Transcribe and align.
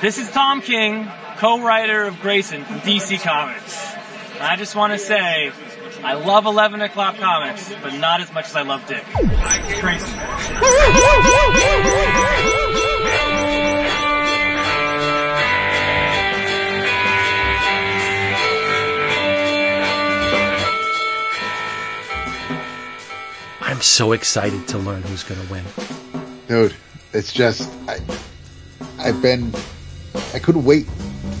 This 0.00 0.16
is 0.16 0.30
Tom 0.30 0.60
King, 0.60 1.10
co-writer 1.38 2.04
of 2.04 2.20
Grayson 2.20 2.64
from 2.64 2.78
DC 2.80 3.20
Comics. 3.20 3.84
And 4.34 4.42
I 4.42 4.54
just 4.54 4.76
want 4.76 4.92
to 4.92 4.98
say, 4.98 5.50
I 6.04 6.14
love 6.14 6.46
11 6.46 6.82
o'clock 6.82 7.16
comics, 7.16 7.74
but 7.82 7.94
not 7.94 8.20
as 8.20 8.32
much 8.32 8.44
as 8.44 8.54
I 8.54 8.62
love 8.62 8.86
Dick. 8.86 9.04
Grayson. 9.80 10.16
I'm 23.60 23.80
so 23.80 24.12
excited 24.12 24.68
to 24.68 24.78
learn 24.78 25.02
who's 25.02 25.24
going 25.24 25.44
to 25.44 25.52
win. 25.52 25.64
Dude, 26.46 26.76
it's 27.12 27.32
just 27.32 27.68
I, 27.88 27.98
I've 29.00 29.20
been 29.20 29.52
I 30.34 30.38
couldn't 30.38 30.64
wait 30.64 30.86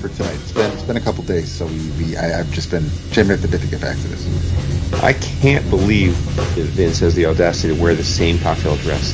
for 0.00 0.08
tonight. 0.08 0.34
It's 0.34 0.52
been 0.52 0.72
it's 0.72 0.82
been 0.82 0.96
a 0.96 1.00
couple 1.00 1.24
days, 1.24 1.50
so 1.50 1.66
we, 1.66 1.90
we 1.98 2.16
I, 2.16 2.40
I've 2.40 2.50
just 2.52 2.70
been 2.70 2.88
Jim 3.10 3.26
have 3.28 3.40
to 3.42 3.48
get 3.48 3.80
back 3.80 3.96
to 3.96 4.08
this. 4.08 5.02
I 5.02 5.12
can't 5.12 5.68
believe 5.70 6.12
that 6.36 6.64
Vince 6.64 6.98
has 7.00 7.14
the 7.14 7.26
audacity 7.26 7.74
to 7.74 7.80
wear 7.80 7.94
the 7.94 8.04
same 8.04 8.38
cocktail 8.38 8.76
dress 8.76 9.12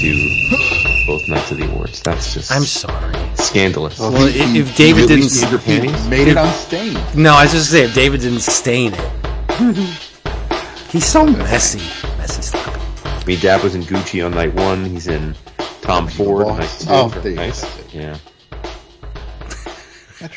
to 0.00 1.06
both 1.06 1.28
nights 1.28 1.50
of 1.52 1.58
the 1.58 1.70
awards. 1.70 2.00
That's 2.02 2.32
just 2.34 2.50
I'm 2.52 2.62
sorry. 2.64 3.14
scandalous. 3.36 3.98
Well, 3.98 4.12
Well, 4.12 4.26
he- 4.26 4.40
i- 4.40 4.56
if 4.62 4.76
David 4.76 5.02
he 5.02 5.06
didn't 5.08 5.22
least 5.24 5.50
Your 5.50 5.60
panties? 5.60 6.08
made 6.08 6.28
it 6.28 6.36
unstained. 6.36 6.98
No, 7.16 7.34
I 7.34 7.44
was 7.44 7.52
just 7.52 7.70
saying, 7.70 7.90
if 7.90 7.94
David 7.94 8.20
didn't 8.22 8.40
stain 8.40 8.92
it. 8.94 9.10
He's 10.90 11.06
so 11.06 11.24
messy. 11.26 11.78
Messy 12.18 12.42
sloppy. 12.42 12.80
I 13.04 13.24
mean, 13.26 13.40
Dap 13.40 13.62
was 13.62 13.74
in 13.74 13.82
Gucci 13.82 14.24
on 14.24 14.32
night 14.32 14.54
one. 14.54 14.84
He's 14.84 15.06
in 15.08 15.34
Tom 15.82 16.08
Ford 16.08 16.46
Boss. 16.46 16.58
night 16.58 16.70
two. 16.80 16.86
Oh, 16.90 17.20
there 17.20 17.30
you 17.30 17.36
go. 17.36 17.42
nice. 17.42 17.92
Yeah. 17.94 18.16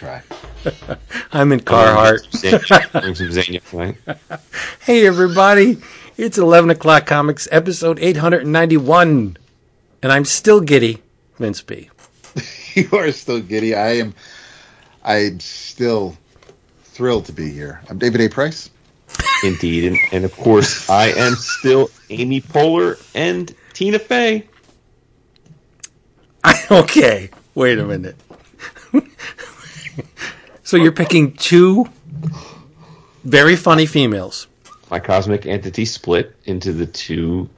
That's 0.01 0.87
right. 0.89 0.97
I'm 1.31 1.51
in 1.51 1.59
Carhartt. 1.61 2.91
Bring 2.91 3.15
some 3.15 3.27
Zanya 3.27 3.63
tonight. 3.69 3.97
Hey, 4.81 5.05
everybody. 5.05 5.77
It's 6.17 6.37
11 6.37 6.69
o'clock 6.69 7.05
comics, 7.05 7.47
episode 7.51 7.99
891. 7.99 9.37
And 10.01 10.11
I'm 10.11 10.25
still 10.25 10.61
giddy, 10.61 11.01
Vince 11.37 11.61
B. 11.61 11.89
You 12.75 12.87
are 12.93 13.11
still 13.11 13.41
giddy. 13.41 13.73
I 13.73 13.93
am. 13.93 14.13
I'm 15.03 15.39
still 15.39 16.15
thrilled 16.83 17.25
to 17.25 17.33
be 17.33 17.49
here. 17.49 17.81
I'm 17.89 17.97
David 17.97 18.21
A. 18.21 18.29
Price. 18.29 18.69
Indeed. 19.43 19.85
And, 19.85 19.97
and 20.11 20.23
of 20.23 20.37
course, 20.37 20.87
I 20.87 21.07
am 21.07 21.33
still 21.33 21.89
Amy 22.11 22.41
Poehler 22.41 23.01
and 23.15 23.53
Tina 23.73 23.97
Fey. 23.97 24.47
okay, 26.71 27.31
wait 27.55 27.79
a 27.79 27.85
minute. 27.85 28.15
So 30.63 30.77
you're 30.77 30.91
picking 30.91 31.33
two 31.33 31.87
very 33.23 33.55
funny 33.55 33.85
females. 33.85 34.47
My 34.89 34.99
cosmic 34.99 35.45
entity 35.45 35.85
split 35.85 36.35
into 36.45 36.73
the 36.73 36.85
two 36.85 37.49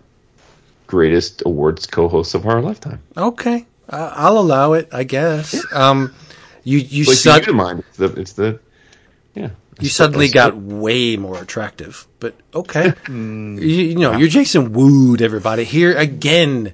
greatest 0.88 1.44
awards 1.45 1.86
co-hosts 1.88 2.34
of 2.34 2.45
our 2.45 2.62
lifetime. 2.62 3.02
Okay, 3.16 3.66
uh, 3.89 4.14
I'll 4.16 4.38
allow 4.38 4.73
it, 4.73 4.89
I 4.92 5.03
guess. 5.03 5.56
Um, 5.73 6.14
you 6.64 6.80
you, 6.80 7.06
Like 7.06 7.17
sud- 7.17 7.53
mind. 7.53 7.84
It's 7.89 7.97
the, 7.97 8.06
it's 8.19 8.34
the 8.34 8.59
yeah. 9.34 9.50
you 9.80 9.89
suddenly 9.89 10.28
got 10.28 10.58
way 10.58 11.16
more 11.17 11.42
attractive, 11.42 12.08
but 12.19 12.36
okay. 12.53 12.94
you, 13.08 13.14
you 13.16 13.95
know, 13.95 14.17
you're 14.17 14.30
Jason 14.30 14.73
Wood, 14.73 15.22
everybody. 15.22 15.64
Here 15.64 15.97
again 15.97 16.73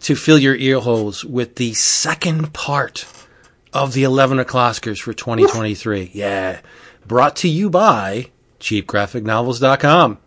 to 0.00 0.14
fill 0.14 0.38
your 0.38 0.54
ear 0.54 0.78
holes 0.80 1.24
with 1.24 1.56
the 1.56 1.72
second 1.74 2.52
part 2.52 2.98
of 3.76 3.92
the 3.92 4.04
11 4.04 4.40
O'Closcars 4.40 5.00
for 5.00 5.12
2023. 5.12 6.10
Yeah. 6.14 6.60
Brought 7.06 7.36
to 7.36 7.48
you 7.48 7.68
by 7.68 8.30
cheapgraphicnovels.com. 8.58 10.18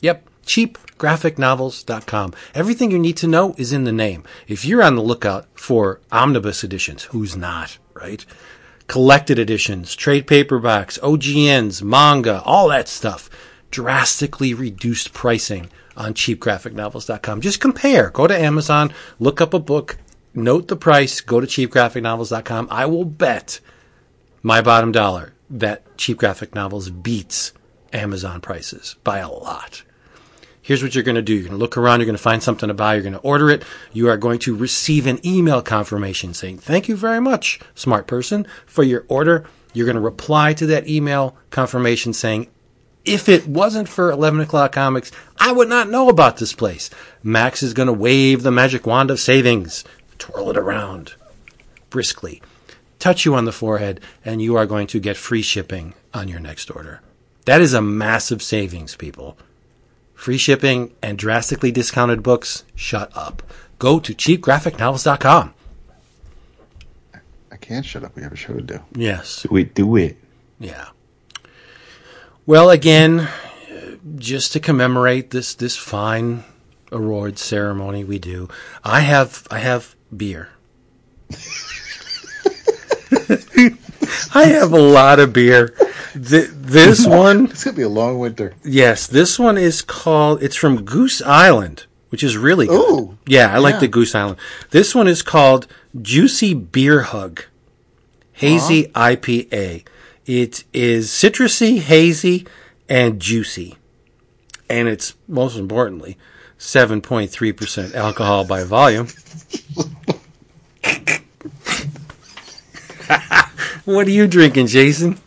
Yep. 0.00 0.28
cheapgraphicnovels.com. 0.46 2.34
Everything 2.54 2.90
you 2.90 2.98
need 2.98 3.18
to 3.18 3.26
know 3.26 3.54
is 3.58 3.74
in 3.74 3.84
the 3.84 3.92
name. 3.92 4.24
If 4.48 4.64
you're 4.64 4.82
on 4.82 4.96
the 4.96 5.02
lookout 5.02 5.46
for 5.54 6.00
omnibus 6.10 6.64
editions, 6.64 7.04
who's 7.04 7.36
not, 7.36 7.76
right? 7.92 8.24
Collected 8.86 9.38
editions, 9.38 9.94
trade 9.94 10.26
paperbacks, 10.26 10.98
OGNs, 11.00 11.82
manga, 11.82 12.40
all 12.42 12.68
that 12.68 12.88
stuff. 12.88 13.28
Drastically 13.70 14.54
reduced 14.54 15.12
pricing 15.12 15.68
on 15.96 16.14
cheapgraphicnovels.com. 16.14 17.42
Just 17.42 17.60
compare. 17.60 18.10
Go 18.10 18.26
to 18.26 18.38
Amazon, 18.38 18.92
look 19.18 19.40
up 19.40 19.52
a 19.52 19.58
book, 19.58 19.98
note 20.34 20.68
the 20.68 20.76
price, 20.76 21.20
go 21.20 21.40
to 21.40 21.46
cheapgraphicnovels.com. 21.46 22.68
I 22.70 22.86
will 22.86 23.04
bet 23.04 23.60
my 24.42 24.60
bottom 24.60 24.92
dollar 24.92 25.32
that 25.50 25.96
Cheap 25.96 26.18
Graphic 26.18 26.54
Novels 26.54 26.90
beats 26.90 27.52
Amazon 27.92 28.40
prices 28.40 28.96
by 29.04 29.18
a 29.18 29.30
lot. 29.30 29.82
Here's 30.60 30.82
what 30.82 30.94
you're 30.94 31.04
going 31.04 31.16
to 31.16 31.22
do. 31.22 31.34
You're 31.34 31.42
going 31.42 31.52
to 31.52 31.58
look 31.58 31.76
around. 31.76 32.00
You're 32.00 32.06
going 32.06 32.16
to 32.16 32.22
find 32.22 32.42
something 32.42 32.68
to 32.68 32.74
buy. 32.74 32.94
You're 32.94 33.02
going 33.02 33.12
to 33.12 33.18
order 33.20 33.50
it. 33.50 33.64
You 33.92 34.08
are 34.08 34.16
going 34.16 34.38
to 34.40 34.56
receive 34.56 35.06
an 35.06 35.24
email 35.24 35.60
confirmation 35.60 36.32
saying, 36.32 36.58
thank 36.58 36.88
you 36.88 36.96
very 36.96 37.20
much, 37.20 37.60
smart 37.74 38.06
person, 38.06 38.46
for 38.64 38.82
your 38.82 39.04
order. 39.08 39.44
You're 39.74 39.84
going 39.84 39.96
to 39.96 40.00
reply 40.00 40.54
to 40.54 40.66
that 40.68 40.88
email 40.88 41.36
confirmation 41.50 42.14
saying, 42.14 42.48
if 43.04 43.28
it 43.28 43.46
wasn't 43.46 43.90
for 43.90 44.10
11 44.10 44.40
o'clock 44.40 44.72
comics, 44.72 45.12
I 45.38 45.52
would 45.52 45.68
not 45.68 45.90
know 45.90 46.08
about 46.08 46.38
this 46.38 46.54
place. 46.54 46.88
Max 47.22 47.62
is 47.62 47.74
going 47.74 47.88
to 47.88 47.92
wave 47.92 48.42
the 48.42 48.50
magic 48.50 48.86
wand 48.86 49.10
of 49.10 49.20
savings, 49.20 49.84
twirl 50.18 50.50
it 50.50 50.56
around 50.56 51.14
briskly, 51.90 52.42
touch 52.98 53.24
you 53.24 53.34
on 53.34 53.44
the 53.44 53.52
forehead, 53.52 54.00
and 54.24 54.42
you 54.42 54.56
are 54.56 54.66
going 54.66 54.86
to 54.88 54.98
get 54.98 55.16
free 55.16 55.42
shipping 55.42 55.94
on 56.12 56.26
your 56.26 56.40
next 56.40 56.70
order. 56.70 57.00
That 57.44 57.60
is 57.60 57.72
a 57.72 57.82
massive 57.82 58.42
savings, 58.42 58.96
people. 58.96 59.36
Free 60.14 60.38
shipping 60.38 60.92
and 61.02 61.18
drastically 61.18 61.70
discounted 61.70 62.22
books, 62.22 62.64
shut 62.74 63.10
up. 63.14 63.42
Go 63.78 64.00
to 64.00 64.14
cheapgraphicnovels.com. 64.14 65.54
I 67.52 67.56
can't 67.56 67.84
shut 67.84 68.02
up. 68.02 68.16
We 68.16 68.22
have 68.22 68.32
a 68.32 68.36
show 68.36 68.54
to 68.54 68.62
do. 68.62 68.80
Yes. 68.94 69.46
We. 69.50 69.64
Do 69.64 69.94
it. 69.96 70.16
Yeah. 70.58 70.88
Well, 72.46 72.70
again, 72.70 73.20
uh, 73.20 73.96
just 74.16 74.52
to 74.52 74.60
commemorate 74.60 75.30
this 75.30 75.54
this 75.54 75.76
fine 75.76 76.44
awards 76.90 77.42
ceremony 77.42 78.02
we 78.02 78.18
do, 78.18 78.48
I 78.82 79.00
have 79.00 79.46
I 79.50 79.58
have 79.58 79.94
beer. 80.16 80.48
I 84.34 84.44
have 84.46 84.72
a 84.72 84.80
lot 84.80 85.18
of 85.20 85.32
beer. 85.32 85.68
Th- 86.12 86.48
this 86.50 87.06
one, 87.06 87.46
It's 87.46 87.64
gonna 87.64 87.76
be 87.76 87.82
a 87.82 87.88
long 87.88 88.18
winter. 88.18 88.54
yes, 88.64 89.06
this 89.06 89.38
one 89.38 89.56
is 89.58 89.82
called. 89.82 90.42
It's 90.42 90.56
from 90.56 90.84
Goose 90.84 91.22
Island, 91.22 91.86
which 92.10 92.22
is 92.22 92.36
really 92.36 92.66
good. 92.66 92.90
Ooh, 92.90 93.18
yeah, 93.26 93.54
I 93.54 93.58
like 93.58 93.80
the 93.80 93.88
Goose 93.88 94.14
Island. 94.14 94.38
This 94.70 94.94
one 94.94 95.08
is 95.08 95.22
called 95.22 95.66
Juicy 96.00 96.54
Beer 96.54 97.02
Hug, 97.02 97.44
hazy 98.32 98.84
IPA. 98.88 99.84
It 100.26 100.64
is 100.72 101.10
citrusy, 101.10 101.78
hazy, 101.80 102.46
and 102.88 103.20
juicy, 103.20 103.76
and 104.68 104.88
it's 104.88 105.14
most 105.28 105.56
importantly 105.56 106.16
seven 106.64 107.00
point 107.00 107.30
three 107.30 107.52
percent 107.52 107.94
alcohol 107.94 108.44
by 108.44 108.64
volume. 108.64 109.06
what 113.84 114.06
are 114.06 114.10
you 114.10 114.26
drinking, 114.26 114.66
Jason? 114.66 115.18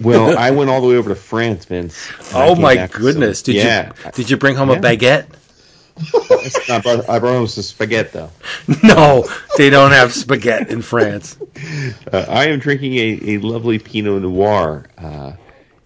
Well, 0.00 0.36
I 0.36 0.50
went 0.50 0.68
all 0.70 0.80
the 0.80 0.88
way 0.88 0.96
over 0.96 1.10
to 1.10 1.14
France, 1.14 1.64
Vince. 1.66 2.10
Oh 2.34 2.54
my 2.56 2.86
goodness! 2.86 3.40
some- 3.40 3.52
Did 3.54 3.56
yeah. 3.56 3.92
you 4.06 4.10
did 4.12 4.30
you 4.30 4.36
bring 4.38 4.56
home 4.56 4.70
Yeah. 4.70 4.76
a 4.76 4.80
baguette? 4.80 5.26
I 6.70 6.80
brought, 6.80 7.06
I 7.08 7.18
brought 7.18 7.34
home 7.34 7.46
some 7.46 7.62
spaghetti, 7.62 8.08
though. 8.14 8.30
No, 8.82 9.26
they 9.58 9.68
don't 9.68 9.90
have 9.92 10.12
spaghetti 10.14 10.72
in 10.72 10.80
France. 10.80 11.36
Uh, 12.10 12.24
I 12.28 12.46
am 12.46 12.58
drinking 12.58 12.94
a, 12.94 13.20
a 13.34 13.38
lovely 13.38 13.78
Pinot 13.78 14.22
Noir, 14.22 14.86
uh, 14.96 15.32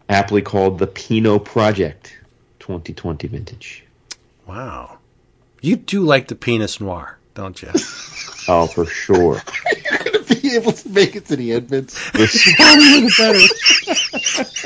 aptly 0.09 0.41
called 0.43 0.79
the 0.79 0.87
Pinot 0.87 1.45
Project 1.45 2.16
2020 2.67 3.29
vintage. 3.29 3.85
Wow, 4.47 4.99
you 5.61 5.77
do 5.77 6.03
like 6.03 6.29
the 6.29 6.35
Pinot 6.35 6.81
Noir, 6.81 7.19
don't 7.35 7.61
you? 7.63 7.71
Oh, 8.49 8.69
for 8.69 8.87
sure. 8.87 9.43
You're 9.91 9.99
gonna 10.13 10.25
be 10.41 10.55
able 10.55 10.71
to 10.71 10.89
make 10.91 11.17
it 11.17 11.25
to 11.27 11.35
the 11.35 11.53
end, 11.55 11.69
Vince. 11.69 12.11
The 12.13 12.29
smaller 12.29 13.01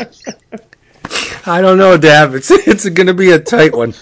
the 0.02 0.04
better. 0.44 1.46
I 1.50 1.62
don't 1.62 1.78
know, 1.78 1.96
Dap. 1.96 2.32
It's 2.34 2.50
it's 2.50 2.86
going 2.90 3.06
to 3.06 3.14
be 3.14 3.30
a 3.30 3.38
tight 3.38 3.74
one. 3.74 3.94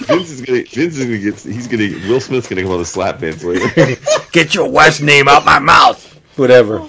Vince 0.00 0.30
is 0.30 0.42
gonna. 0.42 0.64
Vince 0.64 0.98
is 0.98 1.04
gonna 1.06 1.18
get. 1.18 1.40
He's 1.40 1.66
gonna. 1.68 1.88
Will 2.06 2.20
Smith's 2.20 2.46
gonna 2.48 2.60
come 2.64 2.72
on 2.72 2.80
the 2.80 2.84
slap 2.84 3.16
Vince 3.20 3.42
later. 3.42 3.98
Get 4.32 4.54
your 4.54 4.68
wife's 4.68 5.00
name 5.00 5.26
out 5.26 5.46
my 5.46 5.58
mouth. 5.58 6.20
Whatever. 6.36 6.86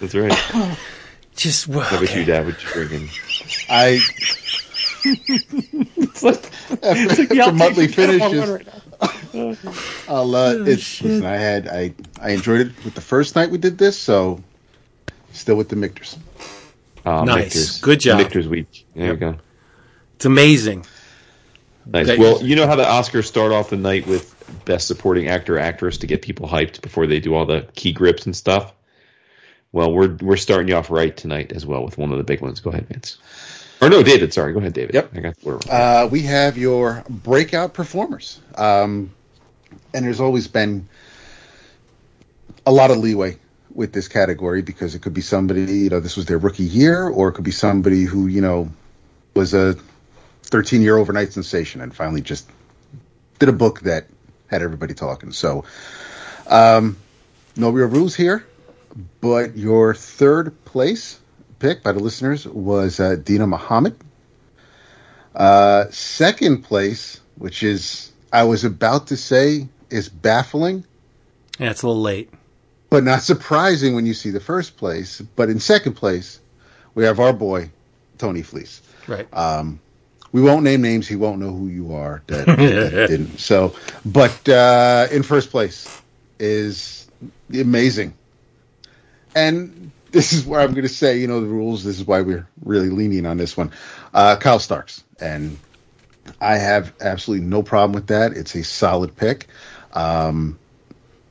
That's 0.00 0.14
right. 0.14 0.78
Just 1.36 1.68
well, 1.68 1.80
How 1.80 1.98
about 1.98 2.08
okay. 2.08 2.20
you, 2.20 2.24
Dad? 2.24 2.46
What 2.46 2.62
you 2.62 2.68
drinking? 2.70 3.10
I 3.68 4.00
after, 6.82 7.40
after 7.40 7.52
monthly 7.52 7.88
finishes, 7.88 8.66
I'll, 10.08 10.34
uh, 10.34 10.54
it's, 10.66 11.02
listen, 11.02 11.24
I 11.24 11.36
had 11.36 11.68
I 11.68 11.94
I 12.20 12.30
enjoyed 12.30 12.60
it 12.68 12.84
with 12.84 12.94
the 12.94 13.00
first 13.00 13.36
night 13.36 13.50
we 13.50 13.58
did 13.58 13.78
this, 13.78 13.98
so 13.98 14.42
still 15.32 15.56
with 15.56 15.68
the 15.68 15.76
Michter's. 15.76 16.18
Uh, 17.04 17.24
Nice. 17.24 17.44
Michter's- 17.44 17.80
Good 17.80 18.00
job. 18.00 18.18
Michter's 18.18 18.48
week. 18.48 18.86
There 18.94 19.06
you 19.12 19.16
go. 19.16 19.36
It's 20.16 20.26
amazing. 20.26 20.84
Nice. 21.86 22.06
That- 22.08 22.18
well, 22.18 22.42
you 22.42 22.56
know 22.56 22.66
how 22.66 22.76
the 22.76 22.84
Oscars 22.84 23.24
start 23.24 23.52
off 23.52 23.70
the 23.70 23.76
night 23.76 24.06
with 24.06 24.34
best 24.64 24.86
supporting 24.86 25.28
actor 25.28 25.58
actress 25.58 25.98
to 25.98 26.06
get 26.06 26.22
people 26.22 26.48
hyped 26.48 26.82
before 26.82 27.06
they 27.06 27.20
do 27.20 27.34
all 27.34 27.46
the 27.46 27.66
key 27.74 27.92
grips 27.92 28.26
and 28.26 28.36
stuff. 28.36 28.72
Well, 29.72 29.92
we're 29.92 30.16
we're 30.20 30.36
starting 30.36 30.68
you 30.68 30.74
off 30.76 30.90
right 30.90 31.16
tonight 31.16 31.52
as 31.52 31.64
well 31.64 31.84
with 31.84 31.96
one 31.96 32.10
of 32.12 32.18
the 32.18 32.24
big 32.24 32.40
ones. 32.40 32.60
Go 32.60 32.70
ahead, 32.70 32.88
Vince. 32.88 33.18
Or 33.80 33.88
no, 33.88 34.02
David. 34.02 34.34
Sorry, 34.34 34.52
go 34.52 34.58
ahead, 34.58 34.74
David. 34.74 34.94
Yep. 34.94 35.10
I 35.14 35.20
got 35.20 35.36
the 35.38 35.50
order. 35.50 35.72
Uh, 35.72 36.06
we 36.10 36.22
have 36.22 36.58
your 36.58 37.02
breakout 37.08 37.72
performers, 37.72 38.40
um, 38.56 39.10
and 39.94 40.04
there's 40.04 40.20
always 40.20 40.48
been 40.48 40.88
a 42.66 42.72
lot 42.72 42.90
of 42.90 42.98
leeway 42.98 43.38
with 43.72 43.92
this 43.92 44.08
category 44.08 44.62
because 44.62 44.94
it 44.94 45.02
could 45.02 45.14
be 45.14 45.20
somebody 45.20 45.60
you 45.62 45.90
know 45.90 46.00
this 46.00 46.16
was 46.16 46.26
their 46.26 46.38
rookie 46.38 46.64
year, 46.64 47.08
or 47.08 47.28
it 47.28 47.32
could 47.32 47.44
be 47.44 47.52
somebody 47.52 48.04
who 48.04 48.26
you 48.26 48.40
know 48.40 48.70
was 49.34 49.54
a 49.54 49.76
13 50.42 50.82
year 50.82 50.96
overnight 50.96 51.32
sensation 51.32 51.80
and 51.80 51.94
finally 51.94 52.20
just 52.20 52.50
did 53.38 53.48
a 53.48 53.52
book 53.52 53.80
that 53.80 54.06
had 54.48 54.62
everybody 54.62 54.94
talking. 54.94 55.32
So, 55.32 55.64
um, 56.48 56.96
no 57.56 57.70
real 57.70 57.86
rules 57.86 58.14
here, 58.14 58.44
but 59.20 59.56
your 59.56 59.94
third 59.94 60.64
place 60.64 61.19
pick 61.60 61.82
by 61.84 61.92
the 61.92 62.00
listeners 62.00 62.46
was 62.46 62.98
uh, 62.98 63.14
Deena 63.14 63.46
Mohamed. 63.46 63.96
Uh, 65.34 65.84
second 65.90 66.62
place, 66.62 67.20
which 67.36 67.62
is 67.62 68.10
I 68.32 68.42
was 68.44 68.64
about 68.64 69.06
to 69.08 69.16
say 69.16 69.68
is 69.88 70.08
baffling, 70.08 70.84
Yeah, 71.58 71.70
it's 71.70 71.82
a 71.82 71.86
little 71.86 72.02
late. 72.02 72.30
but 72.90 73.04
not 73.04 73.22
surprising 73.22 73.94
when 73.94 74.06
you 74.06 74.14
see 74.14 74.30
the 74.30 74.40
first 74.40 74.76
place. 74.76 75.20
But 75.20 75.48
in 75.50 75.60
second 75.60 75.94
place, 75.94 76.40
we 76.94 77.04
have 77.04 77.20
our 77.20 77.32
boy 77.32 77.70
Tony 78.18 78.42
Fleecs. 78.42 78.82
Right. 79.06 79.28
We 80.32 80.42
won't 80.42 80.62
name 80.62 80.80
names. 80.82 81.08
He 81.08 81.16
won't 81.16 81.40
know 81.40 81.50
who 81.52 81.66
you 81.66 81.94
are. 81.94 82.22
That, 82.28 82.46
that 82.46 82.56
didn't. 83.08 83.38
So, 83.38 83.74
but 84.04 84.48
uh, 84.48 85.08
in 85.10 85.24
first 85.24 85.50
place 85.50 86.00
is 86.38 87.08
amazing. 87.52 88.14
And 89.34 89.90
this 90.12 90.32
is 90.32 90.44
where 90.44 90.60
I'm 90.60 90.72
going 90.72 90.82
to 90.82 90.88
say, 90.88 91.18
you 91.18 91.28
know, 91.28 91.40
the 91.40 91.46
rules. 91.46 91.84
This 91.84 91.98
is 92.00 92.06
why 92.06 92.22
we're 92.22 92.46
really 92.64 92.90
leaning 92.90 93.26
on 93.26 93.36
this 93.36 93.56
one. 93.56 93.70
Uh, 94.12 94.36
Kyle 94.36 94.58
Starks, 94.58 95.04
and 95.20 95.56
I 96.40 96.56
have 96.56 96.92
absolutely 97.00 97.46
no 97.46 97.62
problem 97.62 97.92
with 97.92 98.08
that. 98.08 98.32
It's 98.32 98.54
a 98.56 98.64
solid 98.64 99.16
pick. 99.16 99.46
Um, 99.92 100.58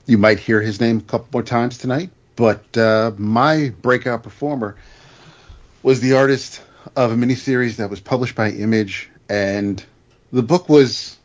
you 0.06 0.18
might 0.18 0.40
hear 0.40 0.62
his 0.62 0.80
name 0.80 0.98
a 0.98 1.02
couple 1.02 1.28
more 1.34 1.44
times 1.44 1.78
tonight, 1.78 2.10
but 2.36 2.78
uh, 2.78 3.12
my 3.18 3.74
breakout 3.82 4.24
performer 4.24 4.78
was 5.84 6.00
the 6.00 6.14
artist 6.14 6.62
of 6.96 7.12
a 7.12 7.16
miniseries 7.16 7.78
that 7.78 7.90
was 7.90 8.00
published 8.00 8.36
by 8.36 8.50
Image, 8.50 9.10
and 9.28 9.84
the 10.32 10.44
book 10.44 10.70
was 10.70 11.18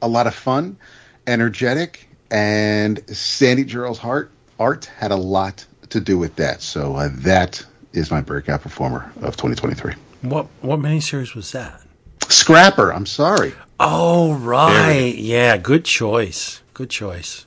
a 0.00 0.08
lot 0.08 0.26
of 0.26 0.34
fun, 0.34 0.78
energetic, 1.26 2.08
and 2.30 3.02
Sandy 3.16 3.64
Jarrell's 3.64 3.98
heart 3.98 4.30
art 4.58 4.86
had 4.86 5.10
a 5.10 5.16
lot 5.16 5.66
to 5.96 6.00
do 6.04 6.18
with 6.18 6.36
that. 6.36 6.62
So 6.62 6.94
uh, 6.96 7.08
that 7.12 7.64
is 7.92 8.10
my 8.10 8.20
breakout 8.20 8.62
performer 8.62 9.10
of 9.22 9.36
2023. 9.36 9.94
What 10.22 10.46
what 10.60 10.78
miniseries 10.78 11.34
was 11.34 11.52
that? 11.52 11.82
Scrapper. 12.28 12.92
I'm 12.92 13.06
sorry. 13.06 13.52
Oh 13.80 14.34
right, 14.34 15.14
yeah, 15.14 15.56
good 15.56 15.84
choice. 15.84 16.62
Good 16.74 16.90
choice. 16.90 17.46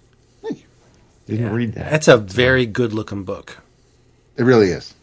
Didn't 1.27 1.53
read 1.53 1.73
that. 1.73 1.91
That's 1.91 2.07
a 2.07 2.17
very 2.17 2.65
good 2.65 2.91
looking 2.91 3.23
book. 3.23 3.59
It 4.37 4.43
really 4.43 4.69
is. 4.69 4.95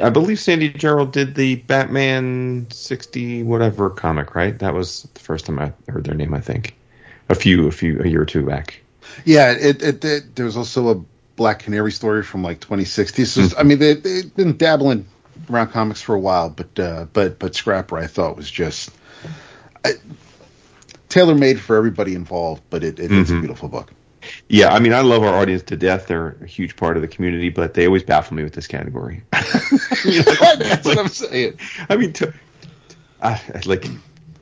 I 0.00 0.08
believe 0.08 0.40
Sandy 0.40 0.72
Jarrell 0.72 1.10
did 1.10 1.34
the 1.34 1.56
Batman 1.56 2.66
sixty 2.70 3.42
whatever 3.42 3.90
comic, 3.90 4.34
right? 4.34 4.58
That 4.58 4.72
was 4.74 5.02
the 5.14 5.20
first 5.20 5.46
time 5.46 5.58
I 5.58 5.72
heard 5.88 6.04
their 6.04 6.14
name. 6.14 6.32
I 6.32 6.40
think 6.40 6.74
a 7.28 7.34
few, 7.34 7.66
a 7.68 7.70
few, 7.70 8.00
a 8.00 8.08
year 8.08 8.22
or 8.22 8.26
two 8.26 8.46
back. 8.46 8.80
Yeah, 9.24 9.52
it, 9.52 9.82
it, 9.82 10.04
it 10.04 10.36
there 10.36 10.46
was 10.46 10.56
also 10.56 10.88
a 10.88 11.04
Black 11.36 11.60
Canary 11.60 11.92
story 11.92 12.22
from 12.22 12.42
like 12.42 12.60
2060. 12.60 13.24
So 13.24 13.48
I 13.58 13.62
mean, 13.62 13.78
they 13.78 13.94
they've 13.94 14.34
been 14.34 14.56
dabbling 14.56 15.06
around 15.50 15.68
comics 15.68 16.00
for 16.00 16.14
a 16.14 16.20
while, 16.20 16.50
but 16.50 16.78
uh, 16.78 17.06
but 17.12 17.38
but 17.38 17.54
Scrapper 17.54 17.98
I 17.98 18.06
thought 18.06 18.36
was 18.36 18.50
just 18.50 18.90
tailor 21.08 21.34
made 21.34 21.60
for 21.60 21.76
everybody 21.76 22.14
involved. 22.14 22.62
But 22.70 22.84
it, 22.84 22.98
it 22.98 23.12
it's 23.12 23.30
a 23.30 23.38
beautiful 23.38 23.68
book. 23.68 23.92
Yeah, 24.48 24.72
I 24.72 24.78
mean, 24.78 24.92
I 24.92 25.00
love 25.00 25.22
our 25.22 25.34
audience 25.34 25.62
to 25.64 25.76
death. 25.76 26.06
They're 26.06 26.36
a 26.40 26.46
huge 26.46 26.76
part 26.76 26.96
of 26.96 27.02
the 27.02 27.08
community, 27.08 27.50
but 27.50 27.74
they 27.74 27.86
always 27.86 28.02
baffle 28.02 28.36
me 28.36 28.42
with 28.42 28.54
this 28.54 28.66
category. 28.66 29.22
You 30.04 30.22
know? 30.24 30.32
That's 30.58 30.86
what 30.86 30.98
I'm 30.98 31.08
saying. 31.08 31.58
I 31.88 31.96
mean, 31.96 32.12
to, 32.14 32.32
I, 33.22 33.40
like 33.66 33.86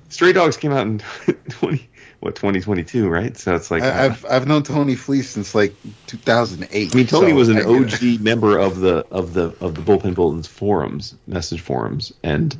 Stray 0.08 0.32
Dogs 0.32 0.56
came 0.56 0.72
out 0.72 0.86
in 0.86 0.98
twenty 1.50 1.88
what 2.22 2.36
twenty 2.36 2.60
twenty 2.60 2.84
two, 2.84 3.08
right? 3.08 3.36
So 3.36 3.54
it's 3.56 3.70
like 3.70 3.82
I, 3.82 4.04
I've 4.04 4.24
I've 4.26 4.46
known 4.46 4.62
Tony 4.62 4.94
Fleecs 4.94 5.28
since 5.30 5.56
like 5.56 5.74
2008. 6.06 6.94
I 6.94 6.96
mean, 6.96 7.06
Tony 7.08 7.30
so 7.30 7.34
was 7.34 7.48
an 7.48 7.58
I 7.58 7.62
get 7.62 8.00
it. 8.02 8.16
OG 8.16 8.20
member 8.20 8.58
of 8.58 8.78
the 8.78 9.04
of 9.10 9.34
the 9.34 9.54
of 9.60 9.74
the 9.74 9.82
Bullpen 9.82 10.14
Bulletins 10.14 10.46
forums, 10.46 11.16
message 11.26 11.60
forums, 11.60 12.12
and 12.22 12.56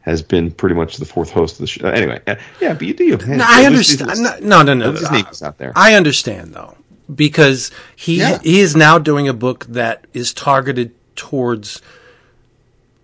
has 0.00 0.22
been 0.22 0.50
pretty 0.50 0.74
much 0.74 0.96
the 0.96 1.04
fourth 1.04 1.30
host 1.30 1.54
of 1.54 1.58
the 1.60 1.66
show. 1.68 1.86
Anyway, 1.88 2.20
uh, 2.26 2.34
yeah, 2.60 2.74
but 2.74 2.82
you 2.82 2.94
do. 2.94 3.04
You 3.04 3.16
No, 3.16 3.44
I 3.46 3.64
understand. 3.64 4.42
No, 4.42 4.62
no, 4.62 4.74
no. 4.74 4.90
His 4.90 5.02
no. 5.02 5.10
name 5.10 5.26
is 5.30 5.40
out 5.40 5.58
there. 5.58 5.72
I 5.76 5.94
understand 5.94 6.52
though, 6.52 6.76
because 7.14 7.70
he 7.94 8.18
Yeah. 8.18 8.40
he 8.42 8.58
is 8.58 8.74
now 8.74 8.98
doing 8.98 9.28
a 9.28 9.32
book 9.34 9.66
that 9.66 10.04
is 10.14 10.34
targeted 10.34 10.92
towards 11.14 11.80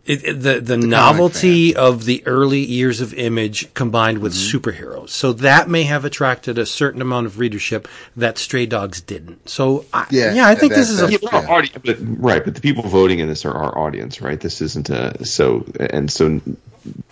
it, 0.05 0.25
it- 0.25 0.41
the 0.43 0.61
the, 0.61 0.77
novelty 0.77 1.75
of 1.77 2.05
the 2.05 2.23
early 2.27 2.61
years 2.61 3.01
of 3.01 3.15
Image 3.15 3.73
combined 3.75 4.19
with 4.19 4.33
Mm-hmm. 4.35 4.57
superheroes. 4.59 5.11
So 5.11 5.33
that 5.35 5.69
may 5.69 5.85
have 5.85 6.05
attracted 6.05 6.59
a 6.59 6.67
certain 6.67 7.01
amount 7.01 7.27
of 7.27 7.39
readership 7.39 7.87
that 8.17 8.39
Stray 8.39 8.67
Dogs 8.67 9.01
didn't. 9.01 9.49
So 9.49 9.85
I, 9.93 10.07
yeah, 10.11 10.35
Yeah, 10.35 10.47
I 10.49 10.55
think 10.55 10.73
that- 10.73 10.79
this 10.79 10.91
is 10.91 11.01
a 11.03 11.07
that- 11.07 11.13
Yeah, 11.13 11.19
but 11.23 11.35
our 11.35 11.59
audi- 11.59 11.73
but, 11.85 11.97
right, 12.01 12.45
but 12.45 12.55
the 12.55 12.61
people 12.61 12.83
voting 12.85 13.19
in 13.21 13.29
this 13.29 13.45
are 13.45 13.53
our 13.55 13.77
audience, 13.79 14.21
right? 14.21 14.41
This 14.41 14.61
isn't 14.61 14.91
a 14.91 15.25
so 15.25 15.65
and 15.79 16.11
so. 16.11 16.41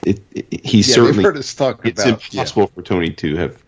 It, 0.04 0.20
it, 0.32 0.64
he 0.66 0.78
Yeah, 0.78 0.94
certainly 0.94 1.22
heard 1.22 1.36
us 1.36 1.54
talk 1.54 1.86
it's 1.86 2.02
about 2.02 2.24
impossible 2.32 2.66
for 2.74 2.82
Tony 2.82 3.10
to 3.10 3.36
have. 3.36 3.62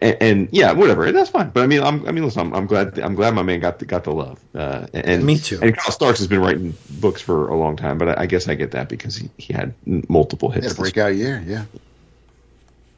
And, 0.00 0.16
and 0.20 0.48
yeah, 0.52 0.72
whatever, 0.72 1.10
that's 1.12 1.30
fine. 1.30 1.50
But 1.50 1.62
I 1.62 1.66
mean, 1.66 1.82
I'm, 1.82 2.06
I 2.06 2.12
mean, 2.12 2.24
listen, 2.24 2.40
I'm, 2.40 2.54
I'm 2.54 2.66
glad, 2.66 2.98
I'm 2.98 3.14
glad 3.14 3.34
my 3.34 3.42
man 3.42 3.60
got 3.60 3.78
the, 3.78 3.84
got 3.86 4.04
the 4.04 4.12
love. 4.12 4.38
Uh, 4.54 4.86
and 4.92 5.24
Me 5.24 5.38
too. 5.38 5.58
And 5.62 5.76
Kyle 5.76 5.92
Starks 5.92 6.18
has 6.18 6.28
been 6.28 6.40
writing 6.40 6.74
books 7.00 7.20
for 7.22 7.48
a 7.48 7.56
long 7.56 7.76
time, 7.76 7.98
but 7.98 8.08
I, 8.10 8.22
I 8.22 8.26
guess 8.26 8.48
I 8.48 8.54
get 8.54 8.72
that 8.72 8.88
because 8.88 9.16
he, 9.16 9.30
he 9.38 9.52
had 9.52 9.74
multiple 10.08 10.50
Yeah, 10.50 10.62
hits. 10.62 10.74
yeah, 10.74 10.80
breakout 10.80 11.14
year. 11.16 11.42
Yeah. 11.46 11.64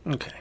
okay. 0.07 0.33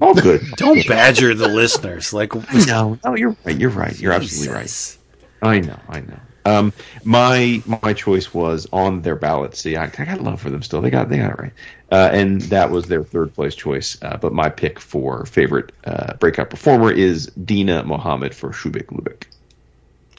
All 0.00 0.14
good. 0.14 0.40
Don't 0.56 0.86
badger 0.88 1.34
the 1.34 1.48
listeners. 1.48 2.12
Like 2.12 2.32
no, 2.66 2.98
no, 3.04 3.14
you're 3.14 3.36
right. 3.44 3.56
You're 3.58 3.70
right. 3.70 3.98
You're 3.98 4.12
absolutely 4.12 4.54
right. 4.54 4.98
I 5.42 5.60
know, 5.60 5.78
I 5.88 6.00
know. 6.00 6.20
Um, 6.44 6.72
my 7.04 7.62
my 7.82 7.92
choice 7.92 8.32
was 8.34 8.66
on 8.72 9.02
their 9.02 9.14
ballot. 9.16 9.54
See, 9.54 9.76
I, 9.76 9.84
I 9.84 10.04
got 10.04 10.20
love 10.22 10.40
for 10.40 10.50
them 10.50 10.62
still. 10.62 10.80
They 10.80 10.90
got 10.90 11.08
they 11.08 11.18
got 11.18 11.30
it 11.30 11.38
right, 11.38 11.52
uh, 11.92 12.08
and 12.12 12.40
that 12.42 12.70
was 12.70 12.86
their 12.86 13.04
third 13.04 13.34
place 13.34 13.54
choice. 13.54 13.98
Uh, 14.02 14.16
but 14.16 14.32
my 14.32 14.48
pick 14.48 14.80
for 14.80 15.26
favorite 15.26 15.72
uh, 15.84 16.14
breakout 16.14 16.48
performer 16.48 16.90
is 16.90 17.26
Deena 17.44 17.84
Mohamed 17.84 18.34
for 18.34 18.50
Shubeik 18.50 18.86
Lubeik. 18.86 19.24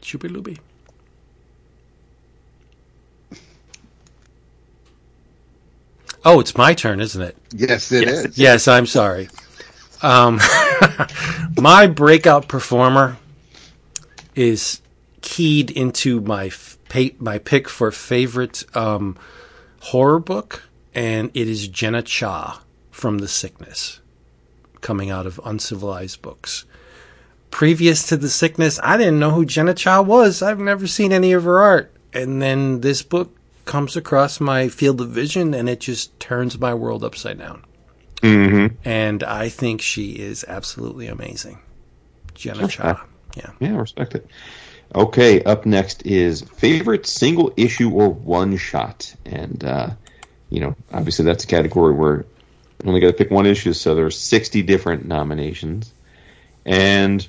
Shooby 0.02 0.30
Looby. 0.30 0.60
Oh, 6.24 6.40
it's 6.40 6.56
my 6.56 6.74
turn, 6.74 7.02
isn't 7.02 7.22
it? 7.22 7.36
Yes, 7.54 7.92
it 7.92 8.08
is. 8.08 8.24
Yes, 8.26 8.38
Yes, 8.38 8.68
I'm 8.68 8.86
sorry. 8.86 9.30
Um, 10.02 10.40
my 11.60 11.88
breakout 11.88 12.48
performer 12.48 13.18
is 14.36 14.80
keyed 15.22 15.72
into 15.72 16.22
my 16.22 16.46
f- 16.48 16.78
pa- 16.88 17.16
my 17.20 17.40
pick 17.40 17.68
for 17.68 17.92
favorite 17.92 18.64
um, 18.76 19.18
horror 19.82 20.20
book, 20.20 20.64
and 20.94 21.32
it 21.34 21.48
is 21.48 21.68
Jenna 21.68 22.02
Cha 22.02 22.64
from 22.92 23.20
The 23.20 23.28
Sickness, 23.28 24.00
coming 24.82 25.10
out 25.10 25.26
of 25.26 25.40
Uncivilized 25.46 26.22
Books. 26.22 26.66
Previous 27.52 28.08
to 28.08 28.18
The 28.18 28.30
Sickness, 28.30 28.80
I 28.84 28.98
didn't 28.98 29.20
know 29.20 29.32
who 29.32 29.46
Jenna 29.46 29.74
Cha 29.74 30.02
was. 30.02 30.42
I've 30.42 30.60
never 30.60 30.88
seen 30.88 31.12
any 31.12 31.34
of 31.34 31.44
her 31.44 31.62
art, 31.62 31.94
and 32.14 32.42
then 32.42 32.82
this 32.82 33.02
book 33.02 33.36
comes 33.66 33.96
across 33.96 34.40
my 34.40 34.68
field 34.68 35.02
of 35.02 35.10
vision, 35.10 35.54
and 35.54 35.70
it 35.70 35.80
just 35.80 36.20
turns 36.20 36.60
my 36.60 36.74
world 36.74 37.04
upside 37.04 37.38
down 37.38 37.64
and 38.86 39.24
I 39.24 39.50
think 39.50 39.82
she 39.82 40.12
is 40.12 40.46
absolutely 40.48 41.08
amazing. 41.08 41.60
Jenna 42.34 42.68
Cha. 42.68 43.06
Yeah. 43.36 43.52
Yeah, 43.60 43.76
respect 43.78 44.16
it. 44.16 44.28
Okay, 44.96 45.44
up 45.44 45.66
next 45.66 46.06
is 46.06 46.42
favorite 46.42 47.06
single 47.06 47.52
issue 47.58 47.90
or 47.90 48.10
one 48.10 48.56
shot, 48.58 49.14
and 49.26 49.64
uh, 49.64 49.90
you 50.54 50.60
know, 50.60 50.76
obviously 50.94 51.26
that's 51.26 51.46
a 51.46 51.48
category 51.48 51.96
where 51.96 52.18
you 52.18 52.88
only 52.88 53.00
got 53.00 53.08
to 53.08 53.14
pick 53.14 53.32
one 53.32 53.48
issue, 53.48 53.74
so 53.74 53.96
there's 53.96 54.20
60 54.20 54.62
different 54.62 55.04
nominations. 55.04 55.92
And 56.64 57.28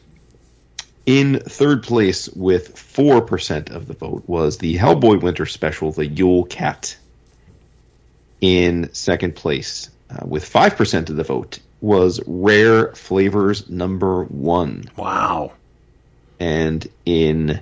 in 1.06 1.40
third 1.40 1.84
place 1.84 2.28
with 2.28 2.76
4% 2.76 3.70
of 3.70 3.88
the 3.88 3.94
vote 3.94 4.24
was 4.26 4.58
the 4.58 4.76
Hellboy 4.76 5.22
Winter 5.22 5.46
Special, 5.46 5.90
The 5.90 6.04
Yule 6.04 6.44
Cat. 6.44 6.98
In 8.42 8.92
second 8.92 9.36
place 9.36 9.88
uh, 10.10 10.26
with 10.26 10.44
5% 10.44 11.08
of 11.08 11.16
the 11.16 11.24
vote 11.24 11.60
was 11.80 12.20
Rare 12.26 12.92
Flavors 12.92 13.70
number 13.70 14.24
one. 14.24 14.84
Wow. 14.96 15.52
And 16.38 16.86
in 17.06 17.60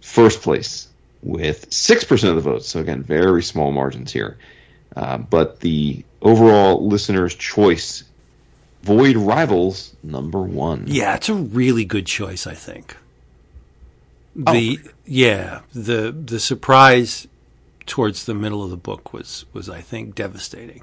first 0.00 0.42
place 0.42 0.88
with 1.22 1.70
6% 1.70 2.28
of 2.28 2.34
the 2.34 2.40
votes, 2.40 2.66
so 2.66 2.80
again, 2.80 3.04
very 3.04 3.44
small 3.44 3.70
margins 3.70 4.12
here. 4.12 4.38
Uh, 4.96 5.18
but 5.18 5.60
the 5.60 6.04
overall 6.22 6.86
listener's 6.86 7.34
choice, 7.34 8.04
Void 8.82 9.16
Rivals 9.16 9.94
number 10.02 10.40
one. 10.40 10.84
Yeah, 10.86 11.16
it's 11.16 11.28
a 11.28 11.34
really 11.34 11.84
good 11.84 12.06
choice, 12.06 12.46
I 12.46 12.54
think. 12.54 12.96
The 14.34 14.78
yeah, 15.04 15.62
the 15.74 16.12
the 16.12 16.38
surprise 16.38 17.26
towards 17.86 18.26
the 18.26 18.34
middle 18.34 18.62
of 18.62 18.70
the 18.70 18.76
book 18.76 19.12
was 19.12 19.44
was 19.52 19.68
I 19.68 19.80
think 19.80 20.14
devastating. 20.14 20.82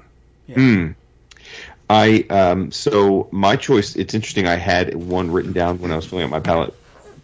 I 1.88 2.26
um 2.28 2.70
so 2.70 3.28
my 3.30 3.56
choice. 3.56 3.96
It's 3.96 4.12
interesting. 4.12 4.46
I 4.46 4.56
had 4.56 4.94
one 4.94 5.30
written 5.30 5.52
down 5.52 5.80
when 5.80 5.90
I 5.90 5.96
was 5.96 6.04
filling 6.04 6.24
out 6.24 6.30
my 6.30 6.40
palette. 6.40 6.74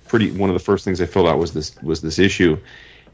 Pretty 0.09 0.31
one 0.31 0.49
of 0.49 0.55
the 0.55 0.65
first 0.65 0.85
things 0.85 1.01
I 1.01 1.07
filled 1.07 1.27
out 1.27 1.39
was 1.39 1.53
this 1.53 1.75
was 1.83 2.01
this 2.01 2.19
issue, 2.19 2.59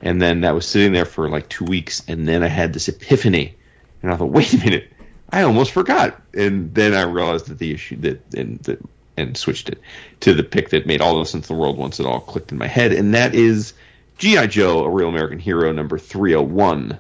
and 0.01 0.23
then 0.23 0.43
that 0.43 0.55
was 0.55 0.67
sitting 0.67 0.93
there 0.93 1.05
for 1.05 1.29
like 1.29 1.49
two 1.49 1.65
weeks, 1.65 2.03
and 2.07 2.29
then 2.29 2.43
I 2.45 2.49
had 2.49 2.73
this 2.73 2.89
epiphany, 2.89 3.57
and 4.03 4.13
I 4.13 4.17
thought, 4.17 4.31
wait 4.31 4.53
a 4.55 4.59
minute, 4.59 4.93
I 5.31 5.43
almost 5.43 5.73
forgot, 5.73 6.21
and 6.35 6.75
then 6.75 6.95
I 6.95 7.03
realized 7.03 7.47
that 7.49 7.59
the 7.59 7.73
issue 7.73 7.97
that 7.97 8.35
and 8.35 8.59
that 8.61 8.79
and 9.17 9.37
switched 9.37 9.69
it 9.69 9.81
to 10.21 10.33
the 10.33 10.45
pick 10.45 10.71
that 10.71 10.87
made 10.87 11.01
all 11.01 11.19
the 11.19 11.25
sense 11.27 11.51
in 11.51 11.57
the 11.57 11.61
world 11.61 11.77
once 11.77 11.99
it 11.99 12.07
all 12.07 12.21
clicked 12.21 12.53
in 12.53 12.59
my 12.59 12.69
head, 12.69 12.93
and 12.93 13.15
that 13.15 13.35
is 13.35 13.75
GI 14.19 14.47
Joe: 14.49 14.85
A 14.85 14.89
Real 14.91 15.09
American 15.09 15.39
Hero 15.39 15.73
number 15.73 15.99
three 15.99 16.33
hundred 16.33 16.53
one 16.53 16.99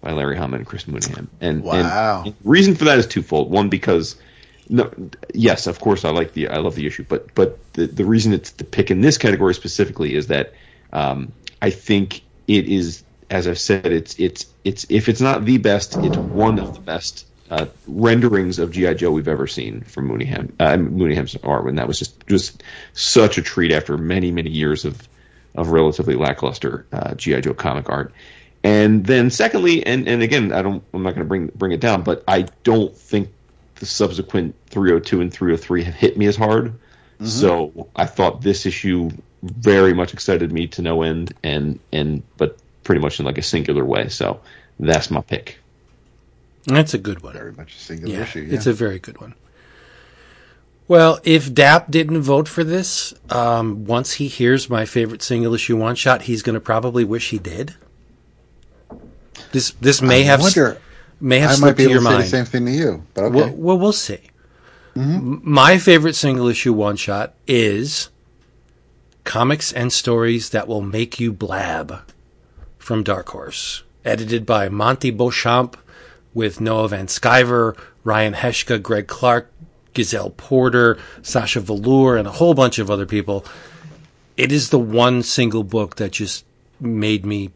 by 0.00 0.12
Larry 0.12 0.36
Hama 0.36 0.56
and 0.56 0.66
Chris 0.66 0.84
Mooneyham. 0.84 1.26
And, 1.40 1.62
Wow. 1.62 2.22
and 2.24 2.34
reason 2.44 2.74
for 2.76 2.84
that 2.84 2.98
is 2.98 3.06
twofold. 3.06 3.50
One, 3.50 3.68
because 3.68 4.16
no, 4.68 4.90
yes, 5.34 5.66
of 5.66 5.80
course, 5.80 6.04
I 6.04 6.10
like 6.10 6.32
the 6.34 6.48
I 6.48 6.58
love 6.58 6.74
the 6.74 6.86
issue, 6.86 7.04
but 7.08 7.34
but 7.34 7.58
the 7.74 7.86
the 7.86 8.04
reason 8.04 8.32
it's 8.32 8.50
the 8.50 8.64
pick 8.64 8.90
in 8.90 9.00
this 9.00 9.18
category 9.18 9.54
specifically 9.54 10.14
is 10.14 10.28
that 10.28 10.52
um, 10.92 11.32
I 11.60 11.70
think 11.70 12.22
it 12.46 12.66
is, 12.66 13.02
as 13.30 13.46
I've 13.46 13.58
said, 13.58 13.86
it's 13.86 14.18
it's 14.18 14.46
it's 14.64 14.86
if 14.88 15.08
it's 15.08 15.20
not 15.20 15.44
the 15.44 15.58
best, 15.58 15.96
it's 15.96 16.16
one 16.16 16.58
of 16.58 16.74
the 16.74 16.80
best. 16.80 17.26
Uh, 17.50 17.64
renderings 17.86 18.58
of 18.58 18.70
GI 18.72 18.96
Joe 18.96 19.10
we've 19.10 19.26
ever 19.26 19.46
seen 19.46 19.80
from 19.80 20.06
Mooneyham, 20.06 20.52
uh, 20.60 20.76
Mooneyham's 20.76 21.34
art, 21.42 21.64
and 21.64 21.78
that 21.78 21.88
was 21.88 21.98
just 21.98 22.26
just 22.26 22.62
such 22.92 23.38
a 23.38 23.42
treat 23.42 23.72
after 23.72 23.96
many 23.96 24.30
many 24.30 24.50
years 24.50 24.84
of 24.84 25.08
of 25.54 25.70
relatively 25.70 26.14
lackluster 26.14 26.84
uh, 26.92 27.14
GI 27.14 27.40
Joe 27.40 27.54
comic 27.54 27.88
art. 27.88 28.12
And 28.64 29.06
then 29.06 29.30
secondly, 29.30 29.86
and, 29.86 30.08
and 30.08 30.22
again, 30.22 30.52
I 30.52 30.62
don't, 30.62 30.82
I'm 30.92 31.02
not 31.02 31.14
going 31.14 31.24
to 31.24 31.28
bring 31.28 31.46
bring 31.54 31.72
it 31.72 31.80
down, 31.80 32.02
but 32.02 32.22
I 32.28 32.42
don't 32.64 32.94
think 32.94 33.30
the 33.76 33.86
subsequent 33.86 34.54
302 34.66 35.20
and 35.20 35.32
303 35.32 35.84
have 35.84 35.94
hit 35.94 36.18
me 36.18 36.26
as 36.26 36.36
hard. 36.36 36.74
So 37.20 37.88
I 37.96 38.06
thought 38.06 38.42
this 38.42 38.64
issue 38.64 39.10
very 39.42 39.92
much 39.92 40.12
excited 40.12 40.52
me 40.52 40.68
to 40.68 40.82
no 40.82 41.02
end, 41.02 41.32
and 41.42 41.80
and 41.92 42.22
but 42.36 42.58
pretty 42.88 43.02
much 43.02 43.20
in 43.20 43.26
like 43.26 43.36
a 43.36 43.42
singular 43.42 43.84
way. 43.84 44.08
So 44.08 44.40
that's 44.80 45.10
my 45.10 45.20
pick. 45.20 45.58
That's 46.64 46.94
a 46.94 46.98
good 46.98 47.22
one. 47.22 47.34
Very 47.34 47.52
much 47.52 47.76
a 47.76 47.78
single 47.78 48.08
Yeah, 48.08 48.22
issue. 48.22 48.40
Yeah. 48.40 48.54
it's 48.54 48.66
a 48.66 48.72
very 48.72 48.98
good 48.98 49.20
one. 49.20 49.34
Well, 50.88 51.20
if 51.22 51.52
Dap 51.52 51.90
didn't 51.90 52.22
vote 52.22 52.48
for 52.48 52.64
this, 52.64 53.12
um, 53.28 53.84
once 53.84 54.14
he 54.14 54.26
hears 54.26 54.70
my 54.70 54.86
favorite 54.86 55.20
single 55.22 55.52
issue 55.52 55.76
one 55.76 55.96
shot, 55.96 56.22
he's 56.22 56.40
going 56.40 56.54
to 56.54 56.60
probably 56.60 57.04
wish 57.04 57.28
he 57.28 57.38
did. 57.38 57.74
This 59.52 59.72
this 59.82 60.00
may 60.00 60.20
I 60.22 60.24
have 60.24 60.40
wonder. 60.40 60.78
may 61.20 61.40
have 61.40 61.58
I 61.62 61.66
might 61.66 61.76
be 61.76 61.84
to 61.84 61.90
able 61.90 62.02
your 62.02 62.10
to 62.10 62.16
say 62.16 62.22
the 62.22 62.24
same 62.36 62.44
thing 62.46 62.64
to 62.64 62.72
you, 62.72 63.02
but 63.12 63.24
okay. 63.24 63.34
Well, 63.36 63.50
well, 63.54 63.78
we'll 63.78 63.92
see. 63.92 64.20
M- 64.96 65.42
My 65.44 65.76
favorite 65.76 66.16
single 66.16 66.48
issue 66.48 66.72
one 66.72 66.96
shot 66.96 67.34
is 67.46 68.08
Comics 69.24 69.72
and 69.74 69.92
Stories 69.92 70.48
That 70.50 70.66
Will 70.68 70.80
Make 70.80 71.20
You 71.20 71.32
Blab 71.34 72.00
from 72.88 73.02
Dark 73.02 73.28
Horse, 73.28 73.82
edited 74.02 74.46
by 74.46 74.70
Monty 74.70 75.10
Beauchamp 75.10 75.76
with 76.32 76.58
Noah 76.58 76.88
Van 76.88 77.06
Sciver, 77.06 77.78
Ryan 78.02 78.32
Heshka, 78.32 78.82
Greg 78.82 79.06
Clark, 79.06 79.52
Giselle 79.94 80.30
Porter, 80.30 80.98
Sasha 81.20 81.60
Velour, 81.60 82.16
and 82.16 82.26
a 82.26 82.30
whole 82.30 82.54
bunch 82.54 82.78
of 82.78 82.90
other 82.90 83.04
people. 83.04 83.44
It 84.38 84.50
is 84.50 84.70
the 84.70 84.78
one 84.78 85.22
single 85.22 85.64
book 85.64 85.96
that 85.96 86.12
just 86.12 86.46
made 86.80 87.26
me 87.26 87.50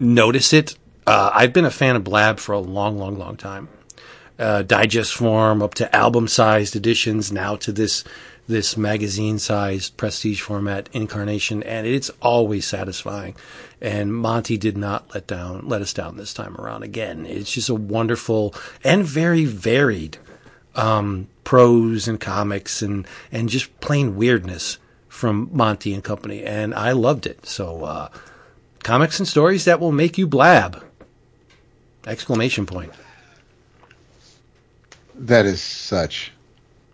notice 0.00 0.54
it. 0.54 0.78
Uh, 1.06 1.30
I've 1.34 1.52
been 1.52 1.66
a 1.66 1.70
fan 1.70 1.94
of 1.94 2.02
Blab 2.02 2.38
for 2.38 2.54
a 2.54 2.58
long, 2.58 2.96
long, 2.96 3.18
long 3.18 3.36
time 3.36 3.68
uh, 4.38 4.62
digest 4.62 5.14
form 5.14 5.62
up 5.62 5.74
to 5.74 5.94
album 5.94 6.28
sized 6.28 6.76
editions 6.76 7.32
now 7.32 7.56
to 7.56 7.72
this 7.72 8.04
this 8.48 8.76
magazine 8.76 9.38
sized 9.38 9.96
prestige 9.96 10.40
format 10.40 10.88
incarnation 10.92 11.62
and 11.64 11.86
it's 11.86 12.10
always 12.22 12.66
satisfying 12.66 13.34
and 13.80 14.14
Monty 14.14 14.56
did 14.56 14.76
not 14.76 15.14
let 15.14 15.26
down 15.26 15.66
let 15.68 15.82
us 15.82 15.92
down 15.92 16.16
this 16.16 16.32
time 16.32 16.56
around 16.56 16.82
again 16.82 17.26
it's 17.26 17.52
just 17.52 17.68
a 17.68 17.74
wonderful 17.74 18.54
and 18.82 19.04
very 19.04 19.44
varied 19.44 20.18
um, 20.74 21.28
prose 21.44 22.08
and 22.08 22.20
comics 22.20 22.82
and 22.82 23.06
and 23.30 23.48
just 23.48 23.78
plain 23.80 24.16
weirdness 24.16 24.78
from 25.08 25.48
Monty 25.52 25.94
and 25.94 26.04
company 26.04 26.44
and 26.44 26.74
I 26.74 26.92
loved 26.92 27.26
it 27.26 27.46
so 27.46 27.84
uh, 27.84 28.08
comics 28.82 29.18
and 29.18 29.28
stories 29.28 29.64
that 29.64 29.80
will 29.80 29.92
make 29.92 30.18
you 30.18 30.26
blab 30.26 30.82
exclamation 32.06 32.66
point 32.66 32.92
that 35.18 35.46
is 35.46 35.62
such 35.62 36.32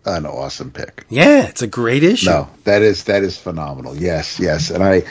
an 0.05 0.25
awesome 0.25 0.71
pick. 0.71 1.05
Yeah, 1.09 1.47
it's 1.47 1.61
a 1.61 1.67
great 1.67 2.03
issue. 2.03 2.29
No, 2.29 2.49
that 2.65 2.81
is 2.81 3.05
that 3.05 3.23
is 3.23 3.37
phenomenal. 3.37 3.95
Yes, 3.95 4.39
yes, 4.39 4.69
and 4.69 4.83
I, 4.83 5.03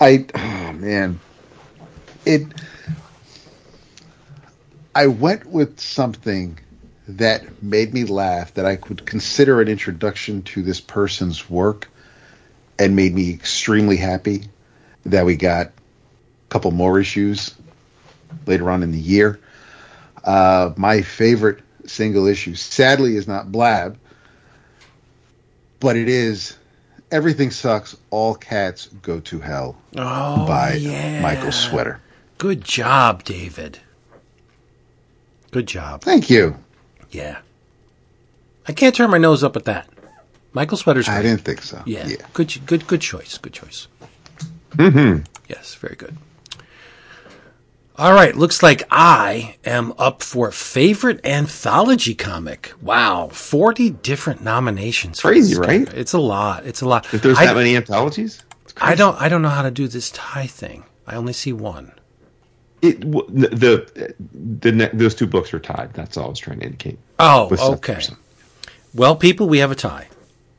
I, 0.00 0.26
oh 0.34 0.72
man, 0.72 1.20
it. 2.24 2.46
I 4.94 5.08
went 5.08 5.46
with 5.46 5.78
something 5.80 6.58
that 7.08 7.62
made 7.62 7.92
me 7.92 8.04
laugh 8.04 8.54
that 8.54 8.66
I 8.66 8.76
could 8.76 9.04
consider 9.06 9.60
an 9.60 9.68
introduction 9.68 10.42
to 10.42 10.62
this 10.62 10.80
person's 10.80 11.48
work, 11.48 11.88
and 12.78 12.96
made 12.96 13.14
me 13.14 13.32
extremely 13.32 13.96
happy 13.96 14.44
that 15.04 15.24
we 15.24 15.36
got 15.36 15.66
a 15.66 15.72
couple 16.48 16.70
more 16.70 16.98
issues 16.98 17.54
later 18.46 18.70
on 18.70 18.82
in 18.82 18.92
the 18.92 18.98
year. 18.98 19.38
Uh, 20.24 20.72
my 20.76 21.02
favorite 21.02 21.60
single 21.86 22.26
issue, 22.26 22.54
sadly, 22.54 23.16
is 23.16 23.28
not 23.28 23.52
Blab 23.52 23.98
but 25.80 25.96
it 25.96 26.08
is 26.08 26.56
everything 27.10 27.50
sucks 27.50 27.96
all 28.10 28.34
cats 28.34 28.86
go 29.02 29.20
to 29.20 29.38
hell 29.40 29.76
Oh, 29.96 30.46
by 30.46 30.74
yeah. 30.74 31.20
michael 31.22 31.52
sweater 31.52 32.00
Good 32.38 32.62
job, 32.62 33.24
David. 33.24 33.78
Good 35.50 35.66
job. 35.66 36.02
thank 36.02 36.28
you 36.28 36.56
Yeah. 37.10 37.38
I 38.68 38.72
can't 38.72 38.94
turn 38.94 39.10
my 39.10 39.16
nose 39.18 39.42
up 39.44 39.56
at 39.56 39.64
that. 39.64 39.88
Michael 40.52 40.76
Sweater's 40.76 41.06
great. 41.06 41.16
i 41.18 41.22
didn't 41.22 41.42
think 41.42 41.62
so 41.62 41.82
Yeah. 41.86 42.06
yeah 42.06 42.26
Good 42.34 42.66
good 42.66 42.86
good 42.86 43.00
choice. 43.00 43.38
Good 43.38 43.52
choice. 43.54 43.86
Mm-hmm. 44.72 45.22
Yes, 45.48 45.74
very 45.76 45.96
good. 45.96 46.16
All 47.98 48.12
right, 48.12 48.36
looks 48.36 48.62
like 48.62 48.82
I 48.90 49.56
am 49.64 49.94
up 49.98 50.22
for 50.22 50.52
favorite 50.52 51.24
anthology 51.24 52.14
comic. 52.14 52.72
Wow, 52.82 53.28
40 53.28 53.88
different 53.90 54.42
nominations. 54.42 55.20
Crazy, 55.20 55.56
right? 55.58 55.90
It's 55.94 56.12
a 56.12 56.18
lot. 56.18 56.66
It's 56.66 56.82
a 56.82 56.86
lot. 56.88 57.12
If 57.14 57.22
there's 57.22 57.38
I, 57.38 57.46
that 57.46 57.56
many 57.56 57.74
anthologies, 57.74 58.42
I 58.76 58.94
don't 58.96 59.18
I 59.20 59.30
don't 59.30 59.40
know 59.40 59.48
how 59.48 59.62
to 59.62 59.70
do 59.70 59.88
this 59.88 60.10
tie 60.10 60.46
thing. 60.46 60.84
I 61.06 61.16
only 61.16 61.32
see 61.32 61.54
one. 61.54 61.92
it 62.82 63.00
w- 63.00 63.26
the 63.30 64.14
the 64.34 64.90
those 64.92 65.14
two 65.14 65.26
books 65.26 65.54
are 65.54 65.60
tied. 65.60 65.94
That's 65.94 66.18
all 66.18 66.26
I 66.26 66.28
was 66.28 66.38
trying 66.38 66.60
to 66.60 66.66
indicate. 66.66 66.98
Oh, 67.18 67.48
okay. 67.74 68.00
Well, 68.94 69.16
people, 69.16 69.48
we 69.48 69.58
have 69.58 69.70
a 69.70 69.74
tie. 69.74 70.08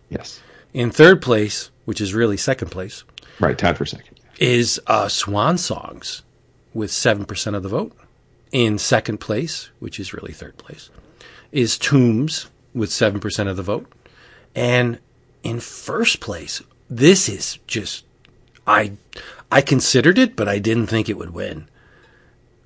Yes, 0.10 0.40
In 0.74 0.90
third 0.90 1.22
place, 1.22 1.70
which 1.86 2.02
is 2.02 2.14
really 2.16 2.38
second 2.38 2.70
place, 2.72 3.04
right. 3.40 3.58
Tied 3.58 3.78
for 3.78 3.86
second. 3.86 4.20
is 4.40 4.80
uh, 4.88 5.08
Swan 5.08 5.58
Songs 5.60 6.24
with 6.78 6.92
7% 6.92 7.56
of 7.56 7.64
the 7.64 7.70
vote. 7.70 7.92
In 8.52 8.78
second 8.78 9.18
place, 9.18 9.72
which 9.80 10.00
is 10.00 10.14
really 10.14 10.32
third 10.32 10.58
place, 10.58 10.90
is 11.52 11.78
Tombs 11.78 12.50
with 12.74 12.92
7% 12.92 13.50
of 13.50 13.58
the 13.58 13.64
vote. 13.64 13.92
And 14.56 15.00
in 15.44 15.60
first 15.60 16.20
place, 16.20 16.62
this 16.90 17.28
is 17.28 17.58
just 17.68 18.06
I 18.66 18.94
I 19.52 19.62
considered 19.62 20.18
it, 20.18 20.36
but 20.36 20.48
I 20.48 20.60
didn't 20.60 20.88
think 20.88 21.10
it 21.10 21.18
would 21.18 21.34
win. 21.34 21.68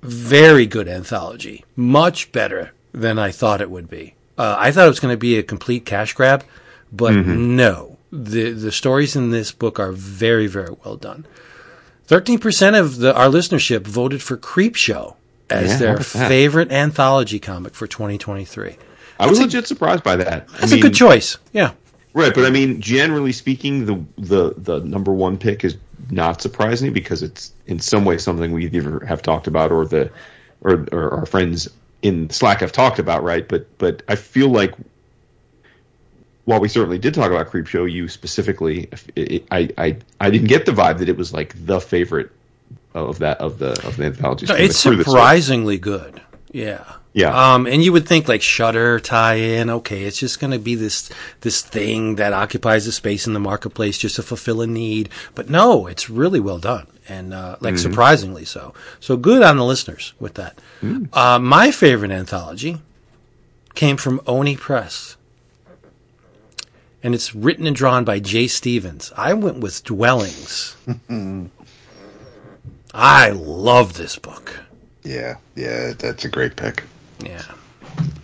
Very 0.02 0.66
good 0.66 0.88
anthology. 0.88 1.64
Much 1.76 2.32
better 2.32 2.72
than 2.92 3.18
I 3.18 3.30
thought 3.30 3.60
it 3.60 3.70
would 3.70 3.88
be. 3.88 4.14
Uh, 4.36 4.56
I 4.58 4.72
thought 4.72 4.86
it 4.86 4.90
was 4.90 5.00
going 5.00 5.14
to 5.14 5.18
be 5.18 5.38
a 5.38 5.42
complete 5.42 5.86
cash 5.86 6.12
grab, 6.12 6.44
but 6.92 7.14
no. 7.14 7.98
The 8.10 8.50
the 8.50 8.72
stories 8.72 9.16
in 9.16 9.30
this 9.30 9.52
book 9.52 9.80
are 9.80 9.92
very 9.92 10.46
very 10.46 10.74
well 10.84 10.96
done. 10.96 11.24
Thirteen 12.12 12.38
percent 12.38 12.76
of 12.76 12.98
the 12.98 13.16
our 13.16 13.28
listenership 13.28 13.86
voted 13.86 14.22
for 14.22 14.36
Creepshow 14.36 15.16
as 15.48 15.70
Yeah, 15.70 15.76
their 15.78 15.96
favorite 16.00 16.70
anthology 16.70 17.38
comic 17.38 17.74
for 17.74 17.86
2023. 17.86 18.76
I 19.18 19.26
was 19.26 19.40
legit 19.40 19.66
surprised 19.66 20.04
by 20.04 20.16
that. 20.16 20.46
I 20.52 20.58
That's 20.58 20.72
mean, 20.72 20.80
a 20.80 20.82
good 20.82 20.94
choice. 20.94 21.38
Yeah. 21.54 21.72
Right, 22.12 22.34
but 22.34 22.44
I 22.44 22.50
mean, 22.50 22.82
generally 22.82 23.32
speaking, 23.32 23.86
the 23.86 24.04
the 24.18 24.52
the 24.58 24.80
number 24.80 25.10
one 25.14 25.38
pick 25.38 25.64
is 25.64 25.78
not 26.10 26.42
surprising 26.42 26.92
because 26.92 27.22
it's 27.22 27.54
in 27.66 27.78
some 27.78 28.04
way 28.04 28.18
something 28.18 28.52
we 28.52 28.66
either 28.66 29.00
have 29.06 29.22
talked 29.22 29.46
about 29.46 29.72
or 29.72 29.86
the 29.86 30.10
or, 30.60 30.86
or 30.92 31.14
our 31.14 31.24
friends 31.24 31.66
in 32.02 32.28
Slack 32.28 32.60
have 32.60 32.72
talked 32.72 32.98
about, 32.98 33.22
right? 33.22 33.48
But 33.48 33.66
but 33.78 34.02
I 34.08 34.16
feel 34.16 34.50
like 34.50 34.74
while 36.44 36.60
we 36.60 36.68
certainly 36.68 36.98
did 36.98 37.14
talk 37.14 37.30
about 37.30 37.50
Creepshow, 37.50 37.90
you 37.90 38.08
specifically, 38.08 38.88
it, 39.16 39.46
I 39.50 39.68
I 39.78 39.96
I 40.20 40.30
didn't 40.30 40.48
get 40.48 40.66
the 40.66 40.72
vibe 40.72 40.98
that 40.98 41.08
it 41.08 41.16
was 41.16 41.32
like 41.32 41.54
the 41.66 41.80
favorite 41.80 42.30
of 42.94 43.18
that 43.20 43.38
of 43.38 43.58
the 43.58 43.70
of 43.86 43.96
the 43.96 44.06
anthology. 44.06 44.46
No, 44.46 44.54
it's 44.54 44.82
the 44.82 45.02
surprisingly 45.04 45.78
good. 45.78 46.20
Yeah. 46.50 46.84
Yeah. 47.14 47.54
Um, 47.54 47.66
and 47.66 47.84
you 47.84 47.92
would 47.92 48.08
think 48.08 48.26
like 48.26 48.40
Shudder 48.40 48.98
tie 48.98 49.34
in, 49.34 49.68
okay, 49.68 50.04
it's 50.04 50.18
just 50.18 50.40
going 50.40 50.50
to 50.50 50.58
be 50.58 50.74
this 50.74 51.10
this 51.42 51.60
thing 51.60 52.16
that 52.16 52.32
occupies 52.32 52.86
a 52.86 52.92
space 52.92 53.26
in 53.26 53.34
the 53.34 53.40
marketplace 53.40 53.98
just 53.98 54.16
to 54.16 54.22
fulfill 54.22 54.62
a 54.62 54.66
need. 54.66 55.10
But 55.34 55.50
no, 55.50 55.86
it's 55.86 56.08
really 56.08 56.40
well 56.40 56.58
done 56.58 56.86
and 57.08 57.34
uh, 57.34 57.56
like 57.60 57.76
surprisingly 57.78 58.44
so. 58.44 58.74
So 59.00 59.16
good 59.16 59.42
on 59.42 59.56
the 59.56 59.64
listeners 59.64 60.14
with 60.18 60.34
that. 60.34 60.58
Uh, 61.12 61.38
my 61.38 61.70
favorite 61.70 62.10
anthology 62.10 62.80
came 63.74 63.96
from 63.96 64.20
Oni 64.26 64.56
Press. 64.56 65.16
And 67.02 67.14
it's 67.14 67.34
written 67.34 67.66
and 67.66 67.74
drawn 67.74 68.04
by 68.04 68.20
Jay 68.20 68.46
Stephens. 68.46 69.12
I 69.16 69.34
went 69.34 69.58
with 69.58 69.82
Dwellings. 69.82 70.76
I 72.94 73.30
love 73.30 73.94
this 73.94 74.18
book. 74.18 74.60
Yeah, 75.02 75.36
yeah, 75.56 75.94
that's 75.98 76.24
a 76.24 76.28
great 76.28 76.56
pick. 76.56 76.84
Yeah. 77.24 77.42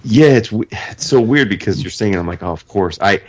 Yeah, 0.04 0.28
it's 0.28 0.52
it's 0.52 1.06
so 1.06 1.20
weird 1.20 1.48
because 1.48 1.82
you're 1.82 1.90
saying 1.90 2.14
it. 2.14 2.18
I'm 2.18 2.26
like, 2.26 2.42
oh, 2.42 2.52
of 2.52 2.68
course. 2.68 2.98
I 3.00 3.20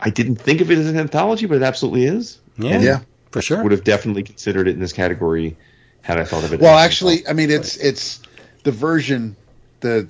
I 0.00 0.10
didn't 0.10 0.36
think 0.36 0.60
of 0.60 0.70
it 0.70 0.78
as 0.78 0.88
an 0.88 0.98
anthology, 0.98 1.46
but 1.46 1.56
it 1.56 1.62
absolutely 1.62 2.04
is. 2.04 2.38
Yeah. 2.58 2.80
Yeah. 2.80 3.00
For 3.30 3.40
sure. 3.40 3.62
Would 3.62 3.72
have 3.72 3.84
definitely 3.84 4.22
considered 4.22 4.68
it 4.68 4.72
in 4.72 4.80
this 4.80 4.92
category 4.92 5.56
had 6.02 6.18
I 6.18 6.24
thought 6.24 6.44
of 6.44 6.52
it. 6.52 6.60
Well, 6.60 6.76
as 6.76 6.84
actually, 6.84 7.26
I 7.26 7.32
mean, 7.32 7.50
it's 7.50 7.76
it's 7.76 8.20
the 8.64 8.72
version 8.72 9.36
the 9.80 10.06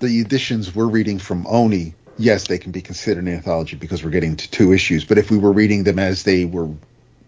the 0.00 0.20
editions 0.20 0.74
we're 0.74 0.86
reading 0.86 1.18
from 1.18 1.46
Oni. 1.46 1.94
Yes, 2.18 2.46
they 2.48 2.58
can 2.58 2.72
be 2.72 2.80
considered 2.80 3.24
an 3.24 3.28
anthology 3.32 3.76
because 3.76 4.02
we're 4.02 4.10
getting 4.10 4.36
to 4.36 4.50
two 4.50 4.72
issues. 4.72 5.04
But 5.04 5.18
if 5.18 5.30
we 5.30 5.36
were 5.38 5.52
reading 5.52 5.84
them 5.84 5.98
as 5.98 6.22
they 6.22 6.44
were 6.46 6.68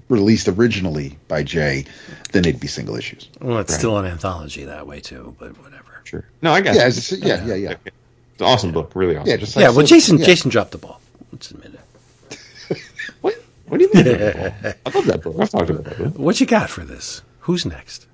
released 0.09 0.49
originally 0.49 1.18
by 1.28 1.42
Jay, 1.42 1.85
then 2.33 2.42
they'd 2.42 2.59
be 2.59 2.66
single 2.68 2.97
issues. 2.97 3.28
Well, 3.40 3.59
it's 3.59 3.75
still 3.75 3.99
an 3.99 4.07
anthology 4.07 4.64
that 4.64 4.87
way 4.87 5.00
too, 5.00 5.37
but 5.38 5.57
whatever. 5.62 6.00
Sure. 6.04 6.25
No, 6.40 6.52
I 6.52 6.62
got 6.62 6.75
Yeah, 6.75 6.87
you. 6.88 7.18
yeah, 7.18 7.45
yeah, 7.45 7.54
yeah, 7.54 7.71
It's 7.85 8.40
an 8.40 8.47
awesome 8.47 8.73
book, 8.73 8.92
really 8.95 9.16
awesome. 9.16 9.28
yeah. 9.28 9.37
Just 9.37 9.54
like 9.57 9.64
Yeah, 9.64 9.71
well, 9.71 9.85
Jason, 9.85 10.16
yeah. 10.18 10.25
Jason 10.26 10.50
dropped 10.50 10.71
the 10.71 10.78
ball. 10.78 11.00
Let's 11.33 11.50
admit 11.50 11.75
it. 11.75 11.80
What? 13.21 13.35
What 13.66 13.78
do 13.78 13.85
you 13.85 13.90
mean? 13.92 14.07
I 14.87 14.90
love 14.95 15.04
that 15.07 15.21
book. 15.23 15.37
I've 15.38 15.50
talked 15.50 15.68
about 15.68 15.85
that 15.85 15.99
book. 15.99 16.18
What 16.18 16.40
you 16.40 16.47
got 16.47 16.71
for 16.71 16.85
this? 16.85 17.21
Who's 17.40 17.66
next? 17.66 18.07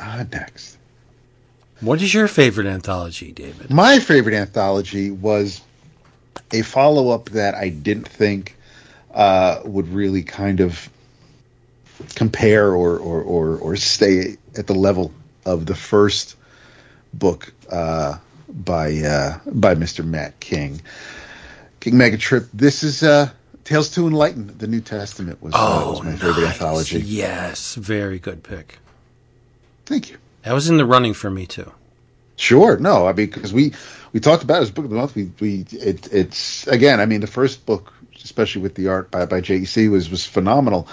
Ah, 0.00 0.24
next. 0.32 0.78
What 1.80 2.00
is 2.02 2.12
your 2.14 2.26
favorite 2.28 2.66
anthology, 2.66 3.30
David? 3.30 3.70
My 3.70 3.98
favorite 4.00 4.34
anthology 4.34 5.10
was 5.12 5.60
a 6.52 6.62
follow 6.62 7.10
up 7.10 7.26
that 7.30 7.54
I 7.54 7.68
didn't 7.68 8.08
think 8.08 8.56
uh, 9.14 9.60
would 9.64 9.88
really 9.88 10.22
kind 10.22 10.60
of 10.60 10.88
compare 12.14 12.72
or, 12.72 12.98
or, 12.98 13.22
or, 13.22 13.56
or 13.58 13.76
stay 13.76 14.36
at 14.56 14.66
the 14.66 14.74
level 14.74 15.12
of 15.44 15.66
the 15.66 15.74
first 15.74 16.36
book 17.14 17.52
uh, 17.70 18.18
by 18.48 18.96
uh, 18.98 19.38
by 19.46 19.74
Mr. 19.74 20.04
Matt 20.04 20.38
King. 20.40 20.80
King 21.80 21.94
Megatrip. 21.94 22.48
This 22.54 22.82
is 22.82 23.02
uh, 23.02 23.30
Tales 23.64 23.90
to 23.90 24.06
Enlighten. 24.06 24.56
The 24.58 24.66
New 24.66 24.80
Testament 24.80 25.42
was, 25.42 25.52
uh, 25.54 25.84
was 25.88 26.02
my 26.02 26.12
favorite 26.12 26.44
Oh, 26.44 26.46
anthology. 26.46 27.00
Yes, 27.00 27.74
very 27.74 28.18
good 28.18 28.42
pick. 28.42 28.78
Thank 29.86 30.10
you. 30.10 30.18
That 30.42 30.52
was 30.52 30.68
in 30.68 30.76
the 30.76 30.86
running 30.86 31.12
for 31.14 31.30
me 31.30 31.46
too. 31.46 31.72
Sure. 32.42 32.76
No, 32.76 33.06
I 33.06 33.12
mean 33.12 33.30
because 33.30 33.52
we 33.52 33.72
we 34.12 34.18
talked 34.18 34.42
about 34.42 34.58
it 34.58 34.62
as 34.62 34.72
book 34.72 34.84
of 34.84 34.90
the 34.90 34.96
month. 34.96 35.14
We 35.14 35.30
we 35.38 35.64
it, 35.70 36.12
it's 36.12 36.66
again. 36.66 36.98
I 36.98 37.06
mean 37.06 37.20
the 37.20 37.28
first 37.28 37.64
book, 37.66 37.92
especially 38.16 38.62
with 38.62 38.74
the 38.74 38.88
art 38.88 39.12
by 39.12 39.26
by 39.26 39.40
JEC, 39.40 39.88
was 39.88 40.10
was 40.10 40.26
phenomenal. 40.26 40.88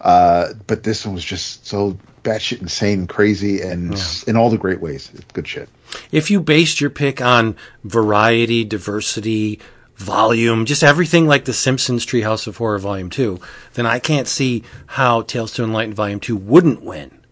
Uh, 0.00 0.54
but 0.66 0.82
this 0.82 1.04
one 1.04 1.14
was 1.14 1.24
just 1.24 1.66
so 1.66 1.98
batshit 2.22 2.62
insane 2.62 3.00
and 3.00 3.08
crazy, 3.08 3.60
and 3.60 3.94
in 4.26 4.36
all 4.36 4.48
the 4.48 4.56
great 4.56 4.80
ways. 4.80 5.10
It's 5.14 5.30
good 5.32 5.46
shit. 5.46 5.68
If 6.10 6.30
you 6.30 6.40
based 6.40 6.80
your 6.80 6.88
pick 6.90 7.20
on 7.20 7.56
variety, 7.84 8.64
diversity, 8.64 9.60
volume, 9.96 10.64
just 10.64 10.82
everything 10.82 11.26
like 11.26 11.44
The 11.44 11.52
Simpsons 11.52 12.04
Treehouse 12.04 12.46
of 12.46 12.56
Horror 12.56 12.78
Volume 12.78 13.10
2, 13.10 13.40
then 13.74 13.86
I 13.86 13.98
can't 13.98 14.28
see 14.28 14.62
how 14.86 15.22
Tales 15.22 15.52
to 15.52 15.64
Enlighten 15.64 15.94
Volume 15.94 16.20
2 16.20 16.36
wouldn't 16.36 16.82
win. 16.82 17.23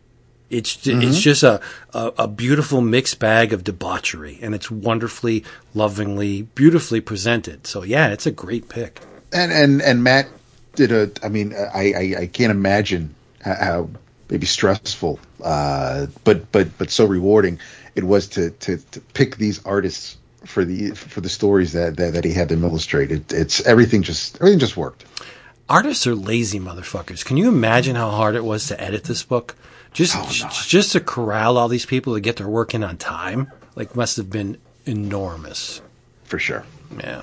It's 0.52 0.76
ju- 0.76 1.00
it's 1.00 1.18
just 1.18 1.42
a, 1.42 1.60
a, 1.94 2.12
a 2.18 2.28
beautiful 2.28 2.82
mixed 2.82 3.18
bag 3.18 3.52
of 3.52 3.64
debauchery, 3.64 4.38
and 4.42 4.54
it's 4.54 4.70
wonderfully, 4.70 5.44
lovingly, 5.74 6.42
beautifully 6.42 7.00
presented. 7.00 7.66
So 7.66 7.82
yeah, 7.82 8.08
it's 8.08 8.26
a 8.26 8.30
great 8.30 8.68
pick. 8.68 9.00
And 9.32 9.50
and 9.50 9.80
and 9.80 10.04
Matt 10.04 10.28
did 10.74 10.92
a. 10.92 11.10
I 11.22 11.28
mean, 11.28 11.54
I 11.54 11.92
I, 11.92 12.14
I 12.20 12.26
can't 12.26 12.50
imagine 12.50 13.14
how, 13.40 13.88
maybe 14.28 14.46
stressful, 14.46 15.18
uh, 15.42 16.06
but 16.24 16.52
but 16.52 16.76
but 16.78 16.90
so 16.90 17.06
rewarding 17.06 17.58
it 17.94 18.04
was 18.04 18.28
to 18.28 18.50
to, 18.50 18.76
to 18.76 19.00
pick 19.00 19.36
these 19.36 19.64
artists 19.64 20.16
for 20.44 20.64
the 20.64 20.90
for 20.90 21.20
the 21.20 21.28
stories 21.28 21.72
that 21.72 21.96
that, 21.96 22.14
that 22.14 22.24
he 22.24 22.32
had 22.32 22.48
them 22.48 22.64
illustrate. 22.64 23.10
It's 23.32 23.60
everything 23.66 24.02
just 24.02 24.36
everything 24.36 24.58
just 24.58 24.76
worked. 24.76 25.04
Artists 25.72 26.06
are 26.06 26.14
lazy 26.14 26.60
motherfuckers. 26.60 27.24
Can 27.24 27.38
you 27.38 27.48
imagine 27.48 27.96
how 27.96 28.10
hard 28.10 28.34
it 28.34 28.44
was 28.44 28.66
to 28.68 28.78
edit 28.78 29.04
this 29.04 29.22
book? 29.22 29.56
Just 29.94 30.30
j- 30.30 30.46
just 30.68 30.92
to 30.92 31.00
corral 31.00 31.56
all 31.56 31.68
these 31.68 31.86
people 31.86 32.12
to 32.12 32.20
get 32.20 32.36
their 32.36 32.48
work 32.48 32.74
in 32.74 32.84
on 32.84 32.98
time, 32.98 33.50
like 33.74 33.96
must 33.96 34.18
have 34.18 34.28
been 34.28 34.58
enormous. 34.84 35.80
For 36.24 36.38
sure. 36.38 36.64
Yeah. 36.98 37.22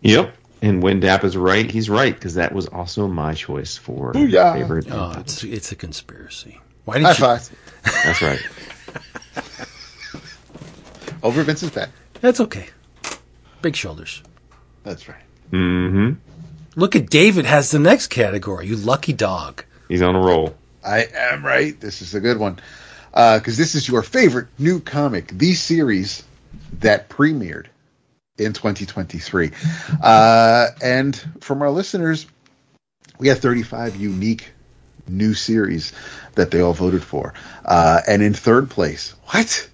Yep. 0.00 0.34
And 0.62 0.82
when 0.82 1.00
Dap 1.00 1.22
is 1.24 1.36
right, 1.36 1.70
he's 1.70 1.90
right 1.90 2.14
because 2.14 2.34
that 2.34 2.52
was 2.54 2.66
also 2.66 3.06
my 3.08 3.34
choice 3.34 3.76
for 3.76 4.12
Booyah. 4.14 4.54
favorite. 4.54 4.86
Oh, 4.90 5.12
it's 5.18 5.44
it's 5.44 5.70
a 5.70 5.76
conspiracy. 5.76 6.58
Why 6.86 6.94
did 6.96 7.04
High 7.04 7.10
you? 7.10 7.14
five. 7.16 7.50
That's 8.04 8.22
right. 8.22 8.40
Over 11.22 11.42
Vince's 11.42 11.70
back. 11.70 11.90
That's 12.22 12.40
okay. 12.40 12.68
Big 13.60 13.76
shoulders. 13.76 14.22
That's 14.82 15.08
right. 15.10 15.22
Mm-hmm. 15.52 16.12
Look 16.76 16.94
at 16.96 17.10
David 17.10 17.44
has 17.46 17.70
the 17.70 17.78
next 17.78 18.08
category. 18.08 18.66
You 18.66 18.76
lucky 18.76 19.12
dog. 19.12 19.64
He's 19.88 20.02
on 20.02 20.14
a 20.14 20.20
roll. 20.20 20.54
I 20.84 21.06
am 21.14 21.44
right. 21.44 21.78
This 21.78 22.00
is 22.00 22.14
a 22.14 22.20
good 22.20 22.38
one. 22.38 22.60
Because 23.12 23.56
this 23.56 23.74
is 23.74 23.88
your 23.88 24.02
favorite 24.02 24.46
new 24.58 24.80
comic, 24.80 25.28
the 25.28 25.54
series 25.54 26.22
that 26.74 27.08
premiered 27.08 27.66
in 28.38 28.52
2023. 28.52 29.50
Uh, 30.02 30.66
and 30.82 31.16
from 31.40 31.62
our 31.62 31.70
listeners, 31.70 32.26
we 33.18 33.28
had 33.28 33.38
35 33.38 33.96
unique 33.96 34.50
new 35.08 35.34
series 35.34 35.92
that 36.36 36.50
they 36.50 36.60
all 36.60 36.72
voted 36.72 37.02
for. 37.02 37.34
Uh, 37.64 38.00
and 38.06 38.22
in 38.22 38.32
third 38.32 38.70
place, 38.70 39.14
what? 39.26 39.68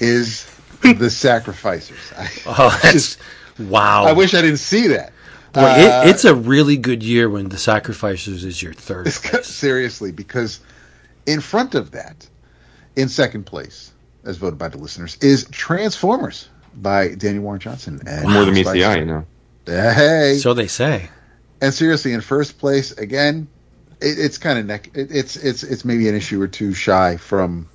Is 0.00 0.44
The 0.82 1.10
Sacrificers. 1.10 2.12
I, 2.16 2.28
Oh, 2.46 2.80
that's 2.82 3.16
wow. 3.58 4.04
I 4.04 4.12
wish 4.12 4.34
I 4.34 4.42
didn't 4.42 4.58
see 4.58 4.88
that. 4.88 5.12
Boy, 5.52 5.60
Uh, 5.62 6.02
it, 6.04 6.10
it's 6.10 6.24
a 6.24 6.34
really 6.34 6.76
good 6.76 7.02
year 7.02 7.28
when 7.28 7.48
the 7.48 7.58
sacrificers 7.58 8.44
is 8.44 8.62
your 8.62 8.72
third 8.74 9.06
place. 9.10 9.46
seriously 9.46 10.12
because 10.12 10.60
in 11.26 11.40
front 11.40 11.74
of 11.74 11.90
that 11.92 12.28
in 12.96 13.08
second 13.08 13.44
place 13.44 13.92
as 14.24 14.36
voted 14.36 14.58
by 14.58 14.68
the 14.68 14.78
listeners 14.78 15.16
is 15.20 15.46
transformers 15.50 16.48
by 16.74 17.14
daniel 17.14 17.42
warren 17.44 17.60
johnson 17.60 18.00
and 18.06 18.28
More 18.28 18.44
than 18.44 18.54
meets 18.54 18.68
Spike 18.68 18.74
the 18.80 18.84
eye, 18.84 18.96
you 18.98 19.04
know. 19.06 19.26
hey 19.66 20.36
So 20.38 20.54
they 20.54 20.66
say. 20.66 21.08
and 21.60 21.72
seriously 21.72 22.12
in 22.12 22.20
first 22.20 22.58
place 22.58 22.92
again 22.92 23.48
it, 24.00 24.18
it's 24.18 24.38
kind 24.38 24.58
of 24.58 24.66
neck 24.66 24.90
it, 24.94 25.08
it's 25.10 25.36
it's 25.36 25.62
it's 25.62 25.84
maybe 25.84 26.08
an 26.08 26.14
issue 26.14 26.40
or 26.42 26.48
two 26.48 26.74
shy 26.74 27.16
from 27.16 27.68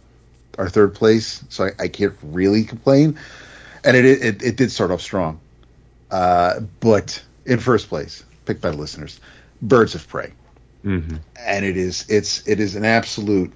our 0.59 0.69
third 0.69 0.93
place 0.93 1.43
so 1.49 1.65
i, 1.65 1.71
I 1.83 1.87
can't 1.87 2.13
really 2.21 2.63
complain 2.63 3.17
and 3.83 3.97
it, 3.97 4.05
it 4.05 4.43
it 4.43 4.55
did 4.57 4.71
start 4.71 4.91
off 4.91 5.01
strong 5.01 5.39
uh 6.11 6.59
but 6.79 7.23
in 7.45 7.59
first 7.59 7.89
place 7.89 8.23
picked 8.45 8.61
by 8.61 8.71
the 8.71 8.77
listeners 8.77 9.19
birds 9.61 9.95
of 9.95 10.07
prey 10.07 10.31
Mm-hmm. 10.85 11.17
and 11.37 11.65
it 11.65 11.77
is 11.77 12.05
it's 12.09 12.45
it 12.47 12.59
is 12.59 12.75
an 12.75 12.83
absolute 12.85 13.53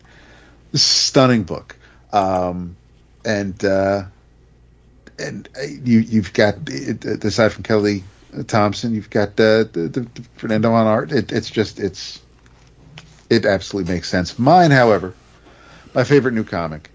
stunning 0.73 1.43
book 1.43 1.76
um 2.13 2.78
and 3.26 3.63
uh 3.65 4.04
and 5.19 5.47
uh, 5.58 5.62
you 5.84 6.00
you've 6.00 6.34
got 6.34 6.56
it, 6.67 7.23
aside 7.23 7.54
from 7.54 7.63
Kelly 7.63 8.04
Thompson, 8.47 8.93
you've 8.93 9.10
got 9.10 9.30
uh, 9.39 9.63
the, 9.63 9.89
the, 9.91 10.02
the 10.02 10.21
Fernando 10.36 10.71
on 10.73 10.86
art. 10.88 11.12
It, 11.12 11.32
it's 11.32 11.50
just 11.50 11.80
it's 11.80 12.21
it 13.30 13.45
absolutely 13.45 13.93
makes 13.93 14.10
sense. 14.10 14.38
Mine, 14.39 14.71
however, 14.71 15.13
my 15.93 16.04
favorite 16.04 16.34
new 16.34 16.43
comic 16.43 16.89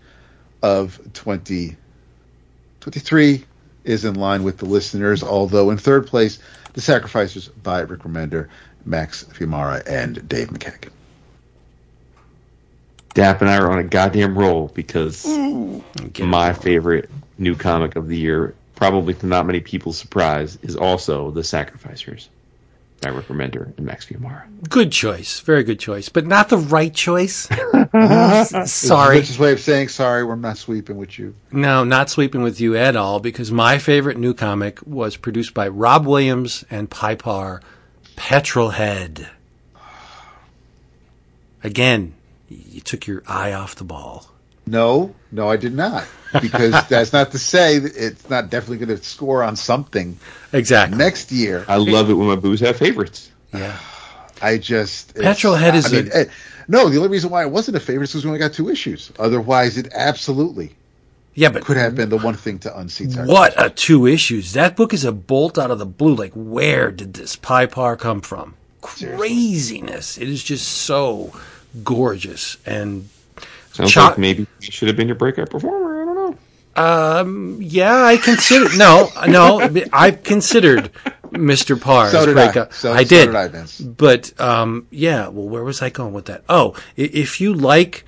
of 0.63 0.99
2023 1.15 3.45
is 3.85 4.05
in 4.05 4.15
line 4.15 4.43
with 4.45 4.59
the 4.59 4.67
listeners, 4.67 5.23
although 5.23 5.71
in 5.71 5.79
third 5.79 6.07
place, 6.07 6.39
The 6.75 6.81
Sacrificers 6.81 7.49
by 7.49 7.81
Rick 7.81 8.01
Remender, 8.01 8.49
Max 8.85 9.25
Fiumara, 9.25 9.83
and 9.87 10.27
Dave 10.29 10.49
McCaig. 10.49 10.89
Dap 13.15 13.43
and 13.43 13.51
I 13.51 13.59
are 13.59 13.71
on 13.71 13.79
a 13.79 13.85
goddamn 13.85 14.39
roll 14.39 14.69
because 14.69 15.27
my 16.19 16.55
favorite 16.55 17.11
new 17.37 17.55
comic 17.55 17.97
of 17.97 18.09
the 18.09 18.17
year, 18.17 18.55
probably 18.75 19.13
to 19.15 19.27
not 19.27 19.47
many 19.47 19.61
people's 19.61 19.99
surprise, 19.99 20.59
is 20.63 20.77
also 20.77 21.31
The 21.31 21.45
Sacrificers 21.45 22.31
by 23.03 23.11
Rick 23.11 23.29
Remender 23.29 23.77
and 23.77 23.85
Max 23.85 24.07
Fiumara. 24.07 24.45
Good 24.69 24.93
choice. 24.93 25.41
Very 25.41 25.65
good 25.65 25.79
choice. 25.79 26.09
But 26.09 26.27
not 26.27 26.49
the 26.49 26.59
right 26.59 26.95
choice. 26.95 27.49
sorry. 28.67 29.19
It's 29.19 29.39
way 29.39 29.53
of 29.53 29.61
saying 29.61 29.89
sorry, 29.89 30.25
we're 30.25 30.37
not 30.37 30.57
sweeping 30.57 30.97
with 30.97 31.19
you. 31.19 31.35
No, 31.51 31.85
not 31.85 32.09
sweeping 32.11 32.43
with 32.43 32.61
you 32.61 32.77
at 32.77 32.97
all 32.97 33.21
because 33.21 33.53
my 33.53 33.79
favorite 33.79 34.17
new 34.19 34.33
comic 34.35 34.81
was 34.87 35.17
produced 35.17 35.53
by 35.55 35.69
Rob 35.69 36.07
Williams 36.07 36.65
and 36.71 36.89
Pye 36.91 37.15
Parr, 37.17 37.61
Petrolhead. 38.17 39.29
Again, 41.65 42.15
you 42.49 42.81
took 42.81 43.07
your 43.07 43.23
eye 43.27 43.53
off 43.53 43.75
the 43.77 43.85
ball. 43.85 44.27
No, 44.67 45.15
no, 45.31 45.49
I 45.49 45.57
did 45.57 45.75
not. 45.75 46.07
Because 46.41 46.73
that's 46.89 47.13
not 47.13 47.33
to 47.33 47.39
say 47.39 47.79
that 47.79 47.93
it's 47.97 48.29
not 48.31 48.49
definitely 48.51 48.85
going 48.85 48.97
to 48.99 49.05
score 49.05 49.43
on 49.43 49.57
something 49.57 50.19
Exactly. 50.53 50.97
next 50.99 51.31
year. 51.33 51.65
I 51.69 51.77
love 51.77 52.11
it 52.11 52.15
when 52.15 52.29
my 52.29 52.37
booze 52.37 52.61
have 52.61 52.77
favorites. 52.77 53.31
Yeah. 53.53 53.79
I 54.43 54.59
just 54.59 55.17
it's- 55.17 55.41
Petrolhead 55.41 55.75
is 55.75 55.93
I 55.93 55.97
mean, 55.97 56.11
a- 56.13 56.17
eh, 56.17 56.25
no. 56.69 56.89
The 56.89 56.97
only 56.99 57.09
reason 57.09 57.31
why 57.31 57.43
it 57.43 57.51
wasn't 57.51 57.77
a 57.77 57.81
favorite 57.81 58.05
is 58.05 58.13
because 58.13 58.25
we 58.25 58.29
only 58.29 58.39
got 58.41 58.53
two 58.53 58.69
issues. 58.69 59.11
Otherwise, 59.19 59.79
it 59.79 59.89
absolutely 59.95 60.71
Yeah, 61.35 61.49
but 61.51 61.65
could 61.65 61.77
have 61.77 61.95
been 61.95 62.09
the 62.11 62.19
one 62.19 62.35
thing 62.35 62.59
to 62.61 62.79
unseat. 62.79 63.13
Sarah. 63.13 63.27
what 63.27 63.55
a 63.57 63.71
two 63.71 64.07
issues. 64.07 64.53
That 64.53 64.77
book 64.77 64.93
is 64.95 65.05
a 65.05 65.13
bolt 65.13 65.59
out 65.59 65.71
of 65.71 65.79
the 65.79 65.87
blue. 65.87 66.15
Like, 66.15 66.33
where 66.35 66.91
did 66.91 67.15
this 67.15 67.37
Pye 67.37 67.67
Parr 67.67 67.97
come 67.97 68.21
from? 68.21 68.55
Craziness. 68.81 70.19
It 70.19 70.29
is 70.29 70.43
just 70.43 70.67
so 70.69 71.33
gorgeous 71.85 72.57
and 72.67 73.09
Sounds 73.73 73.91
Cho- 73.93 74.03
like 74.03 74.19
maybe 74.19 74.47
he 74.61 74.71
should 74.71 74.89
have 74.89 74.97
been 74.97 75.09
your 75.09 75.15
breakout 75.17 75.49
performer. 75.51 76.03
I 76.03 76.05
don't 76.05 76.15
know. 76.15 76.39
Um, 76.75 77.59
yeah, 77.61 78.03
I 78.05 78.17
considered. 78.19 78.77
no, 78.77 79.09
no, 79.27 79.71
I've 79.93 80.23
considered 80.23 80.91
Mr. 81.33 81.81
Parr 81.81 82.11
So 82.11 82.27
did 82.27 82.39
I. 82.39 82.53
So- 82.71 82.93
I 82.93 83.05
so 83.05 83.09
did. 83.09 83.27
did 83.27 83.35
I, 83.35 83.49
Vince. 83.49 83.81
But 83.81 84.39
um, 84.41 84.87
yeah. 84.91 85.29
Well, 85.29 85.49
where 85.49 85.65
was 85.65 85.83
I 85.83 85.91
going 85.91 86.13
with 86.13 86.27
that? 86.27 86.45
Oh, 86.49 86.75
if 86.97 87.41
you 87.41 87.55
like 87.55 88.05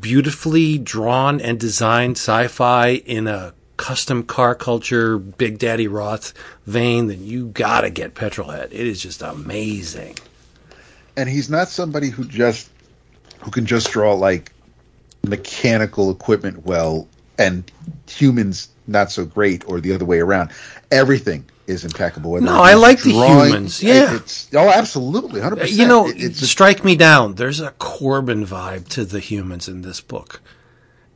beautifully 0.00 0.78
drawn 0.78 1.40
and 1.40 1.58
designed 1.58 2.16
sci-fi 2.16 2.88
in 2.90 3.26
a 3.26 3.54
custom 3.76 4.22
car 4.24 4.54
culture, 4.54 5.18
Big 5.18 5.58
Daddy 5.58 5.88
Roth 5.88 6.34
vein, 6.66 7.06
then 7.06 7.24
you 7.24 7.46
gotta 7.48 7.90
get 7.90 8.14
Petrolhead. 8.14 8.66
It 8.66 8.72
is 8.86 9.00
just 9.02 9.22
amazing. 9.22 10.16
and 11.16 11.28
he's 11.28 11.48
not 11.50 11.68
somebody 11.68 12.10
who 12.10 12.24
just 12.24 12.70
who 13.40 13.50
can 13.50 13.66
just 13.66 13.90
draw 13.90 14.14
like 14.14 14.52
mechanical 15.26 16.10
equipment 16.10 16.64
well 16.64 17.08
and 17.38 17.70
humans 18.08 18.68
not 18.86 19.10
so 19.10 19.24
great 19.24 19.64
or 19.68 19.80
the 19.80 19.92
other 19.92 20.04
way 20.04 20.18
around 20.20 20.50
everything 20.90 21.44
is 21.68 21.84
impeccable 21.84 22.32
Whether 22.32 22.46
No, 22.46 22.60
I 22.62 22.74
like 22.74 23.02
the 23.02 23.12
drawing- 23.12 23.46
humans, 23.50 23.82
yeah. 23.82 24.14
it's 24.16 24.48
oh 24.54 24.68
absolutely 24.70 25.40
100% 25.40 25.70
You 25.70 25.86
know, 25.86 26.08
It- 26.08 26.16
it's 26.16 26.40
just, 26.40 26.50
strike 26.50 26.84
me 26.84 26.96
down. 26.96 27.34
There's 27.34 27.60
a 27.60 27.70
Corben 27.78 28.46
vibe 28.46 28.88
to 28.88 29.04
the 29.04 29.20
humans 29.20 29.68
in 29.68 29.82
this 29.82 30.00
book. 30.00 30.40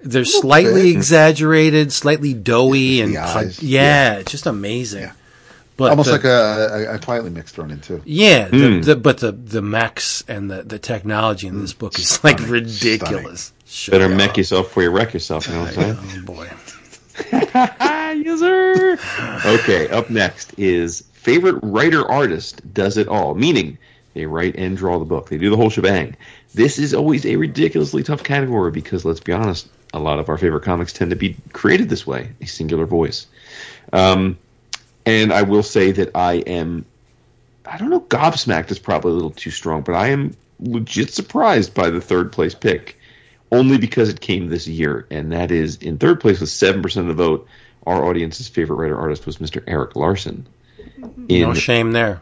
They're 0.05 0.25
slightly 0.25 0.83
bit. 0.93 0.97
exaggerated, 0.97 1.93
slightly 1.93 2.35
doughy, 2.35 3.01
and 3.01 3.15
The 3.15 3.21
pu- 3.21 3.39
eyes, 3.39 3.63
yeah, 3.63 4.15
it's 4.15 4.33
just 4.33 4.47
amazing. 4.47 5.03
Yeah. 5.03 5.13
But 5.77 5.91
almost 5.91 6.07
the- 6.07 6.13
like 6.13 6.25
a, 6.25 6.89
a, 6.91 6.95
a 6.95 6.99
quietly 6.99 7.31
mixed 7.31 7.55
thrown 7.55 7.71
in 7.71 7.81
too 7.81 8.03
yeah, 8.05 8.49
the, 8.49 8.69
hmm. 8.71 8.81
the, 8.83 8.97
but 8.97 9.19
the 9.19 9.33
the 9.33 9.63
mechs 9.63 10.23
and 10.29 10.51
the, 10.51 10.63
the 10.63 10.79
technology 10.79 11.47
in 11.47 11.55
hmm. 11.55 11.61
this 11.63 11.73
book 11.73 11.99
is 11.99 12.23
like 12.23 12.39
ridiculous. 12.41 13.53
Better 13.89 14.05
up. 14.05 14.11
mech 14.11 14.37
yourself 14.37 14.67
before 14.67 14.83
you 14.83 14.91
wreck 14.91 15.15
yourself. 15.15 15.49
You 15.49 15.55
know 15.55 15.61
what 15.63 15.79
I'm 15.79 15.85
oh, 15.99 16.03
saying? 16.03 16.23
Oh 16.23 16.27
boy. 16.27 16.51
yes, 17.33 18.41
sir. 18.41 18.99
Okay, 19.45 19.89
up 19.89 20.09
next 20.11 20.59
is 20.59 21.03
favorite 21.13 21.59
writer 21.63 22.09
artist 22.11 22.63
does 22.75 22.97
it 22.97 23.09
all, 23.09 23.35
meaning 23.35 23.77
they 24.15 24.27
write 24.27 24.57
and 24.57 24.77
draw 24.77 24.99
the 24.99 25.05
book. 25.05 25.29
They 25.29 25.39
do 25.39 25.51
the 25.51 25.57
whole 25.57 25.71
shebang. 25.71 26.17
This 26.55 26.79
is 26.79 26.95
always 26.95 27.25
a 27.25 27.37
ridiculously 27.37 28.03
tough 28.03 28.23
category 28.23 28.71
because 28.71 29.05
let's 29.05 29.21
be 29.21 29.33
honest, 29.33 29.69
a 29.95 29.99
lot 29.99 30.19
of 30.19 30.29
our 30.29 30.39
favorite 30.39 30.63
comics 30.63 30.93
tend 30.93 31.11
to 31.11 31.17
be 31.17 31.37
created 31.53 31.89
this 31.89 32.07
way, 32.07 32.31
a 32.41 32.47
singular 32.47 32.87
voice. 32.87 33.27
Um, 33.93 34.39
and 35.07 35.33
I 35.33 35.43
will 35.43 35.63
say 35.63 35.93
that 35.93 36.11
I 36.15 36.35
am, 36.47 36.85
I 37.67 37.79
don't 37.79 37.91
know, 37.91 38.01
gobsmacked 38.01 38.71
is 38.71 38.79
probably 38.79 39.13
a 39.13 39.15
little 39.15 39.31
too 39.31 39.51
strong, 39.51 39.83
but 39.83 39.95
I 39.95 40.09
am 40.09 40.35
legit 40.61 41.11
surprised 41.13 41.75
by 41.75 41.91
the 41.91 42.01
third 42.01 42.33
place 42.33 42.55
pick 42.55 42.97
only 43.53 43.79
because 43.79 44.09
it 44.09 44.21
came 44.21 44.49
this 44.49 44.67
year, 44.67 45.07
and 45.11 45.31
that 45.33 45.51
is 45.53 45.77
in 45.77 45.99
third 45.99 46.21
place 46.21 46.41
with 46.41 46.49
seven 46.49 46.83
percent 46.83 47.09
of 47.09 47.17
the 47.17 47.23
vote. 47.23 47.47
Our 47.87 48.05
audience's 48.05 48.49
favorite 48.49 48.77
writer 48.77 48.99
artist 48.99 49.27
was 49.27 49.39
Mr. 49.39 49.63
Erik 49.67 49.95
Larsen. 49.97 50.47
In 51.29 51.43
No 51.43 51.55
shame 51.55 51.93
there. 51.93 52.21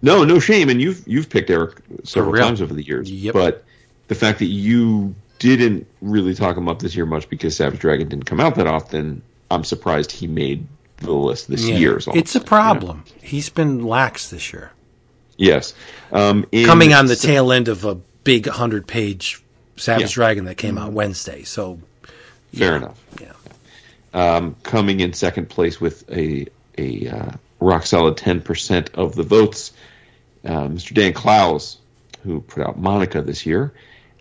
no, 0.00 0.24
no 0.24 0.38
shame, 0.40 0.68
and 0.68 0.80
you've 0.80 1.06
you've 1.06 1.28
picked 1.30 1.50
Erik 1.50 1.78
several 2.04 2.34
times 2.34 2.60
over 2.62 2.72
the 2.74 2.82
years. 2.82 3.10
Yep. 3.10 3.34
But 3.34 3.64
the 4.08 4.14
fact 4.14 4.38
that 4.40 4.46
you 4.46 5.14
didn't 5.38 5.86
really 6.00 6.34
talk 6.34 6.56
him 6.56 6.68
up 6.68 6.78
this 6.80 6.94
year 6.94 7.04
much 7.06 7.28
because 7.28 7.56
Savage 7.56 7.80
Dragon 7.80 8.08
didn't 8.08 8.24
come 8.26 8.40
out 8.40 8.54
that 8.54 8.66
often, 8.66 9.22
I'm 9.50 9.64
surprised 9.64 10.12
he 10.12 10.26
made 10.26 10.66
the 10.98 11.12
list 11.12 11.48
this 11.48 11.66
Yeah. 11.68 11.76
year. 11.76 11.96
It's 11.96 12.06
a 12.06 12.10
I'm 12.12 12.26
saying, 12.26 12.44
problem. 12.46 13.04
He's 13.20 13.48
been 13.48 13.84
lax 13.84 14.30
this 14.30 14.52
year. 14.52 14.70
Yes, 15.36 15.74
um, 16.12 16.46
in 16.52 16.64
Coming 16.66 16.94
on 16.94 17.06
the 17.06 17.16
se- 17.16 17.26
tail 17.28 17.50
end 17.52 17.66
of 17.68 17.84
a 17.84 17.96
big 18.24 18.46
hundred 18.46 18.86
page 18.86 19.41
Savage 19.82 20.02
Yeah. 20.10 20.14
Dragon 20.14 20.44
that 20.44 20.56
came 20.56 20.78
out 20.78 20.92
Wednesday. 20.92 21.42
So 21.42 21.78
Fair 22.54 22.76
enough. 22.76 22.98
yeah. 23.20 23.32
um, 24.14 24.56
coming 24.62 25.00
in 25.00 25.12
second 25.12 25.48
place 25.48 25.80
with 25.80 26.08
a 26.10 26.46
a 26.78 27.08
uh, 27.08 27.32
rock 27.60 27.84
solid 27.86 28.16
ten 28.16 28.40
percent 28.40 28.90
of 28.94 29.14
the 29.14 29.22
votes. 29.22 29.72
Uh, 30.44 30.68
Mr. 30.68 30.92
Dan 30.94 31.12
Clowes, 31.12 31.78
who 32.24 32.40
put 32.40 32.62
out 32.66 32.78
Monica 32.78 33.22
this 33.22 33.44
year, 33.46 33.72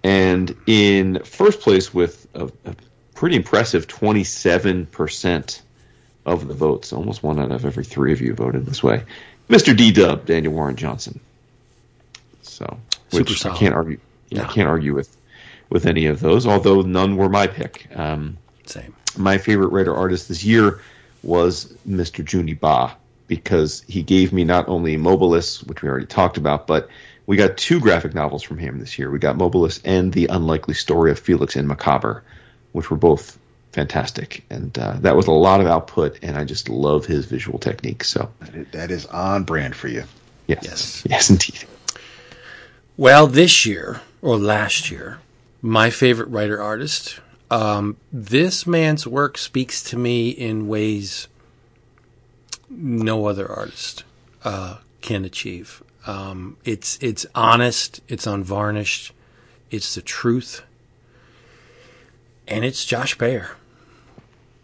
and 0.03 0.55
in 0.67 1.21
first 1.23 1.61
place 1.61 1.93
with 1.93 2.27
a, 2.33 2.45
a 2.65 2.75
pretty 3.15 3.35
impressive 3.35 3.87
twenty 3.87 4.23
seven 4.23 4.85
percent 4.87 5.61
of 6.25 6.47
the 6.47 6.53
votes. 6.53 6.93
Almost 6.93 7.21
one 7.23 7.39
out 7.39 7.51
of 7.51 7.65
every 7.65 7.83
three 7.83 8.13
of 8.13 8.21
you 8.21 8.33
voted 8.33 8.65
this 8.65 8.81
way. 8.83 9.03
Mr. 9.49 9.75
D 9.75 9.91
Dub, 9.91 10.25
Daniel 10.25 10.53
Warren 10.53 10.75
Johnson. 10.75 11.19
So, 12.41 12.77
which 13.11 13.29
Super 13.39 13.53
I 13.55 13.57
can't 13.57 13.73
argue. 13.75 13.99
Yeah, 14.29 14.43
No. 14.43 14.47
I 14.47 14.51
can't 14.53 14.67
argue 14.69 14.93
with 14.95 15.15
with 15.71 15.85
any 15.87 16.05
of 16.05 16.19
those. 16.19 16.45
Although 16.45 16.81
none 16.81 17.15
were 17.17 17.29
my 17.29 17.47
pick. 17.47 17.87
Um, 17.95 18.37
Same. 18.65 18.93
my 19.17 19.37
favorite 19.39 19.69
writer 19.69 19.95
artist 19.95 20.27
this 20.27 20.43
year 20.43 20.81
was 21.23 21.73
Mr. 21.89 22.23
Juni 22.23 22.59
Ba 22.59 22.95
because 23.27 23.83
he 23.87 24.03
gave 24.03 24.33
me 24.33 24.43
not 24.43 24.67
only 24.67 24.97
Mobilis, 24.97 25.65
which 25.67 25.81
we 25.81 25.89
already 25.89 26.05
talked 26.05 26.37
about, 26.37 26.67
but 26.67 26.89
we 27.25 27.37
got 27.37 27.55
two 27.57 27.79
graphic 27.79 28.13
novels 28.13 28.43
from 28.43 28.57
him 28.57 28.79
this 28.79 28.99
year. 28.99 29.09
We 29.09 29.19
got 29.19 29.37
Mobilis 29.37 29.79
and 29.85 30.11
The 30.11 30.27
Unlikely 30.27 30.73
Story 30.73 31.11
of 31.11 31.19
Felix 31.19 31.55
and 31.55 31.67
Macabre, 31.67 32.23
which 32.73 32.91
were 32.91 32.97
both 32.97 33.37
fantastic. 33.71 34.43
And 34.49 34.77
uh, 34.77 34.97
that 34.99 35.15
was 35.15 35.27
a 35.27 35.31
lot 35.31 35.61
of 35.61 35.67
output, 35.67 36.19
and 36.21 36.35
I 36.35 36.43
just 36.43 36.67
love 36.67 37.05
his 37.05 37.25
visual 37.25 37.57
technique. 37.57 38.03
So, 38.03 38.29
That 38.41 38.55
is- 38.55 38.67
that 38.71 38.91
is 38.91 39.05
on 39.05 39.43
brand 39.45 39.75
for 39.77 39.87
you 39.87 40.03
yes, 40.47 40.63
Yes. 40.65 41.03
yes, 41.09 41.29
indeed. 41.29 41.63
Well, 42.97 43.27
this 43.27 43.65
year 43.65 44.01
or 44.21 44.37
last 44.37 44.91
year, 44.91 45.19
my 45.61 45.89
favorite 45.89 46.29
writer 46.29 46.61
artist. 46.61 47.19
Um, 47.49 47.97
this 48.11 48.65
man's 48.65 49.05
work 49.05 49.37
speaks 49.37 49.83
to 49.83 49.97
me 49.97 50.29
in 50.29 50.67
ways 50.67 51.27
no 52.69 53.27
other 53.27 53.49
artist 53.49 54.03
uh, 54.43 54.77
can 55.01 55.25
achieve. 55.25 55.83
Um, 56.07 56.57
it's 56.63 56.97
it's 57.01 57.25
honest, 57.35 58.01
it's 58.07 58.25
unvarnished, 58.25 59.11
it's 59.69 59.93
the 59.93 60.01
truth, 60.01 60.63
and 62.47 62.65
it's 62.65 62.85
Josh 62.85 63.17
Bayer. 63.17 63.51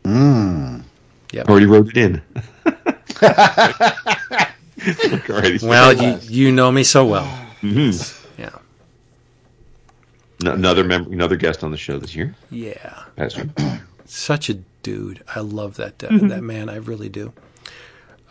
Mmm. 0.04 0.84
Yeah. 1.32 1.44
Already 1.44 1.66
wrote 1.66 1.90
it 1.90 1.98
in. 1.98 2.22
Already 5.30 5.60
Well, 5.62 5.94
you 5.94 6.20
you 6.24 6.52
know 6.52 6.72
me 6.72 6.84
so 6.84 7.06
well. 7.06 7.26
Mm-hmm. 7.62 8.17
Yeah, 10.40 10.54
another 10.54 10.84
member, 10.84 11.12
another 11.12 11.36
guest 11.36 11.64
on 11.64 11.72
the 11.72 11.78
show 11.78 11.98
this 11.98 12.16
year, 12.16 12.36
yeah. 12.52 13.04
Pastor. 13.16 13.50
such 14.06 14.50
a 14.50 14.56
dude. 14.84 15.24
I 15.36 15.40
love 15.40 15.78
that 15.78 16.04
uh, 16.04 16.10
that 16.28 16.44
man. 16.44 16.70
I 16.70 16.76
really 16.78 17.10
do. 17.10 17.34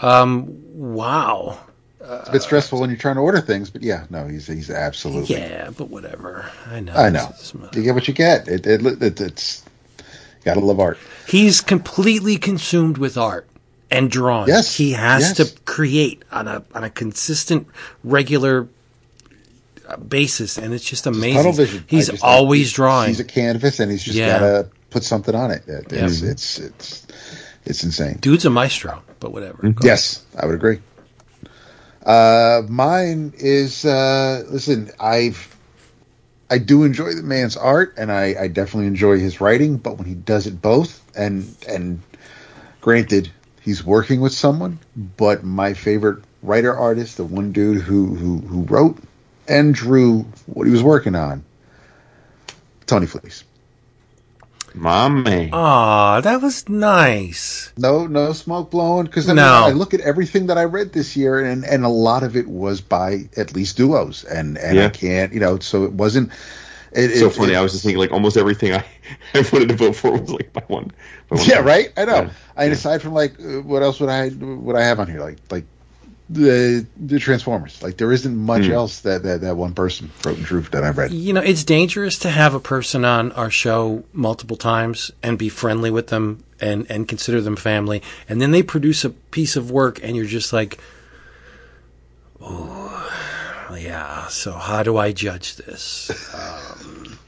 Um, 0.01 0.47
wow. 0.75 1.59
It's 2.01 2.29
a 2.29 2.33
bit 2.33 2.43
stressful 2.43 2.79
when 2.81 2.91
you're 2.91 2.99
trying 2.99 3.17
to 3.17 3.21
order 3.23 3.41
things, 3.41 3.69
but 3.71 3.83
yeah, 3.83 4.07
no, 4.11 4.29
he's 4.29 4.47
he's 4.47 4.71
absolutely. 4.71 5.37
Yeah, 5.37 5.71
but 5.77 5.89
whatever. 5.91 6.49
I 6.67 6.79
know. 6.81 6.93
I 6.93 7.11
know. 7.11 7.25
It's- 7.25 7.55
it's- 7.55 7.77
You 7.77 7.83
get 7.83 7.95
what 7.95 8.07
you 8.07 8.15
get. 8.15 8.47
It, 8.47 8.67
it, 8.67 9.03
it 9.03 9.21
it's 9.21 9.65
gotta 10.45 10.61
love 10.61 10.79
art. 10.79 10.99
He's 11.27 11.61
completely 11.61 12.37
consumed 12.37 12.99
with 12.99 13.19
art 13.19 13.49
and 13.91 14.09
drawing. 14.11 14.47
Yes, 14.49 14.77
he 14.77 14.93
has 14.93 15.37
yes. 15.37 15.37
to 15.51 15.61
create 15.63 16.23
on 16.31 16.47
a 16.47 16.63
on 16.75 16.85
a 16.85 16.91
consistent, 16.91 17.67
regular 18.05 18.69
basis, 20.09 20.59
and 20.59 20.73
it's 20.75 20.85
just 20.85 21.07
amazing. 21.07 21.35
Tunnel 21.37 21.53
vision. 21.53 21.85
He's 21.87 22.09
just- 22.09 22.23
always 22.25 22.73
drawing. 22.73 23.09
He's 23.09 23.21
a 23.21 23.25
canvas, 23.25 23.81
and 23.81 23.91
he's 23.91 24.03
just 24.03 24.17
Yeah. 24.19 24.39
gotta 24.39 24.69
put 24.91 25.05
something 25.05 25.35
on 25.35 25.51
it. 25.51 25.63
It- 25.67 25.93
It's 25.93 26.23
it's 26.23 26.59
it's 26.59 27.07
it's 27.65 27.85
insane. 27.85 28.19
Dude's 28.21 28.45
a 28.45 28.51
maestro, 28.51 29.03
but 29.21 29.33
whatever. 29.33 29.69
Go 29.69 29.87
Yes, 29.87 30.23
I 30.37 30.47
would 30.47 30.55
agree. 30.55 30.79
Uh, 32.05 32.63
mine 32.69 33.33
is 33.39 33.85
uh, 33.85 34.45
listen. 34.49 34.91
I've 35.01 35.55
I 36.49 36.59
do 36.59 36.85
enjoy 36.85 37.15
the 37.15 37.23
man's 37.25 37.57
art, 37.57 37.95
and 37.99 38.13
I, 38.13 38.37
I 38.43 38.47
definitely 38.49 38.87
enjoy 38.87 39.19
his 39.19 39.41
writing. 39.41 39.77
But 39.79 39.99
when 39.99 40.07
he 40.07 40.15
does 40.15 40.47
it 40.47 40.63
both, 40.63 41.01
and 41.17 41.55
and 41.69 42.01
granted, 42.81 43.31
he's 43.61 43.85
working 43.85 44.21
with 44.21 44.33
someone, 44.33 44.79
but 45.17 45.43
my 45.43 45.75
favorite 45.75 46.23
writer 46.45 46.73
artist, 46.77 47.17
the 47.17 47.25
one 47.25 47.51
dude 47.51 47.83
who 47.83 48.15
who 48.15 48.39
who 48.39 48.63
wrote 48.63 48.99
and 49.49 49.75
drew 49.75 50.27
what 50.47 50.67
he 50.67 50.73
was 50.73 50.83
working 50.83 51.15
on, 51.15 51.45
Tony 52.87 53.07
Fleecs. 53.07 53.45
My 54.75 55.09
man. 55.09 55.51
Aw, 55.55 56.21
that 56.21 56.43
was 56.43 56.69
nice. 56.69 57.73
No, 57.79 58.07
no 58.07 58.35
smoke 58.35 58.71
blowing. 58.71 59.07
Because 59.07 59.27
I, 59.29 59.33
No. 59.33 59.65
I 59.65 59.71
look 59.71 59.95
at 59.95 60.01
everything 60.01 60.49
that 60.49 60.59
I 60.59 60.65
read 60.65 60.93
this 60.93 61.17
year, 61.17 61.43
and 61.43 61.65
and 61.65 61.85
a 61.85 61.89
lot 61.89 62.23
of 62.23 62.37
it 62.37 62.47
was 62.47 62.83
by 62.83 63.29
at 63.39 63.55
least 63.55 63.79
duos, 63.79 64.25
and 64.25 64.59
and 64.59 64.79
I 64.79 64.91
can't, 64.91 65.33
you 65.33 65.41
know, 65.41 65.59
so 65.61 65.85
it 65.85 65.93
wasn't. 65.93 66.31
It, 66.93 67.19
so 67.19 67.27
it- 67.29 67.33
funny. 67.35 67.53
it- 67.55 67.57
I 67.57 67.63
was 67.63 67.73
just 67.73 67.85
thinking, 67.85 67.99
like 67.99 68.13
almost 68.13 68.37
everything 68.37 68.75
I, 68.75 68.85
I 69.35 69.47
wanted 69.51 69.69
to 69.71 69.77
vote 69.77 69.97
for 69.97 70.13
was 70.13 70.31
like 70.31 70.53
by 70.53 70.63
one. 70.67 70.93
By 71.31 71.37
one 71.37 71.47
yeah, 71.47 71.61
right. 71.61 71.91
I 71.97 72.05
know. 72.05 72.23
Yeah. 72.23 72.31
And 72.59 72.73
aside 72.73 73.01
from 73.01 73.15
like, 73.15 73.41
uh, 73.41 73.63
what 73.63 73.83
else 73.83 73.99
would 74.01 74.11
I 74.11 74.29
would 74.29 74.77
I 74.77 74.83
have 74.85 75.01
on 75.01 75.07
here? 75.07 75.21
Like 75.21 75.39
like 75.51 75.65
the 76.29 76.87
the 76.97 77.19
Transformers. 77.19 77.83
Like 77.83 77.97
there 77.99 78.13
isn't 78.13 78.37
much 78.37 78.67
Hmm. 78.67 78.73
else 78.73 79.01
that, 79.01 79.23
that 79.23 79.43
that 79.43 79.57
one 79.57 79.75
person 79.75 80.11
wrote 80.25 80.39
in 80.39 80.45
truth 80.45 80.71
that 80.73 80.83
I've 80.85 80.99
read. 80.99 81.13
You 81.13 81.33
know, 81.33 81.41
it's 81.41 81.63
dangerous 81.65 82.19
to 82.21 82.31
have 82.31 82.53
a 82.55 82.61
person 82.61 83.05
on 83.05 83.33
our 83.33 83.51
show 83.51 84.05
multiple 84.13 84.57
times 84.57 85.11
and 85.23 85.39
be 85.39 85.49
friendly 85.49 85.91
with 85.91 86.09
them 86.09 86.43
and, 86.61 86.87
and 86.91 87.07
consider 87.07 87.41
them 87.41 87.55
family. 87.57 88.03
And 88.29 88.41
then 88.43 88.51
they 88.51 88.63
produce 88.63 89.05
a 89.05 89.11
piece 89.11 89.57
of 89.57 89.71
work 89.71 90.01
and 90.03 90.17
you're 90.17 90.25
just 90.27 90.53
like, 90.53 90.79
oh, 92.41 93.77
yeah, 93.79 94.27
so 94.29 94.53
how 94.53 94.83
do 94.83 94.97
I 94.97 95.13
judge 95.13 95.57
this? 95.57 96.11
Um, 96.35 97.19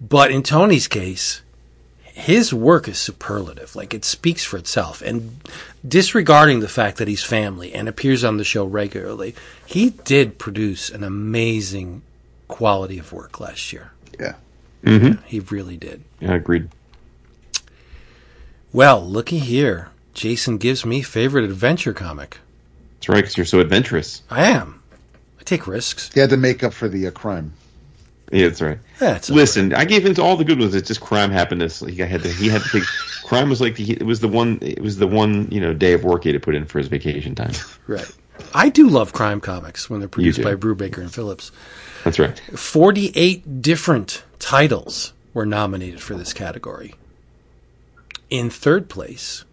but 0.00 0.30
in 0.30 0.42
Tony's 0.42 0.88
case, 0.88 1.42
his 2.20 2.52
work 2.52 2.86
is 2.88 2.98
superlative. 2.98 3.74
Like 3.74 3.94
it 3.94 4.04
speaks 4.04 4.44
for 4.44 4.56
itself. 4.56 5.02
And 5.02 5.40
disregarding 5.86 6.60
the 6.60 6.68
fact 6.68 6.98
that 6.98 7.08
he's 7.08 7.24
family 7.24 7.72
and 7.72 7.88
appears 7.88 8.22
on 8.24 8.36
the 8.36 8.44
show 8.44 8.64
regularly, 8.64 9.34
he 9.66 9.90
did 9.90 10.38
produce 10.38 10.90
an 10.90 11.02
amazing 11.02 12.02
quality 12.48 12.98
of 12.98 13.12
work 13.12 13.40
last 13.40 13.72
year. 13.72 13.92
Yeah. 14.18 14.34
He 15.26 15.40
really 15.40 15.76
did. 15.76 16.02
Yeah, 16.20 16.34
agreed. 16.34 16.68
Well, 18.72 19.04
looky 19.04 19.38
here. 19.38 19.88
Jason 20.14 20.58
gives 20.58 20.84
me 20.86 21.02
favorite 21.02 21.44
adventure 21.44 21.92
comic. 21.92 22.38
That's 22.96 23.08
right, 23.08 23.16
because 23.16 23.36
you're 23.36 23.46
so 23.46 23.60
adventurous. 23.60 24.22
I 24.30 24.50
am. 24.50 24.82
I 25.38 25.42
take 25.44 25.66
risks. 25.66 26.12
He 26.12 26.20
had 26.20 26.30
to 26.30 26.36
make 26.36 26.62
up 26.62 26.72
for 26.72 26.88
the 26.88 27.06
uh, 27.06 27.10
crime. 27.10 27.52
Yeah, 28.32 28.48
that's 28.48 28.60
right. 28.60 28.78
It's 29.02 29.30
Listen, 29.30 29.74
I 29.74 29.84
gave 29.84 30.04
him 30.04 30.14
to 30.14 30.22
all 30.22 30.36
the 30.36 30.44
good 30.44 30.58
ones. 30.58 30.74
It's 30.74 30.88
just 30.88 31.00
crime 31.00 31.30
happiness. 31.30 31.80
This 31.80 31.94
he 31.94 32.00
had 32.00 32.22
to. 32.22 32.28
He 32.28 32.48
had 32.48 32.62
to 32.62 32.68
take. 32.68 32.82
crime 33.24 33.48
was 33.48 33.60
like 33.60 33.76
the, 33.76 33.92
it 33.92 34.04
was 34.04 34.20
the 34.20 34.28
one. 34.28 34.58
It 34.60 34.80
was 34.80 34.98
the 34.98 35.06
one 35.06 35.48
you 35.50 35.60
know 35.60 35.72
day 35.72 35.92
of 35.92 36.04
work 36.04 36.24
he 36.24 36.30
had 36.30 36.40
to 36.40 36.44
put 36.44 36.54
in 36.54 36.66
for 36.66 36.78
his 36.78 36.88
vacation 36.88 37.34
time. 37.34 37.52
right. 37.86 38.10
I 38.54 38.68
do 38.68 38.88
love 38.88 39.12
crime 39.12 39.40
comics 39.40 39.90
when 39.90 40.00
they're 40.00 40.08
produced 40.08 40.42
by 40.42 40.54
Brubaker 40.54 40.98
and 40.98 41.12
Phillips. 41.12 41.52
That's 42.04 42.18
right. 42.18 42.38
48 42.38 43.60
different 43.60 44.24
titles 44.38 45.12
were 45.34 45.44
nominated 45.44 46.00
for 46.00 46.14
this 46.14 46.32
category. 46.32 46.94
In 48.30 48.48
third 48.48 48.88
place, 48.88 49.44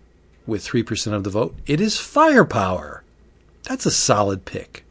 with 0.45 0.65
3% 0.65 1.13
of 1.13 1.25
the 1.25 1.29
vote, 1.29 1.55
it 1.65 1.81
is 1.81 1.99
Firepower. 1.99 3.03
That's 3.63 3.86
a 3.86 3.91
solid 3.91 4.45
pick. 4.45 4.86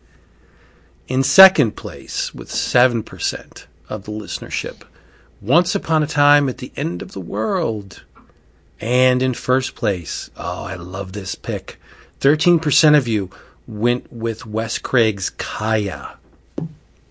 In 1.09 1.23
second 1.23 1.77
place, 1.77 2.35
with 2.35 2.51
7% 2.51 3.67
of 3.89 4.05
the 4.05 4.13
listenership, 4.13 4.83
Once 5.41 5.75
Upon 5.75 6.03
a 6.03 6.07
Time 6.07 6.49
at 6.49 6.59
the 6.59 6.73
End 6.77 7.03
of 7.03 7.13
the 7.13 7.21
World. 7.21 8.03
And 8.81 9.23
in 9.23 9.33
first 9.33 9.75
place, 9.75 10.31
oh, 10.37 10.65
I 10.65 10.75
love 10.75 11.13
this 11.13 11.35
pick. 11.35 11.81
13% 12.21 12.97
of 12.97 13.09
you 13.09 13.31
went 13.67 14.13
with 14.13 14.45
Wes 14.47 14.79
Craig's 14.79 15.31
Kaya. 15.31 16.17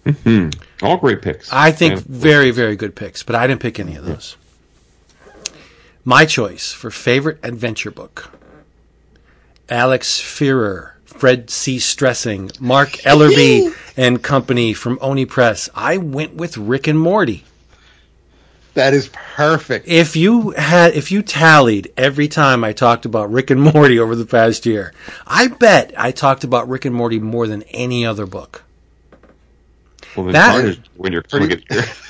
Mm-hmm. 0.06 0.50
All 0.86 0.98
great 0.98 1.24
picks. 1.24 1.52
I 1.52 1.72
think 1.72 1.96
Yeah. 1.96 2.02
very, 2.08 2.52
very 2.52 2.76
good 2.76 2.96
picks, 2.96 3.24
but 3.24 3.36
I 3.36 3.48
didn't 3.48 3.62
pick 3.62 3.80
any 3.80 3.96
of 3.96 4.06
those. 4.06 4.38
My 6.04 6.26
choice 6.26 6.72
for 6.72 6.92
favorite 6.92 7.40
adventure 7.42 7.90
book 7.90 8.32
Alex 9.68 10.20
Firer, 10.20 10.95
Fred 11.18 11.50
C. 11.50 11.80
Stresing, 11.80 12.52
Marc 12.60 12.92
Ellerby, 13.04 13.74
and 13.98 14.22
company 14.22 14.74
from 14.74 15.00
Oni 15.02 15.26
Press. 15.26 15.70
I 15.74 15.98
went 15.98 16.36
with 16.36 16.58
Rick 16.58 16.88
and 16.88 17.00
Morty. 17.00 17.44
That 18.74 18.94
is 18.94 19.10
perfect. 19.36 19.88
If 19.88 20.18
you 20.18 20.52
had, 20.52 20.94
if 20.96 21.10
you 21.10 21.22
tallied 21.22 21.94
every 21.96 22.28
time 22.28 22.66
I 22.66 22.74
talked 22.74 23.06
about 23.06 23.32
Rick 23.32 23.50
and 23.50 23.62
Morty 23.62 23.98
over 23.98 24.16
the 24.18 24.26
past 24.26 24.66
year, 24.66 24.94
I 25.26 25.48
bet 25.48 25.94
I 25.98 26.12
talked 26.12 26.44
about 26.44 26.68
Rick 26.68 26.84
and 26.84 26.94
Morty 26.94 27.20
more 27.20 27.48
than 27.48 27.64
any 27.64 28.06
other 28.06 28.26
book. 28.26 28.64
well, 30.18 30.26
then 30.26 30.34
that- 30.34 30.78
when 30.98 31.14
you're 31.14 31.22
Pretty- 31.24 31.56
coming 31.56 31.64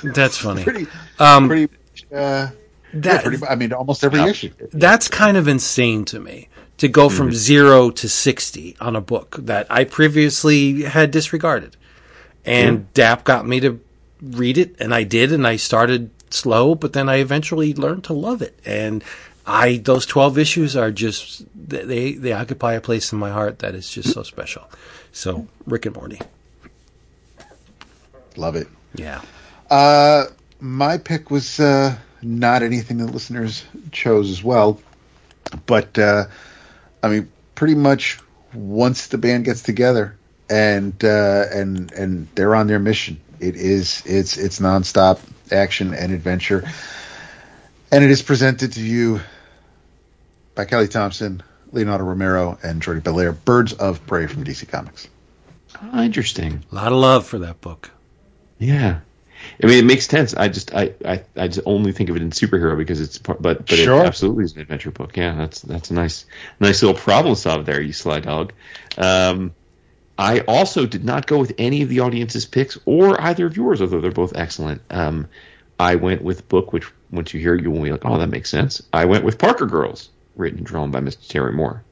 here. 0.04 0.12
That's 0.14 0.38
funny. 0.38 0.64
Pretty, 0.64 0.88
Um, 1.20 1.48
pretty. 1.48 1.72
Uh, 2.12 2.18
yeah, 2.18 2.50
that, 2.94 3.24
pretty. 3.26 3.46
I 3.46 3.54
mean, 3.56 3.72
almost 3.72 4.04
every 4.04 4.22
issue. 4.22 4.52
that's 4.74 5.08
kind 5.08 5.38
of 5.38 5.48
insane 5.48 6.06
to 6.06 6.20
me 6.20 6.48
to 6.78 6.88
go 6.88 7.10
from 7.10 7.32
zero 7.32 7.90
to 7.90 8.10
60 8.10 8.76
on 8.82 8.96
a 8.96 9.02
book 9.02 9.38
that 9.40 9.66
I 9.70 9.86
previously 9.86 10.84
had 10.84 11.12
disregarded. 11.12 11.78
And 12.44 12.94
DAP 12.94 13.24
got 13.24 13.48
me 13.48 13.60
to 13.62 13.80
read 14.22 14.58
it, 14.58 14.76
and 14.80 14.94
I 14.94 15.04
did, 15.04 15.32
and 15.32 15.48
I 15.48 15.56
started 15.56 16.12
slow, 16.30 16.76
but 16.76 16.94
then 16.94 17.10
I 17.10 17.16
eventually 17.18 17.74
learned 17.74 18.04
to 18.06 18.14
love 18.14 18.42
it. 18.42 18.60
And 18.66 19.04
I, 19.48 19.78
those 19.78 20.06
12 20.06 20.38
issues 20.38 20.76
are 20.76 20.92
just, 20.92 21.44
they, 21.56 22.14
they 22.14 22.34
occupy 22.34 22.74
a 22.74 22.82
place 22.82 23.12
in 23.12 23.20
my 23.20 23.32
heart 23.32 23.60
that 23.60 23.74
is 23.74 23.90
just 23.90 24.12
so 24.12 24.24
special. 24.24 24.70
So, 25.12 25.48
Rick 25.66 25.86
and 25.86 25.96
Morty. 25.96 26.20
Love 28.36 28.56
it. 28.56 28.68
Yeah. 28.96 29.22
Uh, 29.70 30.26
my 30.60 30.98
pick 30.98 31.32
was 31.32 31.60
uh, 31.60 31.96
not 32.22 32.64
anything 32.64 32.98
that 32.98 33.08
listeners 33.08 33.64
chose 33.92 34.30
as 34.30 34.44
well, 34.44 34.80
but 35.66 35.98
uh, 35.98 36.26
I 37.06 37.10
mean, 37.10 37.32
pretty 37.54 37.76
much 37.76 38.20
once 38.52 39.08
the 39.08 39.20
band 39.20 39.46
gets 39.46 39.62
together 39.62 40.18
and 40.50 41.04
uh, 41.04 41.46
and 41.54 41.92
and 41.92 42.28
they're 42.34 42.56
on 42.56 42.66
their 42.66 42.80
mission, 42.80 43.22
it 43.40 43.56
is 43.56 44.02
it's 44.08 44.38
it's 44.38 44.60
nonstop 44.60 45.20
action 45.52 45.94
and 45.94 46.12
adventure, 46.12 46.68
and 47.92 48.04
it 48.04 48.10
is 48.10 48.24
presented 48.24 48.74
to 48.74 48.82
you 48.82 49.22
by 50.56 50.66
Kelly 50.66 50.88
Thompson, 50.88 51.44
Leonardo 51.72 52.06
Romero, 52.06 52.58
and 52.64 52.82
Jordie 52.82 53.02
Bellaire, 53.02 53.34
Birds 53.34 53.74
of 53.74 54.04
Prey 54.08 54.26
from 54.26 54.44
DC 54.44 54.68
Comics. 54.68 55.08
Ah, 55.76 56.02
interesting. 56.04 56.64
A 56.72 56.76
lot 56.76 56.92
of 56.92 56.98
love 56.98 57.28
for 57.28 57.38
that 57.40 57.62
book. 57.62 57.92
Yeah. 58.58 59.02
I 59.62 59.68
mean, 59.68 59.78
it 59.80 59.86
makes 59.86 60.08
sense. 60.08 60.34
I 60.34 60.48
just, 60.48 60.74
I, 60.74 60.94
I, 61.06 61.24
I 61.36 61.48
just 61.48 61.62
only 61.66 61.92
think 61.92 62.10
of 62.10 62.16
it 62.16 62.22
in 62.22 62.32
superhero 62.32 62.78
because 62.78 63.00
it's, 63.00 63.18
part, 63.18 63.42
but, 63.42 63.66
but 63.66 63.78
Sure. 63.78 64.04
it 64.04 64.08
absolutely 64.08 64.46
is 64.46 64.54
an 64.54 64.62
adventure 64.62 64.92
book. 64.92 65.16
Yeah, 65.16 65.36
that's, 65.36 65.62
that's 65.62 65.92
a 65.92 65.94
nice, 65.94 66.26
nice 66.60 66.82
little 66.82 67.00
problem 67.00 67.36
solved 67.36 67.66
there, 67.66 67.82
you 67.82 67.94
sly 67.94 68.20
dog. 68.20 68.54
Um, 68.98 69.54
I 70.18 70.42
also 70.42 70.86
did 70.86 71.04
not 71.04 71.28
go 71.28 71.38
with 71.38 71.54
any 71.58 71.82
of 71.82 71.90
the 71.90 72.00
audience's 72.00 72.46
picks 72.46 72.78
or 72.86 73.20
either 73.22 73.46
of 73.46 73.58
yours, 73.58 73.82
although 73.82 74.02
they're 74.02 74.12
both 74.12 74.36
excellent. 74.36 74.82
Um, 74.90 75.28
I 75.80 75.96
went 75.96 76.22
with 76.22 76.40
a 76.40 76.44
book 76.44 76.72
which, 76.74 76.90
once 77.12 77.34
you 77.34 77.40
hear, 77.40 77.56
it, 77.56 77.62
you 77.62 77.72
will 77.72 77.82
be 77.82 77.92
like, 77.92 78.06
oh, 78.06 78.18
that 78.18 78.30
makes 78.30 78.50
sense. 78.50 78.82
I 78.94 79.06
went 79.06 79.24
with 79.26 79.38
Parker 79.38 79.66
Girls, 79.66 80.10
written 80.36 80.60
and 80.60 80.68
drawn 80.68 80.92
by 80.92 81.02
Mr. 81.02 81.28
Terry 81.28 81.52
Moore. 81.52 81.84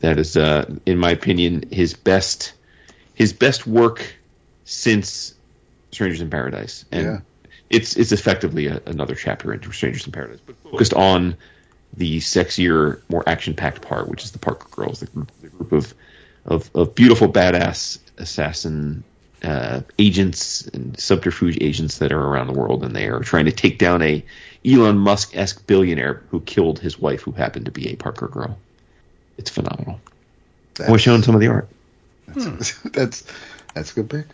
That 0.00 0.18
is, 0.18 0.36
uh, 0.36 0.74
in 0.86 0.98
my 0.98 1.10
opinion, 1.10 1.64
his 1.70 1.94
best, 1.94 2.54
his 3.14 3.32
best 3.32 3.66
work 3.66 4.16
since 4.64 5.34
Strangers 5.92 6.20
in 6.20 6.30
Paradise. 6.30 6.84
And 6.90 7.04
Yeah. 7.04 7.20
it's 7.70 7.96
it's 7.96 8.12
effectively 8.12 8.66
a, 8.66 8.80
another 8.86 9.14
chapter 9.14 9.52
into 9.52 9.70
Strangers 9.72 10.06
in 10.06 10.12
Paradise, 10.12 10.40
but 10.44 10.56
focused 10.62 10.94
on 10.94 11.36
the 11.94 12.18
sexier, 12.20 13.00
more 13.10 13.22
action-packed 13.28 13.82
part, 13.82 14.08
which 14.08 14.24
is 14.24 14.30
the 14.32 14.38
Parker 14.38 14.66
Girls, 14.70 15.00
the 15.00 15.06
group, 15.06 15.30
the 15.42 15.48
group 15.48 15.72
of, 15.72 15.94
of 16.46 16.70
of 16.74 16.94
beautiful, 16.94 17.28
badass 17.30 17.98
assassin 18.18 19.04
uh, 19.42 19.80
agents 19.98 20.62
and 20.68 20.98
subterfuge 20.98 21.58
agents 21.60 21.98
that 21.98 22.12
are 22.12 22.20
around 22.26 22.46
the 22.46 22.52
world, 22.58 22.84
and 22.84 22.94
they 22.94 23.08
are 23.08 23.20
trying 23.20 23.44
to 23.44 23.52
take 23.52 23.78
down 23.78 24.00
a 24.02 24.24
Elon 24.64 24.96
Musk 24.96 25.36
esque 25.36 25.66
billionaire 25.66 26.22
who 26.30 26.40
killed 26.40 26.78
his 26.78 26.98
wife, 26.98 27.22
who 27.22 27.32
happened 27.32 27.64
to 27.66 27.72
be 27.72 27.88
a 27.88 27.96
Parker 27.96 28.28
girl. 28.28 28.56
It's 29.36 29.50
phenomenal. 29.50 30.00
I 30.80 30.90
was 30.90 31.00
showing 31.02 31.22
some 31.22 31.34
of 31.34 31.40
the 31.40 31.48
art. 31.48 31.68
That's, 32.28 32.78
that's 32.92 33.24
that's 33.74 33.92
a 33.92 33.94
good 33.94 34.08
pick. 34.10 34.26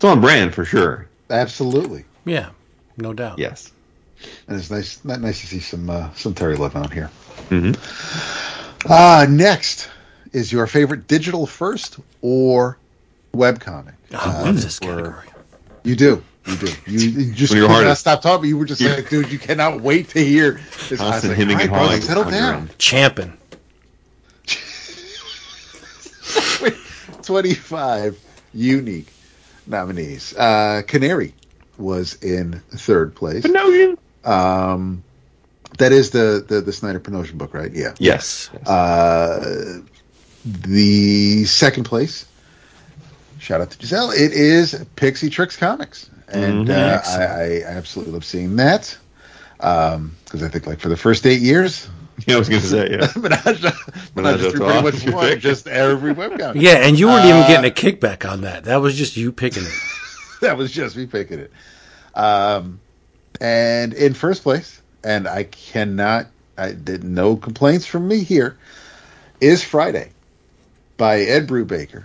It's 0.00 0.04
on 0.06 0.22
brand 0.22 0.54
for 0.54 0.64
sure. 0.64 1.06
Absolutely. 1.28 2.06
Yeah, 2.24 2.48
no 2.96 3.12
doubt. 3.12 3.38
Yes. 3.38 3.70
And 4.48 4.58
it's 4.58 4.70
nice 4.70 5.04
nice 5.04 5.42
to 5.42 5.46
see 5.46 5.60
some 5.60 5.90
uh, 5.90 6.08
some 6.14 6.32
Terry 6.32 6.56
Levin 6.56 6.84
on 6.84 6.90
here. 6.90 7.08
hmm 7.50 7.72
Uh 8.90 9.26
next 9.28 9.90
is 10.32 10.50
your 10.50 10.66
favorite 10.66 11.06
digital 11.06 11.46
first 11.46 11.98
or 12.22 12.78
webcomic. 13.36 13.92
I 14.14 14.40
Uh, 14.40 14.44
love 14.46 14.62
this 14.62 14.78
category. 14.78 15.26
You 15.84 15.96
do. 15.96 16.24
You 16.46 16.56
do. 16.56 16.68
You, 16.86 16.98
you 17.00 17.32
just 17.34 17.50
When 17.52 17.58
you're 17.58 17.66
could 17.68 17.72
not 17.74 17.82
hardest. 17.82 18.00
stop 18.00 18.22
talking. 18.22 18.48
You 18.48 18.56
were 18.56 18.64
just 18.64 18.80
like, 18.80 19.10
dude, 19.10 19.30
you 19.30 19.38
cannot 19.38 19.82
wait 19.82 20.08
to 20.08 20.24
hear 20.24 20.62
this. 20.88 20.98
Constant 20.98 21.32
like, 21.32 21.36
hemming 21.38 21.56
"All 21.56 21.60
and 21.60 21.70
right, 21.72 21.76
brother, 21.78 21.88
hawing. 21.90 22.00
settle 22.00 22.24
down. 22.30 22.54
own. 22.54 22.70
Champing. 22.78 23.36
25 27.22 28.18
unique 28.54 29.06
nominees. 29.70 30.34
Uh, 30.36 30.82
Canary 30.86 31.34
was 31.78 32.14
in 32.22 32.60
third 32.72 33.14
place. 33.14 33.42
Pinocchio. 33.42 33.96
Um, 34.24 35.02
that 35.78 35.92
is 35.92 36.10
the, 36.10 36.44
the, 36.46 36.60
the 36.60 36.72
Snyder 36.72 37.00
Promotion 37.00 37.38
book, 37.38 37.54
right? 37.54 37.72
Yeah. 37.72 37.94
Yes. 37.98 38.50
yes. 38.52 38.68
Uh, 38.68 39.80
the 40.44 41.44
second 41.46 41.84
place, 41.84 42.26
shout 43.38 43.60
out 43.60 43.70
to 43.70 43.78
Giselle, 43.80 44.10
it 44.10 44.32
is 44.32 44.84
Pixie 44.96 45.30
Trix 45.30 45.56
Comix. 45.56 46.08
And 46.28 46.68
Mhm. 46.68 46.70
uh, 46.70 47.02
I, 47.04 47.22
I 47.24 47.76
absolutely 47.76 48.14
love 48.14 48.24
seeing 48.24 48.56
that. 48.56 48.96
Because 49.56 50.42
I 50.42 50.48
think, 50.48 50.66
like, 50.66 50.80
for 50.80 50.88
the 50.88 50.96
first 50.96 51.26
eight 51.26 51.40
years, 51.40 51.88
yeah, 52.26 52.36
I 52.36 52.38
was 52.38 52.48
going 52.48 52.60
to 52.62 52.66
say, 52.66 52.90
yeah. 52.90 53.06
Menage, 53.16 53.62
Menage 53.62 53.74
Menage 54.14 54.40
threw 54.40 54.48
a 54.48 54.52
pretty 54.52 54.56
Trois. 54.58 54.82
much 54.82 55.06
won 55.14 55.40
just 55.40 55.66
every 55.66 56.14
webcomic. 56.14 56.60
Yeah, 56.60 56.76
and 56.86 56.98
you 56.98 57.06
weren't 57.08 57.24
even 57.26 57.42
Uh, 57.42 57.46
getting 57.48 57.70
a 57.70 57.74
kickback 57.74 58.28
on 58.30 58.42
that. 58.42 58.64
That 58.64 58.76
was 58.76 58.94
just 58.96 59.16
you 59.16 59.32
picking 59.32 59.64
it. 59.64 59.72
that 60.40 60.56
was 60.56 60.70
just 60.70 60.96
me 60.96 61.06
picking 61.06 61.38
it. 61.40 61.52
Um, 62.14 62.80
and 63.40 63.94
in 63.94 64.14
first 64.14 64.42
place, 64.42 64.80
and 65.04 65.26
I 65.28 65.44
cannot, 65.44 66.26
I 66.58 66.72
did 66.72 67.04
no 67.04 67.36
complaints 67.36 67.86
from 67.86 68.06
me 68.08 68.22
here, 68.22 68.56
is 69.40 69.62
Friday 69.64 70.10
by 70.96 71.20
Ed 71.20 71.46
Brubaker, 71.46 72.04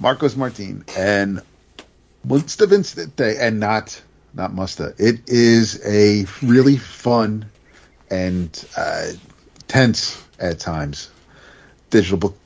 Marcos 0.00 0.34
Martin, 0.36 0.84
and 0.96 1.40
Musta 2.24 2.66
Vincente, 2.66 3.36
and 3.38 3.60
not 3.60 4.00
not 4.34 4.52
Musta. 4.52 4.94
It 4.98 5.20
is 5.28 5.80
a 5.86 6.26
really 6.44 6.76
fun 6.76 7.46
and 8.10 8.64
uh, 8.76 9.08
tense 9.68 10.22
at 10.38 10.58
times 10.58 11.10
digital 11.90 12.18
book 12.18 12.36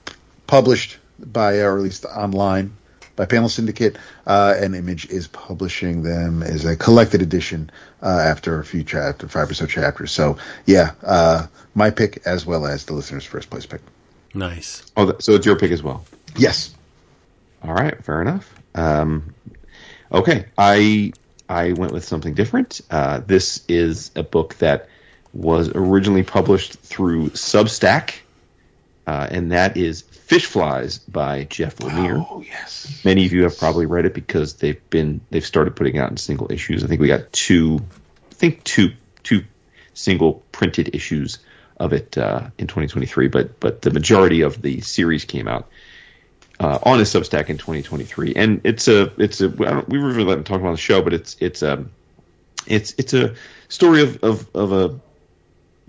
published 0.47 0.99
by, 1.19 1.59
or 1.61 1.77
at 1.77 1.83
least 1.83 2.05
online, 2.05 2.77
by 3.17 3.27
Panel 3.27 3.49
Syndicate, 3.49 3.97
uh, 4.27 4.55
and 4.57 4.75
Image 4.75 5.07
is 5.07 5.29
publishing 5.29 6.03
them 6.03 6.43
as 6.43 6.65
a 6.65 6.77
collected 6.77 7.23
edition 7.23 7.71
uh, 8.03 8.07
after 8.07 8.59
a 8.59 8.65
few 8.65 8.83
chapter, 8.83 9.29
five 9.29 9.51
or 9.51 9.55
so 9.55 9.67
chapters. 9.67 10.11
So, 10.11 10.39
yeah, 10.67 10.93
uh, 11.03 11.47
my 11.75 11.91
pick 11.91 12.23
as 12.27 12.47
well 12.47 12.67
as 12.67 12.87
the 12.87 12.95
listener's 12.95 13.25
first 13.25 13.51
place 13.51 13.67
pick. 13.67 13.81
Nice. 14.35 14.91
Oh, 14.97 15.15
so 15.19 15.33
it's 15.33 15.47
your 15.47 15.59
pick 15.59 15.73
as 15.73 15.83
well. 15.83 16.05
Yes. 16.37 16.75
All 17.63 17.75
right, 17.75 18.03
fair 18.03 18.23
enough. 18.23 18.53
Um, 18.75 19.35
okay, 20.11 20.47
I 20.57 21.13
I 21.49 21.73
went 21.73 21.93
with 21.93 22.05
something 22.05 22.35
different. 22.35 22.81
Uh, 22.91 23.21
this 23.21 23.63
is 23.69 24.11
a 24.17 24.23
book 24.23 24.55
that 24.57 24.89
was 25.33 25.71
originally 25.75 26.23
published 26.23 26.75
through 26.75 27.31
Substack, 27.31 28.15
uh, 29.07 29.29
and 29.31 29.53
that 29.53 29.77
is 29.77 30.03
Fish 30.03 30.47
Flies 30.47 30.99
by 30.99 31.45
Jeff 31.45 31.77
Lemire. 31.77 32.27
Oh, 32.31 32.43
yes. 32.47 33.01
Many 33.05 33.27
of 33.27 33.33
you 33.33 33.43
have 33.43 33.59
probably 33.59 33.87
read 33.87 34.05
it 34.05 34.15
because 34.15 34.55
they've 34.55 34.91
been 34.91 35.21
they've 35.31 35.45
started 35.45 35.75
putting 35.77 35.99
out 35.99 36.11
in 36.11 36.17
single 36.17 36.51
issues. 36.51 36.85
I 36.85 36.87
think 36.87 37.01
we 37.01 37.09
got 37.09 37.33
two, 37.33 37.81
I 38.31 38.35
think 38.35 38.63
two 38.65 38.93
two 39.23 39.45
single 39.95 40.43
printed 40.53 40.95
issues 40.95 41.39
of 41.79 41.93
it 41.93 42.17
uh, 42.17 42.49
in 42.59 42.67
2023, 42.67 43.29
but 43.29 43.59
but 43.61 43.83
the 43.83 43.91
majority 43.91 44.43
of 44.43 44.63
the 44.63 44.81
series 44.81 45.25
came 45.25 45.49
out 45.49 45.69
uh, 46.61 46.79
on 46.85 46.99
his 46.99 47.13
Substack 47.13 47.49
in 47.49 47.59
2023, 47.59 48.35
and 48.35 48.61
it's 48.65 48.87
a 48.89 49.13
it's 49.21 49.41
a 49.41 49.47
I 49.47 49.71
don't, 49.71 49.89
we 49.89 49.99
were 49.99 50.09
really 50.09 50.25
let 50.25 50.39
him 50.39 50.45
talk 50.45 50.61
about 50.61 50.73
the 50.73 50.77
show, 50.77 51.03
but 51.03 51.13
it's 51.13 51.37
it's 51.41 51.63
a 51.63 51.85
it's 52.67 52.95
it's 52.99 53.13
a 53.15 53.35
story 53.69 54.03
of 54.03 54.23
of, 54.23 54.49
of 54.55 54.73
a 54.73 55.01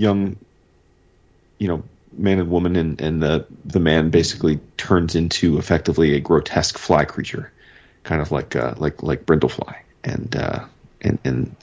young 0.03 0.37
you 1.57 1.67
know 1.67 1.83
man 2.17 2.39
and 2.39 2.49
woman, 2.49 2.75
and 2.75 2.99
and 3.01 3.23
the 3.23 3.45
the 3.65 3.79
man 3.79 4.09
basically 4.09 4.59
turns 4.77 5.15
into 5.15 5.57
effectively 5.57 6.13
a 6.13 6.19
grotesque 6.19 6.77
fly 6.77 7.05
creature, 7.05 7.51
kind 8.03 8.21
of 8.21 8.31
like 8.31 8.55
uh, 8.55 8.73
like 8.77 9.01
like 9.01 9.25
Brundlefly, 9.25 9.75
and 10.03 10.35
uh, 10.35 10.65
and 11.01 11.19
and 11.23 11.55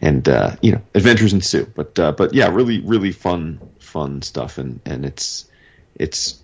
and 0.00 0.28
uh, 0.28 0.56
you 0.62 0.72
know 0.72 0.80
adventures 0.94 1.32
ensue. 1.32 1.70
But 1.74 1.98
uh, 1.98 2.12
but 2.12 2.32
yeah, 2.32 2.48
really 2.48 2.80
really 2.80 3.12
fun 3.12 3.60
fun 3.78 4.22
stuff, 4.22 4.58
and 4.58 4.80
and 4.86 5.04
it's 5.04 5.50
it's 5.96 6.40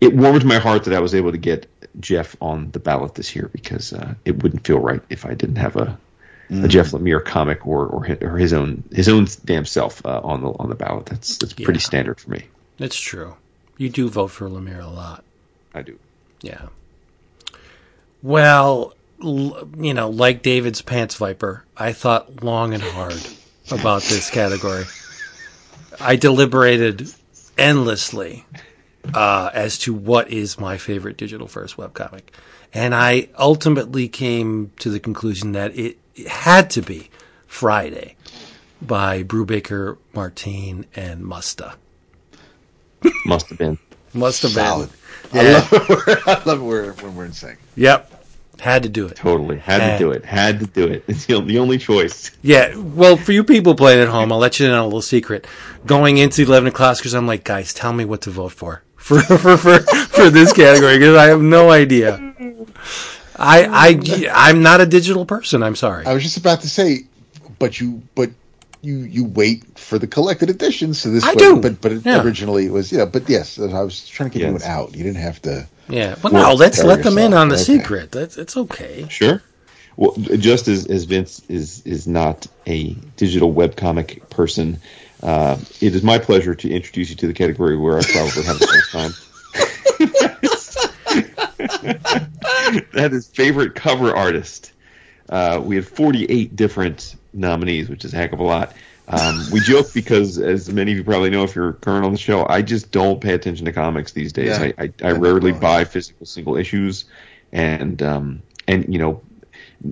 it 0.00 0.14
warmed 0.14 0.44
my 0.44 0.58
heart 0.58 0.84
that 0.84 0.94
I 0.94 1.00
was 1.00 1.14
able 1.14 1.32
to 1.32 1.38
get 1.38 1.66
Jeff 2.00 2.36
on 2.40 2.70
the 2.70 2.78
ballot 2.78 3.14
this 3.14 3.34
year 3.34 3.48
because 3.52 3.92
uh, 3.92 4.14
it 4.24 4.42
wouldn't 4.42 4.66
feel 4.66 4.78
right 4.78 5.02
if 5.10 5.26
I 5.26 5.34
didn't 5.34 5.56
have 5.56 5.76
a, 5.76 5.98
a 6.50 6.68
Jeff 6.68 6.92
Lemire 6.92 7.24
comic 7.24 7.66
or 7.66 7.86
or 7.86 8.04
his, 8.04 8.18
or 8.22 8.36
his 8.38 8.52
own 8.52 8.82
his 8.92 9.08
own 9.08 9.26
damn 9.44 9.64
self 9.66 10.04
uh, 10.06 10.20
on 10.24 10.40
the 10.42 10.48
on 10.50 10.68
the 10.68 10.74
ballot. 10.74 11.06
That's 11.06 11.36
that's 11.38 11.52
pretty 11.52 11.78
Yeah. 11.78 11.84
standard 11.84 12.20
for 12.20 12.30
me. 12.30 12.44
That's 12.78 12.98
true. 12.98 13.36
You 13.76 13.88
do 13.90 14.08
vote 14.08 14.28
for 14.28 14.48
Lemire 14.48 14.82
a 14.84 14.88
lot. 14.88 15.24
I 15.74 15.82
do. 15.82 15.98
Yeah. 16.40 16.66
Well, 18.22 18.94
you 19.20 19.94
know, 19.94 20.08
like 20.10 20.42
David's 20.42 20.82
pants 20.82 21.14
viper, 21.16 21.64
I 21.76 21.92
thought 21.92 22.42
long 22.42 22.74
and 22.74 22.82
hard 22.82 23.20
about 23.70 24.02
this 24.02 24.30
category. 24.30 24.84
I 26.00 26.16
deliberated 26.16 27.08
endlessly 27.56 28.44
uh, 29.14 29.50
as 29.52 29.78
to 29.78 29.94
what 29.94 30.30
is 30.30 30.58
my 30.58 30.78
favorite 30.78 31.16
digital 31.16 31.46
first 31.48 31.76
webcomic. 31.76 32.22
And 32.72 32.94
I 32.94 33.28
ultimately 33.38 34.08
came 34.08 34.72
to 34.78 34.90
the 34.90 35.00
conclusion 35.00 35.52
that 35.52 35.76
it, 35.76 35.98
it 36.18 36.28
had 36.28 36.70
to 36.70 36.82
be 36.82 37.10
Friday 37.46 38.16
by 38.80 39.22
Brubaker, 39.22 39.96
Martine, 40.12 40.86
and 40.94 41.24
Musta. 41.24 41.74
Must 43.24 43.48
have 43.48 43.58
been. 43.58 43.78
Must 44.14 44.42
have 44.42 44.52
Solid. 44.52 44.90
been. 45.32 45.40
I 45.40 45.44
Yeah. 45.50 45.52
love, 45.56 45.72
it. 46.08 46.18
I 46.26 46.42
love 46.44 46.60
it 46.60 46.64
where- 46.64 46.92
when 46.94 47.14
we're 47.16 47.24
in 47.26 47.32
sync. 47.32 47.58
Yep. 47.76 48.14
Had 48.60 48.82
to 48.82 48.88
do 48.88 49.06
it. 49.06 49.14
Totally. 49.14 49.58
Had 49.58 49.92
to 49.92 49.98
do 50.04 50.10
it. 50.10 50.24
Had 50.24 50.58
to 50.58 50.66
do 50.66 50.84
it. 50.88 51.04
It's 51.06 51.26
the, 51.26 51.40
the 51.40 51.60
only 51.60 51.78
choice. 51.78 52.32
Yeah, 52.42 52.74
well, 52.76 53.16
for 53.16 53.30
you 53.30 53.44
people 53.44 53.76
playing 53.76 54.00
at 54.00 54.08
home, 54.08 54.32
I'll 54.32 54.38
let 54.40 54.58
you 54.58 54.66
in 54.66 54.72
on 54.72 54.80
a 54.80 54.84
little 54.84 55.00
secret. 55.00 55.46
Going 55.86 56.18
into 56.18 56.42
11 56.42 56.66
o'clock, 56.66 56.96
because 56.96 57.14
I'm 57.14 57.28
like, 57.28 57.44
guys, 57.44 57.72
tell 57.72 57.92
me 57.92 58.04
what 58.04 58.22
to 58.22 58.30
vote 58.30 58.50
for 58.50 58.82
for 58.96 59.20
for 59.38 59.56
for, 59.56 59.78
for 59.78 60.30
this 60.30 60.52
category 60.52 60.98
because 60.98 61.16
I 61.16 61.26
have 61.26 61.40
no 61.40 61.70
idea. 61.70 62.27
I 63.38 63.64
I 63.70 64.30
I'm 64.32 64.62
not 64.62 64.80
a 64.80 64.86
digital 64.86 65.24
person. 65.26 65.62
I'm 65.62 65.76
sorry. 65.76 66.06
I 66.06 66.14
was 66.14 66.22
just 66.22 66.36
about 66.36 66.60
to 66.62 66.68
say, 66.68 67.04
but 67.58 67.80
you, 67.80 68.02
but 68.14 68.30
you, 68.82 68.98
you 68.98 69.24
wait 69.24 69.78
for 69.78 69.98
the 69.98 70.06
collected 70.06 70.50
edition. 70.50 70.94
So 70.94 71.10
this, 71.10 71.24
I 71.24 71.34
was, 71.34 71.42
do. 71.42 71.60
but 71.60 71.80
but 71.80 71.92
it, 71.92 72.06
Yeah. 72.06 72.22
originally 72.22 72.66
it 72.66 72.72
was 72.72 72.92
yeah. 72.92 73.04
But 73.04 73.28
yes, 73.28 73.58
I 73.58 73.82
was 73.82 74.06
trying 74.06 74.30
to 74.30 74.38
get 74.38 74.52
Yes. 74.52 74.62
you 74.64 74.70
out. 74.70 74.94
You 74.96 75.02
didn't 75.04 75.22
have 75.22 75.40
to. 75.42 75.66
Yeah, 75.88 76.16
but 76.22 76.32
Well, 76.32 76.50
no, 76.50 76.54
let's 76.54 76.76
tell 76.78 76.86
let 76.86 77.02
them 77.02 77.16
in 77.18 77.32
on 77.32 77.48
the 77.48 77.54
Okay. 77.54 77.64
secret. 77.64 78.12
That's 78.12 78.36
it's 78.36 78.56
okay. 78.56 79.06
Sure. 79.08 79.42
Well, 79.96 80.14
just 80.16 80.68
as, 80.68 80.86
as 80.86 81.04
Vince 81.04 81.42
is 81.48 81.82
is 81.84 82.06
not 82.06 82.46
a 82.66 82.94
digital 83.16 83.52
webcomic 83.52 84.28
person, 84.30 84.78
uh, 85.22 85.56
it 85.80 85.94
is 85.94 86.02
my 86.04 86.18
pleasure 86.18 86.54
to 86.54 86.70
introduce 86.70 87.10
you 87.10 87.16
to 87.16 87.26
the 87.26 87.34
category 87.34 87.76
where 87.76 87.98
I 87.98 88.02
probably 88.02 88.44
have 88.44 88.58
the 88.60 88.68
most 88.72 88.92
time. 88.92 89.12
that 92.92 93.10
is 93.12 93.28
favorite 93.28 93.74
cover 93.74 94.14
artist. 94.14 94.72
Uh, 95.28 95.60
we 95.62 95.76
had 95.76 95.86
48 95.86 96.56
different 96.56 97.16
nominees, 97.32 97.88
which 97.88 98.04
is 98.04 98.14
a 98.14 98.16
heck 98.16 98.32
of 98.32 98.40
a 98.40 98.44
lot. 98.44 98.74
Um, 99.08 99.42
we 99.50 99.60
joke 99.60 99.92
because, 99.94 100.38
as 100.38 100.70
many 100.70 100.92
of 100.92 100.98
you 100.98 101.04
probably 101.04 101.30
know, 101.30 101.42
if 101.42 101.54
you're 101.54 101.74
current 101.74 102.04
on 102.04 102.12
the 102.12 102.18
show, 102.18 102.46
I 102.46 102.60
just 102.60 102.90
don't 102.90 103.20
pay 103.20 103.32
attention 103.32 103.64
to 103.64 103.72
comics 103.72 104.12
these 104.12 104.32
days. 104.32 104.58
Yeah. 104.58 104.72
I, 104.78 104.84
I, 104.84 104.92
I 105.02 105.12
rarely 105.12 105.52
buy 105.52 105.84
physical 105.84 106.26
single 106.26 106.56
issues, 106.56 107.06
and 107.50 108.02
um, 108.02 108.42
and 108.66 108.92
you 108.92 108.98
know, 108.98 109.22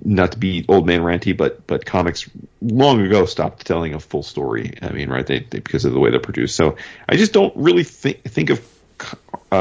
not 0.04 0.32
to 0.32 0.38
be 0.38 0.66
old 0.68 0.86
man 0.86 1.00
ranty, 1.00 1.34
but 1.34 1.66
but 1.66 1.86
comics 1.86 2.28
long 2.60 3.00
ago 3.00 3.24
stopped 3.24 3.66
telling 3.66 3.94
a 3.94 4.00
full 4.00 4.22
story. 4.22 4.74
I 4.82 4.90
mean, 4.90 5.08
right? 5.08 5.26
They, 5.26 5.40
they 5.40 5.60
because 5.60 5.86
of 5.86 5.94
the 5.94 5.98
way 5.98 6.10
they're 6.10 6.20
produced. 6.20 6.54
So 6.54 6.76
I 7.08 7.16
just 7.16 7.32
don't 7.32 7.56
really 7.56 7.84
think 7.84 8.22
think 8.24 8.50
of 8.50 8.60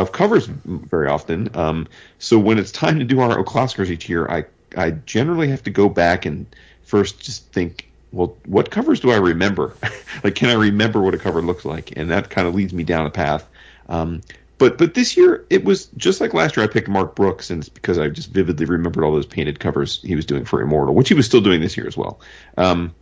of 0.01 0.11
covers 0.11 0.47
very 0.47 1.07
often. 1.07 1.49
Um, 1.55 1.87
so 2.19 2.39
when 2.39 2.57
it's 2.57 2.71
time 2.71 2.99
to 2.99 3.05
do 3.05 3.19
our 3.19 3.43
classics 3.43 3.89
each 3.89 4.09
year, 4.09 4.27
I 4.27 4.45
I 4.77 4.91
generally 4.91 5.47
have 5.49 5.63
to 5.63 5.69
go 5.69 5.89
back 5.89 6.25
and 6.25 6.45
first 6.83 7.19
just 7.19 7.45
think, 7.51 7.89
well, 8.11 8.35
what 8.45 8.71
covers 8.71 8.99
do 8.99 9.11
I 9.11 9.17
remember? 9.17 9.75
like, 10.23 10.35
can 10.35 10.49
I 10.49 10.53
remember 10.53 11.01
what 11.01 11.13
a 11.13 11.17
cover 11.17 11.41
looks 11.41 11.65
like? 11.65 11.93
And 11.97 12.09
that 12.11 12.29
kind 12.29 12.47
of 12.47 12.55
leads 12.55 12.73
me 12.73 12.83
down 12.83 13.05
a 13.05 13.09
path. 13.09 13.47
Um, 13.89 14.21
but 14.57 14.77
but 14.77 14.93
this 14.93 15.17
year 15.17 15.45
it 15.49 15.65
was 15.65 15.87
just 15.97 16.21
like 16.21 16.33
last 16.33 16.55
year. 16.55 16.63
I 16.63 16.67
picked 16.67 16.87
Mark 16.87 17.15
Brooks, 17.15 17.49
and 17.49 17.59
it's 17.59 17.69
because 17.69 17.97
I 17.97 18.07
just 18.09 18.31
vividly 18.31 18.65
remembered 18.65 19.03
all 19.03 19.11
those 19.11 19.25
painted 19.25 19.59
covers 19.59 20.01
he 20.01 20.15
was 20.15 20.25
doing 20.25 20.45
for 20.45 20.61
Immortal, 20.61 20.95
which 20.95 21.09
he 21.09 21.13
was 21.13 21.25
still 21.25 21.41
doing 21.41 21.61
this 21.61 21.75
year 21.75 21.87
as 21.87 21.97
well. 21.97 22.19
Um, 22.57 22.93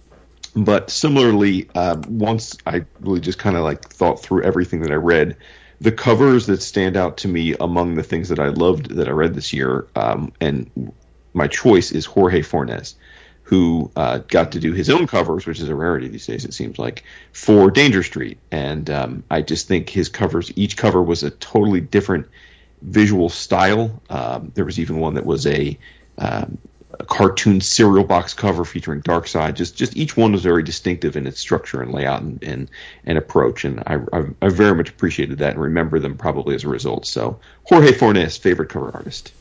but 0.55 0.89
similarly, 0.89 1.69
uh, 1.75 1.97
once 2.07 2.57
I 2.65 2.85
really 3.01 3.19
just 3.19 3.39
kind 3.39 3.55
of 3.55 3.63
like 3.63 3.87
thought 3.87 4.21
through 4.21 4.43
everything 4.43 4.81
that 4.81 4.91
I 4.91 4.95
read, 4.95 5.35
the 5.83 5.91
covers 5.91 6.45
that 6.45 6.61
stand 6.61 6.95
out 6.95 7.17
to 7.17 7.27
me 7.27 7.55
among 7.59 7.95
the 7.95 8.03
things 8.03 8.29
that 8.29 8.39
I 8.39 8.47
loved 8.47 8.91
that 8.91 9.09
I 9.09 9.11
read 9.11 9.35
this 9.35 9.51
year, 9.51 9.85
um, 9.97 10.31
and 10.39 10.93
my 11.33 11.47
choice 11.47 11.91
is 11.91 12.05
Jorge 12.05 12.41
Fornes 12.41 12.95
who 13.43 13.91
uh, 13.97 14.19
got 14.29 14.53
to 14.53 14.59
do 14.61 14.71
his 14.71 14.89
own 14.89 15.05
covers, 15.05 15.45
which 15.45 15.59
is 15.59 15.67
a 15.67 15.75
rarity 15.75 16.07
these 16.07 16.25
days, 16.25 16.45
it 16.45 16.53
seems 16.53 16.79
like, 16.79 17.03
for 17.33 17.69
Danger 17.69 18.01
Street. 18.01 18.37
And 18.49 18.89
um, 18.89 19.23
I 19.29 19.41
just 19.41 19.67
think 19.67 19.89
his 19.89 20.07
covers, 20.07 20.53
each 20.55 20.77
cover 20.77 21.03
was 21.03 21.21
a 21.23 21.31
totally 21.31 21.81
different 21.81 22.27
visual 22.81 23.27
style. 23.27 24.01
Um, 24.09 24.53
there 24.55 24.63
was 24.63 24.79
even 24.79 25.01
one 25.01 25.15
that 25.15 25.25
was 25.25 25.45
a, 25.45 25.77
um, 26.17 26.57
a 26.99 27.05
cartoon 27.05 27.61
cereal 27.61 28.03
box 28.03 28.33
cover 28.33 28.65
featuring 28.65 29.01
Darkseid. 29.01 29.55
Just, 29.55 29.75
just 29.75 29.95
each 29.97 30.15
one 30.15 30.31
was 30.31 30.43
very 30.43 30.63
distinctive 30.63 31.15
in 31.15 31.25
its 31.25 31.39
structure 31.39 31.81
and 31.81 31.91
layout 31.91 32.21
and, 32.21 32.43
and, 32.43 32.69
and 33.05 33.17
approach. 33.17 33.65
And 33.65 33.79
I, 33.87 33.99
I, 34.11 34.23
I 34.41 34.49
very 34.49 34.75
much 34.75 34.89
appreciated 34.89 35.39
that 35.39 35.53
and 35.53 35.61
remember 35.61 35.99
them 35.99 36.17
probably 36.17 36.55
as 36.55 36.63
a 36.63 36.69
result. 36.69 37.05
So 37.05 37.39
Jorge 37.63 37.93
Fornes, 37.93 38.37
favorite 38.37 38.69
cover 38.69 38.91
artist. 38.93 39.31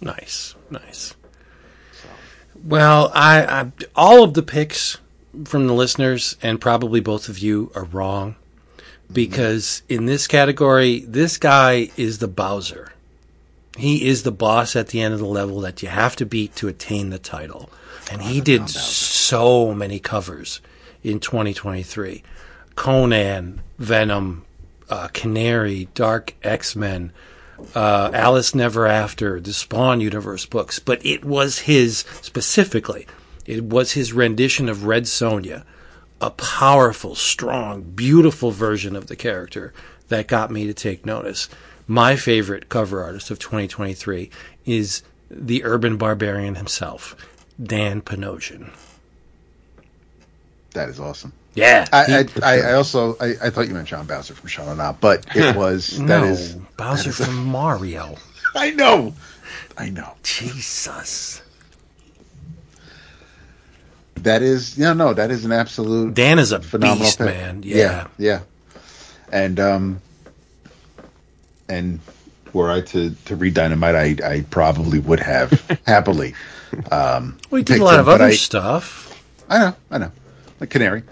Nice, 0.00 0.54
nice. 0.70 1.14
Well, 2.64 3.10
I, 3.14 3.42
I 3.44 3.72
all 3.96 4.22
of 4.22 4.34
the 4.34 4.42
picks 4.42 4.98
from 5.44 5.66
the 5.66 5.72
listeners 5.72 6.36
and 6.42 6.60
probably 6.60 7.00
both 7.00 7.28
of 7.28 7.38
you 7.38 7.72
are 7.74 7.84
wrong 7.84 8.36
because 9.12 9.82
in 9.88 10.06
this 10.06 10.26
category, 10.26 11.00
this 11.00 11.38
guy 11.38 11.90
is 11.96 12.18
the 12.18 12.28
Bowser. 12.28 12.91
He 13.76 14.06
is 14.06 14.22
the 14.22 14.32
boss 14.32 14.76
at 14.76 14.88
the 14.88 15.00
end 15.00 15.14
of 15.14 15.20
the 15.20 15.26
level 15.26 15.60
that 15.60 15.82
you 15.82 15.88
have 15.88 16.16
to 16.16 16.26
beat 16.26 16.54
to 16.56 16.68
attain 16.68 17.10
the 17.10 17.18
title. 17.18 17.70
And 18.10 18.20
he 18.20 18.40
did 18.40 18.68
so 18.68 19.74
many 19.74 19.98
covers 19.98 20.60
in 21.02 21.20
2023. 21.20 22.22
Conan, 22.74 23.62
Venom, 23.78 24.44
uh, 24.90 25.08
Canary, 25.12 25.88
Dark 25.94 26.34
X 26.42 26.76
Men, 26.76 27.12
uh, 27.74 28.10
Alice 28.12 28.54
Never 28.54 28.86
After, 28.86 29.40
the 29.40 29.52
Spawn 29.52 30.00
Universe 30.00 30.46
books, 30.46 30.78
but 30.78 31.04
it 31.04 31.24
was 31.24 31.60
his 31.60 32.04
specifically. 32.20 33.06
It 33.46 33.64
was 33.64 33.92
his 33.92 34.12
rendition 34.12 34.68
of 34.68 34.84
Red 34.84 35.04
Sonja, 35.04 35.64
a 36.20 36.30
powerful, 36.30 37.14
strong, 37.14 37.82
beautiful 37.82 38.50
version 38.50 38.94
of 38.94 39.06
the 39.06 39.16
character 39.16 39.72
that 40.08 40.28
got 40.28 40.50
me 40.50 40.66
to 40.66 40.74
take 40.74 41.06
notice. 41.06 41.48
My 41.86 42.16
favorite 42.16 42.68
cover 42.68 43.02
artist 43.02 43.30
of 43.30 43.38
2023 43.38 44.30
is 44.64 45.02
the 45.30 45.64
urban 45.64 45.96
barbarian 45.96 46.54
himself, 46.54 47.16
Dan 47.62 48.02
Panosian. 48.02 48.70
That 50.72 50.88
is 50.88 51.00
awesome. 51.00 51.32
Yeah, 51.54 51.86
I, 51.92 52.26
I, 52.42 52.60
I, 52.60 52.72
also 52.74 53.16
I, 53.20 53.34
I, 53.42 53.50
thought 53.50 53.68
you 53.68 53.74
meant 53.74 53.86
John 53.86 54.06
Bowser 54.06 54.34
from 54.34 54.48
Shaun 54.48 54.74
not, 54.78 55.00
but 55.00 55.26
it 55.36 55.54
was 55.56 56.00
no, 56.00 56.06
that 56.06 56.30
is 56.30 56.54
Bowser 56.78 57.10
that 57.10 57.20
is 57.20 57.26
from 57.26 57.44
Mario. 57.46 58.16
I 58.54 58.70
know, 58.70 59.14
I 59.76 59.90
know. 59.90 60.14
Jesus, 60.22 61.42
that 64.14 64.40
is 64.40 64.78
no, 64.78 64.94
no, 64.94 65.12
that 65.12 65.30
is 65.30 65.44
an 65.44 65.52
absolute. 65.52 66.14
Dan 66.14 66.38
is 66.38 66.52
a 66.52 66.60
phenomenal 66.60 67.04
beast, 67.04 67.18
pick. 67.18 67.26
man. 67.26 67.62
Yeah. 67.62 67.76
yeah, 67.76 68.06
yeah, 68.16 68.40
and 69.30 69.60
um, 69.60 70.00
and 71.72 72.00
were 72.52 72.70
I 72.70 72.80
to 72.82 73.10
to 73.26 73.36
read 73.36 73.54
Dynamite, 73.54 73.94
I 74.22 74.28
I 74.34 74.40
probably 74.50 74.98
would 74.98 75.20
have 75.20 75.50
happily. 75.86 76.34
Um, 76.90 77.38
well, 77.50 77.58
he 77.58 77.64
did 77.64 77.80
a 77.80 77.84
lot 77.84 77.94
him, 77.94 78.00
of 78.00 78.08
other 78.08 78.24
I- 78.24 78.34
stuff. 78.34 79.08
I 79.48 79.58
know, 79.58 79.76
I 79.90 79.98
know, 79.98 80.12
like 80.60 80.70
Canary, 80.70 81.02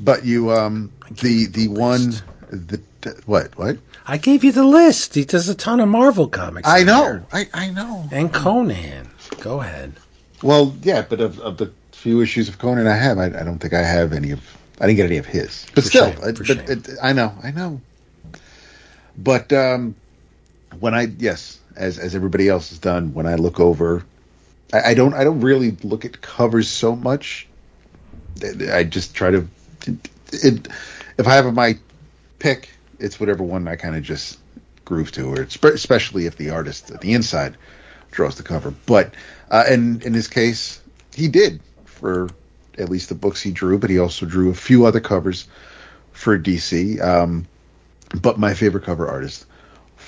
but 0.00 0.24
you 0.24 0.50
um 0.52 0.92
the 1.22 1.46
the 1.46 1.68
one 1.68 2.12
the 2.50 2.80
what 3.26 3.56
what 3.58 3.78
I 4.06 4.16
gave 4.18 4.44
you 4.44 4.52
the 4.52 4.64
list. 4.64 5.14
He 5.14 5.24
does 5.24 5.48
a 5.48 5.54
ton 5.54 5.80
of 5.80 5.88
Marvel 5.88 6.28
comics. 6.28 6.68
I 6.68 6.82
know 6.84 7.02
there. 7.02 7.24
I 7.32 7.48
I 7.54 7.70
know. 7.70 8.08
And 8.12 8.32
Conan. 8.32 9.08
Go 9.40 9.60
ahead. 9.60 9.94
Well, 10.42 10.74
yeah, 10.82 11.02
but 11.08 11.20
of, 11.20 11.38
of 11.40 11.56
the 11.58 11.70
few 11.92 12.20
issues 12.22 12.48
of 12.48 12.58
Conan 12.58 12.86
I 12.86 12.96
have, 12.96 13.18
I, 13.18 13.26
I 13.26 13.44
don't 13.44 13.58
think 13.58 13.74
I 13.74 13.82
have 13.82 14.12
any 14.12 14.30
of. 14.32 14.40
I 14.80 14.86
didn't 14.86 14.96
get 14.96 15.06
any 15.06 15.18
of 15.18 15.26
his, 15.26 15.66
but 15.74 15.84
For 15.84 15.90
still, 15.90 16.12
shame, 16.12 16.22
it- 16.24 16.36
for 16.38 16.44
but 16.44 16.56
shame. 16.56 16.64
it, 16.68 16.88
I 17.02 17.12
know, 17.12 17.32
I 17.42 17.50
know. 17.50 17.80
But 19.18 19.52
um, 19.52 19.94
when 20.78 20.94
I 20.94 21.08
yes, 21.18 21.58
as 21.76 21.98
as 21.98 22.14
everybody 22.14 22.48
else 22.48 22.70
has 22.70 22.78
done, 22.78 23.12
when 23.14 23.26
I 23.26 23.34
look 23.34 23.58
over, 23.58 24.04
I, 24.72 24.90
I 24.90 24.94
don't 24.94 25.14
I 25.14 25.24
don't 25.24 25.40
really 25.40 25.72
look 25.82 26.04
at 26.04 26.20
covers 26.20 26.68
so 26.68 26.94
much. 26.94 27.48
I 28.72 28.84
just 28.84 29.14
try 29.14 29.30
to. 29.30 29.46
It, 30.32 30.68
if 31.18 31.26
I 31.26 31.34
have 31.34 31.52
my 31.52 31.78
pick, 32.38 32.70
it's 32.98 33.18
whatever 33.18 33.42
one 33.42 33.66
I 33.68 33.76
kind 33.76 33.96
of 33.96 34.02
just 34.02 34.38
groove 34.84 35.12
to, 35.12 35.34
or 35.34 35.42
especially 35.42 36.26
if 36.26 36.36
the 36.36 36.50
artist 36.50 36.90
at 36.90 37.00
the 37.00 37.12
inside 37.12 37.56
draws 38.10 38.36
the 38.36 38.42
cover. 38.42 38.72
But 38.86 39.14
uh, 39.50 39.64
in 39.68 40.00
in 40.02 40.14
his 40.14 40.28
case, 40.28 40.80
he 41.14 41.28
did 41.28 41.60
for 41.84 42.30
at 42.78 42.88
least 42.88 43.08
the 43.08 43.14
books 43.14 43.42
he 43.42 43.50
drew, 43.50 43.78
but 43.78 43.90
he 43.90 43.98
also 43.98 44.24
drew 44.24 44.50
a 44.50 44.54
few 44.54 44.86
other 44.86 45.00
covers 45.00 45.46
for 46.12 46.38
DC. 46.38 47.00
Um, 47.02 47.46
but 48.22 48.38
my 48.38 48.54
favorite 48.54 48.84
cover 48.84 49.08
artist 49.08 49.46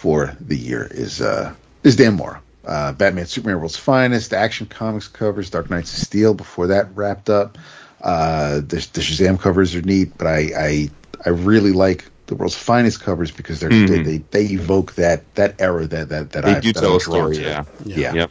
for 0.03 0.37
the 0.41 0.57
year 0.57 0.85
is 0.91 1.21
uh, 1.21 1.55
is 1.85 1.95
Dan 1.97 2.15
Mora. 2.15 2.43
Uh, 2.65 2.93
Batman 2.93 3.27
Superman 3.27 3.59
World's 3.59 3.77
Finest, 3.77 4.33
Action 4.33 4.67
Comics 4.67 5.07
covers, 5.09 5.51
Dark 5.51 5.71
Knights 5.71 5.93
of 5.97 6.01
Steel 6.01 6.35
before 6.35 6.69
that 6.69 6.95
wrapped 6.97 7.31
up. 7.31 7.57
Uh, 8.01 8.57
the, 8.57 8.77
the 8.93 9.01
Shazam 9.01 9.39
covers 9.41 9.75
are 9.77 9.83
neat, 9.83 10.19
but 10.19 10.27
I, 10.27 10.51
I 10.57 10.91
I 11.25 11.29
really 11.31 11.73
like 11.73 12.05
the 12.27 12.35
world's 12.35 12.57
finest 12.57 13.01
covers 13.01 13.31
because 13.31 13.61
they're 13.61 13.69
they, 13.69 14.03
they 14.03 14.19
they 14.19 14.45
evoke 14.55 14.95
that 14.95 15.23
that 15.37 15.61
era 15.61 15.87
that 15.87 16.09
that 16.09 16.33
that 16.33 16.45
They 16.45 16.51
I 16.57 16.61
do 16.61 16.73
that 16.73 16.81
tell 16.81 16.97
a 16.97 17.01
story, 17.01 17.37
to. 17.37 17.43
yeah. 17.43 17.65
yeah. 17.85 18.15
Yep. 18.15 18.31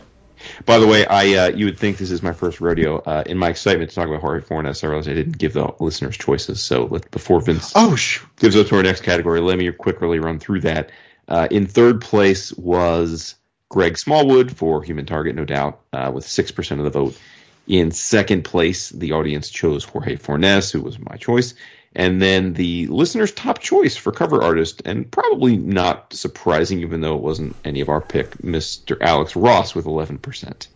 By 0.66 0.80
the 0.80 0.88
way, 0.88 1.06
I 1.06 1.34
uh, 1.36 1.50
you 1.50 1.66
would 1.66 1.78
think 1.78 1.98
this 1.98 2.10
is 2.12 2.24
my 2.24 2.34
first 2.34 2.60
rodeo. 2.62 2.98
Uh, 3.00 3.24
in 3.26 3.38
my 3.38 3.50
excitement 3.50 3.90
to 3.92 3.96
talk 3.96 4.08
about 4.08 4.22
Jorge 4.22 4.42
Fornes, 4.42 4.84
I 4.84 4.88
realized 4.88 5.08
I 5.10 5.14
didn't 5.14 5.38
give 5.38 5.54
the 5.54 5.72
listeners 5.80 6.18
choices. 6.18 6.62
So 6.64 6.86
let, 6.86 7.12
before 7.12 7.42
Vince 7.42 7.72
Oh 7.76 7.96
shoot! 7.96 8.28
gives 8.38 8.56
us 8.56 8.68
to 8.70 8.76
our 8.78 8.84
next 8.84 9.02
category, 9.04 9.40
let 9.40 9.58
me 9.58 9.72
quickly 9.72 10.20
run 10.20 10.40
through 10.40 10.62
that. 10.62 10.90
Uh, 11.32 11.48
in 11.50 11.66
third 11.66 12.02
place 12.02 12.52
was 12.58 13.36
Greg 13.70 13.98
Smallwood 13.98 14.56
for 14.56 14.84
Human 14.84 15.06
Target, 15.06 15.34
no 15.34 15.46
doubt, 15.46 15.80
uh, 15.94 16.12
with 16.14 16.28
six 16.28 16.52
percent 16.52 16.82
of 16.82 16.86
the 16.86 16.92
vote. 16.92 17.18
In 17.68 17.92
second 17.92 18.44
place, 18.44 18.90
the 18.90 19.14
audience 19.14 19.50
chose 19.50 19.86
Jorge 19.86 20.18
Fornes, 20.18 20.72
who 20.72 20.82
was 20.82 21.00
my 21.00 21.16
choice. 21.16 21.54
And 21.96 22.22
then 22.22 22.54
the 22.54 22.88
listener's 22.88 23.32
top 23.32 23.60
choice 23.60 23.96
for 23.96 24.12
cover 24.12 24.42
artist, 24.44 24.82
and 24.86 25.10
probably 25.10 25.56
not 25.58 26.12
surprising, 26.14 26.80
even 26.82 27.00
though 27.02 27.16
it 27.16 27.22
wasn't 27.22 27.56
any 27.64 27.80
of 27.80 27.88
our 27.90 28.02
pick, 28.02 28.32
Mr. 28.40 28.98
Alex 29.02 29.36
Ross 29.36 29.74
with 29.74 29.86
11%. 29.86 30.68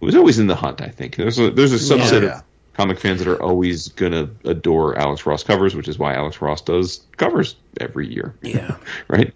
Who 0.00 0.06
was 0.06 0.14
always 0.14 0.38
in 0.38 0.46
the 0.46 0.56
hunt, 0.56 0.82
I 0.82 0.88
think. 0.88 1.16
There's 1.16 1.38
a, 1.38 1.50
there's 1.50 1.72
a 1.72 1.94
subset 1.94 2.22
Yeah. 2.22 2.38
of 2.38 2.44
comic 2.74 2.98
fans 3.00 3.22
that 3.24 3.28
are 3.30 3.42
always 3.42 3.88
going 3.88 4.12
to 4.12 4.28
adore 4.50 4.98
Alex 4.98 5.24
Ross 5.24 5.42
covers, 5.42 5.74
which 5.74 5.88
is 5.88 5.98
why 5.98 6.14
Alex 6.14 6.40
Ross 6.42 6.60
does 6.60 7.02
covers 7.16 7.56
every 7.80 8.12
year. 8.12 8.34
Yeah. 8.42 8.76
right? 9.08 9.32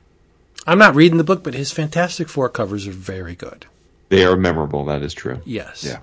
I'm 0.71 0.79
not 0.79 0.95
reading 0.95 1.19
the 1.19 1.25
book, 1.25 1.43
but 1.43 1.55
his 1.55 1.73
Fantastic 1.73 2.29
Four 2.29 2.49
covers 2.49 2.87
are 2.87 2.93
very 2.93 3.35
good. 3.35 3.67
They 4.09 4.25
are 4.25 4.37
memorable, 4.37 4.85
that 4.85 5.03
is 5.03 5.13
true. 5.13 5.41
Yes. 5.45 5.83
Yeah. 5.83 5.99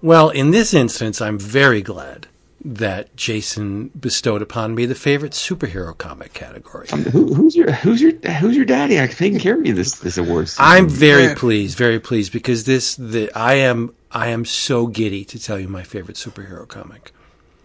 Well, 0.00 0.30
in 0.30 0.52
this 0.52 0.72
instance, 0.72 1.20
I'm 1.20 1.40
very 1.40 1.82
glad 1.82 2.28
that 2.64 3.16
Jason 3.16 3.88
bestowed 3.88 4.42
upon 4.42 4.76
me 4.76 4.86
the 4.86 4.94
favorite 4.94 5.32
superhero 5.32 5.96
comic 5.98 6.32
category. 6.34 6.86
Who, 7.10 7.34
who's 7.34 7.56
your 7.56 7.72
who's 7.72 8.00
your 8.00 8.12
who's 8.12 8.54
your 8.54 8.64
daddy? 8.64 8.96
I'm 9.00 9.08
taking 9.08 9.40
care 9.40 9.58
of 9.58 9.66
you 9.66 9.74
this 9.74 9.96
this 9.98 10.18
award 10.18 10.48
season. 10.50 10.64
I'm 10.64 10.88
very 10.88 11.24
Yeah. 11.24 11.34
pleased, 11.34 11.76
very 11.76 11.98
pleased 11.98 12.32
because 12.32 12.62
this 12.64 12.94
the 12.94 13.28
I 13.34 13.54
am 13.54 13.92
I 14.12 14.28
am 14.28 14.44
so 14.44 14.86
giddy 14.86 15.24
to 15.24 15.38
tell 15.42 15.58
you 15.58 15.66
my 15.66 15.82
favorite 15.82 16.16
superhero 16.16 16.66
comic. 16.68 17.10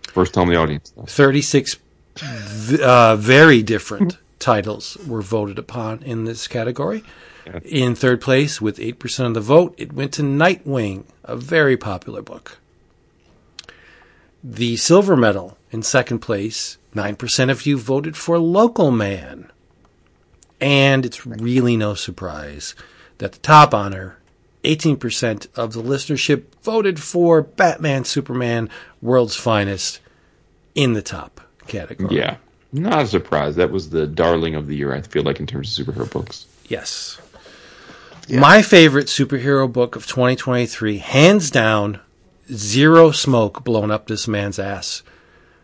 first 0.07 0.33
time 0.33 0.47
in 0.47 0.55
the 0.55 0.59
audience. 0.59 0.91
though. 0.97 1.03
36 1.03 1.77
uh, 2.81 3.15
very 3.15 3.61
different 3.61 4.17
titles 4.39 4.97
were 5.05 5.21
voted 5.21 5.59
upon 5.59 6.01
in 6.03 6.25
this 6.25 6.47
category. 6.47 7.03
In 7.63 7.95
third 7.95 8.21
place, 8.21 8.61
with 8.61 8.77
8% 8.77 9.25
of 9.25 9.33
the 9.33 9.41
vote, 9.41 9.73
it 9.77 9.93
went 9.93 10.13
to 10.13 10.21
Nightwing, 10.21 11.05
a 11.23 11.35
very 11.35 11.77
popular 11.77 12.21
book. 12.21 12.57
The 14.43 14.77
silver 14.77 15.17
medal 15.17 15.57
in 15.71 15.83
second 15.83 16.19
place, 16.19 16.77
9% 16.95 17.49
of 17.49 17.65
you 17.65 17.77
voted 17.77 18.15
for 18.15 18.37
Local 18.39 18.91
Man. 18.91 19.51
And 20.61 21.05
it's 21.05 21.25
really 21.25 21.75
no 21.75 21.93
surprise 21.93 22.75
that 23.17 23.31
the 23.33 23.39
top 23.39 23.73
honor, 23.73 24.17
18% 24.63 25.47
of 25.55 25.73
the 25.73 25.81
listenership 25.81 26.43
voted 26.61 27.01
for 27.01 27.41
Batman 27.41 28.03
Superman 28.03 28.69
World's 29.01 29.35
Finest 29.35 29.99
in 30.75 30.93
the 30.93 31.01
top 31.01 31.41
category. 31.67 32.15
Yeah. 32.15 32.37
Not 32.71 33.03
a 33.03 33.07
surprise. 33.07 33.55
That 33.55 33.71
was 33.71 33.89
the 33.89 34.05
darling 34.07 34.55
of 34.55 34.67
the 34.67 34.75
year, 34.75 34.93
I 34.93 35.01
feel 35.01 35.23
like, 35.23 35.39
in 35.39 35.47
terms 35.47 35.77
of 35.77 35.85
superhero 35.85 36.09
books. 36.11 36.45
Yes. 36.67 37.19
My 38.31 38.61
favorite 38.61 39.07
superhero 39.07 39.71
book 39.71 39.95
of 39.95 40.05
2023, 40.05 40.99
hands 40.99 41.49
down, 41.49 41.99
zero 42.51 43.09
smoke 43.11 43.63
blown 43.63 43.89
up 43.89 44.07
this 44.07 44.27
man's 44.27 44.59
ass, 44.59 45.01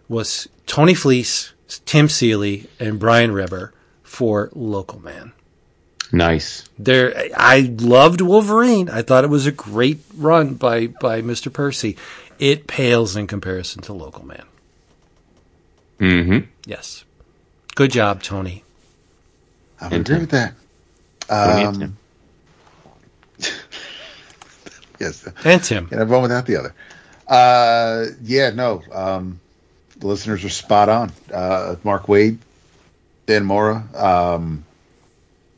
was 0.10 0.47
Tony 0.66 0.95
Fleecs, 0.95 1.53
Tim 1.86 2.10
Seeley, 2.10 2.68
and 2.80 2.99
Brian 2.99 3.34
Reber 3.34 3.72
for 4.01 4.49
Local 4.53 4.99
Man. 4.99 5.32
Nice. 6.12 6.64
There, 6.80 7.14
I 7.36 7.72
loved 7.78 8.22
Wolverine. 8.22 8.89
I 8.89 9.01
thought 9.01 9.24
it 9.24 9.30
was 9.30 9.45
a 9.45 9.51
great 9.51 9.99
run 10.16 10.56
by 10.56 10.88
by 10.88 11.22
Mr. 11.22 11.51
Percy. 11.51 11.97
It 12.39 12.68
pales 12.68 13.16
in 13.16 13.28
comparison 13.28 13.82
to 13.84 13.93
Local 13.93 14.26
Man. 14.26 14.45
Mm-hmm. 15.99 16.47
Yes, 16.65 17.03
good 17.75 17.91
job, 17.91 18.21
Tony. 18.23 18.63
I 19.79 19.85
would 19.85 19.93
And 19.93 20.01
agree 20.09 20.19
with 20.19 20.31
that. 20.31 20.53
Tony 21.27 21.63
and 21.63 21.67
Um, 21.67 21.79
Tim. 23.39 23.51
yes, 24.99 25.27
And 25.43 25.63
Tim. 25.63 25.87
and 25.91 26.09
one 26.09 26.21
without 26.21 26.45
the 26.45 26.57
other. 26.57 26.73
Uh, 27.27 28.05
yeah, 28.23 28.51
no. 28.51 28.83
Um, 28.91 29.39
the 29.97 30.07
listeners 30.07 30.43
are 30.43 30.49
spot 30.49 30.89
on. 30.89 31.11
Uh, 31.33 31.75
Mark 31.83 32.05
Waid, 32.07 32.37
Dan 33.25 33.45
Mora, 33.45 33.83
um, 33.95 34.63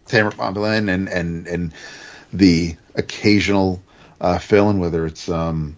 Tamra 0.07 0.31
Bonvillain, 0.33 0.89
and 0.93 1.09
and 1.09 1.47
and 1.47 1.73
the 2.31 2.75
occasional 2.95 3.81
uh, 4.21 4.38
fill-in, 4.39 4.79
whether 4.79 5.05
it's 5.05 5.27
um, 5.29 5.75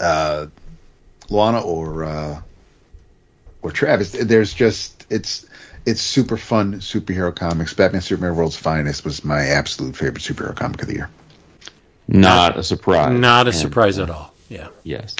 uh, 0.00 0.46
Lana 1.28 1.60
or 1.60 2.04
uh, 2.04 2.40
or 3.64 3.72
Travis. 3.72 4.12
There's 4.12 4.54
just 4.54 5.06
it's 5.10 5.46
it's 5.86 6.00
super 6.00 6.36
fun 6.36 6.74
superhero 6.74 7.34
comics. 7.34 7.74
Batman 7.74 8.02
Superman 8.02 8.36
World's 8.36 8.56
Finest 8.56 9.04
was 9.04 9.24
my 9.24 9.40
absolute 9.40 9.96
favorite 9.96 10.22
superhero 10.22 10.54
comic 10.54 10.82
of 10.82 10.88
the 10.88 10.94
year. 10.94 11.10
Not 12.06 12.58
a 12.58 12.62
surprise. 12.62 13.18
Not 13.18 13.46
a 13.46 13.50
And, 13.50 13.58
surprise 13.58 13.98
at 13.98 14.10
all. 14.10 14.32
Yeah. 14.48 14.68
Yes. 14.82 15.16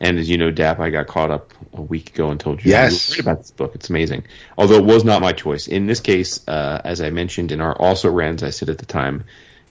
And 0.00 0.18
as 0.18 0.28
you 0.28 0.36
know, 0.36 0.50
Dap, 0.50 0.80
I 0.80 0.90
got 0.90 1.06
caught 1.06 1.30
up 1.30 1.52
a 1.72 1.80
week 1.80 2.10
ago 2.14 2.30
and 2.30 2.38
told 2.40 2.64
you 2.64 2.72
Yes. 2.72 3.08
you 3.08 3.12
were 3.12 3.16
right 3.16 3.20
about 3.20 3.38
this 3.42 3.52
book. 3.52 3.72
It's 3.76 3.88
amazing. 3.88 4.24
Although 4.58 4.78
it 4.78 4.84
was 4.84 5.04
not 5.04 5.22
my 5.22 5.32
choice. 5.32 5.68
In 5.68 5.86
this 5.86 6.00
case, 6.00 6.46
uh, 6.48 6.80
as 6.84 7.00
I 7.00 7.10
mentioned 7.10 7.52
in 7.52 7.60
our 7.60 7.74
also 7.76 8.10
rans, 8.10 8.42
I 8.42 8.50
said 8.50 8.68
at 8.68 8.78
the 8.78 8.86
time, 8.86 9.24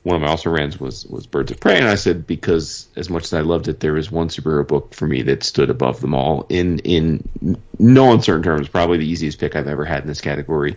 one 0.03 0.17
of 0.17 0.21
my 0.21 0.27
also 0.27 0.49
rans 0.49 0.79
was, 0.79 1.05
was 1.05 1.25
Birds 1.25 1.51
of 1.51 1.59
Prey. 1.59 1.77
And 1.77 1.87
I 1.87 1.95
said, 1.95 2.27
because 2.27 2.87
as 2.95 3.09
much 3.09 3.23
as 3.23 3.33
I 3.33 3.41
loved 3.41 3.67
it, 3.67 3.79
there 3.79 3.97
is 3.97 4.11
one 4.11 4.27
superhero 4.27 4.67
book 4.67 4.93
for 4.93 5.07
me 5.07 5.21
that 5.23 5.43
stood 5.43 5.69
above 5.69 6.01
them 6.01 6.13
all 6.13 6.45
in, 6.49 6.79
in 6.79 7.57
no 7.79 8.11
uncertain 8.11 8.43
terms, 8.43 8.67
probably 8.67 8.97
the 8.97 9.07
easiest 9.07 9.39
pick 9.39 9.55
I've 9.55 9.67
ever 9.67 9.85
had 9.85 10.01
in 10.01 10.07
this 10.07 10.21
category. 10.21 10.75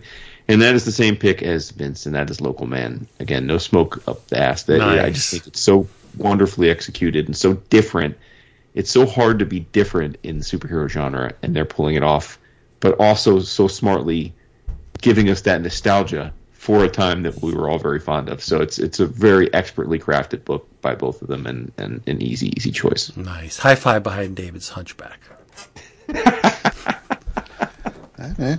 And 0.48 0.62
that 0.62 0.76
is 0.76 0.84
the 0.84 0.92
same 0.92 1.16
pick 1.16 1.42
as 1.42 1.70
Vince, 1.70 2.06
and 2.06 2.14
that 2.14 2.30
is 2.30 2.40
Local 2.40 2.66
Man. 2.66 3.08
Again, 3.18 3.46
no 3.46 3.58
smoke 3.58 4.06
up 4.06 4.28
the 4.28 4.40
ass. 4.40 4.62
That 4.64 4.80
I 4.80 5.10
just 5.10 5.30
think 5.30 5.48
it's 5.48 5.60
so 5.60 5.88
wonderfully 6.16 6.70
executed 6.70 7.26
and 7.26 7.36
so 7.36 7.54
different 7.54 8.16
it's 8.76 8.90
so 8.90 9.06
hard 9.06 9.38
to 9.38 9.46
be 9.46 9.60
different 9.60 10.18
in 10.22 10.38
the 10.38 10.44
superhero 10.44 10.86
genre, 10.86 11.32
and 11.42 11.56
they're 11.56 11.64
pulling 11.64 11.96
it 11.96 12.02
off, 12.02 12.38
but 12.78 13.00
also 13.00 13.40
so 13.40 13.68
smartly 13.68 14.34
giving 15.00 15.30
us 15.30 15.40
that 15.42 15.62
nostalgia 15.62 16.32
for 16.56 16.84
a 16.84 16.88
time 16.88 17.22
that 17.22 17.40
we 17.42 17.54
were 17.54 17.70
all 17.70 17.78
very 17.78 18.00
fond 18.00 18.28
of. 18.28 18.42
So 18.42 18.60
it's 18.60 18.78
it's 18.78 19.00
a 19.00 19.06
very 19.06 19.52
expertly 19.54 19.98
crafted 19.98 20.44
book 20.44 20.68
by 20.80 20.94
both 20.94 21.22
of 21.22 21.28
them, 21.28 21.46
and, 21.46 21.72
and 21.78 22.02
an 22.06 22.22
easy 22.22 22.52
easy 22.56 22.72
choice. 22.72 23.16
Nice. 23.16 23.58
High 23.58 23.74
five 23.76 24.02
behind 24.02 24.36
David's 24.36 24.70
hunchback. 24.70 25.20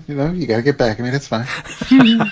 You 0.07 0.15
know, 0.15 0.31
you 0.31 0.45
gotta 0.47 0.61
get 0.61 0.77
back. 0.77 0.99
I 0.99 1.03
mean, 1.03 1.13
it's 1.13 1.27
fine. 1.27 1.47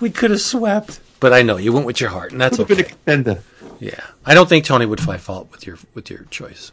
We 0.00 0.10
could 0.10 0.30
have 0.30 0.40
swept. 0.40 1.00
But 1.18 1.32
I 1.32 1.42
know 1.42 1.56
you 1.56 1.72
went 1.72 1.86
with 1.86 2.00
your 2.00 2.10
heart, 2.10 2.30
and 2.30 2.40
that's 2.40 2.60
okay. 2.60 2.84
contender. 2.84 3.42
Yeah. 3.80 4.00
I 4.24 4.34
don't 4.34 4.48
think 4.48 4.64
Tony 4.64 4.86
would 4.86 5.00
find 5.00 5.20
fault 5.20 5.50
with 5.50 5.66
your 5.66 5.78
with 5.94 6.10
your 6.10 6.24
choice. 6.30 6.70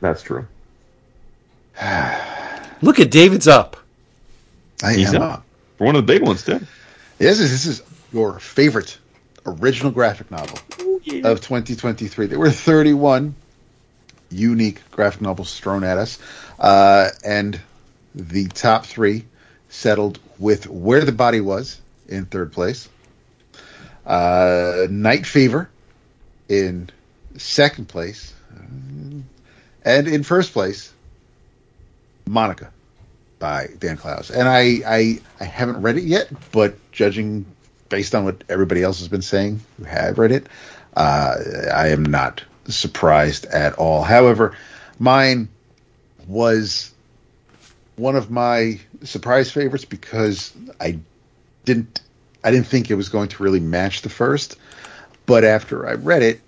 That's 0.00 0.22
true. 0.22 0.46
Look 2.82 3.00
at 3.00 3.10
David's 3.10 3.48
up. 3.48 3.76
I 4.82 4.94
He's 4.94 5.12
am 5.14 5.22
up. 5.22 5.32
up. 5.38 5.44
For 5.78 5.84
one 5.84 5.96
of 5.96 6.06
the 6.06 6.12
big 6.12 6.22
ones, 6.22 6.44
too. 6.44 6.60
This 7.18 7.40
is 7.40 7.50
this 7.50 7.66
is 7.66 7.82
your 8.12 8.38
favorite 8.38 8.96
original 9.44 9.90
graphic 9.90 10.30
novel 10.30 10.56
of 11.24 11.40
2023. 11.40 12.26
There 12.26 12.38
were 12.38 12.50
31 12.50 13.34
unique 14.30 14.88
graphic 14.92 15.20
novels 15.20 15.58
thrown 15.58 15.82
at 15.82 15.98
us, 15.98 16.20
uh, 16.60 17.08
and 17.24 17.60
the 18.14 18.46
top 18.46 18.86
three 18.86 19.24
settled 19.68 20.20
with 20.38 20.68
"Where 20.68 21.04
the 21.04 21.10
Body 21.10 21.40
Was" 21.40 21.80
in 22.06 22.26
third 22.26 22.52
place, 22.52 22.88
uh, 24.06 24.86
"Night 24.88 25.26
Fever" 25.26 25.68
in 26.48 26.88
second 27.36 27.88
place, 27.88 28.32
and 29.84 30.06
in 30.06 30.22
first 30.22 30.52
place, 30.52 30.92
"Monica." 32.28 32.70
By 33.38 33.68
Dan 33.78 33.96
Clowes. 33.96 34.30
And 34.30 34.48
I, 34.48 34.80
I 34.86 35.20
I 35.40 35.44
haven't 35.44 35.82
read 35.82 35.96
it 35.96 36.04
yet, 36.04 36.28
but 36.52 36.76
judging 36.92 37.46
based 37.88 38.14
on 38.14 38.24
what 38.24 38.44
everybody 38.48 38.82
else 38.82 38.98
has 38.98 39.08
been 39.08 39.22
saying 39.22 39.60
who 39.78 39.84
have 39.84 40.18
read 40.18 40.32
it, 40.32 40.46
uh, 40.96 41.36
I 41.72 41.88
am 41.88 42.04
not 42.04 42.42
surprised 42.66 43.46
at 43.46 43.74
all. 43.74 44.02
However, 44.02 44.56
mine 44.98 45.48
was 46.26 46.92
one 47.96 48.16
of 48.16 48.30
my 48.30 48.78
surprise 49.02 49.50
favorites 49.50 49.84
because 49.84 50.52
I 50.80 50.98
didn't 51.64 52.00
I 52.44 52.50
didn't 52.50 52.66
think 52.66 52.90
it 52.90 52.94
was 52.94 53.08
going 53.08 53.28
to 53.28 53.42
really 53.42 53.60
match 53.60 54.02
the 54.02 54.08
first, 54.08 54.56
but 55.26 55.44
after 55.44 55.88
I 55.88 55.94
read 55.94 56.22
it 56.22 56.40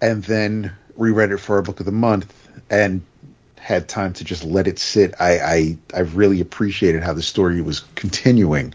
and 0.00 0.22
then 0.24 0.72
reread 0.96 1.30
it 1.30 1.38
for 1.38 1.58
a 1.58 1.62
book 1.62 1.80
of 1.80 1.86
the 1.86 1.92
month 1.92 2.34
and 2.68 3.02
had 3.68 3.88
time 3.88 4.14
to 4.14 4.24
just 4.24 4.44
let 4.44 4.66
it 4.66 4.78
sit, 4.78 5.14
I, 5.20 5.38
I 5.40 5.78
I 5.94 6.00
really 6.00 6.40
appreciated 6.40 7.02
how 7.02 7.12
the 7.12 7.22
story 7.22 7.60
was 7.60 7.80
continuing 7.96 8.74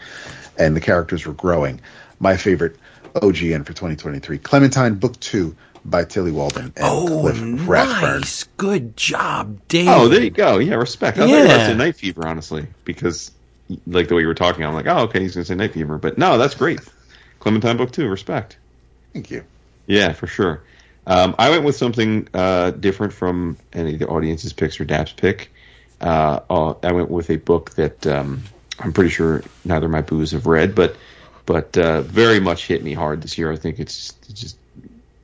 and 0.57 0.75
the 0.75 0.81
characters 0.81 1.25
were 1.25 1.33
growing. 1.33 1.81
My 2.19 2.37
favorite 2.37 2.77
OGN 3.15 3.65
for 3.65 3.73
2023, 3.73 4.37
Clementine 4.37 4.95
Book 4.95 5.19
Two 5.19 5.55
by 5.83 6.05
Tillie 6.05 6.31
Walden 6.31 6.73
and 6.77 6.85
Oh, 6.85 7.05
Cliff 7.05 7.41
Rathburn. 7.67 8.21
nice. 8.21 8.43
Good 8.57 8.95
job, 8.95 9.59
David. 9.67 9.89
Oh, 9.93 10.07
there 10.07 10.21
you 10.21 10.29
go. 10.29 10.59
Yeah, 10.59 10.75
respect. 10.75 11.17
I 11.17 11.27
thought 11.27 11.37
you 11.37 11.41
were 11.41 11.47
Yeah. 11.47 11.47
going 11.47 11.59
to 11.59 11.65
say 11.65 11.73
Night 11.75 11.95
Fever, 11.95 12.25
honestly, 12.27 12.67
because 12.85 13.31
like 13.87 14.07
the 14.07 14.15
way 14.15 14.21
you 14.21 14.27
were 14.27 14.35
talking, 14.35 14.63
I'm 14.63 14.73
like, 14.73 14.87
oh, 14.87 14.99
okay, 15.05 15.21
he's 15.21 15.33
going 15.35 15.43
to 15.43 15.47
say 15.47 15.55
Night 15.55 15.73
Fever. 15.73 15.97
But 15.97 16.17
no, 16.17 16.37
that's 16.37 16.55
great. 16.55 16.79
Clementine 17.39 17.77
Book 17.77 17.91
2, 17.91 18.07
respect. 18.07 18.57
Thank 19.13 19.31
you. 19.31 19.43
Yeah, 19.87 20.13
for 20.13 20.27
sure. 20.27 20.63
Um, 21.05 21.35
I 21.37 21.49
went 21.49 21.63
with 21.63 21.75
something 21.75 22.27
uh, 22.33 22.71
different 22.71 23.13
from 23.13 23.57
any 23.73 23.93
of 23.93 23.99
the 23.99 24.07
audience's 24.07 24.53
picks 24.53 24.79
or 24.79 24.85
DAP's 24.85 25.11
pick. 25.11 25.51
Uh, 26.01 26.39
uh, 26.49 26.73
I 26.83 26.91
went 26.91 27.09
with 27.09 27.29
a 27.29 27.37
book 27.37 27.71
that 27.71 28.05
um, 28.07 28.43
I'm 28.79 28.93
pretty 28.93 29.09
sure 29.09 29.43
neither 29.65 29.85
of 29.85 29.91
my 29.91 30.01
boos 30.01 30.31
have 30.31 30.45
read, 30.45 30.75
but 30.75 30.95
but 31.45 31.77
uh, 31.77 32.01
very 32.03 32.39
much 32.39 32.67
hit 32.67 32.83
me 32.83 32.93
hard 32.93 33.21
this 33.21 33.37
year. 33.37 33.51
I 33.51 33.57
think 33.57 33.79
it's, 33.79 34.13
it's 34.29 34.39
just 34.39 34.57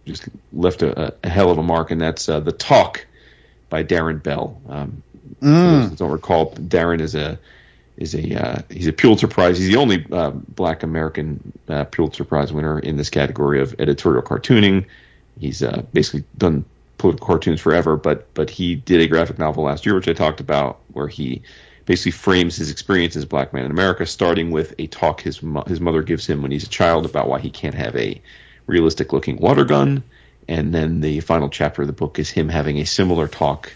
just 0.06 0.28
left 0.54 0.82
a, 0.82 1.14
a 1.24 1.30
hell 1.30 1.50
of 1.50 1.58
a 1.58 1.64
mark, 1.64 1.92
and 1.92 2.02
that's 2.02 2.28
uh, 2.28 2.40
the 2.40 2.52
Talk 2.52 3.06
by 3.70 3.84
Darrin 3.84 4.18
Bell. 4.18 4.60
Um, 4.68 5.04
those 5.42 5.92
don't 5.92 6.12
recall, 6.12 6.52
Darrin 6.68 7.00
is 7.00 7.16
a 7.16 7.40
is 7.98 8.16
a 8.16 8.44
uh, 8.44 8.62
he's 8.70 8.88
a 8.88 8.94
Pulitzer 8.94 9.28
Prize. 9.28 9.58
He's 9.58 9.68
the 9.68 9.78
only 9.78 10.06
uh, 10.12 10.32
Black 10.32 10.84
American 10.84 11.54
uh, 11.68 11.86
Pulitzer 11.86 12.24
Prize 12.24 12.52
winner 12.52 12.80
in 12.80 12.98
this 12.98 13.10
category 13.10 13.62
of 13.62 13.76
editorial 13.80 14.24
cartooning. 14.24 14.86
He's 15.40 15.64
uh, 15.64 15.84
basically 15.94 16.24
done 16.38 16.66
political 16.98 17.26
cartoons 17.26 17.62
forever, 17.62 17.98
but 17.98 18.34
but 18.34 18.50
he 18.50 18.76
did 18.76 19.02
a 19.02 19.08
graphic 19.08 19.40
novel 19.40 19.64
last 19.64 19.86
year, 19.86 19.96
which 19.96 20.08
I 20.08 20.14
talked 20.14 20.40
about, 20.40 20.80
where 20.94 21.08
he 21.08 21.42
basically 21.86 22.12
frames 22.12 22.56
his 22.58 22.70
experience 22.70 23.16
as 23.16 23.24
a 23.24 23.28
black 23.28 23.54
man 23.54 23.66
in 23.66 23.72
America, 23.72 24.06
starting 24.06 24.52
with 24.52 24.76
a 24.78 24.88
talk 24.88 25.22
his 25.22 25.42
mo- 25.42 25.64
his 25.66 25.82
mother 25.82 26.04
gives 26.04 26.28
him 26.28 26.42
when 26.42 26.52
he's 26.52 26.66
a 26.66 26.70
child 26.70 27.06
about 27.06 27.28
why 27.28 27.40
he 27.40 27.50
can't 27.50 27.76
have 27.76 27.96
a 27.96 28.22
realistic 28.68 29.12
looking 29.14 29.38
water 29.38 29.66
gun, 29.66 30.04
and 30.48 30.74
then 30.74 31.02
the 31.02 31.20
final 31.22 31.50
chapter 31.50 31.82
of 31.82 31.88
the 31.88 31.94
book 31.94 32.20
is 32.20 32.30
him 32.30 32.50
having 32.50 32.78
a 32.78 32.86
similar 32.86 33.28
talk 33.28 33.74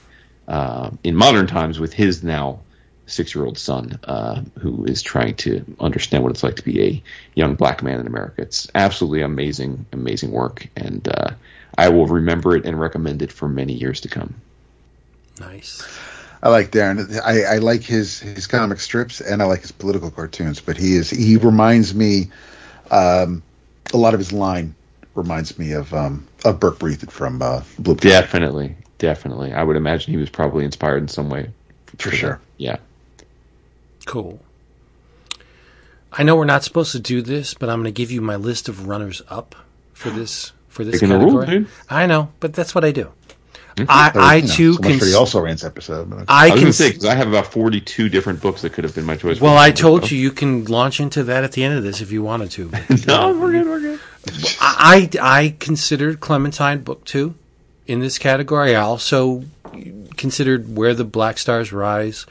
uh, 0.47 0.91
in 1.03 1.15
modern 1.15 1.47
times 1.47 1.79
with 1.79 1.93
his 1.93 2.23
now 2.23 2.59
six 3.05 3.35
year 3.35 3.45
old 3.45 3.57
son 3.57 3.99
uh, 4.05 4.41
who 4.59 4.85
is 4.85 5.01
trying 5.01 5.35
to 5.35 5.63
understand 5.79 6.23
what 6.23 6.31
it's 6.31 6.43
like 6.43 6.55
to 6.55 6.63
be 6.63 6.81
a 6.81 7.03
young 7.35 7.55
black 7.55 7.83
man 7.83 7.99
in 7.99 8.07
America. 8.07 8.41
It's 8.41 8.69
absolutely 8.75 9.21
amazing, 9.21 9.85
amazing 9.91 10.31
work, 10.31 10.67
and 10.75 11.07
uh, 11.07 11.31
I 11.77 11.89
will 11.89 12.07
remember 12.07 12.55
it 12.55 12.65
and 12.65 12.79
recommend 12.79 13.21
it 13.21 13.31
for 13.31 13.49
many 13.49 13.73
years 13.73 13.99
to 14.01 14.07
come. 14.07 14.33
Nice. 15.39 15.99
I 16.43 16.49
like 16.49 16.71
Darrin. 16.71 17.07
I, 17.23 17.43
I 17.43 17.57
like 17.59 17.83
his 17.83 18.19
his 18.19 18.47
comic 18.47 18.79
strips 18.79 19.21
and 19.21 19.41
I 19.41 19.45
like 19.45 19.61
his 19.61 19.71
political 19.71 20.11
cartoons. 20.11 20.59
But 20.59 20.77
he 20.77 20.95
is 20.95 21.09
he 21.09 21.37
reminds 21.37 21.95
me, 21.95 22.27
um, 22.91 23.41
a 23.93 23.97
lot 23.97 24.13
of 24.13 24.19
his 24.19 24.33
line 24.33 24.75
reminds 25.15 25.57
me 25.57 25.71
of 25.71 25.93
um 25.93 26.27
of 26.43 26.59
Berke 26.59 26.79
Breathed 26.79 27.11
from 27.11 27.41
uh, 27.41 27.61
Blue. 27.79 27.95
Definitely, 27.95 28.75
definitely. 28.97 29.53
I 29.53 29.63
would 29.63 29.77
imagine 29.77 30.11
he 30.11 30.17
was 30.17 30.29
probably 30.29 30.65
inspired 30.65 31.01
in 31.01 31.07
some 31.07 31.29
way. 31.29 31.49
For 31.97 32.11
sure. 32.11 32.41
Yeah. 32.57 32.77
Cool. 34.05 34.39
I 36.11 36.23
know 36.23 36.35
we're 36.35 36.45
not 36.45 36.63
supposed 36.63 36.91
to 36.91 36.99
do 36.99 37.21
this, 37.21 37.53
but 37.53 37.69
I'm 37.69 37.77
going 37.81 37.85
to 37.93 37.97
give 37.97 38.11
you 38.11 38.21
my 38.21 38.35
list 38.35 38.69
of 38.69 38.87
runners 38.87 39.21
up 39.29 39.55
for 39.93 40.09
this 40.19 40.51
for 40.67 40.83
this 40.83 40.99
the 41.01 41.07
category. 41.07 41.31
rule, 41.31 41.45
dude. 41.45 41.67
I 41.89 42.05
know, 42.05 42.29
but 42.39 42.53
that's 42.53 42.73
what 42.75 42.83
I 42.85 42.91
do. 42.91 43.11
Hmm? 43.77 43.85
I, 43.89 44.11
I 44.15 44.35
You 44.35 44.47
too 44.47 44.73
so 44.73 44.81
can. 44.81 44.99
for 44.99 45.05
the 45.05 45.15
also 45.17 45.39
rants 45.39 45.63
episode. 45.63 46.09
But 46.09 46.25
I 46.27 46.51
I 46.51 46.57
can. 46.59 46.71
say 46.73 46.89
because 46.89 47.05
I 47.05 47.15
have 47.15 47.27
about 47.27 47.47
forty-two 47.47 48.07
different 48.09 48.39
books 48.41 48.61
that 48.61 48.73
could 48.73 48.83
have 48.83 48.93
been 48.93 49.05
my 49.05 49.15
choice. 49.15 49.41
Well, 49.41 49.57
I 49.57 49.71
told 49.71 50.11
you 50.11 50.17
you 50.19 50.29
can 50.31 50.65
launch 50.65 50.99
into 50.99 51.23
that 51.23 51.43
at 51.43 51.53
the 51.53 51.63
end 51.63 51.75
of 51.77 51.83
this 51.83 51.99
if 52.01 52.11
you 52.11 52.21
wanted 52.21 52.51
to. 52.51 52.69
no, 53.07 53.35
we're 53.39 53.51
good. 53.51 53.65
We're 53.65 53.79
good. 53.79 53.99
I 54.61 55.09
I 55.19 55.55
considered 55.59 56.19
Clementine 56.19 56.81
book 56.83 57.03
two 57.05 57.33
in 57.87 57.99
this 57.99 58.19
category. 58.19 58.75
I 58.75 58.81
also 58.81 59.43
considered 60.17 60.75
Where 60.77 60.93
the 60.93 61.03
Black 61.03 61.39
Stars 61.39 61.73
Rise. 61.73 62.27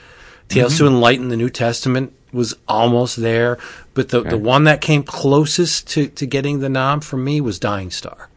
Tales 0.53 0.75
mm-hmm. 0.75 0.85
to 0.85 0.91
Enlighten 0.91 1.29
the 1.29 1.37
New 1.37 1.51
Testament 1.51 2.13
was 2.33 2.55
almost 2.67 3.17
there, 3.17 3.59
but 3.95 4.09
the, 4.09 4.23
the 4.23 4.39
one 4.39 4.65
that 4.65 4.81
came 4.81 5.03
closest 5.03 5.87
to, 5.89 6.09
to 6.09 6.27
getting 6.27 6.61
the 6.61 6.69
nom 6.69 7.01
for 7.01 7.17
me 7.17 7.41
was 7.41 7.59
Dying 7.59 7.91
Star. 7.91 8.29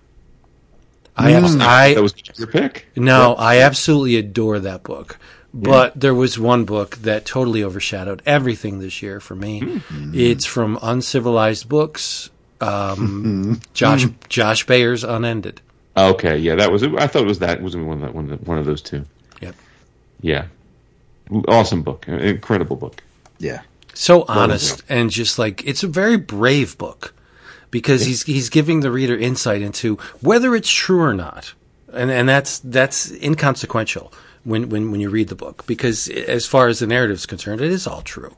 I, 1.16 1.32
mm. 1.32 1.44
abs- 1.44 1.56
I 1.56 1.94
That 1.94 2.02
was 2.04 2.14
your 2.38 2.48
pick. 2.48 2.88
no, 2.96 3.36
I 3.36 3.60
absolutely 3.60 4.18
adore 4.18 4.60
that 4.60 4.84
book. 4.84 5.18
But 5.54 5.98
there 5.98 6.14
was 6.14 6.38
one 6.38 6.66
book 6.66 6.98
that 6.98 7.24
totally 7.24 7.64
overshadowed 7.64 8.22
everything 8.26 8.80
this 8.80 9.02
year 9.02 9.22
for 9.22 9.36
me. 9.36 9.62
Mm-hmm. 9.62 10.12
It's 10.14 10.46
from 10.46 10.78
Uncivilized 10.82 11.70
Books, 11.70 12.30
um, 12.60 13.62
Josh 13.74 14.06
Josh 14.28 14.66
Bayer's 14.68 15.06
Unended. 15.06 15.62
Okay, 15.96 16.38
yeah, 16.38 16.56
that 16.56 16.74
was. 16.74 16.84
I 16.84 17.08
thought 17.08 17.22
it 17.22 17.28
was 17.28 17.40
that 17.40 17.62
was 17.62 17.78
one 17.78 17.90
of 17.90 18.02
that 18.02 18.14
one 18.14 18.30
of, 18.32 18.46
one 18.46 18.58
of 18.58 18.66
those 18.66 18.82
two. 18.82 19.06
Yep. 19.40 19.56
Yeah, 20.20 20.48
awesome 21.48 21.82
book, 21.84 22.08
incredible 22.08 22.76
book. 22.76 23.04
yeah, 23.40 23.62
So 23.94 24.24
honest 24.28 24.84
and 24.90 25.10
just 25.10 25.40
like 25.40 25.66
it's 25.66 25.84
a 25.84 25.88
very 25.88 26.18
brave 26.18 26.78
book 26.78 27.14
because 27.72 28.06
he's 28.06 28.24
he's 28.24 28.50
giving 28.50 28.82
the 28.82 28.92
reader 28.92 29.18
insight 29.18 29.62
into 29.62 29.96
whether 30.22 30.56
it's 30.56 30.70
true 30.70 31.02
or 31.02 31.14
not. 31.14 31.54
And 31.94 32.12
and 32.12 32.28
that's 32.28 32.60
that's 32.60 33.12
inconsequential 33.12 34.12
when, 34.44 34.70
when, 34.70 34.92
when 34.92 35.00
you 35.02 35.10
read 35.10 35.30
the 35.30 35.36
book 35.36 35.66
because 35.66 36.08
as 36.10 36.46
far 36.46 36.68
as 36.68 36.80
the 36.80 36.88
narrative 36.88 37.18
is 37.18 37.26
concerned, 37.26 37.62
it 37.62 37.72
is 37.72 37.88
all 37.88 38.02
true. 38.02 38.36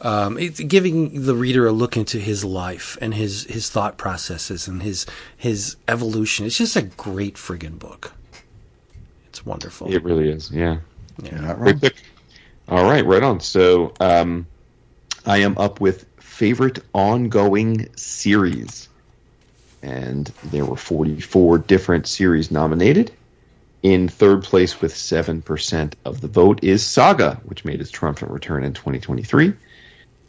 Um, 0.00 0.36
it's 0.38 0.60
giving 0.60 1.24
the 1.24 1.34
reader 1.34 1.66
a 1.66 1.72
look 1.72 1.96
into 1.96 2.18
his 2.18 2.44
life 2.44 2.98
and 3.00 3.14
his, 3.14 3.44
his 3.44 3.70
thought 3.70 3.96
processes 3.96 4.68
and 4.68 4.82
his 4.82 5.06
his 5.36 5.76
evolution. 5.88 6.44
It's 6.44 6.58
just 6.58 6.76
a 6.76 6.82
great 6.82 7.36
friggin' 7.36 7.78
book. 7.78 8.12
It's 9.28 9.46
wonderful. 9.46 9.92
It 9.92 10.04
really 10.04 10.28
is. 10.28 10.50
Yeah, 10.50 10.78
you're 11.22 11.40
not 11.40 11.58
wrong. 11.58 11.80
All 12.68 12.84
right, 12.84 13.04
right 13.04 13.22
on. 13.22 13.40
So, 13.40 13.92
um, 14.00 14.46
I 15.26 15.38
am 15.38 15.56
up 15.58 15.80
with 15.80 16.06
favorite 16.18 16.80
ongoing 16.92 17.88
series, 17.96 18.88
and 19.82 20.26
there 20.44 20.64
were 20.64 20.76
forty-four 20.76 21.58
different 21.58 22.06
series 22.06 22.50
nominated. 22.50 23.12
In 23.82 24.08
third 24.08 24.42
place 24.42 24.80
with 24.80 24.96
seven 24.96 25.42
percent 25.42 25.94
of 26.06 26.22
the 26.22 26.28
vote 26.28 26.64
is 26.64 26.84
Saga, 26.84 27.40
which 27.44 27.66
made 27.66 27.80
its 27.80 27.90
triumphant 27.90 28.30
return 28.32 28.64
in 28.64 28.72
2023. 28.72 29.52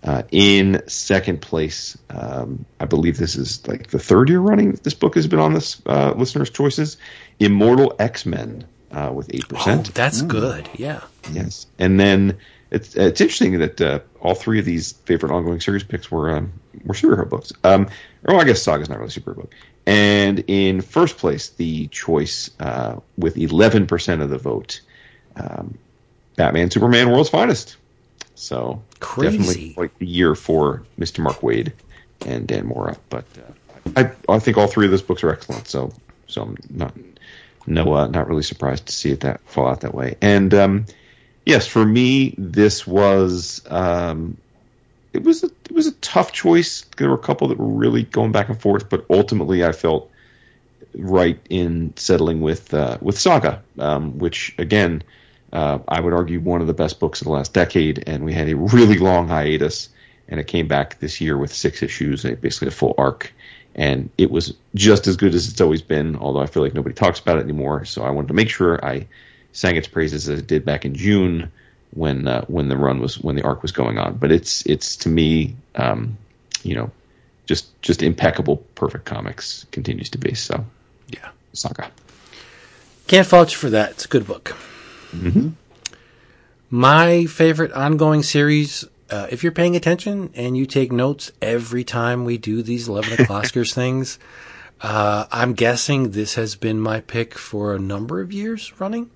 Uh, 0.04 0.22
in 0.32 0.84
second 0.88 1.42
place, 1.42 1.98
um, 2.12 2.66
I 2.80 2.86
believe 2.86 3.18
this 3.18 3.36
is 3.36 3.66
like 3.68 3.88
the 3.88 3.98
third 3.98 4.30
year 4.30 4.40
running 4.40 4.74
that 4.74 4.84
this 4.84 4.94
book 4.94 5.16
has 5.16 5.26
been 5.26 5.40
on 5.40 5.54
this 5.54 5.82
uh, 5.88 6.14
listeners' 6.16 6.52
choices. 6.52 6.98
Immortal 7.40 7.96
X 7.98 8.26
Men 8.26 8.66
uh, 8.96 9.12
with 9.12 9.28
8%. 9.28 9.94
that's 9.94 10.22
good. 10.22 10.70
Yeah. 10.76 11.02
Yes, 11.32 11.68
and 11.78 12.00
then 12.00 12.38
it's 12.72 12.96
it's 12.96 13.22
interesting 13.22 13.60
that 13.60 13.82
uh, 13.82 14.00
all 14.22 14.36
three 14.36 14.60
of 14.60 14.66
these 14.66 14.94
favorite 14.94 15.32
ongoing 15.32 15.60
series 15.60 15.84
picks 15.84 16.10
were 16.10 16.36
um, 16.36 16.54
were 16.84 16.94
superhero 16.94 17.30
books. 17.30 17.54
Um, 17.64 17.90
or 18.28 18.36
I 18.40 18.44
guess 18.44 18.62
Saga's 18.62 18.90
not 18.90 19.00
really 19.00 19.14
a 19.16 19.20
superhero 19.20 19.36
book. 19.38 19.54
And 19.86 20.44
in 20.48 20.82
first 20.82 21.18
place, 21.18 21.50
the 21.50 21.88
choice 21.88 22.50
uh, 22.60 23.00
with 23.18 23.38
eleven 23.38 23.86
percent 23.88 24.22
of 24.22 24.30
the 24.30 24.38
vote, 24.38 24.82
um, 25.36 25.78
Batman 26.36 26.72
Superman 26.72 27.12
World's 27.12 27.30
Finest. 27.30 27.78
So 28.36 28.82
Crazy. 29.00 29.38
definitely 29.38 29.74
quite 29.74 29.98
the 30.00 30.08
year 30.08 30.36
for 30.36 30.84
Mr. 31.00 31.20
Mark 31.24 31.38
Waid 31.38 31.72
and 32.26 32.48
Dan 32.48 32.66
Mora. 32.66 32.98
But 33.10 33.26
uh, 33.38 33.92
I 33.96 34.12
I 34.28 34.40
think 34.40 34.58
all 34.58 34.68
three 34.68 34.86
of 34.86 34.92
those 34.92 35.02
books 35.04 35.24
are 35.24 35.32
excellent. 35.32 35.68
So 35.68 35.94
so 36.28 36.42
I'm 36.42 36.58
not 36.70 36.94
no 37.68 37.94
uh, 37.94 38.08
not 38.08 38.28
really 38.28 38.44
surprised 38.44 38.86
to 38.88 38.94
see 38.94 39.12
it 39.12 39.22
that 39.22 39.42
fall 39.46 39.68
out 39.68 39.82
that 39.82 39.94
way. 39.94 40.16
And 40.22 40.54
um, 40.54 40.86
yes, 41.46 41.68
for 41.68 41.86
me, 41.86 42.36
this 42.38 42.86
was 42.86 43.62
um, 43.70 44.38
it 45.14 45.24
was 45.24 45.44
a, 45.44 45.48
it 45.48 45.72
was 45.72 45.88
a 45.88 45.94
tough 45.94 46.32
choice. 46.32 46.86
There 46.98 47.10
were 47.10 47.16
a 47.16 47.20
couple 47.20 47.48
that 47.48 47.58
were 47.58 47.66
really 47.66 48.04
going 48.04 48.32
back 48.32 48.50
and 48.50 48.60
forth, 48.60 48.90
but 48.90 49.06
ultimately, 49.10 49.64
I 49.64 49.72
felt 49.72 50.12
right 50.98 51.40
in 51.50 51.94
settling 51.96 52.42
with 52.42 52.74
uh, 52.74 52.98
with 53.02 53.18
Saga, 53.18 53.62
um, 53.80 54.18
which 54.18 54.54
again, 54.58 55.04
uh, 55.54 55.80
I 55.88 56.02
would 56.02 56.14
argue 56.14 56.40
one 56.40 56.62
of 56.62 56.68
the 56.68 56.74
best 56.74 57.00
books 57.00 57.22
of 57.22 57.26
the 57.26 57.32
last 57.32 57.54
decade. 57.54 58.04
And 58.08 58.26
we 58.26 58.34
had 58.34 58.50
a 58.50 58.56
really 58.56 58.98
long 58.98 59.28
hiatus, 59.28 59.90
and 60.28 60.40
it 60.40 60.48
came 60.48 60.68
back 60.68 61.00
this 61.00 61.22
year 61.22 61.38
with 61.38 61.54
six 61.54 61.82
issues, 61.82 62.24
basically 62.24 62.68
a 62.68 62.72
full 62.72 62.96
arc. 62.98 63.34
And 63.76 64.10
it 64.18 64.32
was 64.32 64.54
just 64.74 65.06
as 65.06 65.18
good 65.18 65.36
as 65.36 65.50
it's 65.50 65.60
always 65.60 65.82
been, 65.82 66.16
although 66.16 66.40
I 66.40 66.46
feel 66.46 66.64
like 66.64 66.74
nobody 66.74 66.96
talks 66.96 67.20
about 67.20 67.38
it 67.38 67.42
anymore. 67.44 67.84
So 67.84 68.04
I 68.04 68.10
wanted 68.10 68.30
to 68.30 68.34
make 68.34 68.50
sure 68.50 68.84
I 68.84 69.06
sang 69.52 69.76
its 69.76 69.88
praises 69.88 70.30
as 70.30 70.40
it 70.40 70.48
did 70.48 70.64
back 70.64 70.86
in 70.86 70.96
June 70.96 71.52
when 71.92 72.28
uh, 72.28 72.46
when 72.46 72.70
the 72.70 72.78
run 72.78 73.00
was 73.00 73.20
when 73.20 73.36
the 73.36 73.44
arc 73.44 73.62
was 73.62 73.72
going 73.74 73.98
on. 73.98 74.18
But 74.18 74.32
it's 74.32 74.66
it's 74.66 74.96
to 74.98 75.10
me, 75.10 75.56
um, 75.76 76.18
you 76.64 76.76
know, 76.76 76.90
just 77.46 77.82
just 77.82 78.02
impeccable, 78.02 78.58
perfect 78.76 79.06
comics 79.06 79.66
continues 79.72 80.10
to 80.12 80.18
be. 80.18 80.34
So 80.34 80.66
Yeah. 81.10 81.30
Saga. 81.54 81.92
Can't 83.08 83.28
fault 83.28 83.52
you 83.52 83.58
for 83.58 83.70
that. 83.70 83.92
It's 83.92 84.06
a 84.06 84.08
good 84.08 84.26
book. 84.26 84.56
My 86.70 87.26
favorite 87.26 87.72
ongoing 87.72 88.24
series, 88.24 88.84
uh, 89.10 89.28
if 89.30 89.44
you're 89.44 89.52
paying 89.52 89.76
attention 89.76 90.32
and 90.36 90.58
you 90.58 90.66
take 90.66 90.92
notes 90.92 91.32
every 91.42 91.84
time 91.84 92.26
we 92.26 92.38
do 92.38 92.62
these 92.62 92.88
11 92.88 93.14
o'clockers 93.26 93.74
things, 93.74 94.20
uh, 94.82 95.26
I'm 95.32 95.54
guessing 95.54 96.12
this 96.12 96.36
has 96.36 96.56
been 96.56 96.80
my 96.80 97.02
pick 97.02 97.36
for 97.36 97.76
a 97.76 97.80
number 97.80 98.22
of 98.22 98.32
years 98.32 98.80
running. 98.80 99.10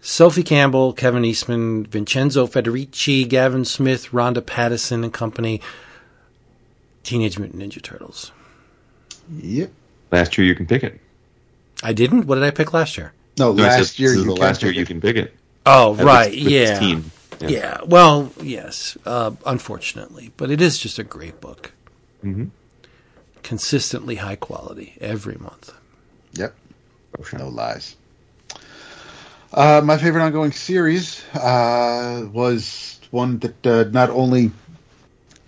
Sophie 0.00 0.42
Campbell, 0.42 0.92
Kevin 0.92 1.24
Eastman, 1.24 1.86
Vincenzo 1.86 2.46
Federici, 2.46 3.26
Gavin 3.26 3.64
Smith, 3.64 4.12
Ronda 4.12 4.42
Pattison 4.42 5.02
and 5.02 5.12
company, 5.12 5.62
Teenage 7.04 7.38
Mutant 7.38 7.62
Ninja 7.62 7.80
Turtles. 7.80 8.30
Yep. 9.32 9.72
Last 10.12 10.36
year 10.36 10.46
you 10.46 10.54
can 10.54 10.66
pick 10.66 10.82
it. 10.84 11.00
I 11.82 11.94
didn't. 11.94 12.26
What 12.26 12.34
did 12.34 12.44
I 12.44 12.50
pick 12.50 12.74
last 12.74 12.98
year? 12.98 13.14
No, 13.38 13.50
last, 13.50 13.98
year, 13.98 14.14
you 14.14 14.32
last 14.34 14.62
year. 14.62 14.72
you 14.72 14.84
can 14.84 15.00
pick 15.00 15.16
it. 15.16 15.34
Oh, 15.66 15.96
At 15.96 16.04
right, 16.04 16.32
yeah. 16.32 16.78
15. 16.78 17.10
Yeah. 17.40 17.48
yeah. 17.48 17.80
Well, 17.84 18.32
yes, 18.40 18.96
uh, 19.04 19.32
unfortunately, 19.46 20.32
but 20.36 20.50
it 20.50 20.60
is 20.60 20.78
just 20.78 20.98
a 20.98 21.04
great 21.04 21.40
book. 21.40 21.72
Mm-hmm. 22.24 22.46
Consistently 23.42 24.16
high 24.16 24.36
quality 24.36 24.96
every 25.00 25.36
month. 25.36 25.72
Yep. 26.34 26.54
No 27.38 27.48
lies. 27.48 27.96
Uh, 29.52 29.80
my 29.84 29.96
favorite 29.98 30.22
ongoing 30.24 30.52
series 30.52 31.24
uh, 31.34 32.26
was 32.32 32.98
one 33.10 33.38
that 33.38 33.66
uh, 33.66 33.84
not 33.90 34.10
only 34.10 34.50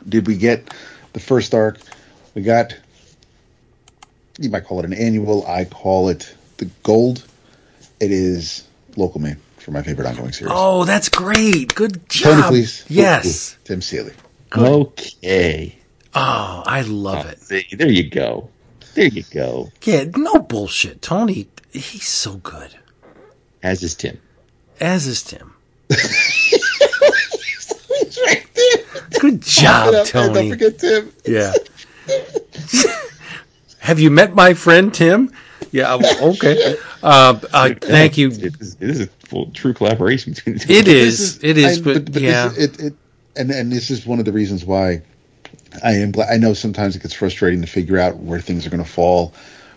did 0.09 0.27
we 0.27 0.37
get 0.37 0.73
the 1.13 1.21
first 1.21 1.55
arc, 1.55 1.79
we 2.35 2.43
got 2.43 2.77
you 4.39 4.51
might 4.51 4.65
call 4.65 4.79
it 4.81 4.85
an 4.85 4.93
annual. 4.93 5.47
I 5.47 5.65
call 5.65 6.09
it 6.09 6.35
the 6.59 6.67
gold. 6.83 7.25
It 8.01 8.13
is 8.13 8.67
local 8.97 9.21
man 9.21 9.41
for 9.67 9.73
my 9.73 9.83
favorite 9.83 10.07
ongoing 10.07 10.31
series. 10.31 10.53
Oh, 10.55 10.85
that's 10.85 11.09
great. 11.09 11.75
Good 11.75 12.09
job. 12.09 12.23
Tony, 12.23 12.43
job. 12.43 12.51
please. 12.51 12.85
Yes. 12.89 13.59
Tim 13.65 13.83
Seeley. 13.83 14.13
Okay. 14.57 15.77
Oh, 16.15 16.63
I 16.65 16.83
love 16.83 17.27
ah, 17.27 17.31
it. 17.31 17.43
See, 17.43 17.67
there 17.73 17.91
you 17.91 18.09
go. 18.09 18.49
There 18.95 19.09
you 19.09 19.25
go. 19.25 19.73
Yeah, 19.83 20.05
no 20.15 20.39
bullshit. 20.39 21.03
Tony, 21.03 21.49
he's 21.73 22.07
so 22.07 22.37
good. 22.37 22.77
As 23.61 23.83
is 23.83 23.97
Tim. 23.97 24.21
As 24.79 25.09
is 25.09 25.25
Tim. 25.25 25.53
Good 29.19 29.43
job, 29.43 29.95
And 29.95 30.07
Tony. 30.07 30.33
don't 30.33 30.51
forget 30.51 30.79
Tim. 30.79 31.13
Yeah. 31.25 31.53
Have 33.81 33.99
you 33.99 34.13
met 34.13 34.33
my 34.33 34.55
friend 34.55 34.95
Tim? 34.95 35.33
Yeah. 35.77 35.95
well, 35.97 36.31
Okay. 36.35 36.77
Uh, 37.03 37.39
uh, 37.53 37.71
thank 37.81 38.17
you. 38.19 38.29
It 38.31 38.61
is, 38.61 38.77
it 38.81 38.91
is 38.91 39.01
a 39.03 39.07
full 39.07 39.51
true 39.53 39.73
collaboration 39.75 40.33
between 40.33 40.55
the 40.59 40.65
two. 40.65 40.73
it 40.73 40.89
is, 40.89 41.21
is 41.21 41.45
it 41.45 41.57
is 41.59 41.79
I- 41.79 41.83
But, 41.83 42.07
this 42.07 42.23
yeah. 42.23 42.47
is- 42.49 42.59
it, 42.59 42.81
it, 42.81 42.95
and 43.37 43.51
and 43.51 43.71
this 43.71 43.91
is 43.91 44.05
one 44.07 44.19
of 44.19 44.25
the 44.25 44.33
reasons 44.33 44.65
why 44.65 45.03
I 45.85 45.93
am 45.93 46.11
glad. 46.11 46.31
I 46.33 46.39
know 46.39 46.53
sometimes 46.55 46.97
it 46.97 47.03
gets 47.03 47.15
frustrating 47.15 47.61
to 47.61 47.67
figure 47.67 47.99
out 47.99 48.17
where 48.17 48.41
things 48.41 48.67
are 48.67 48.71
going 48.71 48.83
to 48.83 48.89
fall 48.91 49.35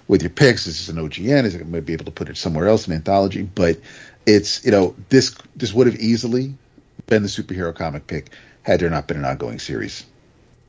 with 0.07 0.21
your 0.23 0.29
picks. 0.31 0.65
This 0.65 0.79
is 0.79 0.87
this 0.87 0.95
an 0.95 1.01
OGN? 1.07 1.43
Is 1.43 1.53
it 1.55 1.59
going 1.59 1.71
to 1.73 1.81
be 1.81 1.93
able 1.93 2.05
to 2.05 2.11
put 2.11 2.29
it 2.29 2.37
somewhere 2.37 2.67
else 2.67 2.87
in 2.87 2.93
anthology? 2.93 3.43
But 3.43 3.77
it's 4.25 4.63
you 4.65 4.71
know 4.71 4.95
this 5.09 5.35
this 5.57 5.73
would 5.73 5.87
have 5.87 5.97
easily 5.99 6.55
been 7.07 7.21
the 7.21 7.29
superhero 7.29 7.75
comic 7.75 8.07
pick 8.07 8.29
had 8.63 8.79
there 8.79 8.89
not 8.89 9.07
been 9.07 9.17
an 9.17 9.25
ongoing 9.25 9.59
series 9.59 10.05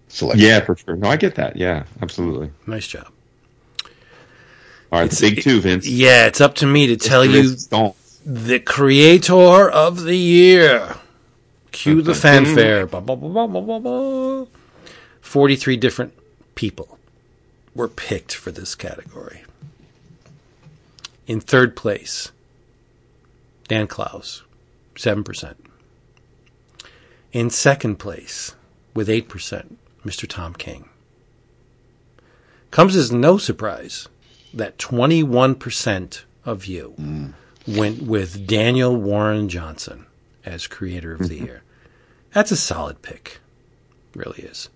selection. 0.08 0.46
Yeah, 0.46 0.60
for 0.60 0.76
sure. 0.76 0.96
No, 0.96 1.08
I 1.08 1.16
get 1.16 1.36
that. 1.36 1.56
Yeah, 1.56 1.84
absolutely. 2.02 2.50
nice 2.66 2.86
job. 2.86 3.08
All 4.92 5.00
right, 5.00 5.20
big 5.20 5.42
two, 5.42 5.60
Vince. 5.60 5.86
Yeah, 5.86 6.26
it's 6.26 6.40
up 6.40 6.56
to 6.56 6.66
me 6.66 6.88
to 6.88 6.96
tell 6.96 7.24
you 7.24 7.54
the 8.26 8.58
creator 8.58 9.70
of 9.70 10.02
the 10.02 10.16
year. 10.16 10.96
Cue 11.70 12.02
the 12.02 12.14
fanfare. 12.14 12.86
Ba, 12.86 13.00
ba, 13.00 13.14
ba, 13.14 13.28
ba, 13.28 13.46
ba, 13.46 13.60
ba, 13.60 13.80
ba. 13.80 14.46
43 15.20 15.76
different 15.76 16.12
people 16.56 16.98
were 17.74 17.86
picked 17.86 18.34
for 18.34 18.50
this 18.50 18.74
category. 18.74 19.44
In 21.28 21.40
third 21.40 21.76
place, 21.76 22.32
Dan 23.68 23.86
Clowes, 23.86 24.42
7%. 24.96 25.54
In 27.32 27.48
second 27.48 28.00
place, 28.00 28.56
with 28.92 29.06
8%, 29.06 29.76
Mr. 30.04 30.28
Tom 30.28 30.54
King. 30.54 30.88
Comes 32.72 32.96
as 32.96 33.12
no 33.12 33.38
surprise 33.38 34.08
that 34.52 34.78
21% 34.78 36.22
of 36.44 36.66
you 36.66 37.34
went 37.66 38.02
with 38.02 38.46
Daniel 38.46 38.96
Warren 38.96 39.48
Johnson 39.48 40.06
as 40.44 40.66
creator 40.66 41.12
of 41.12 41.28
the 41.28 41.36
mm-hmm. 41.36 41.46
year. 41.46 41.62
That's 42.32 42.50
a 42.50 42.56
solid 42.56 43.02
pick. 43.02 43.38
Really 44.14 44.42
is. 44.42 44.68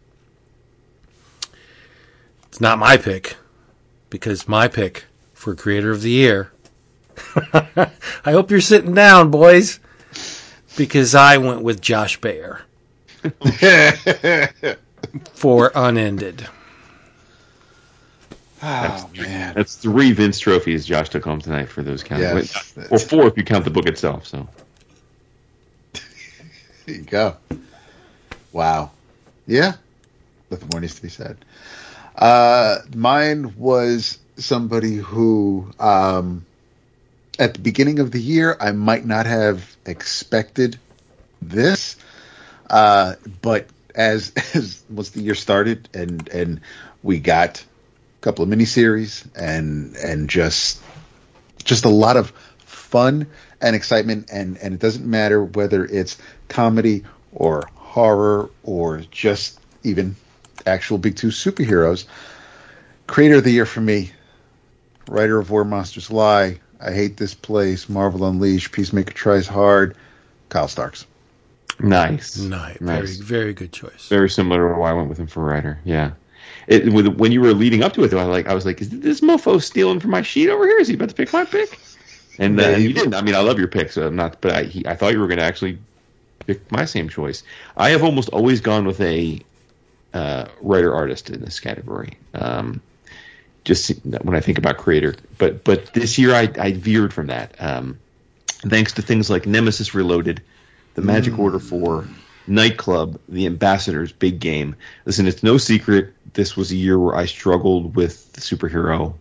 It's 2.48 2.60
not 2.60 2.78
my 2.78 2.96
pick 2.96 3.36
because 4.10 4.46
my 4.46 4.68
pick 4.68 5.04
for 5.32 5.54
creator 5.54 5.90
of 5.90 6.02
the 6.02 6.10
year. 6.10 6.52
I 7.52 7.90
hope 8.32 8.50
you're 8.50 8.60
sitting 8.60 8.94
down, 8.94 9.30
boys, 9.30 9.80
because 10.76 11.14
I 11.14 11.36
went 11.38 11.62
with 11.62 11.80
Josh 11.80 12.20
Bayer 12.20 12.62
for 15.32 15.72
Unended. 15.74 16.48
Oh 18.66 19.10
man. 19.14 19.52
That's 19.54 19.76
three 19.76 20.12
Vince 20.12 20.40
trophies 20.40 20.86
Josh 20.86 21.10
took 21.10 21.22
home 21.22 21.40
tonight 21.40 21.68
for 21.68 21.82
those 21.82 22.02
counts. 22.02 22.22
Yes, 22.22 22.78
or 22.90 22.98
four 22.98 23.26
if 23.26 23.36
you 23.36 23.44
count 23.44 23.64
the 23.64 23.70
book 23.70 23.86
itself. 23.86 24.26
So 24.26 24.48
There 26.86 26.96
you 26.96 27.02
go. 27.02 27.36
Wow. 28.52 28.90
Yeah. 29.46 29.74
Nothing 30.50 30.68
more 30.72 30.80
needs 30.80 30.94
to 30.94 31.02
be 31.02 31.10
said. 31.10 31.36
Uh, 32.16 32.78
mine 32.94 33.54
was 33.56 34.18
somebody 34.36 34.96
who, 34.96 35.70
um, 35.78 36.46
at 37.38 37.54
the 37.54 37.60
beginning 37.60 37.98
of 37.98 38.12
the 38.12 38.20
year, 38.20 38.56
I 38.58 38.72
might 38.72 39.04
not 39.04 39.26
have 39.26 39.76
expected 39.84 40.78
this. 41.42 41.96
Uh, 42.70 43.14
but 43.42 43.66
as, 43.94 44.32
as 44.54 44.82
once 44.88 45.10
the 45.10 45.20
year 45.20 45.34
started 45.34 45.88
and, 45.92 46.28
and 46.28 46.60
we 47.02 47.20
got 47.20 47.64
couple 48.24 48.42
of 48.42 48.48
miniseries 48.48 49.26
and, 49.36 49.94
and 49.96 50.30
just, 50.30 50.80
just 51.62 51.84
a 51.84 51.90
lot 51.90 52.16
of 52.16 52.30
fun 52.64 53.26
and 53.60 53.74
excitement 53.76 54.28
and 54.32 54.56
and 54.58 54.72
it 54.74 54.80
doesn't 54.80 55.04
matter 55.08 55.42
whether 55.44 55.84
it's 55.84 56.16
comedy 56.48 57.02
or 57.32 57.68
horror 57.74 58.48
or 58.62 59.00
just 59.10 59.58
even 59.82 60.14
actual 60.66 60.96
big 60.98 61.16
two 61.16 61.28
superheroes 61.28 62.04
creator 63.06 63.36
of 63.36 63.44
the 63.44 63.50
year 63.50 63.66
for 63.66 63.80
me 63.80 64.10
writer 65.08 65.38
of 65.38 65.50
where 65.50 65.64
monsters 65.64 66.10
lie 66.10 66.58
i 66.80 66.92
hate 66.92 67.16
this 67.16 67.34
place 67.34 67.88
marvel 67.88 68.26
unleashed 68.28 68.70
peacemaker 68.72 69.12
tries 69.12 69.46
hard 69.46 69.96
kyle 70.50 70.68
starks 70.68 71.06
nice, 71.80 72.38
Nice. 72.38 72.80
nice. 72.80 73.16
Very, 73.16 73.42
very 73.42 73.52
good 73.54 73.72
choice. 73.72 74.08
Very 74.08 74.30
similar 74.30 74.72
to 74.72 74.78
why 74.78 74.90
I 74.90 74.92
went 74.92 75.08
with 75.08 75.18
him 75.18 75.26
for 75.26 75.42
writer. 75.44 75.80
Yeah. 75.84 76.12
It, 76.66 76.92
with, 76.92 77.06
when 77.06 77.32
you 77.32 77.40
were 77.40 77.52
leading 77.52 77.82
up 77.82 77.92
to 77.94 78.04
it, 78.04 78.08
though, 78.08 78.18
I 78.18 78.24
like 78.24 78.46
I 78.46 78.54
was 78.54 78.64
like, 78.64 78.80
"Is 78.80 78.90
this 78.90 79.20
mofo 79.20 79.62
stealing 79.62 80.00
from 80.00 80.10
my 80.10 80.22
sheet 80.22 80.48
over 80.48 80.66
here? 80.66 80.78
Is 80.78 80.88
he 80.88 80.94
about 80.94 81.10
to 81.10 81.14
pick 81.14 81.32
my 81.32 81.44
pick?" 81.44 81.78
And, 82.38 82.60
uh, 82.60 82.64
and 82.64 82.82
you 82.82 82.92
didn't. 82.92 83.14
I 83.14 83.22
mean, 83.22 83.34
I 83.34 83.40
love 83.40 83.58
your 83.58 83.68
pick, 83.68 83.92
so 83.92 84.06
I'm 84.06 84.16
not. 84.16 84.40
But 84.40 84.52
I, 84.52 84.62
he, 84.64 84.86
I 84.86 84.96
thought 84.96 85.12
you 85.12 85.20
were 85.20 85.28
going 85.28 85.38
to 85.38 85.44
actually 85.44 85.78
pick 86.46 86.70
my 86.72 86.84
same 86.84 87.08
choice. 87.08 87.42
I 87.76 87.90
have 87.90 88.02
almost 88.02 88.28
always 88.30 88.60
gone 88.60 88.86
with 88.86 89.00
a 89.00 89.40
uh, 90.12 90.46
writer 90.60 90.94
artist 90.94 91.30
in 91.30 91.40
this 91.40 91.60
category. 91.60 92.16
Um, 92.34 92.80
just 93.64 93.90
when 94.04 94.36
I 94.36 94.40
think 94.40 94.58
about 94.58 94.76
creator, 94.76 95.14
but 95.38 95.64
but 95.64 95.92
this 95.94 96.18
year 96.18 96.34
I, 96.34 96.50
I 96.58 96.72
veered 96.72 97.12
from 97.12 97.28
that. 97.28 97.54
Um, 97.58 97.98
thanks 98.46 98.92
to 98.94 99.02
things 99.02 99.30
like 99.30 99.46
Nemesis 99.46 99.94
Reloaded, 99.94 100.42
The 100.94 101.02
Magic 101.02 101.38
Order 101.38 101.58
4, 101.58 102.06
Nightclub, 102.46 103.18
The 103.28 103.46
Ambassadors, 103.46 104.12
Big 104.12 104.40
Game. 104.40 104.76
Listen, 105.06 105.26
it's 105.26 105.42
no 105.42 105.58
secret 105.58 106.14
this 106.34 106.56
was 106.56 106.70
a 106.72 106.76
year 106.76 106.98
where 106.98 107.14
I 107.14 107.26
struggled 107.26 107.96
with 107.96 108.32
the 108.32 108.40
superhero 108.40 109.14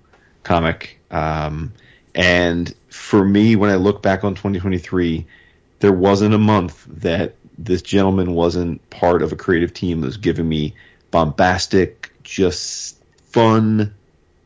comic. 0.43 0.99
Um, 1.11 1.71
and 2.15 2.74
for 2.89 3.24
me, 3.24 3.55
when 3.55 3.69
I 3.69 3.76
look 3.76 4.01
back 4.01 4.24
on 4.24 4.34
2023, 4.34 5.26
there 5.80 5.93
wasn't 5.93 6.34
a 6.34 6.39
month 6.39 6.86
that 6.88 7.36
this 7.57 7.82
gentleman 7.82 8.34
wasn't 8.34 8.88
part 8.89 9.21
of 9.21 9.32
a 9.32 9.36
creative 9.36 9.74
team 9.74 10.01
that 10.01 10.07
was 10.07 10.17
giving 10.17 10.49
me 10.49 10.74
bombastic, 11.11 12.11
just 12.24 12.97
fun, 13.32 13.93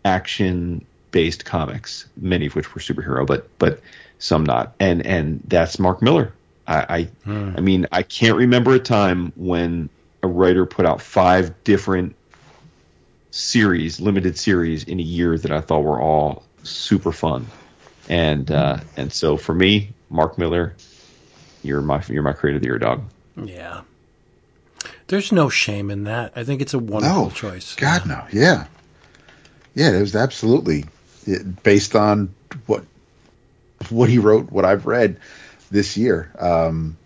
action 0.04 0.86
based 1.12 1.46
comics, 1.46 2.06
many 2.18 2.48
of 2.48 2.56
which 2.56 2.76
were 2.76 2.82
superhero, 2.82 3.26
but 3.26 3.48
but 3.60 3.80
some 4.20 4.44
not. 4.44 4.76
And 4.80 5.06
and 5.06 5.42
that's 5.48 5.80
Mark 5.80 6.02
Millar. 6.02 6.34
I 6.68 7.08
I, 7.28 7.32
I 7.56 7.62
mean 7.62 7.88
I 7.92 8.04
can't 8.04 8.38
remember 8.38 8.74
a 8.74 8.80
time 8.80 9.32
when 9.36 9.90
a 10.24 10.28
writer 10.28 10.66
put 10.66 10.86
out 10.86 11.02
five 11.02 11.64
different 11.64 12.16
series, 13.32 14.00
limited 14.00 14.38
series 14.38 14.84
in 14.84 15.00
a 15.00 15.04
year 15.04 15.38
that 15.38 15.52
I 15.52 15.62
thought 15.62 15.82
were 15.82 16.02
all 16.02 16.44
super 16.64 17.12
fun. 17.12 17.48
And 18.10 18.52
uh, 18.52 18.80
and 18.96 19.12
so 19.12 19.38
for 19.38 19.54
me, 19.54 19.90
Mark 20.10 20.38
Millar, 20.38 20.76
you're 21.64 21.82
my 21.82 22.04
you're 22.08 22.24
my 22.24 22.34
creator 22.34 22.58
of 22.58 22.62
the 22.62 22.68
year 22.68 22.80
dog. 22.80 23.04
Yeah. 23.42 23.82
There's 25.08 25.32
no 25.32 25.50
shame 25.50 25.90
in 25.90 26.04
that. 26.06 26.34
I 26.36 26.44
think 26.44 26.62
it's 26.62 26.74
a 26.74 26.80
wonderful 26.80 27.26
no 27.26 27.30
choice. 27.30 27.76
god 27.76 28.06
no 28.06 28.26
yeah 28.32 28.66
yeah 29.76 29.96
it 29.96 30.02
was 30.02 30.16
absolutely 30.16 30.86
it, 31.26 31.64
based 31.64 31.96
on 31.96 32.34
what 32.66 32.84
what 33.90 34.10
he 34.10 34.18
wrote 34.18 34.52
what 34.52 34.66
i've 34.66 34.86
read 34.86 35.18
this 35.72 35.98
year 35.98 36.32
um 36.40 36.98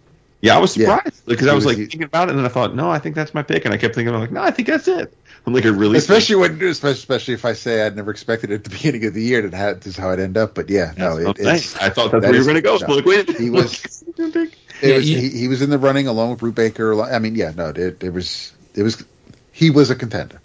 Yeah, 0.42 0.56
I 0.56 0.60
was 0.60 0.76
Yeah. 0.76 0.96
surprised 0.98 1.26
because 1.28 1.48
I 1.48 1.54
was 1.54 1.66
was- 1.66 1.74
like 1.74 1.78
thinking 1.78 2.04
about 2.04 2.28
it, 2.28 2.32
and 2.32 2.40
then 2.40 2.46
I 2.46 2.50
thought, 2.50 2.74
no, 2.76 2.90
I 2.90 2.98
think 3.00 3.16
that's 3.16 3.34
my 3.34 3.44
pick, 3.44 3.64
and 3.66 3.74
I 3.74 3.78
kept 3.78 3.94
thinking, 3.94 4.14
I'm 4.14 4.22
like, 4.22 4.32
no, 4.32 4.42
I 4.42 4.50
think 4.52 4.68
that's 4.68 4.88
it. 4.88 5.16
I'm 5.46 5.54
like, 5.54 5.66
I 5.66 5.70
really, 5.70 5.98
especially 6.00 6.36
when 6.36 6.52
especially, 6.64 6.92
especially 6.94 7.34
if 7.36 7.46
I 7.46 7.54
say 7.54 7.86
I'd 7.86 7.96
never 7.96 8.10
expected 8.12 8.50
it 8.52 8.56
at 8.56 8.64
the 8.64 8.70
beginning 8.78 9.06
of 9.06 9.14
the 9.14 9.22
year 9.24 9.42
that 9.44 9.54
had, 9.56 9.78
this 9.82 9.94
is 9.94 9.98
how 9.98 10.10
it 10.12 10.20
end 10.20 10.38
up. 10.38 10.54
But 10.56 10.70
yeah, 10.70 10.94
no, 10.98 11.18
it, 11.18 11.26
I'm 11.28 11.34
it's, 11.38 11.66
saying. 11.66 11.86
I 11.86 11.90
thought 11.94 12.12
that's 12.12 12.22
that 12.24 12.30
where 12.30 12.34
you 12.34 12.40
is- 12.42 12.48
were 12.48 12.54
going 12.54 12.64
to 12.64 12.68
go. 12.70 12.74
no. 12.74 12.88
So 12.88 12.94
like, 12.96 13.06
wait. 13.28 13.38
He 13.38 13.50
was- 13.52 14.04
Pick. 14.18 14.36
it 14.82 14.90
Yeah, 14.90 14.96
was 14.98 15.10
you- 15.10 15.18
he, 15.20 15.30
he 15.30 15.48
was 15.48 15.62
in 15.62 15.70
the 15.70 15.78
running 15.80 16.08
along 16.08 16.32
with 16.32 16.40
Brubaker. 16.42 17.12
I 17.12 17.18
mean, 17.20 17.36
yeah, 17.36 17.52
no, 17.56 17.70
it, 17.70 18.04
it 18.04 18.12
was 18.14 18.52
it 18.76 18.82
was 18.84 19.04
he 19.52 19.70
was 19.70 19.90
a 19.92 19.96
contender. 19.96 20.40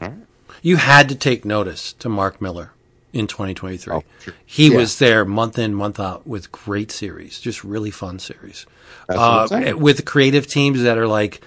All 0.00 0.08
right. 0.08 0.18
You 0.62 0.76
had 0.76 1.08
to 1.10 1.14
take 1.14 1.44
notice 1.44 1.92
to 2.00 2.08
Mark 2.08 2.40
Millar 2.40 2.70
in 3.14 3.26
2023. 3.26 3.94
Oh, 3.94 4.04
sure. 4.20 4.34
He 4.44 4.70
Yeah. 4.70 4.76
was 4.78 4.98
there 4.98 5.24
month 5.24 5.58
in, 5.58 5.74
month 5.74 5.98
out 5.98 6.26
with 6.26 6.52
great 6.52 6.90
series, 6.92 7.38
just 7.40 7.64
really 7.64 7.90
fun 7.90 8.18
series. 8.18 8.66
That's 9.08 9.18
what 9.18 9.52
I'm 9.52 9.74
Uh, 9.74 9.76
with 9.78 10.04
creative 10.04 10.46
teams 10.46 10.82
that 10.82 10.98
are 10.98 11.06
like 11.06 11.40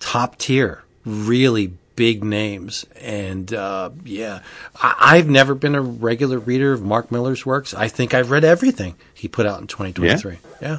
top 0.00 0.38
tier, 0.38 0.82
really 1.04 1.72
big 1.94 2.24
names. 2.24 2.86
And 3.00 3.52
uh, 3.52 3.90
yeah, 4.04 4.40
I- 4.80 4.94
I've 4.98 5.28
never 5.28 5.54
been 5.54 5.74
a 5.74 5.82
regular 5.82 6.38
reader 6.38 6.72
of 6.72 6.82
Mark 6.82 7.12
Millar's 7.12 7.44
works. 7.44 7.74
I 7.74 7.88
think 7.88 8.14
I've 8.14 8.30
read 8.30 8.42
everything 8.44 8.94
he 9.12 9.28
put 9.28 9.44
out 9.46 9.60
in 9.60 9.66
2023. 9.66 10.38
Yeah. 10.62 10.78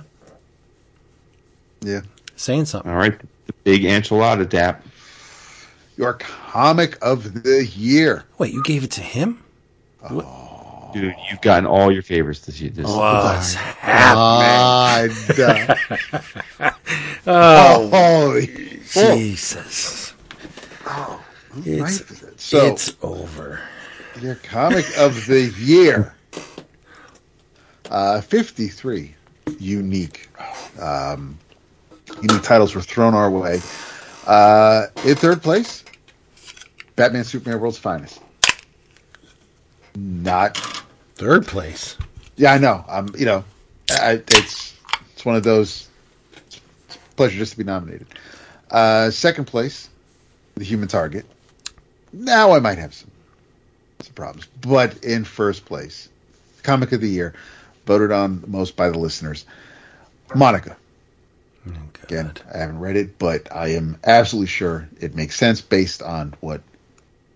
Yeah, 1.84 2.02
Saying 2.36 2.66
something. 2.66 2.92
All 2.92 2.98
right, 2.98 3.20
the 3.48 3.54
big 3.64 3.84
enchilada 3.84 4.48
dap. 4.48 4.86
your 5.98 6.14
comic 6.14 6.98
of 7.02 7.44
the 7.44 7.66
year. 7.66 8.24
Wait, 8.38 8.54
you 8.54 8.62
gave 8.64 8.84
it 8.84 8.92
to 8.92 9.02
him? 9.02 9.41
Dude, 10.10 11.16
you've 11.30 11.41
gotten 11.41 11.66
all 11.66 11.91
your 11.91 12.02
favorites 12.02 12.41
this 12.41 12.60
year. 12.60 12.70
This, 12.72 12.86
What's 12.86 13.54
happening? 13.54 15.16
God. 15.38 15.78
oh, 17.28 17.89
holy 17.89 18.47
Jesus. 18.91 20.14
Oh, 20.86 21.24
who 21.52 21.62
It's, 21.66 21.82
writes 21.82 22.22
it? 22.24 22.39
So 22.41 22.66
it's 22.66 22.95
over. 23.02 23.62
your 24.22 24.36
comic 24.36 24.86
of 24.97 25.26
the 25.28 25.54
year, 25.60 26.14
uh, 27.89 28.20
fifty-three 28.22 29.16
unique, 29.60 30.28
um, 30.82 31.38
unique 32.22 32.43
titles 32.43 32.76
were 32.76 32.82
thrown 32.82 33.14
our 33.14 33.30
way. 33.30 33.62
Uh, 34.28 34.88
in 35.06 35.16
third 35.16 35.41
place, 35.41 35.86
Batman 36.97 37.24
Superman 37.24 37.60
World's 37.62 37.78
Finest. 37.78 38.20
Not 39.96 40.58
Third 41.22 41.46
place. 41.46 41.98
Yeah, 42.36 42.52
I 42.52 42.58
know. 42.58 42.84
Um, 42.88 43.14
you 43.16 43.28
know, 43.28 43.44
I, 43.92 44.14
it's 44.14 44.76
it's 45.14 45.24
one 45.24 45.36
of 45.36 45.44
those. 45.44 45.88
It's 46.48 46.60
a 46.96 47.16
pleasure 47.16 47.38
just 47.38 47.52
to 47.52 47.60
be 47.60 47.64
nominated. 47.64 48.08
Uh, 48.72 49.12
second 49.12 49.46
place, 49.46 49.88
the 50.56 50.64
Human 50.64 50.88
Target. 50.88 51.28
Now 52.12 52.54
I 52.54 52.60
might 52.60 52.80
have 52.80 52.96
some 52.96 53.12
some 54.00 54.14
problems, 54.14 54.48
but 54.62 55.04
in 55.04 55.24
first 55.26 55.66
place, 55.66 56.10
comic 56.64 56.92
of 56.92 57.02
the 57.02 57.10
year, 57.10 57.36
voted 57.86 58.12
on 58.12 58.44
most 58.48 58.76
by 58.76 58.89
the 58.89 58.98
listeners, 58.98 59.46
Monica. 60.34 60.76
Oh, 61.68 61.74
Again, 62.02 62.34
I 62.52 62.58
haven't 62.58 62.80
read 62.80 62.98
it, 62.98 63.20
but 63.20 63.56
I 63.56 63.74
am 63.74 63.96
absolutely 64.04 64.48
sure 64.48 64.89
it 65.00 65.14
makes 65.14 65.36
sense 65.36 65.62
based 65.62 66.02
on 66.02 66.34
what 66.39 66.62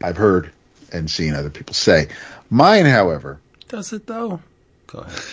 I've 0.02 0.18
heard 0.18 0.52
and 0.92 1.10
seen 1.10 1.36
other 1.36 1.52
people 1.52 1.76
say. 1.76 2.08
Mine, 2.50 2.86
however, 2.86 3.40
Does 3.68 3.94
it 3.94 4.08
though? 4.08 4.40
Go 4.88 5.00
ahead. 5.00 5.20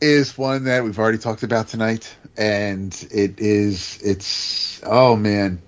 is 0.00 0.36
one 0.36 0.64
that 0.64 0.82
we've 0.82 0.98
already 0.98 1.18
talked 1.18 1.42
about 1.42 1.68
tonight, 1.68 2.14
and 2.36 2.92
it 3.10 3.38
is 3.38 4.00
it's 4.02 4.80
oh 4.84 5.16
man. 5.16 5.60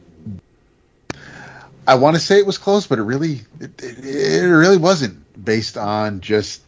I 1.86 1.96
want 1.96 2.14
to 2.14 2.20
say 2.20 2.38
it 2.38 2.46
was 2.46 2.58
close, 2.58 2.86
but 2.86 2.98
it 2.98 3.02
really 3.02 3.40
it, 3.60 3.82
it, 3.82 4.04
it 4.04 4.46
really 4.46 4.76
wasn't 4.76 5.44
based 5.44 5.76
on 5.76 6.20
just 6.20 6.62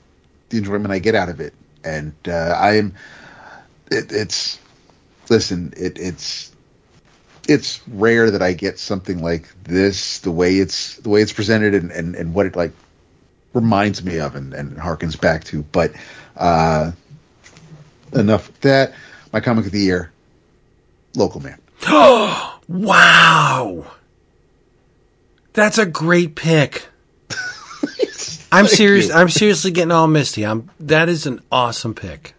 the 0.50 0.58
enjoyment 0.58 0.92
I 0.92 0.98
get 0.98 1.14
out 1.14 1.28
of 1.28 1.40
it, 1.40 1.54
and 1.84 2.12
uh, 2.28 2.56
I 2.58 2.76
am 2.76 2.94
it, 3.90 4.12
it's 4.12 4.58
listen 5.30 5.72
it 5.76 5.98
it's 5.98 6.53
it's 7.48 7.80
rare 7.88 8.30
that 8.30 8.42
I 8.42 8.52
get 8.52 8.78
something 8.78 9.22
like 9.22 9.48
this 9.64 10.20
the 10.20 10.30
way 10.30 10.56
it's 10.56 10.96
the 10.96 11.08
way 11.10 11.22
it's 11.22 11.32
presented 11.32 11.74
and 11.74 11.90
and, 11.90 12.14
and 12.14 12.34
what 12.34 12.46
it 12.46 12.56
like 12.56 12.72
reminds 13.52 14.02
me 14.02 14.18
of 14.18 14.34
and, 14.34 14.52
and 14.54 14.76
harkens 14.76 15.20
back 15.20 15.44
to, 15.44 15.62
but. 15.62 15.92
uh 16.36 16.92
enough 18.16 18.48
of 18.48 18.60
that. 18.60 18.94
My 19.32 19.40
comic 19.40 19.66
of 19.66 19.72
the 19.72 19.80
year, 19.80 20.12
Local 21.14 21.40
Man. 21.40 21.58
Oh 21.86 22.60
wow. 22.68 23.86
That's 25.52 25.78
a 25.78 25.86
great 25.86 26.34
pick. 26.34 26.86
I'm 28.52 28.66
serious. 28.66 29.08
you. 29.08 29.14
I'm 29.14 29.28
seriously 29.28 29.70
getting 29.70 29.92
all 29.92 30.06
misty. 30.06 30.44
I'm. 30.44 30.70
That 30.80 31.08
is 31.08 31.26
an 31.26 31.40
awesome 31.50 31.94
pick. 31.94 32.34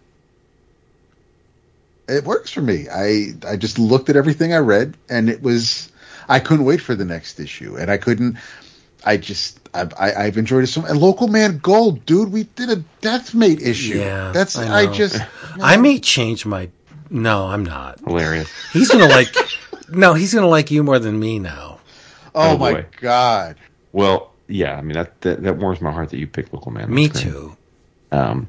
It 2.07 2.23
works 2.23 2.51
for 2.51 2.61
me. 2.61 2.87
I 2.91 3.33
I 3.47 3.55
just 3.55 3.79
looked 3.79 4.09
at 4.09 4.15
everything 4.15 4.53
I 4.53 4.57
read, 4.59 4.95
and 5.09 5.29
it 5.29 5.41
was 5.41 5.91
I 6.29 6.39
couldn't 6.39 6.65
wait 6.65 6.81
for 6.81 6.95
the 6.95 7.05
next 7.05 7.39
issue, 7.39 7.75
and 7.77 7.89
I 7.89 7.97
couldn't. 7.97 8.37
I 9.03 9.17
just 9.17 9.59
I've 9.73 9.93
I, 9.99 10.13
I've 10.13 10.37
enjoyed 10.37 10.63
it 10.63 10.67
so 10.67 10.81
much. 10.81 10.91
And 10.91 10.99
Local 10.99 11.27
Man 11.27 11.57
Gold, 11.59 12.05
dude. 12.05 12.31
We 12.31 12.43
did 12.43 12.69
a 12.69 12.83
Deathmate 13.01 13.61
issue. 13.61 13.97
Yeah, 13.99 14.31
that's 14.31 14.57
I 14.57 14.81
I, 14.81 14.85
know. 14.85 14.93
just 14.93 15.21
I 15.61 15.77
may 15.77 15.99
change 15.99 16.45
my. 16.45 16.69
No, 17.09 17.45
I'm 17.47 17.63
not. 17.63 17.99
Hilarious. 18.01 18.49
He's 18.71 18.89
gonna 18.89 19.07
like. 19.07 19.27
no, 19.89 20.13
he's 20.13 20.33
gonna 20.33 20.47
like 20.47 20.71
you 20.71 20.83
more 20.83 20.99
than 20.99 21.19
me 21.19 21.39
now. 21.39 21.79
oh, 22.33 22.53
Oh, 22.53 22.57
my 22.57 22.73
boy. 22.73 22.85
god. 22.99 23.55
Well, 23.91 24.31
yeah, 24.47 24.75
I 24.75 24.81
mean 24.81 24.93
that 24.93 25.21
that, 25.21 25.41
that 25.43 25.57
warms 25.57 25.81
my 25.81 25.91
heart 25.91 26.09
that 26.09 26.17
you 26.17 26.27
picked 26.27 26.53
Local 26.53 26.71
Man. 26.71 26.93
Me 26.93 27.07
great. 27.07 27.23
too. 27.23 27.55
Um, 28.11 28.47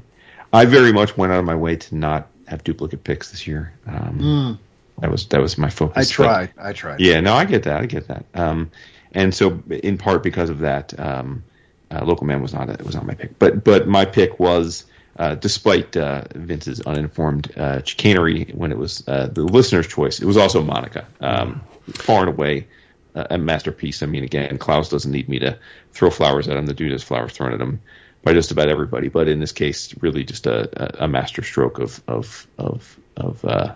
I 0.53 0.65
very 0.65 0.93
much 0.93 1.17
went 1.17 1.33
out 1.33 1.39
of 1.39 1.45
my 1.45 1.55
way 1.55 1.77
to 1.77 1.95
not 1.97 2.29
have 2.47 2.65
duplicate 2.65 3.05
picks 3.05 3.31
this 3.31 3.47
year. 3.47 3.73
Um, 3.87 4.59
That 5.01 5.11
was 5.11 5.27
that 5.29 5.41
was 5.41 5.59
my 5.59 5.69
focus. 5.71 5.97
I 5.97 6.01
But- 6.01 6.09
tried. 6.09 6.51
I 6.59 6.73
tried. 6.73 7.01
yeah, 7.01 7.21
no, 7.21 7.35
I 7.35 7.45
get 7.45 7.65
that. 7.65 7.83
I 7.83 7.87
get 7.87 8.09
that. 8.09 8.25
Um, 8.35 8.71
and 9.13 9.35
so, 9.35 9.63
in 9.71 9.99
part 9.99 10.23
because 10.23 10.49
of 10.51 10.61
that, 10.61 10.99
um, 10.99 11.43
uh, 11.91 12.05
Local 12.05 12.27
Man 12.27 12.41
was 12.43 12.53
not 12.55 12.69
a, 12.69 12.83
was 12.83 12.95
not 12.95 13.07
my 13.07 13.15
pick. 13.15 13.39
But 13.39 13.63
but 13.63 13.87
my 13.87 14.05
pick 14.07 14.41
was, 14.41 14.85
uh, 15.19 15.35
despite 15.35 15.97
uh, 15.97 16.25
Vince's 16.35 16.81
uninformed 16.81 17.53
uh, 17.59 17.83
chicanery 17.85 18.45
when 18.55 18.73
it 18.73 18.79
was 18.79 19.07
uh, 19.07 19.27
the 19.31 19.43
listener's 19.43 19.87
choice, 19.87 20.21
it 20.21 20.25
was 20.27 20.37
also 20.39 20.63
Monica. 20.63 21.07
Um, 21.21 21.61
far 21.93 22.21
and 22.21 22.29
away 22.31 22.67
uh, 23.15 23.25
a 23.31 23.39
masterpiece. 23.39 24.03
I 24.03 24.07
mean, 24.07 24.25
again, 24.25 24.57
Clowes 24.59 24.89
doesn't 24.89 25.13
need 25.13 25.29
me 25.29 25.39
to 25.41 25.59
throw 25.93 26.11
flowers 26.11 26.49
at 26.49 26.57
him. 26.57 26.67
The 26.67 26.75
dude 26.75 26.93
has 26.93 27.03
flowers 27.03 27.33
thrown 27.33 27.53
at 27.53 27.61
him 27.61 27.81
by 28.27 28.33
just 28.33 28.51
about 28.51 28.69
everybody. 28.69 29.09
But 29.09 29.29
in 29.29 29.39
this 29.39 29.53
case, 29.53 29.95
really 30.01 30.25
just 30.25 30.49
a, 30.49 31.03
a, 31.03 31.05
a 31.05 31.09
master 31.09 31.43
stroke 31.43 31.79
of 31.79 32.03
of 32.09 32.47
of 32.59 32.99
of. 33.17 33.45
Uh, 33.45 33.75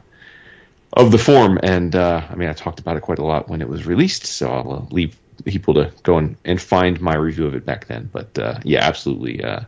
of 0.93 1.13
the 1.13 1.19
form. 1.19 1.57
And 1.63 1.95
uh, 1.95 2.27
I 2.29 2.35
mean, 2.35 2.49
I 2.49 2.53
talked 2.53 2.81
about 2.81 2.97
it 2.97 3.03
quite 3.03 3.21
a 3.21 3.25
lot 3.25 3.49
when 3.49 3.63
it 3.63 3.69
was 3.69 3.87
released, 3.87 4.27
so 4.27 4.51
I'll 4.51 4.73
uh, 4.73 4.93
leave 4.93 5.17
people 5.45 5.75
to 5.75 5.93
go 6.03 6.19
and, 6.19 6.35
and 6.45 6.61
find 6.61 7.01
my 7.01 7.15
review 7.15 7.47
of 7.47 7.55
it 7.55 7.65
back 7.65 7.87
then. 7.87 8.11
But 8.13 8.37
uh, 8.37 8.59
yeah, 8.65 8.85
absolutely. 8.85 9.45
Uh, 9.45 9.61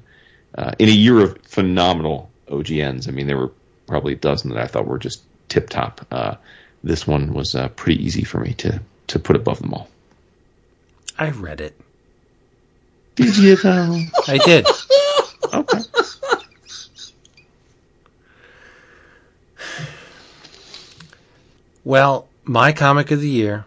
uh, 0.57 0.73
in 0.81 0.89
a 0.89 0.93
year 0.93 1.21
of 1.21 1.39
phenomenal 1.43 2.29
OGNs, 2.49 3.07
I 3.07 3.13
mean, 3.13 3.29
there 3.29 3.39
were 3.39 3.53
probably 3.87 4.15
a 4.15 4.17
dozen 4.17 4.51
that 4.51 4.59
I 4.59 4.67
thought 4.67 4.89
were 4.89 4.99
just 4.99 5.23
tip 5.49 5.71
top. 5.71 6.05
This 6.83 7.07
one 7.07 7.35
was 7.35 7.55
pretty 7.77 8.05
easy 8.05 8.25
for 8.25 8.41
me 8.41 8.55
to 8.55 8.83
to 9.07 9.21
put 9.21 9.37
above 9.37 9.61
them 9.61 9.75
all. 9.75 9.89
I 11.17 11.31
read 11.31 11.61
it. 11.61 11.81
Did 13.23 13.37
you 13.39 13.57
though? 13.57 13.99
I 14.29 14.39
did. 14.39 14.67
okay. 15.53 15.79
Well, 21.85 22.29
my 22.45 22.73
comic 22.73 23.11
of 23.11 23.21
the 23.21 23.29
year. 23.29 23.65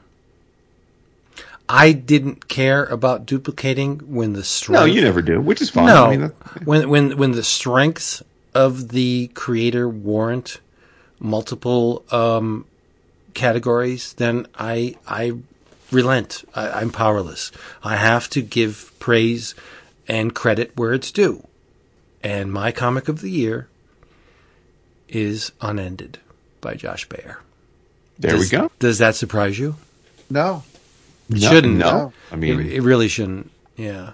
I 1.67 1.93
didn't 1.93 2.47
care 2.47 2.85
about 2.85 3.25
duplicating 3.25 3.97
when 4.13 4.33
the 4.33 4.43
strength. 4.43 4.79
No, 4.79 4.85
you 4.85 5.01
never 5.01 5.21
do, 5.21 5.41
which 5.41 5.61
is 5.61 5.71
fine. 5.71 5.87
No, 5.87 6.05
I 6.05 6.09
mean, 6.11 6.21
that, 6.21 6.65
when 6.65 6.89
when 6.89 7.17
when 7.17 7.31
the 7.31 7.43
strengths 7.43 8.21
of 8.53 8.89
the 8.89 9.31
creator 9.33 9.89
warrant 9.89 10.59
multiple 11.19 12.05
um, 12.11 12.65
categories, 13.33 14.13
then 14.13 14.45
I 14.55 14.95
I 15.07 15.33
relent. 15.95 16.43
I, 16.53 16.69
I'm 16.81 16.91
powerless. 16.91 17.51
I 17.83 17.95
have 17.95 18.29
to 18.31 18.41
give 18.41 18.91
praise 18.99 19.55
and 20.07 20.35
credit 20.35 20.71
where 20.75 20.93
it's 20.93 21.11
due. 21.11 21.47
And 22.21 22.51
my 22.51 22.71
comic 22.71 23.07
of 23.07 23.21
the 23.21 23.29
year 23.31 23.67
is 25.09 25.51
Unended 25.61 26.19
by 26.61 26.75
Josh 26.75 27.07
Bayer. 27.07 27.39
there 28.19 28.31
does, 28.31 28.39
we 28.51 28.57
go. 28.57 28.71
Does 28.79 28.97
that 28.99 29.15
surprise 29.15 29.57
you? 29.59 29.75
No. 30.29 30.63
It 31.29 31.41
No- 31.41 31.49
shouldn't. 31.49 31.77
No, 31.77 32.13
I 32.31 32.35
mean, 32.35 32.59
it, 32.59 32.65
it 32.73 32.81
really 32.81 33.07
shouldn't. 33.07 33.49
Yeah. 33.77 34.11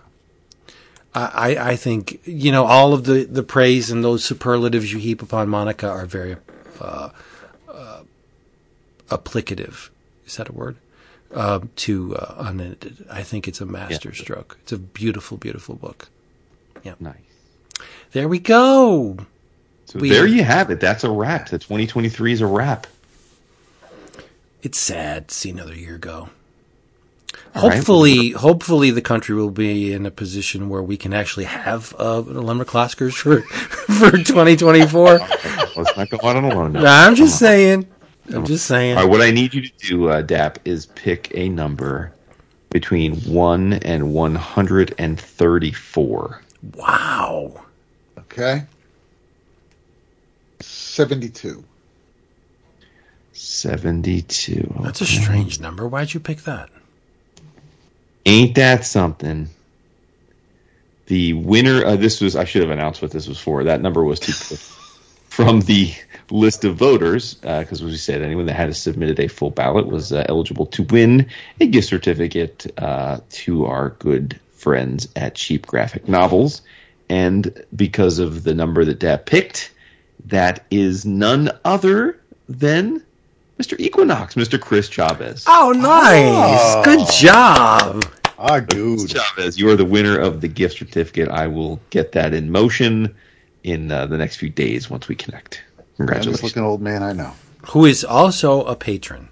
I, 1.14 1.56
I 1.56 1.70
I 1.72 1.76
think 1.76 2.22
you 2.26 2.52
know 2.54 2.66
all 2.66 2.94
of 2.94 3.04
the, 3.04 3.26
the 3.26 3.44
praise 3.44 3.92
and 3.92 4.02
those 4.04 4.24
superlatives 4.24 4.94
you 4.94 5.00
heap 5.00 5.22
upon 5.22 5.50
Monica 5.50 5.90
are 5.90 6.06
very 6.06 6.38
uh, 6.80 7.10
uh, 7.70 8.02
applicative. 9.10 9.90
Is 10.26 10.38
that 10.38 10.48
a 10.48 10.54
word? 10.54 10.78
Uh, 11.34 11.60
to 11.78 12.16
uh, 12.18 12.36
unedited. 12.40 13.06
I 13.10 13.24
think 13.24 13.48
it's 13.48 13.62
a 13.62 13.66
master 13.66 14.14
stroke. 14.14 14.58
It's 14.64 14.74
a 14.74 14.78
beautiful, 14.78 15.38
beautiful 15.38 15.76
book. 15.76 16.10
Yeah. 16.84 16.96
Nice. 17.00 17.16
There 18.12 18.28
we 18.28 18.38
go. 18.40 19.18
So 19.86 20.00
We- 20.00 20.10
there 20.10 20.26
you 20.28 20.44
have 20.44 20.70
it. 20.72 20.80
That's 20.82 21.04
a 21.06 21.10
wrap. 21.10 21.48
The 21.50 21.58
2023 21.58 22.34
is 22.34 22.42
a 22.42 22.48
wrap. 22.48 22.86
It's 24.62 24.78
sad 24.78 25.30
to 25.30 25.34
see 25.36 25.50
another 25.50 25.74
year 25.76 25.98
go. 25.98 26.30
All 27.56 27.68
right. 27.70 27.76
Hopefully, 27.78 28.30
hopefully 28.32 28.92
the 28.92 29.02
country 29.02 29.36
will 29.36 29.52
be 29.52 29.92
in 29.94 30.06
a 30.06 30.12
position 30.12 30.70
where 30.70 30.84
we 30.84 30.98
can 30.98 31.14
actually 31.14 31.46
have 31.46 31.94
uh, 31.98 32.22
Lemmer 32.22 32.66
Kloskers 32.66 33.14
for 33.14 33.42
for 34.12 34.12
2024. 34.18 35.18
Let's 35.78 35.98
not 35.98 36.10
go 36.10 36.18
on 36.24 36.44
a 36.44 36.48
limb. 36.50 36.74
now. 36.74 37.06
I'm 37.08 37.16
just 37.16 37.40
saying. 37.40 37.88
I'm 38.34 38.46
just 38.46 38.66
saying. 38.66 38.98
All 38.98 39.04
right, 39.04 39.10
what 39.10 39.22
I 39.22 39.32
need 39.32 39.54
you 39.54 39.62
to 39.62 39.72
do, 39.80 40.10
uh, 40.10 40.22
Dap, 40.22 40.60
is 40.66 40.86
pick 40.86 41.32
a 41.36 41.50
number 41.50 42.14
between 42.70 43.16
1 43.16 43.74
and 43.74 44.14
134. 44.14 46.42
Wow. 46.76 47.66
Okay. 48.18 48.64
Seventy-two. 50.62 51.64
72. 53.34 54.80
That's 54.82 55.02
a 55.02 55.06
strange 55.06 55.60
number. 55.60 55.88
Why'd 55.88 56.14
you 56.14 56.20
pick 56.20 56.42
that? 56.44 56.70
Ain't 58.26 58.56
that 58.56 58.86
something? 58.86 59.50
The 61.08 61.34
winner, 61.34 61.84
uh, 61.84 61.96
this 61.96 62.22
was, 62.22 62.36
I 62.36 62.46
should 62.46 62.62
have 62.62 62.72
announced 62.72 63.02
what 63.02 63.12
this 63.12 63.28
was 63.28 63.40
for. 63.40 63.64
That 63.64 63.82
number 63.82 64.04
was 64.04 64.20
to 64.22 64.32
from 65.32 65.62
the 65.62 65.94
list 66.30 66.66
of 66.66 66.76
voters, 66.76 67.36
because 67.36 67.82
as 67.82 67.84
we 67.84 67.96
said, 67.96 68.22
anyone 68.22 68.46
that 68.48 68.54
had 68.54 68.76
submitted 68.76 69.18
a 69.18 69.30
full 69.30 69.50
ballot 69.50 69.88
was 69.88 70.12
uh, 70.12 70.26
eligible 70.28 70.66
to 70.66 70.84
win 70.84 71.26
a 71.62 71.68
gift 71.68 71.88
certificate 71.88 72.68
uh, 72.78 73.18
to 73.30 73.66
our 73.66 73.92
good 73.92 74.38
friends 74.52 75.08
at 75.16 75.36
Cheap 75.36 75.66
Graphic 75.66 76.10
Novels. 76.10 76.62
And 77.08 77.66
because 77.74 78.20
of 78.20 78.44
the 78.44 78.54
number 78.54 78.84
that 78.84 79.00
Dap 79.00 79.26
picked, 79.26 79.72
that 80.26 80.66
is 80.70 81.06
none 81.06 81.50
other 81.64 82.20
than 82.50 83.02
Mr. 83.58 83.80
Equinox, 83.80 84.36
Mr. 84.36 84.60
Chris 84.60 84.90
Chavez. 84.90 85.46
Oh, 85.48 85.72
nice. 85.72 86.76
Oh. 86.76 86.82
Good 86.84 87.08
job. 87.10 88.06
Ah, 88.38 88.60
dude. 88.60 89.10
Chavez, 89.10 89.58
you 89.58 89.70
are 89.70 89.78
the 89.78 89.86
winner 89.86 90.20
of 90.20 90.42
the 90.42 90.50
gift 90.50 90.78
certificate. 90.78 91.30
I 91.30 91.48
will 91.48 91.80
get 91.90 92.12
that 92.12 92.34
in 92.34 92.52
motion 92.52 93.16
in 93.64 93.92
uh, 93.92 94.06
the 94.08 94.18
next 94.18 94.38
few 94.38 94.50
days 94.50 94.90
once 94.90 95.08
we 95.08 95.16
connect. 95.16 95.62
This 95.78 95.86
Congratulations. 95.98 96.44
looking 96.44 96.64
old 96.64 96.82
man 96.82 97.04
I 97.04 97.14
know. 97.14 97.34
Who 97.70 97.86
is 97.86 98.04
also 98.04 98.64
a 98.66 98.76
patron 98.76 99.30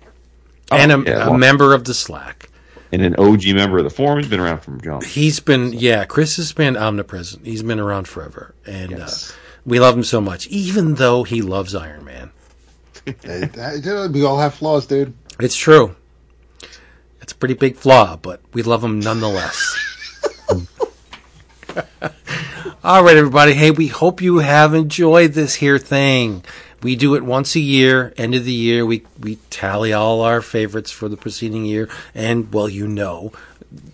and 0.71 0.91
a, 0.91 0.95
Oh, 0.95 1.03
yeah, 1.05 1.29
a 1.29 1.37
member 1.37 1.73
of 1.73 1.85
the 1.85 1.93
Slack. 1.93 2.49
And 2.91 3.01
an 3.03 3.15
OG 3.17 3.47
member 3.55 3.77
of 3.77 3.83
the 3.83 3.89
forum. 3.89 4.19
He's 4.19 4.27
been 4.27 4.39
around 4.39 4.59
from 4.61 4.81
jump. 4.81 5.03
He's 5.03 5.39
been, 5.39 5.73
yeah, 5.73 6.05
Chris 6.05 6.37
has 6.37 6.53
been 6.53 6.75
omnipresent. 6.77 7.45
He's 7.45 7.61
been 7.63 7.79
around 7.79 8.07
forever. 8.07 8.55
And 8.65 8.91
Yes. 8.91 9.31
uh, 9.31 9.33
we 9.65 9.79
love 9.79 9.95
him 9.95 10.03
so 10.03 10.19
much, 10.21 10.47
even 10.47 10.95
though 10.95 11.23
he 11.23 11.41
loves 11.41 11.75
Iron 11.75 12.03
Man. 12.05 12.31
We 13.23 14.23
all 14.25 14.39
have 14.39 14.53
flaws, 14.55 14.85
dude. 14.87 15.13
It's 15.39 15.55
true. 15.55 15.95
It's 17.21 17.31
a 17.31 17.35
pretty 17.35 17.53
big 17.55 17.75
flaw, 17.75 18.15
but 18.17 18.41
we 18.53 18.61
love 18.63 18.83
him 18.83 18.99
nonetheless. 18.99 19.75
All 22.81 23.03
right, 23.03 23.17
everybody. 23.17 23.55
Hey, 23.55 23.71
we 23.71 23.87
hope 23.87 24.21
you 24.21 24.37
have 24.37 24.73
enjoyed 24.73 25.33
this 25.33 25.55
here 25.55 25.77
thing. 25.77 26.45
We 26.81 26.95
do 26.95 27.15
it 27.15 27.25
once 27.25 27.53
a 27.57 27.59
year, 27.59 28.13
end 28.15 28.35
of 28.35 28.45
the 28.45 28.53
year. 28.53 28.85
We 28.85 29.03
we 29.19 29.35
tally 29.49 29.91
all 29.91 30.21
our 30.21 30.41
favorites 30.41 30.89
for 30.89 31.09
the 31.09 31.17
preceding 31.17 31.65
year, 31.65 31.89
and 32.15 32.53
well, 32.53 32.69
you 32.69 32.87
know, 32.87 33.33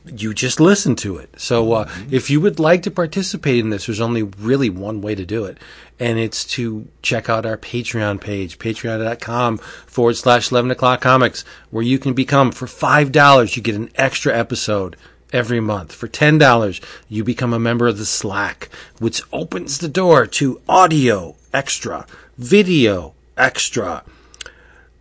you 0.05 0.35
just 0.35 0.59
listen 0.59 0.95
to 0.97 1.17
it. 1.17 1.31
So 1.41 1.73
uh, 1.73 1.89
if 2.11 2.29
you 2.29 2.39
would 2.41 2.59
like 2.59 2.83
to 2.83 2.91
participate 2.91 3.57
in 3.57 3.71
this, 3.71 3.87
there's 3.87 3.99
only 3.99 4.21
really 4.21 4.69
one 4.69 5.01
way 5.01 5.15
to 5.15 5.25
do 5.25 5.45
it, 5.45 5.57
and 5.99 6.19
it's 6.19 6.45
to 6.49 6.87
check 7.01 7.27
out 7.27 7.47
our 7.47 7.57
Patreon 7.57 8.21
page, 8.21 8.59
patreon.com 8.59 9.57
forward 9.57 10.15
slash 10.15 10.51
11 10.51 10.69
o'clock 10.69 11.01
comics, 11.01 11.43
where 11.71 11.83
you 11.83 11.97
can 11.97 12.13
become, 12.13 12.51
for 12.51 12.67
$5, 12.67 13.55
you 13.55 13.63
get 13.63 13.73
an 13.73 13.89
extra 13.95 14.37
episode 14.37 14.95
every 15.35 15.59
month. 15.59 15.91
For 15.91 16.07
$10, 16.07 16.81
you 17.09 17.23
become 17.23 17.53
a 17.53 17.59
member 17.59 17.87
of 17.87 17.97
the 17.97 18.05
Slack, 18.05 18.69
which 18.99 19.21
opens 19.33 19.77
the 19.77 19.89
door 19.89 20.25
to 20.25 20.61
audio 20.67 21.35
extra, 21.53 22.07
video 22.37 23.13
extra, 23.37 24.03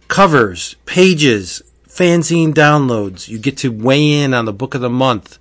covers, 0.08 0.74
pages, 0.86 1.62
fanzine 1.88 2.52
downloads. 2.52 3.28
You 3.28 3.38
get 3.38 3.56
to 3.58 3.70
weigh 3.70 4.22
in 4.22 4.34
on 4.34 4.44
the 4.44 4.52
book 4.52 4.74
of 4.74 4.80
the 4.80 4.90
month, 4.90 5.38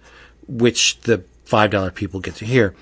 which 0.47 1.01
the 1.01 1.23
$5 1.47 1.95
people 1.95 2.19
get 2.19 2.35
to 2.35 2.45
hear. 2.45 2.75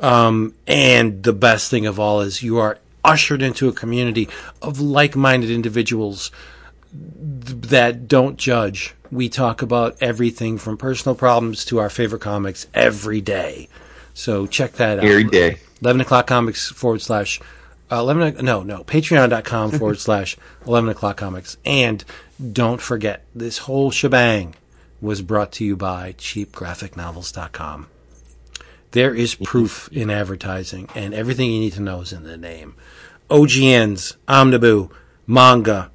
Um, 0.00 0.54
and 0.66 1.22
the 1.22 1.34
best 1.34 1.70
thing 1.70 1.84
of 1.84 2.00
all 2.00 2.22
is 2.22 2.42
you 2.42 2.56
are 2.58 2.78
ushered 3.04 3.42
into 3.42 3.68
a 3.68 3.72
community 3.72 4.28
of 4.62 4.80
like-minded 4.80 5.50
individuals 5.50 6.30
that 6.92 8.08
don't 8.08 8.36
judge. 8.36 8.94
We 9.10 9.28
talk 9.28 9.62
about 9.62 9.96
everything 10.00 10.58
from 10.58 10.76
personal 10.76 11.14
problems 11.14 11.64
to 11.66 11.78
our 11.78 11.90
favorite 11.90 12.20
comics 12.20 12.66
every 12.74 13.20
day. 13.20 13.68
So 14.14 14.46
check 14.46 14.72
that 14.72 14.98
out. 14.98 15.04
Every 15.04 15.24
day. 15.24 15.58
11 15.82 16.00
o'clock 16.02 16.26
comics 16.26 16.68
forward 16.68 17.00
slash 17.00 17.40
uh, 17.90 17.96
11 17.96 18.22
o- 18.38 18.40
no 18.42 18.62
no 18.62 18.84
patreon.com 18.84 19.70
forward 19.78 19.98
slash 19.98 20.36
11 20.66 20.90
o'clock 20.90 21.16
comics 21.16 21.56
and 21.64 22.04
don't 22.52 22.80
forget 22.80 23.24
this 23.34 23.58
whole 23.58 23.90
shebang 23.90 24.54
was 25.00 25.22
brought 25.22 25.50
to 25.52 25.64
you 25.64 25.74
by 25.76 26.12
cheapgraphicnovels.com 26.18 27.86
there 28.90 29.14
is 29.14 29.34
proof 29.34 29.88
in 29.90 30.10
advertising 30.10 30.88
and 30.94 31.14
everything 31.14 31.50
you 31.50 31.60
need 31.60 31.72
to 31.72 31.80
know 31.80 32.00
is 32.02 32.12
in 32.12 32.22
the 32.24 32.36
name 32.36 32.74
ogns 33.30 34.16
omnibu 34.28 34.90
manga 35.26 35.90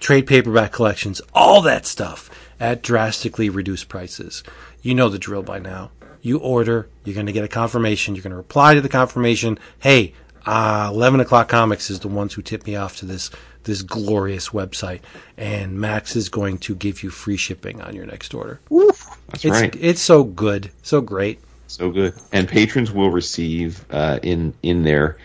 trade 0.00 0.26
paperback 0.26 0.72
collections 0.72 1.20
all 1.34 1.60
that 1.60 1.86
stuff 1.86 2.30
at 2.58 2.82
drastically 2.82 3.48
reduced 3.48 3.88
prices 3.88 4.42
you 4.82 4.94
know 4.94 5.08
the 5.08 5.18
drill 5.18 5.42
by 5.42 5.58
now 5.58 5.90
you 6.22 6.38
order, 6.38 6.88
you're 7.04 7.14
going 7.14 7.26
to 7.26 7.32
get 7.32 7.44
a 7.44 7.48
confirmation. 7.48 8.14
You're 8.14 8.22
going 8.22 8.32
to 8.32 8.36
reply 8.36 8.74
to 8.74 8.80
the 8.80 8.88
confirmation. 8.88 9.58
Hey, 9.78 10.14
uh, 10.46 10.90
11 10.92 11.20
o'clock 11.20 11.48
comics 11.48 11.90
is 11.90 12.00
the 12.00 12.08
ones 12.08 12.34
who 12.34 12.42
tipped 12.42 12.66
me 12.66 12.76
off 12.76 12.96
to 12.96 13.06
this, 13.06 13.30
this 13.64 13.82
glorious 13.82 14.50
website. 14.50 15.00
And 15.36 15.80
Max 15.80 16.16
is 16.16 16.28
going 16.28 16.58
to 16.58 16.74
give 16.74 17.02
you 17.02 17.10
free 17.10 17.36
shipping 17.36 17.80
on 17.80 17.94
your 17.94 18.06
next 18.06 18.34
order. 18.34 18.60
That's 18.70 19.44
It's, 19.44 19.46
right. 19.46 19.76
it's 19.78 20.00
so 20.00 20.24
good. 20.24 20.70
So 20.82 21.00
great. 21.00 21.40
So 21.66 21.90
good. 21.90 22.14
And 22.32 22.48
patrons 22.48 22.90
will 22.90 23.10
receive 23.10 23.84
uh, 23.90 24.18
in 24.22 24.54
in 24.62 24.82
their 24.82 25.18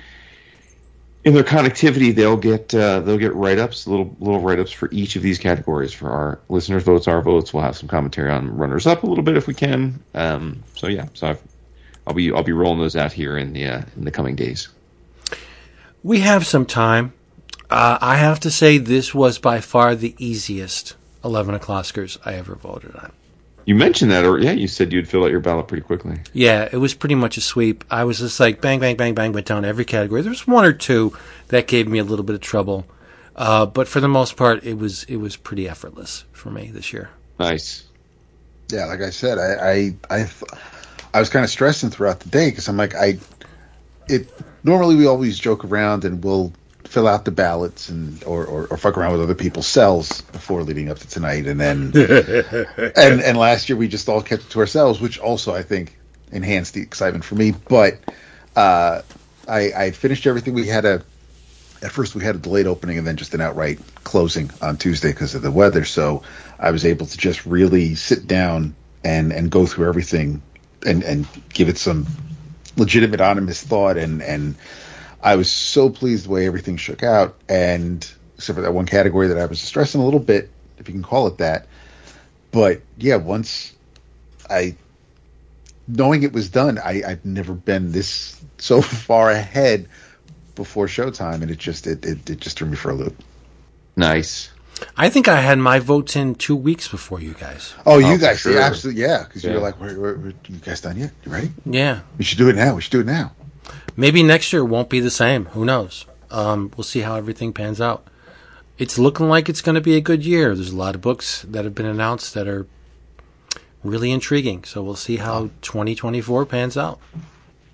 in 1.26 1.34
their 1.34 1.44
connectivity, 1.44 2.14
they'll 2.14 2.38
get 2.38 2.74
uh, 2.74 3.00
they'll 3.00 3.18
get 3.18 3.34
write 3.34 3.58
ups, 3.58 3.88
little 3.88 4.16
little 4.20 4.40
write 4.40 4.60
ups 4.60 4.72
for 4.72 4.90
each 4.92 5.16
of 5.16 5.24
these 5.24 5.40
categories. 5.40 5.92
For 5.92 6.10
our 6.10 6.40
listeners' 6.50 6.84
votes, 6.84 7.08
our 7.08 7.22
votes, 7.22 7.52
we'll 7.52 7.64
have 7.64 7.76
some 7.76 7.90
commentary 7.90 8.32
on 8.32 8.56
runners 8.56 8.86
up 8.86 9.04
a 9.04 9.08
little 9.08 9.24
bit 9.24 9.36
if 9.36 9.48
we 9.48 9.56
can. 9.56 10.04
Um, 10.14 10.64
so 10.76 10.88
yeah, 10.88 11.08
so 11.16 11.30
I've, 11.30 11.42
I'll 12.06 12.14
be 12.14 12.32
I'll 12.32 12.44
be 12.44 12.52
rolling 12.54 12.80
those 12.80 12.96
out 12.96 13.12
here 13.12 13.38
in 13.38 13.54
the 13.54 13.66
uh, 13.66 13.82
in 13.98 14.06
the 14.06 14.12
coming 14.12 14.36
days. 14.36 14.70
We 16.04 16.20
have 16.20 16.46
some 16.46 16.68
time. 16.68 17.14
Uh, 17.72 17.98
I 18.00 18.18
have 18.18 18.40
to 18.42 18.52
say 18.52 18.78
this 18.78 19.16
was 19.16 19.40
by 19.40 19.60
far 19.60 19.96
the 19.96 20.14
easiest 20.20 20.96
11 21.24 21.56
O'Closcars 21.56 22.20
I 22.24 22.36
ever 22.36 22.54
voted 22.54 22.96
on. 22.96 23.12
You 23.66 23.74
mentioned 23.74 24.12
that, 24.12 24.26
or 24.26 24.38
yeah, 24.40 24.52
you 24.52 24.68
said 24.68 24.94
you'd 24.94 25.10
fill 25.10 25.24
out 25.24 25.32
your 25.32 25.40
ballot 25.40 25.68
pretty 25.68 25.82
quickly. 25.82 26.20
Yeah, 26.34 26.70
it 26.72 26.78
was 26.78 26.94
pretty 26.94 27.16
much 27.16 27.36
a 27.38 27.42
sweep. 27.42 27.84
I 27.90 28.04
was 28.04 28.20
just 28.20 28.40
like 28.40 28.62
bang, 28.62 28.80
bang, 28.80 28.96
bang, 28.96 29.16
bang, 29.16 29.34
went 29.34 29.48
down 29.48 29.66
every 29.66 29.86
category. 29.86 30.22
There 30.22 30.30
was 30.30 30.46
one 30.46 30.66
or 30.66 30.74
two 30.74 31.18
that 31.48 31.66
gave 31.66 31.88
me 31.88 31.98
a 31.98 32.04
little 32.04 32.24
bit 32.24 32.36
of 32.36 32.42
trouble, 32.42 32.86
uh, 33.36 33.66
but 33.66 33.88
for 33.88 34.00
the 34.00 34.08
most 34.08 34.38
part, 34.38 34.64
it 34.64 34.78
was 34.78 35.04
it 35.06 35.18
was 35.18 35.36
pretty 35.36 35.68
effortless 35.68 36.26
for 36.32 36.52
me 36.52 36.70
this 36.72 36.94
year. 36.94 37.10
Nice. 37.40 37.86
Yeah, 38.70 38.86
like 38.86 39.02
I 39.02 39.10
said, 39.10 39.40
I 39.40 39.96
I 40.10 40.16
I, 40.22 40.30
I 41.16 41.20
was 41.20 41.30
kind 41.30 41.44
of 41.44 41.50
stressing 41.50 41.90
throughout 41.90 42.20
the 42.20 42.30
day 42.30 42.52
because 42.52 42.68
I'm 42.68 42.78
like 42.78 42.94
I, 42.94 43.18
it 44.08 44.32
normally 44.64 44.96
we 44.96 45.08
always 45.08 45.40
joke 45.40 45.66
around 45.66 46.06
and 46.06 46.24
we'll 46.24 46.54
fill 46.86 47.08
out 47.08 47.26
the 47.26 47.32
ballots 47.32 47.90
and 47.90 48.24
or, 48.24 48.46
or, 48.46 48.68
or 48.68 48.78
fuck 48.78 48.98
around 48.98 49.14
with 49.14 49.22
other 49.22 49.36
people's 49.36 49.68
cells 49.68 50.22
before 50.22 50.64
leading 50.64 50.90
up 50.90 51.00
to 51.00 51.08
tonight, 51.08 51.48
and 51.48 51.60
then 51.60 51.92
and 52.96 53.22
and 53.22 53.38
last 53.38 53.70
year 53.70 53.78
we 53.78 53.88
just 53.88 54.08
all 54.08 54.22
kept 54.22 54.44
it 54.44 54.50
to 54.52 54.60
ourselves, 54.60 55.02
which 55.02 55.20
also 55.20 55.54
I 55.54 55.64
think 55.64 55.98
enhanced 56.32 56.74
the 56.74 56.82
excitement 56.82 57.24
for 57.24 57.36
me. 57.36 57.52
But 57.52 58.00
uh, 58.56 59.02
I 59.48 59.72
I 59.76 59.92
finished 59.92 60.26
everything. 60.28 60.54
We 60.54 60.68
had 60.68 60.86
a 60.86 61.04
at 61.82 61.92
first 61.92 62.16
we 62.16 62.24
had 62.24 62.36
a 62.36 62.40
delayed 62.40 62.68
opening 62.68 62.98
and 62.98 63.06
then 63.06 63.18
just 63.18 63.34
an 63.34 63.42
outright 63.42 63.80
closing 64.04 64.50
on 64.62 64.78
Tuesday 64.78 65.12
because 65.12 65.36
of 65.36 65.42
the 65.42 65.52
weather. 65.52 65.86
So 65.86 66.24
I 66.60 66.72
was 66.72 66.86
able 66.86 67.06
to 67.06 67.18
just 67.18 67.46
really 67.46 67.96
sit 67.96 68.28
down 68.28 68.76
and 69.04 69.32
and 69.32 69.50
go 69.52 69.66
through 69.66 69.88
everything 69.88 70.42
and 70.86 71.04
and 71.04 71.28
give 71.50 71.70
it 71.70 71.78
some 71.78 72.06
legitimate, 72.78 73.22
honest 73.22 73.66
thought. 73.66 73.98
And 73.98 74.22
and 74.22 74.56
I 75.26 75.38
was 75.38 75.52
so 75.52 75.90
pleased 75.90 76.28
the 76.28 76.30
way 76.30 76.46
everything 76.46 76.78
shook 76.78 77.02
out. 77.02 77.36
And 77.50 78.08
except 78.38 78.56
for 78.56 78.62
that 78.62 78.74
one 78.74 78.86
category 78.86 79.28
that 79.30 79.40
I 79.40 79.48
was 79.48 79.60
stressing 79.60 80.00
a 80.00 80.06
little 80.06 80.20
bit, 80.20 80.52
if 80.78 80.88
you 80.88 80.94
can 80.94 81.02
call 81.02 81.26
it 81.26 81.40
that. 81.40 81.66
But 82.52 82.82
yeah, 82.98 83.16
once 83.16 83.74
I 84.50 84.76
knowing 85.88 86.22
it 86.22 86.32
was 86.32 86.50
done, 86.50 86.78
I, 86.78 87.02
I've 87.06 87.26
never 87.26 87.54
been 87.54 87.92
this 87.92 88.40
so 88.60 88.82
far 88.82 89.32
ahead 89.32 89.90
before 90.54 90.86
showtime, 90.86 91.42
and 91.42 91.50
it 91.50 91.58
just 91.58 91.88
it, 91.88 92.06
it, 92.06 92.30
it 92.30 92.40
just 92.40 92.58
threw 92.58 92.68
me 92.68 92.78
for 92.78 92.92
a 92.92 92.94
loop. 92.94 93.16
Nice. 93.98 94.52
I 94.96 95.10
think 95.10 95.28
I 95.28 95.40
had 95.40 95.58
my 95.58 95.80
votes 95.80 96.16
in 96.16 96.36
two 96.36 96.56
weeks 96.56 96.88
before 96.88 97.20
you 97.20 97.34
guys. 97.34 97.74
Oh, 97.86 97.96
oh 97.96 98.02
for 98.02 98.08
you 98.08 98.18
guys, 98.18 98.42
sure. 98.42 98.54
yeah, 98.54 98.60
absolutely, 98.60 99.02
yeah, 99.02 99.24
because 99.24 99.44
Yeah. 99.44 99.52
you're 99.52 99.62
like, 99.62 99.80
where, 99.80 100.00
where, 100.00 100.16
where, 100.16 100.34
you 100.48 100.58
guys 100.58 100.82
done 100.82 100.98
yet? 100.98 101.12
You 101.26 101.32
ready? 101.32 101.52
Yeah, 101.66 102.02
We 102.18 102.26
should 102.26 102.38
do 102.38 102.50
it 102.50 102.56
now. 102.56 102.76
We 102.76 102.82
should 102.82 102.92
do 102.92 103.00
it 103.00 103.06
now. 103.06 103.32
Maybe 103.96 104.24
next 104.24 104.52
year 104.54 104.64
won't 104.66 104.90
be 104.90 105.00
the 105.00 105.10
same. 105.12 105.46
Who 105.48 105.66
knows? 105.66 106.06
Um, 106.32 106.72
we'll 106.76 106.84
see 106.84 107.02
how 107.02 107.16
everything 107.16 107.54
pans 107.54 107.80
out. 107.80 108.08
It's 108.78 108.98
looking 109.00 109.30
like 109.30 109.48
it's 109.48 109.62
going 109.62 109.76
to 109.76 109.82
be 109.82 109.96
a 109.96 110.02
good 110.02 110.26
year. 110.26 110.54
There's 110.54 110.72
a 110.72 110.76
lot 110.76 110.96
of 110.96 111.02
books 111.02 111.44
that 111.50 111.64
have 111.64 111.74
been 111.76 111.86
announced 111.86 112.34
that 112.34 112.48
are 112.48 112.68
really 113.84 114.12
intriguing. 114.12 114.64
So 114.66 114.84
we'll 114.84 114.96
see 114.96 115.18
how 115.18 115.50
2024 115.62 116.46
pans 116.46 116.76
out. 116.78 117.00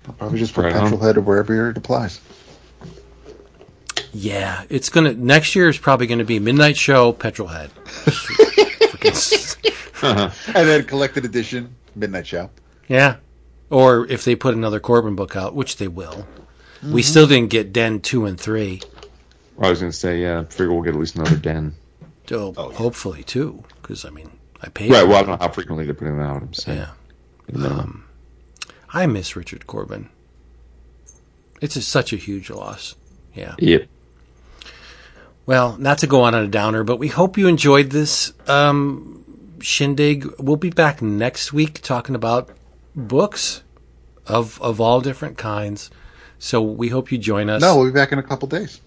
I'll 0.06 0.14
probably 0.14 0.38
just 0.38 0.54
put 0.54 0.64
Right 0.64 0.74
on. 0.76 0.98
head 1.00 1.16
or 1.16 1.20
wherever 1.22 1.70
it 1.70 1.76
applies. 1.76 2.20
Yeah, 4.12 4.64
it's 4.68 4.90
gonna 4.90 5.14
next 5.14 5.54
year 5.56 5.68
is 5.68 5.78
probably 5.78 6.06
going 6.06 6.18
to 6.18 6.24
be 6.24 6.38
Midnight 6.38 6.76
Show, 6.76 7.12
Petrolhead. 7.14 7.70
Freaking- 8.92 9.56
And 10.54 10.68
then 10.68 10.84
collected 10.84 11.24
edition, 11.24 11.74
Midnight 11.94 12.26
Show. 12.26 12.50
yeah, 12.88 13.16
or 13.72 14.06
if 14.06 14.24
they 14.24 14.36
put 14.36 14.54
another 14.54 14.78
Corben 14.78 15.16
book 15.16 15.34
out, 15.34 15.54
which 15.54 15.76
they 15.78 15.88
will, 15.88 16.26
We 16.84 17.02
still 17.02 17.26
didn't 17.26 17.50
get 17.50 17.72
Den 17.72 18.00
two 18.00 18.26
and 18.26 18.38
three. 18.38 18.80
I 19.60 19.70
was 19.70 19.80
going 19.80 19.92
to 19.92 19.96
say, 19.96 20.20
yeah, 20.22 20.40
I 20.40 20.44
figure 20.44 20.72
we'll 20.72 20.82
get 20.82 20.94
at 20.94 21.00
least 21.00 21.14
another 21.16 21.36
den. 21.36 21.74
Oh, 22.30 22.54
Oh, 22.56 22.70
yeah. 22.70 22.76
hopefully 22.76 23.22
too, 23.22 23.62
because 23.80 24.04
I 24.04 24.10
mean, 24.10 24.30
I 24.60 24.68
paid. 24.68 24.90
Right. 24.90 25.02
for 25.02 25.06
Well, 25.08 25.16
I 25.16 25.20
it. 25.20 25.26
don't 25.26 25.40
know 25.40 25.46
how 25.46 25.52
frequently 25.52 25.84
they're 25.84 25.94
putting 25.94 26.16
them 26.16 26.24
out. 26.26 26.42
I'm 26.42 26.54
saying. 26.54 26.78
yeah. 26.78 26.88
No. 27.52 27.90
I 28.92 29.06
miss 29.06 29.36
Richard 29.36 29.66
Corben. 29.66 30.08
It's 31.60 31.74
just 31.74 31.88
such 31.88 32.12
a 32.12 32.16
huge 32.16 32.50
loss. 32.50 32.94
Yeah. 33.34 33.54
Yep. 33.58 33.86
Well, 35.46 35.76
not 35.78 35.98
to 35.98 36.06
go 36.06 36.22
on 36.22 36.34
a 36.34 36.46
downer, 36.46 36.84
but 36.84 36.98
we 36.98 37.08
hope 37.08 37.36
you 37.38 37.46
enjoyed 37.48 37.90
this 37.90 38.32
um, 38.48 39.24
shindig. 39.60 40.26
We'll 40.38 40.56
be 40.56 40.70
back 40.70 41.02
next 41.02 41.52
week 41.52 41.80
talking 41.82 42.14
about 42.14 42.50
books 42.94 43.62
of 44.26 44.60
of 44.60 44.80
all 44.80 45.00
different 45.00 45.38
kinds. 45.38 45.90
So 46.38 46.60
we 46.60 46.88
hope 46.88 47.12
you 47.12 47.18
join 47.18 47.48
us. 47.48 47.62
No, 47.62 47.76
we'll 47.76 47.86
be 47.86 47.92
back 47.92 48.12
in 48.12 48.18
a 48.18 48.22
couple 48.22 48.48
days. 48.48 48.80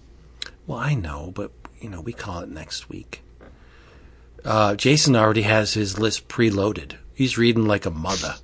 Well, 0.66 0.78
I 0.78 0.94
know, 0.94 1.32
but 1.34 1.52
you 1.80 1.88
know, 1.88 2.00
we 2.00 2.12
call 2.12 2.40
it 2.40 2.48
next 2.48 2.88
week. 2.88 3.22
Uh, 4.44 4.74
Jason 4.76 5.16
already 5.16 5.42
has 5.42 5.74
his 5.74 5.98
list 5.98 6.28
preloaded. 6.28 6.96
He's 7.14 7.38
reading 7.38 7.66
like 7.66 7.86
a 7.86 7.90
mother. 7.90 8.36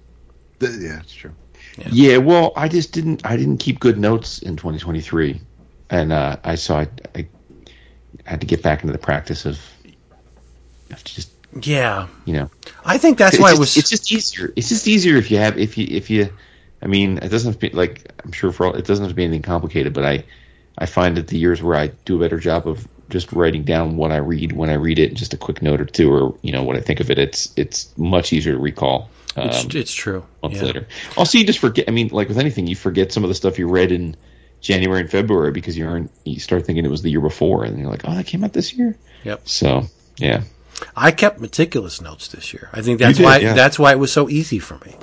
Yeah, 0.60 1.00
it's 1.00 1.12
true. 1.12 1.32
Yeah. 1.90 2.18
Well, 2.18 2.52
I 2.56 2.68
just 2.68 2.92
didn't. 2.92 3.24
I 3.24 3.36
didn't 3.36 3.58
keep 3.58 3.80
good 3.80 3.98
notes 3.98 4.40
in 4.40 4.56
2023, 4.56 5.40
and 5.90 6.12
uh, 6.12 6.36
I 6.44 6.54
saw 6.54 6.80
I, 6.80 6.88
I 7.14 7.28
had 8.24 8.40
to 8.40 8.46
get 8.46 8.62
back 8.62 8.82
into 8.82 8.92
the 8.92 8.98
practice 8.98 9.46
of, 9.46 9.58
of 10.90 11.04
just 11.04 11.30
Yeah, 11.61 12.09
you 12.24 12.34
know. 12.34 12.50
I 12.84 12.98
think 12.98 13.18
that's 13.18 13.38
why 13.38 13.50
just, 13.50 13.57
it 13.57 13.61
was. 13.61 13.76
It's 13.76 13.90
just 13.90 14.11
easier. 14.11 14.53
It's 14.57 14.68
just 14.68 14.88
easier 14.88 15.16
if 15.16 15.30
you 15.30 15.38
have 15.38 15.59
if 15.59 15.76
you 15.76 15.86
if 15.90 16.09
you. 16.11 16.32
I 16.82 16.86
mean, 16.86 17.18
it 17.18 17.28
doesn't 17.28 17.53
have 17.53 17.61
to 17.61 17.70
be 17.70 17.76
like 17.76 18.11
I'm 18.24 18.32
sure 18.32 18.53
for 18.53 18.66
all. 18.66 18.74
It 18.74 18.86
doesn't 18.86 19.05
have 19.05 19.11
to 19.11 19.14
be 19.14 19.24
anything 19.24 19.42
complicated, 19.42 19.92
but 19.92 20.05
I 20.05 20.24
I 20.78 20.86
find 20.86 21.16
that 21.16 21.28
the 21.28 21.38
years 21.38 21.62
where 21.62 21.76
I 21.76 21.88
do 22.05 22.16
a 22.16 22.20
better 22.20 22.38
job 22.38 22.66
of 22.66 22.88
just 23.11 23.32
writing 23.32 23.62
down 23.62 23.96
what 23.96 24.11
I 24.11 24.16
read 24.16 24.53
when 24.53 24.70
I 24.70 24.74
read 24.74 24.98
it, 24.98 25.12
just 25.14 25.34
a 25.34 25.36
quick 25.36 25.61
note 25.61 25.80
or 25.80 25.84
two, 25.84 26.11
or 26.11 26.34
you 26.42 26.53
know 26.53 26.62
what 26.62 26.76
I 26.76 26.80
think 26.80 27.00
of 27.00 27.11
it. 27.11 27.18
It's 27.18 27.53
it's 27.57 27.96
much 27.98 28.32
easier 28.32 28.55
to 28.55 28.59
recall. 28.59 29.11
Um, 29.36 29.48
it's, 29.48 29.74
it's 29.74 29.92
true. 29.92 30.24
months 30.42 30.59
Yeah. 30.59 30.64
later. 30.64 30.88
Also, 31.16 31.38
you 31.38 31.44
just 31.44 31.59
forget. 31.59 31.84
I 31.88 31.90
mean, 31.90 32.09
like 32.09 32.28
with 32.28 32.38
anything, 32.38 32.66
you 32.66 32.76
forget 32.76 33.12
some 33.12 33.22
of 33.24 33.28
the 33.28 33.34
stuff 33.34 33.59
you 33.59 33.68
read 33.68 33.92
in 33.92 34.16
January 34.61 35.00
and 35.03 35.11
February 35.11 35.53
because 35.53 35.76
you 35.76 35.86
aren't. 35.86 36.11
You 36.24 36.40
start 36.40 36.64
thinking 36.64 36.84
it 36.84 36.90
was 36.90 37.03
the 37.03 37.11
year 37.11 37.20
before, 37.20 37.64
and 37.64 37.78
you're 37.78 37.90
like, 37.90 38.03
oh, 38.07 38.14
that 38.14 38.26
came 38.26 38.42
out 38.42 38.55
this 38.55 38.72
year. 38.72 38.96
Yep. 39.24 39.46
So 39.46 39.86
yeah, 40.16 40.42
I 40.97 41.11
kept 41.11 41.41
meticulous 41.41 42.01
notes 42.01 42.28
this 42.28 42.53
year. 42.53 42.70
I 42.72 42.83
think 42.83 42.99
that's 42.99 43.18
did, 43.18 43.24
why 43.24 43.39
yeah. 43.39 43.55
that's 43.55 43.78
why 43.78 43.93
it 43.93 43.99
was 43.99 44.12
so 44.12 44.28
easy 44.28 44.59
for 44.59 44.78
me. 44.85 44.95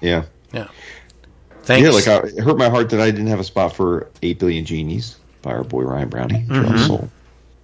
yeah, 0.00 0.24
Yeah. 0.52 0.68
Thanks. 1.62 1.84
yeah. 1.84 2.12
Like 2.14 2.24
I, 2.24 2.28
it 2.28 2.42
hurt 2.42 2.58
my 2.58 2.68
heart 2.68 2.90
that 2.90 3.00
I 3.00 3.10
didn't 3.10 3.28
have 3.28 3.40
a 3.40 3.44
spot 3.44 3.74
for 3.76 4.10
Eight 4.22 4.38
Billion 4.38 4.64
Genies 4.64 5.16
by 5.42 5.52
our 5.52 5.64
boy 5.64 5.82
Ryan 5.82 6.50
of 6.50 6.80
Soule. 6.80 7.10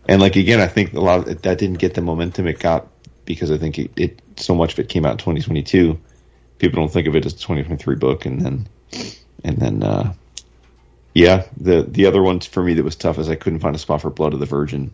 And 0.09 0.21
like 0.21 0.37
again, 0.37 0.61
I 0.61 0.69
think 0.69 0.93
a 0.93 1.01
lot 1.01 1.29
of 1.29 1.43
that 1.43 1.59
didn't 1.59 1.79
get 1.79 1.95
the 1.95 2.01
momentum 2.01 2.47
it 2.47 2.59
got 2.59 2.87
because 3.25 3.51
I 3.51 3.59
think 3.59 3.79
it, 3.79 3.91
it 3.97 4.23
so 4.37 4.55
much 4.55 4.75
of 4.75 4.79
it 4.79 4.89
came 4.89 5.05
out 5.05 5.13
in 5.13 5.19
2022. 5.19 5.99
People 6.59 6.81
don't 6.81 6.93
think 6.93 7.09
of 7.09 7.17
it 7.17 7.27
as 7.27 7.33
a 7.33 7.37
2023 7.37 7.97
book, 7.97 8.25
and 8.25 8.41
then 8.41 8.69
and 9.45 9.59
then 9.59 9.83
uh, 9.83 10.15
yeah, 11.15 11.47
the 11.57 11.83
the 11.83 12.07
other 12.07 12.23
one 12.23 12.41
for 12.41 12.63
me 12.63 12.75
that 12.75 12.85
was 12.85 12.97
tough 12.97 13.19
is 13.19 13.29
I 13.29 13.35
couldn't 13.35 13.61
find 13.61 13.75
a 13.75 13.79
spot 13.79 14.03
for 14.03 14.11
Blood 14.11 14.35
of 14.35 14.41
the 14.41 14.47
Virgin, 14.47 14.93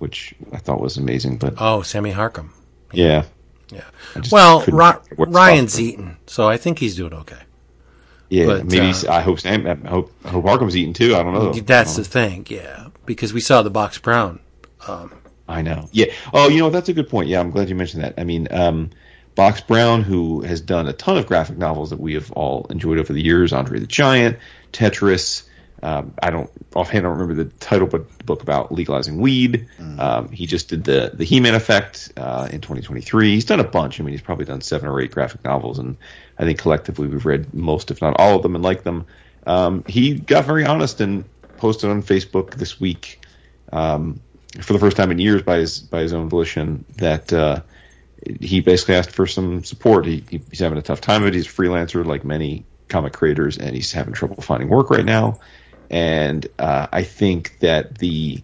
which 0.00 0.34
I 0.52 0.56
thought 0.56 0.80
was 0.80 0.96
amazing. 0.96 1.36
But 1.36 1.54
oh, 1.58 1.82
Sammy 1.82 2.12
Harkham. 2.12 2.50
yeah, 2.92 3.24
Yeah. 3.70 3.84
Well, 4.32 4.60
couldn't 4.60 4.78
Ri- 4.78 4.84
find 4.84 5.02
a 5.02 5.14
spot 5.14 5.28
Ryan's 5.28 5.80
eaten, 5.80 6.16
so 6.26 6.48
I 6.48 6.56
think 6.56 6.78
he's 6.78 6.96
doing 6.96 7.12
okay. 7.12 7.38
Yeah, 8.30 8.46
but, 8.46 8.66
maybe 8.66 8.90
uh, 8.90 9.12
I 9.12 9.20
hope 9.22 9.40
Sam, 9.40 9.66
I 9.66 9.88
hope 9.88 10.12
I 10.24 10.28
hope 10.28 10.44
Harkham's 10.44 10.76
eating 10.76 10.94
too. 10.94 11.14
I 11.14 11.22
don't 11.22 11.34
know. 11.34 11.52
That's 11.52 11.96
the 11.96 12.04
thing, 12.04 12.46
yeah. 12.48 12.88
Because 13.04 13.32
we 13.32 13.40
saw 13.40 13.62
the 13.62 13.70
box 13.70 13.98
brown. 13.98 14.40
I 15.48 15.62
know. 15.62 15.88
Yeah. 15.92 16.06
Oh, 16.32 16.48
you 16.48 16.60
know 16.60 16.70
that's 16.70 16.88
a 16.88 16.92
good 16.92 17.08
point. 17.08 17.28
Yeah, 17.28 17.40
I'm 17.40 17.50
glad 17.50 17.68
you 17.68 17.74
mentioned 17.74 18.04
that. 18.04 18.14
I 18.18 18.24
mean, 18.24 18.48
um, 18.50 18.90
Box 19.34 19.60
Brown, 19.60 20.02
who 20.02 20.42
has 20.42 20.60
done 20.60 20.86
a 20.86 20.92
ton 20.92 21.16
of 21.16 21.26
graphic 21.26 21.58
novels 21.58 21.90
that 21.90 22.00
we 22.00 22.14
have 22.14 22.30
all 22.32 22.66
enjoyed 22.70 22.98
over 22.98 23.12
the 23.12 23.22
years, 23.22 23.52
Andre 23.52 23.80
the 23.80 23.86
Giant, 23.86 24.38
Tetris. 24.72 25.42
Um, 25.82 26.12
I 26.22 26.30
don't 26.30 26.50
offhand 26.74 27.06
I 27.06 27.08
don't 27.08 27.18
remember 27.18 27.42
the 27.44 27.50
title, 27.58 27.86
but 27.86 28.26
book 28.26 28.42
about 28.42 28.70
legalizing 28.70 29.18
weed. 29.20 29.66
Um, 29.98 30.28
he 30.30 30.46
just 30.46 30.68
did 30.68 30.84
the 30.84 31.10
the 31.14 31.24
He-Man 31.24 31.54
effect 31.54 32.12
uh, 32.16 32.48
in 32.52 32.60
2023. 32.60 33.32
He's 33.34 33.44
done 33.46 33.60
a 33.60 33.64
bunch. 33.64 33.98
I 34.00 34.04
mean, 34.04 34.12
he's 34.12 34.20
probably 34.22 34.44
done 34.44 34.60
seven 34.60 34.88
or 34.88 35.00
eight 35.00 35.10
graphic 35.10 35.42
novels, 35.44 35.78
and 35.78 35.96
I 36.38 36.44
think 36.44 36.58
collectively 36.58 37.08
we've 37.08 37.24
read 37.26 37.54
most, 37.54 37.90
if 37.90 38.02
not 38.02 38.14
all 38.20 38.36
of 38.36 38.42
them, 38.42 38.54
and 38.54 38.62
like 38.62 38.82
them. 38.82 39.06
Um, 39.46 39.84
he 39.86 40.14
got 40.14 40.44
very 40.44 40.66
honest 40.66 41.00
and 41.00 41.24
posted 41.56 41.88
on 41.90 42.02
Facebook 42.02 42.54
this 42.54 42.78
week 42.78 43.20
um, 43.72 44.20
for 44.60 44.72
the 44.74 44.78
first 44.78 44.96
time 44.96 45.10
in 45.10 45.18
years 45.18 45.42
by 45.42 45.58
his 45.58 45.80
by 45.80 46.00
his 46.02 46.12
own 46.12 46.28
volition 46.28 46.84
that 46.96 47.32
uh, 47.32 47.62
he 48.40 48.60
basically 48.60 48.94
asked 48.96 49.10
for 49.12 49.26
some 49.26 49.64
support. 49.64 50.04
He, 50.06 50.24
he- 50.28 50.42
he's 50.50 50.58
having 50.58 50.78
a 50.78 50.82
tough 50.82 51.00
time 51.00 51.22
of 51.22 51.28
it. 51.28 51.34
He's 51.34 51.46
a 51.46 51.50
freelancer 51.50 52.04
like 52.04 52.24
many 52.24 52.64
comic 52.88 53.12
creators, 53.12 53.56
and 53.56 53.74
he's 53.74 53.92
having 53.92 54.12
trouble 54.12 54.42
finding 54.42 54.68
work 54.68 54.90
right 54.90 55.04
now. 55.04 55.38
And 55.90 56.46
uh, 56.58 56.86
I 56.92 57.02
think 57.02 57.58
that 57.60 57.98
the 57.98 58.42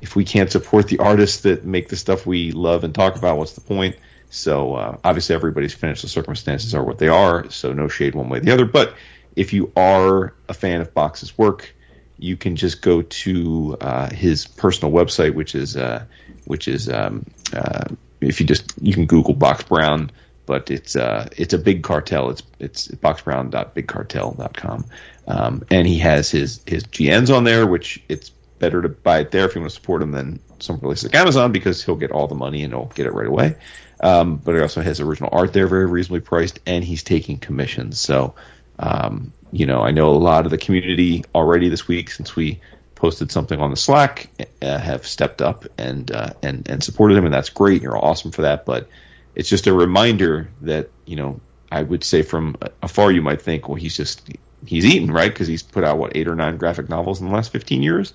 if 0.00 0.14
we 0.14 0.24
can't 0.24 0.52
support 0.52 0.88
the 0.88 0.98
artists 0.98 1.40
that 1.42 1.64
make 1.64 1.88
the 1.88 1.96
stuff 1.96 2.26
we 2.26 2.52
love 2.52 2.84
and 2.84 2.94
talk 2.94 3.16
about, 3.16 3.38
what's 3.38 3.54
the 3.54 3.62
point? 3.62 3.96
So 4.28 4.74
uh, 4.74 4.98
obviously, 5.02 5.34
everybody's 5.34 5.72
financial 5.72 6.08
circumstances 6.08 6.74
are 6.74 6.84
what 6.84 6.98
they 6.98 7.08
are. 7.08 7.48
So 7.50 7.72
no 7.72 7.88
shade 7.88 8.14
one 8.14 8.28
way 8.28 8.38
or 8.38 8.40
the 8.42 8.52
other. 8.52 8.66
But 8.66 8.94
if 9.34 9.52
you 9.52 9.72
are 9.76 10.34
a 10.48 10.54
fan 10.54 10.80
of 10.80 10.92
Box's 10.92 11.38
work, 11.38 11.74
you 12.18 12.36
can 12.36 12.56
just 12.56 12.82
go 12.82 13.02
to 13.02 13.76
uh, 13.80 14.10
his 14.10 14.46
personal 14.46 14.92
website, 14.92 15.34
which 15.34 15.54
is 15.54 15.76
uh, 15.76 16.04
which 16.46 16.68
is 16.68 16.88
um, 16.88 17.24
uh, 17.52 17.84
if 18.20 18.40
you 18.40 18.46
just 18.46 18.72
you 18.80 18.92
can 18.92 19.06
Google 19.06 19.34
Box 19.34 19.64
Brown, 19.64 20.10
but 20.46 20.70
it's 20.70 20.96
uh, 20.96 21.28
it's 21.36 21.54
a 21.54 21.58
big 21.58 21.82
cartel. 21.82 22.30
It's 22.30 22.42
it's 22.58 22.88
boxbrown.bigcartel.com, 22.88 24.84
um, 25.26 25.64
and 25.70 25.86
he 25.86 25.98
has 25.98 26.30
his 26.30 26.60
his 26.66 26.84
GNs 26.84 27.34
on 27.34 27.44
there, 27.44 27.66
which 27.66 28.02
it's 28.08 28.30
better 28.58 28.82
to 28.82 28.88
buy 28.88 29.20
it 29.20 29.30
there 29.30 29.44
if 29.44 29.54
you 29.54 29.60
want 29.60 29.70
to 29.70 29.74
support 29.74 30.02
him 30.02 30.12
than 30.12 30.40
some 30.58 30.78
places 30.78 31.04
like 31.04 31.14
Amazon 31.14 31.52
because 31.52 31.84
he'll 31.84 31.96
get 31.96 32.10
all 32.10 32.26
the 32.26 32.34
money 32.34 32.62
and 32.62 32.72
he'll 32.72 32.86
get 32.94 33.06
it 33.06 33.12
right 33.12 33.26
away. 33.26 33.56
Um, 34.00 34.36
but 34.36 34.54
he 34.54 34.60
also 34.60 34.80
has 34.82 35.00
original 35.00 35.30
art 35.32 35.52
there, 35.52 35.66
very 35.66 35.86
reasonably 35.86 36.20
priced, 36.20 36.60
and 36.66 36.84
he's 36.84 37.02
taking 37.02 37.38
commissions. 37.38 38.00
So, 38.00 38.34
um, 38.78 39.32
you 39.52 39.66
know, 39.66 39.80
I 39.80 39.90
know 39.90 40.10
a 40.10 40.16
lot 40.16 40.44
of 40.44 40.50
the 40.50 40.58
community 40.58 41.24
already 41.34 41.68
this 41.68 41.88
week 41.88 42.10
since 42.10 42.36
we 42.36 42.60
posted 42.94 43.30
something 43.30 43.60
on 43.60 43.70
the 43.70 43.76
Slack 43.76 44.28
uh, 44.62 44.78
have 44.78 45.06
stepped 45.06 45.42
up 45.42 45.64
and 45.78 46.10
uh, 46.10 46.30
and 46.42 46.68
and 46.68 46.82
supported 46.82 47.16
him, 47.16 47.24
and 47.24 47.34
that's 47.34 47.50
great. 47.50 47.82
You're 47.82 48.02
awesome 48.02 48.30
for 48.30 48.42
that, 48.42 48.64
but 48.64 48.88
it's 49.34 49.48
just 49.48 49.66
a 49.66 49.74
reminder 49.74 50.48
that 50.62 50.90
you 51.06 51.16
know 51.16 51.40
I 51.70 51.82
would 51.82 52.04
say 52.04 52.22
from 52.22 52.56
afar 52.82 53.10
you 53.12 53.22
might 53.22 53.42
think, 53.42 53.68
well, 53.68 53.76
he's 53.76 53.96
just 53.96 54.28
he's 54.66 54.84
eaten 54.84 55.10
right 55.10 55.30
because 55.32 55.46
he's 55.48 55.62
put 55.62 55.84
out 55.84 55.98
what 55.98 56.16
eight 56.16 56.28
or 56.28 56.34
nine 56.34 56.56
graphic 56.56 56.88
novels 56.88 57.20
in 57.20 57.26
the 57.28 57.32
last 57.34 57.52
15 57.52 57.82
years, 57.82 58.14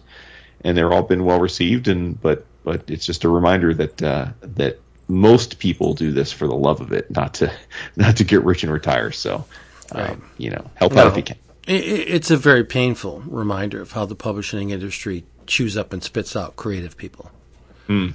and 0.63 0.77
they're 0.77 0.91
all 0.91 1.03
been 1.03 1.25
well 1.25 1.39
received. 1.39 1.87
And 1.87 2.19
but 2.21 2.45
but 2.63 2.89
it's 2.89 3.05
just 3.05 3.23
a 3.23 3.29
reminder 3.29 3.73
that 3.73 4.01
uh, 4.01 4.27
that 4.41 4.79
most 5.07 5.59
people 5.59 5.93
do 5.95 6.11
this 6.11 6.31
for 6.31 6.45
the 6.47 6.55
love 6.55 6.81
of 6.81 6.91
it, 6.91 7.09
not 7.11 7.33
to 7.35 7.51
not 7.95 8.17
to 8.17 8.23
get 8.23 8.43
rich 8.43 8.63
and 8.63 8.71
retire. 8.71 9.11
So 9.11 9.45
Right. 9.93 10.11
um, 10.11 10.23
you 10.37 10.51
know, 10.51 10.69
help 10.75 10.95
out 10.97 11.07
if 11.07 11.17
you 11.17 11.23
can. 11.23 11.37
I- 11.67 11.71
I- 11.71 11.75
It's 12.15 12.29
a 12.29 12.37
very 12.37 12.63
painful 12.63 13.23
reminder 13.25 13.81
of 13.81 13.93
how 13.93 14.05
the 14.05 14.15
publishing 14.15 14.69
industry 14.69 15.23
chews 15.47 15.75
up 15.75 15.93
and 15.93 16.03
spits 16.03 16.35
out 16.35 16.55
creative 16.55 16.95
people. 16.95 17.31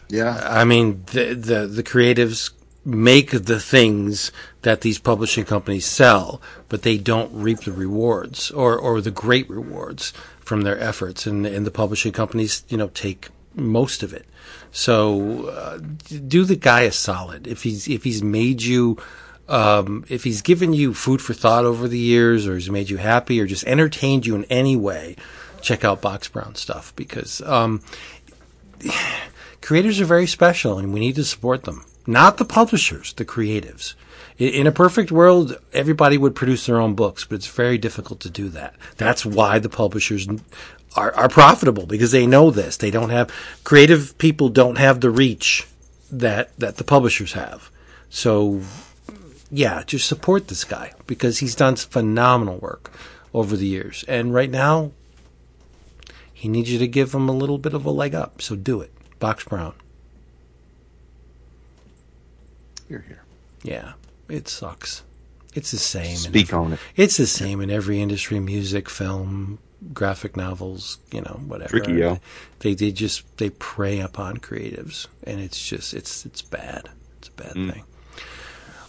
Yeah. 0.09 0.39
I 0.41 0.63
mean, 0.65 1.03
the, 1.13 1.35
the 1.35 1.67
the 1.67 1.83
creatives 1.83 2.51
make 2.85 3.31
the 3.31 3.61
things 3.61 4.31
that 4.63 4.83
these 4.83 4.99
publishing 4.99 5.45
companies 5.45 5.87
sell, 5.87 6.41
but 6.69 6.83
they 6.83 6.99
don't 6.99 7.33
reap 7.33 7.61
the 7.61 7.73
rewards 7.73 8.51
or, 8.51 8.77
or 8.77 9.01
the 9.01 9.11
great 9.11 9.49
rewards 9.49 10.13
from 10.41 10.63
their 10.63 10.79
efforts, 10.79 11.27
and 11.27 11.47
and 11.47 11.67
the 11.67 11.71
publishing 11.71 12.13
companies, 12.13 12.65
you 12.69 12.77
know, 12.77 12.89
take 12.89 13.29
most 13.55 14.03
of 14.03 14.13
it. 14.13 14.27
So 14.71 15.49
uh, 15.49 15.79
do 15.79 16.45
the 16.45 16.57
guy 16.57 16.83
a 16.83 16.93
solid 16.93 17.47
if 17.47 17.63
he's 17.63 17.89
if 17.89 18.05
he's 18.05 18.23
made 18.23 18.63
you. 18.63 18.99
Um, 19.47 20.07
if 20.09 20.25
he's 20.25 20.41
given 20.41 20.73
you 20.73 20.95
food 20.95 21.21
for 21.21 21.35
thought 21.35 21.67
over 21.67 21.87
the 21.87 21.99
years, 21.99 22.47
or 22.47 22.55
he's 22.55 22.71
made 22.71 22.89
you 22.89 22.97
happy, 22.97 23.39
or 23.39 23.47
just 23.47 23.65
entertained 23.65 24.25
you 24.25 24.35
in 24.35 24.45
any 24.45 24.75
way, 24.75 25.17
check 25.61 25.85
out 25.85 26.01
Box 26.01 26.29
Brown 26.29 26.55
stuff 26.55 26.97
because 26.97 27.43
um, 27.43 27.83
creators 29.61 30.01
are 30.01 30.07
very 30.07 30.27
special 30.27 30.79
and 30.79 30.95
we 30.95 31.01
need 31.01 31.17
to 31.17 31.25
support 31.25 31.65
them. 31.65 31.85
Not 32.07 32.37
the 32.37 32.45
publishers, 32.45 33.13
the 33.13 33.25
creatives. 33.25 33.95
In 34.37 34.67
a 34.67 34.73
perfect 34.73 35.13
world, 35.13 35.57
everybody 35.73 36.19
would 36.19 36.35
produce 36.35 36.67
their 36.67 36.81
own 36.81 36.95
books, 36.95 37.25
but 37.25 37.37
it's 37.37 37.47
very 37.47 37.79
difficult 37.79 38.21
to 38.21 38.31
do 38.31 38.49
that. 38.51 38.75
That's 38.97 39.25
why 39.25 39.59
the 39.59 39.69
publishers 39.69 40.27
are, 40.97 41.15
are 41.15 41.29
profitable 41.29 41.87
because 41.87 42.11
they 42.11 42.27
know 42.27 42.51
this. 42.51 42.77
They 42.77 42.91
don't 42.91 43.11
have, 43.11 43.33
creative 43.63 44.19
people 44.19 44.49
don't 44.49 44.77
have 44.79 45.01
the 45.01 45.11
reach 45.11 45.69
that, 46.11 46.57
that 46.59 46.77
the 46.77 46.85
publishers 46.85 47.35
have. 47.35 47.71
So, 48.11 48.63
yeah, 49.51 49.85
just 49.85 50.09
support 50.09 50.49
this 50.49 50.65
guy 50.65 50.93
because 51.07 51.39
he's 51.39 51.55
done 51.55 51.77
phenomenal 51.77 52.59
work 52.59 52.91
over 53.33 53.57
the 53.57 53.67
years. 53.67 54.05
And 54.09 54.35
right 54.35 54.51
now, 54.51 54.91
he 56.33 56.49
needs 56.49 56.73
you 56.73 56.79
to 56.79 56.89
give 56.89 57.15
him 57.15 57.29
a 57.29 57.33
little 57.33 57.59
bit 57.59 57.73
of 57.73 57.87
a 57.87 57.91
leg 57.91 58.15
up. 58.15 58.43
So 58.43 58.57
do 58.57 58.81
it. 58.81 58.93
Box 59.19 59.45
Brown. 59.45 59.75
Here, 62.89 63.05
here. 63.09 63.23
Yeah, 63.63 63.93
it 64.29 64.49
sucks. 64.49 65.03
It's 65.55 65.71
the 65.71 65.79
same. 65.79 66.11
in 66.11 66.17
Speak 66.17 66.49
every- 66.53 66.59
on 66.59 66.73
it. 66.75 66.81
It's 66.97 67.17
the 67.17 67.27
same 67.27 67.61
in 67.61 67.71
every 67.71 68.01
industry: 68.01 68.41
music, 68.41 68.91
film, 68.91 69.59
graphic 69.93 70.37
novels. 70.37 70.99
You 71.13 71.23
know, 71.23 71.41
whatever. 71.47 71.71
Tricky, 71.79 71.93
yo. 71.95 72.19
They 72.61 72.75
they 72.75 72.91
just 72.93 73.23
they 73.39 73.51
prey 73.51 74.01
upon 74.01 74.39
creatives, 74.39 75.07
and 75.23 75.41
it's 75.41 75.65
just 75.67 75.95
it's 75.95 76.27
it's 76.27 76.43
bad. 76.43 76.91
It's 77.19 77.29
a 77.29 77.33
bad 77.33 77.55
Mm. 77.55 77.73
thing. 77.73 77.85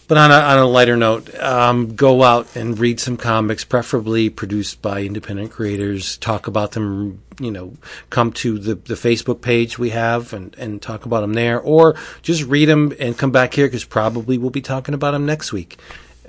But 0.08 0.18
on 0.18 0.30
a, 0.30 0.34
on 0.34 0.58
a 0.58 0.66
lighter 0.66 0.96
note, 0.96 1.34
um, 1.40 1.96
go 1.96 2.22
out 2.22 2.54
and 2.54 2.78
read 2.78 3.00
some 3.00 3.16
comics, 3.16 3.64
preferably 3.64 4.30
produced 4.30 4.80
by 4.80 5.02
independent 5.02 5.50
creators. 5.50 6.16
Talk 6.18 6.46
about 6.46 6.72
them, 6.72 7.22
you 7.40 7.50
know, 7.50 7.74
come 8.08 8.32
to 8.34 8.56
the, 8.58 8.76
the 8.76 8.94
Facebook 8.94 9.40
page 9.40 9.80
we 9.80 9.90
have 9.90 10.32
and, 10.32 10.54
and 10.58 10.80
talk 10.80 11.06
about 11.06 11.22
them 11.22 11.34
there, 11.34 11.60
or 11.60 11.96
just 12.22 12.44
read 12.44 12.66
them 12.66 12.92
and 13.00 13.18
come 13.18 13.32
back 13.32 13.54
here 13.54 13.66
because 13.66 13.84
probably 13.84 14.38
we'll 14.38 14.50
be 14.50 14.62
talking 14.62 14.94
about 14.94 15.10
them 15.10 15.26
next 15.26 15.52
week. 15.52 15.76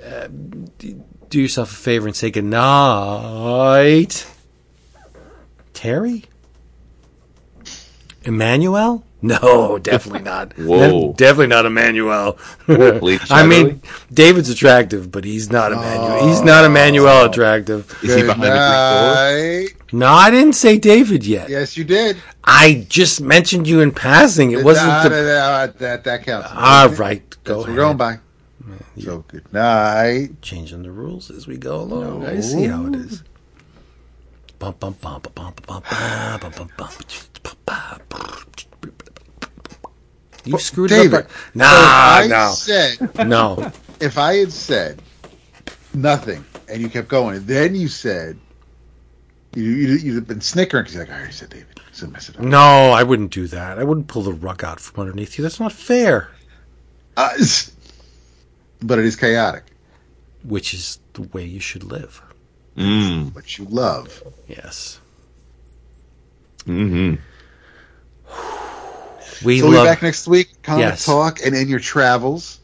Uh, 0.04 0.26
do 1.28 1.40
yourself 1.40 1.70
a 1.70 1.76
favor 1.76 2.06
and 2.06 2.16
say 2.16 2.30
good 2.30 2.44
night. 2.44 4.26
Terry? 5.72 6.24
Emmanuel? 8.24 9.04
No, 9.20 9.78
definitely 9.78 10.22
not. 10.22 10.52
Whoa. 10.56 11.12
definitely 11.14 11.48
not 11.48 11.66
Emmanuel. 11.66 12.38
I 12.68 13.44
mean, 13.44 13.82
David's 14.12 14.48
attractive, 14.48 15.10
but 15.10 15.24
he's 15.24 15.50
not 15.50 15.72
Emmanuel. 15.72 16.28
He's 16.28 16.42
not 16.42 16.64
Emmanuel 16.64 17.24
attractive. 17.24 17.90
is 18.02 18.14
he 18.14 18.20
Good 18.22 18.26
behind 18.28 18.42
the 18.44 19.58
green 19.58 19.74
door? 19.74 19.78
No, 19.92 20.06
I 20.12 20.30
didn't 20.30 20.52
say 20.52 20.78
David 20.78 21.26
yet. 21.26 21.48
Yes, 21.48 21.76
you 21.76 21.82
did. 21.84 22.16
I 22.44 22.86
just 22.88 23.20
mentioned 23.20 23.66
you 23.66 23.80
in 23.80 23.90
passing. 23.90 24.52
It 24.52 24.58
Nah, 24.58 24.64
wasn't 24.64 24.86
nah, 24.88 25.02
the. 25.02 25.08
nah, 25.10 25.66
that 25.78 26.04
that 26.04 26.22
counts. 26.24 26.48
All 26.54 26.88
right, 26.90 27.22
go 27.42 27.54
That's 27.54 27.58
what 27.58 27.64
ahead. 27.64 27.68
we're 27.76 27.82
going 27.82 27.96
by. 27.96 28.18
So 29.00 29.24
good 29.28 29.52
night. 29.52 30.42
Changing 30.42 30.82
the 30.82 30.90
rules 30.92 31.30
as 31.30 31.46
we 31.46 31.56
go 31.56 31.80
along. 31.80 32.24
I 32.26 32.40
see 32.40 32.64
how 32.66 32.86
it 32.86 32.94
is. 32.96 33.22
Bum, 34.58 34.74
bum, 34.78 34.94
bum, 35.00 35.20
bum, 35.22 35.32
bum, 35.34 35.54
bum, 35.66 35.82
bum, 35.88 36.40
bum, 36.40 36.70
bum, 36.76 36.90
bum, 37.64 38.00
bum. 38.08 38.44
You 40.48 40.58
screwed 40.58 40.90
David, 40.90 41.12
it 41.20 41.24
up. 41.26 41.30
if 41.30 41.54
Nah, 41.54 41.66
I 41.66 42.26
no, 42.28 42.50
said 42.52 43.26
no. 43.28 43.72
if 44.00 44.18
I 44.18 44.36
had 44.36 44.52
said 44.52 45.02
nothing 45.94 46.44
and 46.68 46.80
you 46.80 46.88
kept 46.88 47.08
going, 47.08 47.36
and 47.36 47.46
then 47.46 47.74
you 47.74 47.88
said 47.88 48.38
you 49.54 49.62
you 49.64 49.88
you'd 49.96 50.14
have 50.16 50.26
been 50.28 50.40
snickering 50.40 50.82
because 50.84 50.94
you're 50.94 51.04
like 51.04 51.12
I 51.12 51.18
already 51.18 51.32
said 51.32 51.50
David, 51.50 51.80
so 51.92 52.06
mess 52.06 52.28
it 52.28 52.36
up. 52.36 52.42
No, 52.42 52.90
I 52.92 53.02
wouldn't 53.02 53.30
do 53.30 53.46
that. 53.48 53.78
I 53.78 53.84
wouldn't 53.84 54.08
pull 54.08 54.22
the 54.22 54.32
rug 54.32 54.62
out 54.64 54.80
from 54.80 55.00
underneath 55.02 55.38
you. 55.38 55.42
That's 55.42 55.60
not 55.60 55.72
fair. 55.72 56.28
Uh, 57.16 57.30
but 58.82 58.98
it 58.98 59.04
is 59.04 59.16
chaotic. 59.16 59.64
Which 60.44 60.72
is 60.72 61.00
the 61.14 61.22
way 61.22 61.44
you 61.44 61.60
should 61.60 61.82
live. 61.84 62.22
Mm. 62.76 63.34
What 63.34 63.58
you 63.58 63.64
love. 63.64 64.22
Yes. 64.46 65.00
hmm 66.64 67.14
We 69.44 69.60
So 69.60 69.66
we'll 69.68 69.76
love. 69.78 69.86
be 69.86 69.90
back 69.90 70.02
next 70.02 70.26
week. 70.28 70.50
Comic 70.62 70.84
Yes. 70.84 71.04
talk 71.04 71.40
and 71.44 71.54
in 71.54 71.68
your 71.68 71.80
travels, 71.80 72.58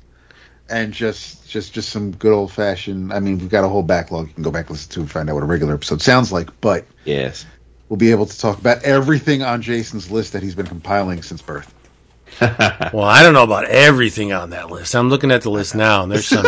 and 0.68 0.92
just 0.92 1.48
just 1.48 1.72
just 1.72 1.88
some 1.90 2.10
good 2.12 2.32
old 2.32 2.52
fashioned. 2.52 3.12
I 3.12 3.20
mean, 3.20 3.38
we've 3.38 3.48
got 3.48 3.64
a 3.64 3.68
whole 3.68 3.82
backlog 3.82 4.28
you 4.28 4.34
can 4.34 4.42
go 4.42 4.50
back 4.50 4.66
and 4.66 4.70
listen 4.70 4.90
to 4.92 5.00
and 5.00 5.10
find 5.10 5.28
out 5.30 5.34
what 5.34 5.42
a 5.42 5.46
regular 5.46 5.74
episode 5.74 6.02
sounds 6.02 6.32
like. 6.32 6.48
But 6.60 6.84
Yes. 7.04 7.46
we'll 7.88 7.96
be 7.98 8.10
able 8.10 8.26
to 8.26 8.38
talk 8.38 8.58
about 8.58 8.82
everything 8.82 9.42
on 9.42 9.62
Jason's 9.62 10.10
list 10.10 10.32
that 10.32 10.42
he's 10.42 10.54
been 10.54 10.66
compiling 10.66 11.22
since 11.22 11.42
birth. 11.42 11.72
well, 12.40 13.04
I 13.04 13.22
don't 13.22 13.34
know 13.34 13.44
about 13.44 13.66
everything 13.66 14.32
on 14.32 14.50
that 14.50 14.70
list. 14.70 14.96
I'm 14.96 15.08
looking 15.10 15.30
at 15.30 15.42
the 15.42 15.50
list 15.50 15.74
now, 15.76 16.02
and 16.02 16.10
there's 16.10 16.26
some. 16.26 16.44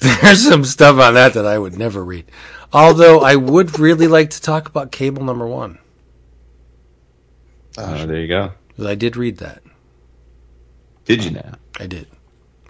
there's 0.00 0.48
some 0.48 0.64
stuff 0.64 0.98
on 0.98 1.14
that 1.14 1.34
that 1.34 1.46
I 1.46 1.58
would 1.58 1.76
never 1.78 2.04
read. 2.04 2.24
Although 2.72 3.20
I 3.20 3.36
would 3.36 3.78
really 3.78 4.08
like 4.08 4.30
to 4.30 4.40
talk 4.42 4.68
about 4.68 4.90
Cable 4.92 5.22
Number 5.24 5.46
One. 5.46 5.78
Uh, 7.76 8.06
there 8.06 8.20
you 8.20 8.28
go. 8.28 8.52
'Cause 8.76 8.86
I 8.86 8.94
did 8.94 9.16
read 9.16 9.38
that. 9.38 9.62
Did 11.04 11.24
you 11.24 11.30
now? 11.32 11.52
I 11.78 11.86
did. 11.86 12.06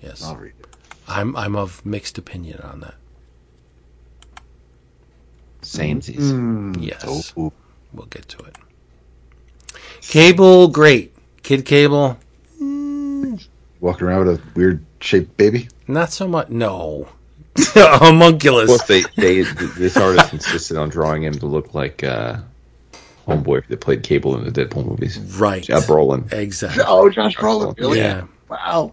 Yes. 0.02 0.22
I'll 0.22 0.36
read 0.36 0.52
it. 0.60 0.66
I'm 1.08 1.36
I'm 1.36 1.56
of 1.56 1.84
mixed 1.86 2.18
opinion 2.18 2.60
on 2.60 2.80
that. 2.80 2.94
Samesies. 5.62 6.16
Mm. 6.32 6.76
Yes. 6.80 7.32
Oh, 7.36 7.52
We'll 7.92 8.06
get 8.06 8.28
to 8.28 8.38
it. 8.44 8.56
Cable, 10.02 10.68
great. 10.68 11.14
Kid 11.42 11.64
Cable, 11.64 12.18
walking 12.60 14.06
around 14.06 14.26
with 14.26 14.38
a 14.38 14.42
weird 14.54 14.84
shaped 15.00 15.36
baby. 15.36 15.68
not 15.88 16.12
so 16.12 16.28
much. 16.28 16.48
No. 16.50 17.08
Homunculus. 17.74 18.66
course, 18.68 18.82
they, 18.86 19.02
they 19.16 19.40
this 19.42 19.96
artist 19.96 20.32
insisted 20.34 20.76
on 20.76 20.90
drawing 20.90 21.22
him 21.22 21.32
to 21.34 21.46
look 21.46 21.72
like 21.74 22.04
uh, 22.04 22.38
homeboy 23.26 23.66
that 23.68 23.80
played 23.80 24.02
Cable 24.02 24.36
in 24.38 24.44
the 24.50 24.64
Deadpool 24.64 24.86
movies. 24.86 25.18
Right. 25.18 25.68
Yeah, 25.68 25.80
Brolin. 25.80 26.32
Exactly. 26.32 26.82
Oh, 26.86 27.08
Josh 27.10 27.36
Brolin. 27.36 27.78
Really? 27.78 27.98
Yeah. 27.98 28.24
Wow. 28.48 28.92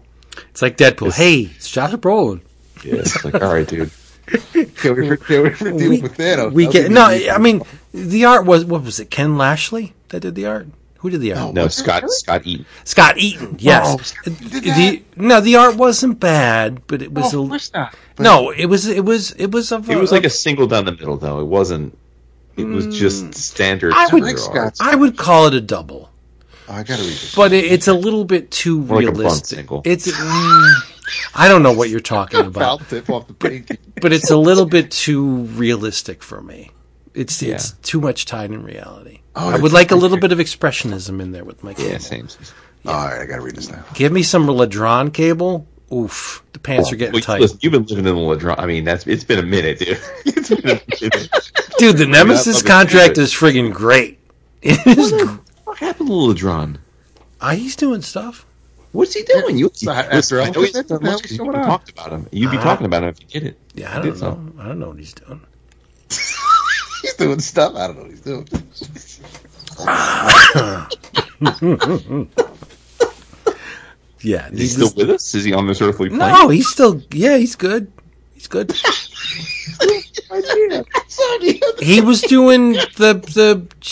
It's 0.50 0.62
like 0.62 0.76
Deadpool. 0.76 1.12
Hey, 1.14 1.50
it's 1.54 1.70
Josh 1.70 1.92
Brolin. 1.92 2.40
Yeah, 2.84 2.96
it's 2.96 3.24
like, 3.24 3.34
all 3.34 3.54
right, 3.54 3.66
dude. 3.66 3.90
Can't 4.52 4.96
wait 4.96 5.06
for, 5.08 5.16
can't 5.18 5.44
wait 5.44 5.56
for 5.58 5.64
dealing 5.70 5.88
We, 5.90 6.00
with 6.00 6.16
Thanos. 6.16 6.52
we 6.52 6.66
get 6.66 6.90
no. 6.90 7.04
I 7.04 7.36
mean, 7.36 7.60
the 7.92 8.24
art 8.24 8.46
was 8.46 8.64
what 8.64 8.82
was 8.82 8.98
it? 8.98 9.10
Ken 9.10 9.36
Lashley 9.36 9.92
that 10.08 10.20
did 10.20 10.34
the 10.34 10.46
art. 10.46 10.66
Who 11.00 11.10
did 11.10 11.20
the 11.20 11.34
art? 11.34 11.40
Oh, 11.42 11.52
no. 11.52 11.62
No, 11.64 11.68
Scott 11.68 12.04
Scott 12.10 12.46
Eaton. 12.46 12.64
Scott 12.84 13.18
Eaton. 13.18 13.56
Yes. 13.58 13.84
Oh, 13.86 13.98
Scott 13.98 14.28
Eaton 14.40 14.48
did 14.48 14.64
the, 14.64 15.02
no, 15.16 15.42
the 15.42 15.56
art 15.56 15.76
wasn't 15.76 16.20
bad, 16.20 16.86
but 16.86 17.02
it 17.02 17.12
was 17.12 17.34
Oh, 17.34 17.40
a 17.40 17.42
of 17.42 17.48
course 17.50 17.70
not. 17.74 17.94
no. 18.18 18.48
It 18.50 18.64
was 18.64 18.86
it 18.86 19.04
was 19.04 19.32
it 19.32 19.50
was 19.52 19.70
of 19.72 19.90
It 19.90 19.96
was 19.98 20.10
like 20.10 20.24
a 20.24 20.30
single 20.30 20.66
down 20.66 20.86
the 20.86 20.92
middle, 20.92 21.18
though. 21.18 21.40
It 21.40 21.46
wasn't. 21.46 21.98
It 22.56 22.64
was 22.64 22.86
just 22.96 23.34
standard. 23.34 23.92
I 23.94 24.06
would- 24.12 24.22
superhero 24.22 24.26
Like 24.26 24.56
art. 24.56 24.76
Scott's- 24.76 24.80
I 24.80 24.94
would 24.94 25.16
call 25.16 25.46
it 25.46 25.54
a 25.54 25.60
double. 25.60 26.10
Oh, 26.68 26.72
I 26.72 26.82
gotta 26.82 27.02
read 27.02 27.10
this. 27.12 27.34
but 27.34 27.52
it, 27.52 27.64
it's 27.66 27.88
a 27.88 27.92
little 27.94 28.24
bit 28.24 28.50
too 28.50 28.78
More 28.80 28.96
like 28.96 29.04
a 29.04 29.08
bunt 29.08 29.18
realistic. 29.18 29.58
single. 29.58 29.82
It's 29.84 30.10
mm, 30.10 30.74
I 31.34 31.46
don't 31.48 31.62
know 31.62 31.72
what 31.72 31.90
you're 31.90 32.00
talking 32.00 32.38
Foul 32.52 32.76
about, 32.76 32.88
tip 32.88 33.10
off 33.10 33.26
the 33.26 33.34
page. 33.34 33.68
but 34.00 34.12
it's 34.14 34.30
a 34.30 34.36
little 34.36 34.64
bit 34.64 34.90
too 34.90 35.42
realistic 35.44 36.22
for 36.22 36.40
me. 36.40 36.70
It's 37.12 37.42
Yeah. 37.42 37.56
it's 37.56 37.72
too 37.82 38.00
much 38.00 38.24
tied 38.24 38.50
in 38.50 38.62
reality. 38.64 39.20
Oh, 39.36 39.50
I 39.50 39.56
would 39.58 39.72
like 39.72 39.90
a 39.90 39.96
little 39.96 40.16
bit 40.18 40.32
of 40.32 40.38
expressionism 40.38 41.20
in 41.20 41.32
there 41.32 41.44
with 41.44 41.62
my 41.62 41.74
cable. 41.74 41.90
Yeah, 41.90 41.98
same. 41.98 42.28
All 42.86 42.94
right, 42.94 43.20
I 43.20 43.26
gotta 43.26 43.42
read 43.42 43.56
this 43.56 43.70
now. 43.70 43.84
Give 43.94 44.10
me 44.12 44.22
some 44.22 44.46
Ladrönn 44.46 45.12
cable. 45.12 45.66
Oof, 45.92 46.42
the 46.52 46.58
pants 46.58 46.90
are 46.92 46.96
getting 46.96 47.12
Well, 47.12 47.22
tight, 47.22 47.40
listen, 47.40 47.58
you've 47.60 47.72
been 47.72 47.84
living 47.84 48.06
in 48.06 48.14
the 48.16 48.20
Ladrönn. 48.20 48.56
I 48.58 48.66
mean, 48.66 48.84
that's 48.84 49.06
it's 49.06 49.22
been 49.24 49.38
a 49.38 49.42
minute, 49.42 49.78
dude. 49.78 49.98
it's 50.26 50.48
been 50.48 50.58
a 50.60 50.64
minute. 50.64 51.40
dude. 51.78 51.96
The 51.98 52.06
Nemesis 52.08 52.46
love 52.56 52.64
it. 52.64 52.68
contract 52.68 53.18
is 53.18 53.32
friggin' 53.32 53.72
great. 53.72 54.18
It 54.62 54.86
is. 54.86 55.12
gr- 55.12 55.34
What 55.64 55.78
happened 55.78 56.08
to 56.08 56.14
the 56.14 56.34
Ladrönn? 56.34 56.78
Ah, 57.40 57.50
he's 57.50 57.76
doing 57.76 58.00
stuff. 58.02 58.46
What's 58.92 59.12
he 59.12 59.22
doing? 59.24 59.58
You, 59.58 59.70
So, 59.74 59.92
listen, 59.92 60.10
after 60.16 60.40
I 60.40 60.50
know 60.50 60.62
he's 60.62 60.72
done 60.72 61.02
much 61.02 61.22
the 61.22 61.28
'cause 61.28 61.36
hell 61.36 61.44
you 61.44 61.44
was 61.44 61.54
going 61.54 61.66
talked 61.66 61.90
about 61.90 62.12
him. 62.12 62.26
You'd 62.32 62.50
be 62.50 62.56
Uh, 62.58 62.62
talking 62.62 62.86
about 62.86 63.02
him 63.02 63.08
if 63.10 63.20
you 63.20 63.26
did 63.40 63.42
it. 63.48 63.58
Yeah, 63.74 63.90
I 63.90 63.94
don't 63.96 64.04
did 64.04 64.18
so. 64.18 64.30
know. 64.30 64.52
I 64.58 64.68
don't 64.68 64.78
know 64.78 64.88
what 64.88 64.98
he's 64.98 65.12
doing. 65.12 65.40
He's 67.02 67.14
doing 67.18 67.40
stuff. 67.40 67.74
I 67.76 67.86
don't 67.88 67.96
know 67.96 68.02
what 68.04 68.10
he's 68.10 68.20
doing. 68.22 68.48
Yeah, 74.24 74.48
Is 74.50 74.58
he 74.58 74.66
still 74.68 74.90
with 74.96 75.10
us? 75.10 75.34
Is 75.34 75.44
he 75.44 75.52
on 75.52 75.66
this 75.66 75.82
earthly 75.82 76.08
plane? 76.08 76.18
no, 76.18 76.48
he's 76.48 76.68
still. 76.68 77.02
Yeah, 77.10 77.36
he's 77.36 77.56
good. 77.56 77.92
He's 78.32 78.46
good. 78.46 78.72
he 81.78 82.00
was 82.00 82.22
doing 82.22 82.72
the 82.72 83.20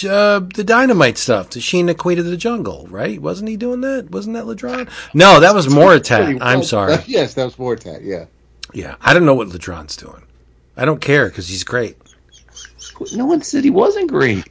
the 0.01 0.11
uh, 0.11 0.41
the 0.55 0.65
dynamite 0.65 1.19
stuff. 1.19 1.51
The 1.51 1.61
Sheena 1.61 1.97
Queen 1.97 2.19
of 2.19 2.25
the 2.25 2.37
Jungle, 2.39 2.87
right? 2.89 3.21
Wasn't 3.21 3.49
he 3.49 3.57
doing 3.59 3.83
that? 3.83 4.11
Wasn't 4.11 4.35
that 4.35 4.45
Ladrönn? 4.45 4.91
No, 5.13 5.39
that 5.41 5.55
was 5.55 5.67
Moritat. 5.67 6.39
I'm 6.41 6.63
sorry. 6.63 6.97
yes, 7.07 7.35
that 7.35 7.45
was 7.45 7.57
Mortat. 7.57 8.01
Yeah. 8.03 8.25
Yeah, 8.73 8.97
I 9.03 9.13
don't 9.13 9.27
know 9.27 9.35
what 9.35 9.49
Ladrönn's 9.49 9.97
doing. 9.97 10.23
I 10.77 10.87
don't 10.87 11.01
care 11.01 11.29
because 11.29 11.49
he's 11.49 11.65
great. 11.65 11.99
No 13.13 13.27
one 13.27 13.43
said 13.43 13.65
he 13.65 13.71
wasn't 13.71 14.11
great. 14.11 14.49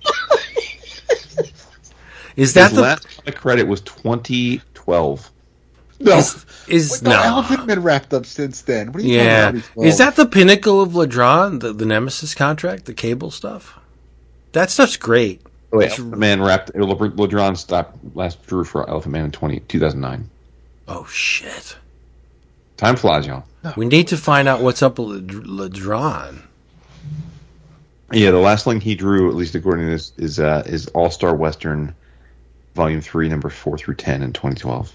Is 2.36 2.54
that 2.54 2.70
His 2.70 2.76
the 2.76 2.82
last 2.82 3.08
credit 3.36 3.68
was 3.68 3.82
2012. 3.82 5.32
No. 6.04 6.18
is, 6.18 6.46
is 6.68 6.92
Wait, 6.92 7.02
no, 7.04 7.10
no? 7.12 7.42
Elephantmen 7.42 7.84
wrapped 7.84 8.14
up 8.14 8.26
since 8.26 8.62
then. 8.62 8.92
What 8.92 9.04
are 9.04 9.06
you 9.06 9.16
Yeah, 9.18 9.46
talking 9.52 9.64
about? 9.76 9.86
is 9.86 9.98
that 10.00 10.16
the 10.16 10.26
pinnacle 10.26 10.82
of 10.82 10.90
Ladrönn? 10.92 11.60
The 11.60 11.74
the 11.74 11.86
Nemesis 11.86 12.34
contract, 12.36 12.86
the 12.86 12.94
cable 12.94 13.32
stuff. 13.32 13.78
That 14.54 14.70
stuff's 14.70 14.98
great. 14.98 15.42
Oh, 15.74 15.78
wait, 15.78 15.86
It's- 15.86 16.00
Elephantmen 16.00 16.46
wrapped. 16.46 16.74
Ladrönn 16.74 17.56
stopped 17.58 17.98
last 18.16 18.46
drew 18.46 18.64
for 18.64 18.86
Elephantmen 18.86 19.26
in 19.26 19.32
20, 19.32 19.60
2009. 19.62 20.30
Oh 20.88 21.06
shit! 21.06 21.78
Time 22.78 22.96
flies, 22.96 23.26
y'all. 23.28 23.44
We 23.78 23.86
need 23.86 24.08
to 24.10 24.18
find 24.18 24.48
out 24.48 24.62
what's 24.62 24.82
up 24.82 24.98
with 25.00 25.08
Lad- 25.10 25.72
Ladrönn. 25.74 26.42
Yeah, 28.12 28.32
the 28.32 28.40
last 28.40 28.68
link 28.68 28.84
he 28.84 28.96
drew, 28.96 29.30
at 29.30 29.36
least 29.36 29.56
according 29.56 29.86
to 29.86 29.92
this, 29.92 30.12
is 30.18 30.40
uh, 30.40 30.64
is 30.66 30.88
All 30.88 31.10
Star 31.10 31.34
Western, 31.34 31.96
Volume 32.76 33.00
Three, 33.00 33.30
Number 33.30 33.50
Four 33.50 33.78
through 33.78 33.96
Ten 33.96 34.22
in 34.22 34.34
2012. 34.34 34.92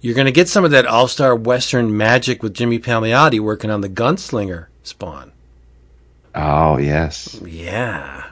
You're 0.00 0.14
going 0.14 0.26
to 0.26 0.32
get 0.32 0.48
some 0.48 0.64
of 0.64 0.70
that 0.70 0.86
All 0.86 1.08
Star 1.08 1.34
Western 1.34 1.96
magic 1.96 2.42
with 2.42 2.54
Jimmy 2.54 2.78
Palmiotti 2.78 3.40
working 3.40 3.70
on 3.70 3.80
the 3.80 3.88
Gunslinger 3.88 4.66
spawn. 4.84 5.32
Oh 6.34 6.76
yes, 6.78 7.40
Yeah. 7.44 8.24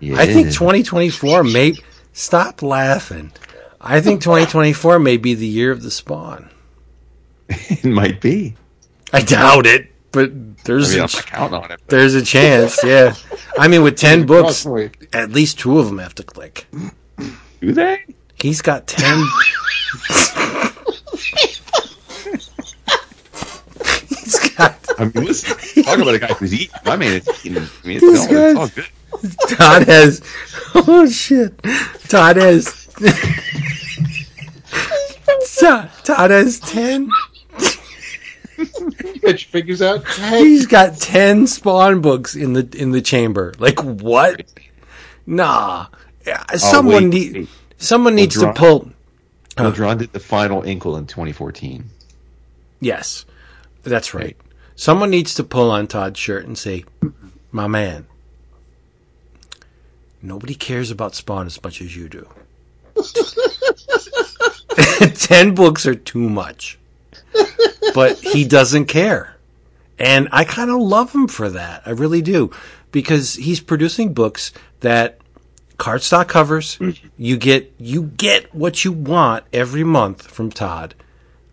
yeah. 0.00 0.16
I 0.18 0.26
think 0.26 0.48
2024 0.52 1.44
may 1.44 1.74
stop 2.12 2.60
laughing. 2.62 3.32
I 3.80 4.00
think 4.00 4.20
2024 4.20 4.98
may 4.98 5.16
be 5.16 5.34
the 5.34 5.46
year 5.46 5.70
of 5.72 5.82
the 5.82 5.90
spawn. 5.90 6.50
it 7.48 7.84
might 7.84 8.20
be. 8.20 8.54
I 9.12 9.22
doubt 9.22 9.66
it, 9.66 9.86
but 10.12 10.30
I 10.30 10.34
there's 10.64 10.90
mean, 10.94 11.04
a, 11.04 11.38
not 11.38 11.52
on 11.52 11.64
it. 11.70 11.80
but- 11.86 11.88
there's 11.88 12.14
a 12.14 12.22
chance. 12.22 12.82
Yeah. 12.84 13.14
I 13.58 13.68
mean, 13.68 13.82
with 13.82 13.96
10 13.96 14.26
books, 14.26 14.66
at 15.14 15.30
least 15.30 15.58
two 15.58 15.78
of 15.78 15.86
them 15.86 15.98
have 15.98 16.14
to 16.16 16.22
click. 16.22 16.66
Do 17.60 17.72
they? 17.72 18.04
He's 18.34 18.60
got 18.60 18.86
10. 18.86 19.24
He's 24.08 24.38
got 24.38 24.45
I 24.58 25.10
mean, 25.14 25.24
listen, 25.24 25.84
talk 25.84 25.98
about 25.98 26.14
a 26.14 26.18
guy 26.18 26.28
who's 26.34 26.54
eating. 26.54 26.74
My 26.84 26.96
man 26.96 27.14
is 27.20 27.46
eating. 27.46 27.58
I 27.62 27.86
mean, 27.86 27.98
it's, 28.02 28.28
These 28.28 28.28
all, 28.28 28.36
it's 28.36 28.58
all 28.58 28.68
good. 28.68 29.58
Todd 29.58 29.82
has. 29.88 30.22
Oh 30.74 31.08
shit! 31.08 31.60
Todd 32.08 32.36
has. 32.36 32.86
Todd, 35.60 35.90
Todd 36.04 36.30
has 36.30 36.60
ten. 36.60 37.10
You 38.58 39.20
got 39.20 39.30
your 39.30 39.36
figures 39.38 39.82
out? 39.82 40.06
Hey, 40.06 40.38
He's 40.44 40.66
got 40.66 40.96
ten 40.98 41.46
spawn 41.46 42.00
books 42.00 42.34
in 42.34 42.52
the 42.54 42.68
in 42.76 42.90
the 42.92 43.02
chamber. 43.02 43.52
Like 43.58 43.78
what? 43.80 44.42
Nah. 45.26 45.86
Yeah, 46.26 46.42
Someone 46.56 46.94
Oh, 46.94 46.98
wait, 46.98 47.06
need. 47.08 47.34
wait. 47.34 47.48
Someone 47.78 48.14
needs 48.14 48.34
to 48.34 48.40
draw- 48.40 48.52
pull. 48.52 48.90
Ladrönn 49.56 49.98
did 49.98 50.12
the 50.12 50.20
final 50.20 50.62
inkle 50.62 50.96
in 50.96 51.06
2014. 51.06 51.84
Yes, 52.80 53.24
that's 53.82 54.12
right. 54.12 54.36
Someone 54.76 55.08
needs 55.08 55.34
to 55.34 55.42
pull 55.42 55.70
on 55.70 55.86
Todd's 55.86 56.20
shirt 56.20 56.46
and 56.46 56.56
say, 56.56 56.84
"My 57.50 57.66
man, 57.66 58.06
nobody 60.20 60.54
cares 60.54 60.90
about 60.90 61.14
Spawn 61.14 61.46
as 61.46 61.62
much 61.62 61.80
as 61.80 61.96
you 61.96 62.10
do. 62.10 62.28
Ten 65.14 65.54
books 65.54 65.86
are 65.86 65.94
too 65.94 66.28
much, 66.28 66.78
but 67.94 68.18
he 68.18 68.44
doesn't 68.44 68.84
care, 68.84 69.36
and 69.98 70.28
I 70.30 70.44
kind 70.44 70.70
of 70.70 70.80
love 70.80 71.14
him 71.14 71.26
for 71.26 71.48
that. 71.48 71.82
I 71.86 71.90
really 71.90 72.20
do, 72.20 72.50
because 72.92 73.34
he's 73.34 73.60
producing 73.60 74.12
books 74.12 74.52
that." 74.80 75.18
Cardstock 75.78 76.26
covers, 76.26 76.78
mm-hmm. 76.78 77.08
you 77.18 77.36
get 77.36 77.70
you 77.78 78.04
get 78.04 78.54
what 78.54 78.86
you 78.86 78.92
want 78.92 79.44
every 79.52 79.84
month 79.84 80.26
from 80.26 80.50
Todd 80.50 80.94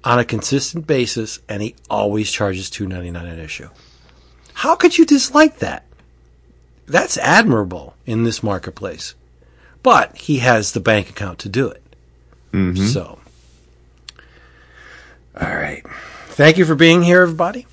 on 0.04 0.20
a 0.20 0.26
consistent 0.26 0.86
basis, 0.86 1.40
and 1.48 1.62
he 1.62 1.76
always 1.90 2.32
charges 2.32 2.70
two 2.70 2.88
ninety 2.88 3.12
nine 3.12 3.26
an 3.26 3.40
issue. 3.40 3.70
How 4.54 4.76
could 4.76 4.98
you 4.98 5.06
dislike 5.06 5.60
that? 5.60 5.86
That's 6.86 7.18
admirable 7.18 7.96
in 8.06 8.24
this 8.24 8.44
marketplace. 8.44 9.16
But 9.82 10.16
he 10.16 10.38
has 10.40 10.72
the 10.72 10.80
bank 10.80 11.10
account 11.10 11.40
to 11.40 11.50
do 11.50 11.68
it. 11.68 11.82
So, 12.88 13.20
all 15.40 15.56
right. 15.56 15.84
Thank 16.28 16.58
you 16.58 16.66
for 16.66 16.76
being 16.76 17.02
here, 17.02 17.22
everybody. 17.22 17.66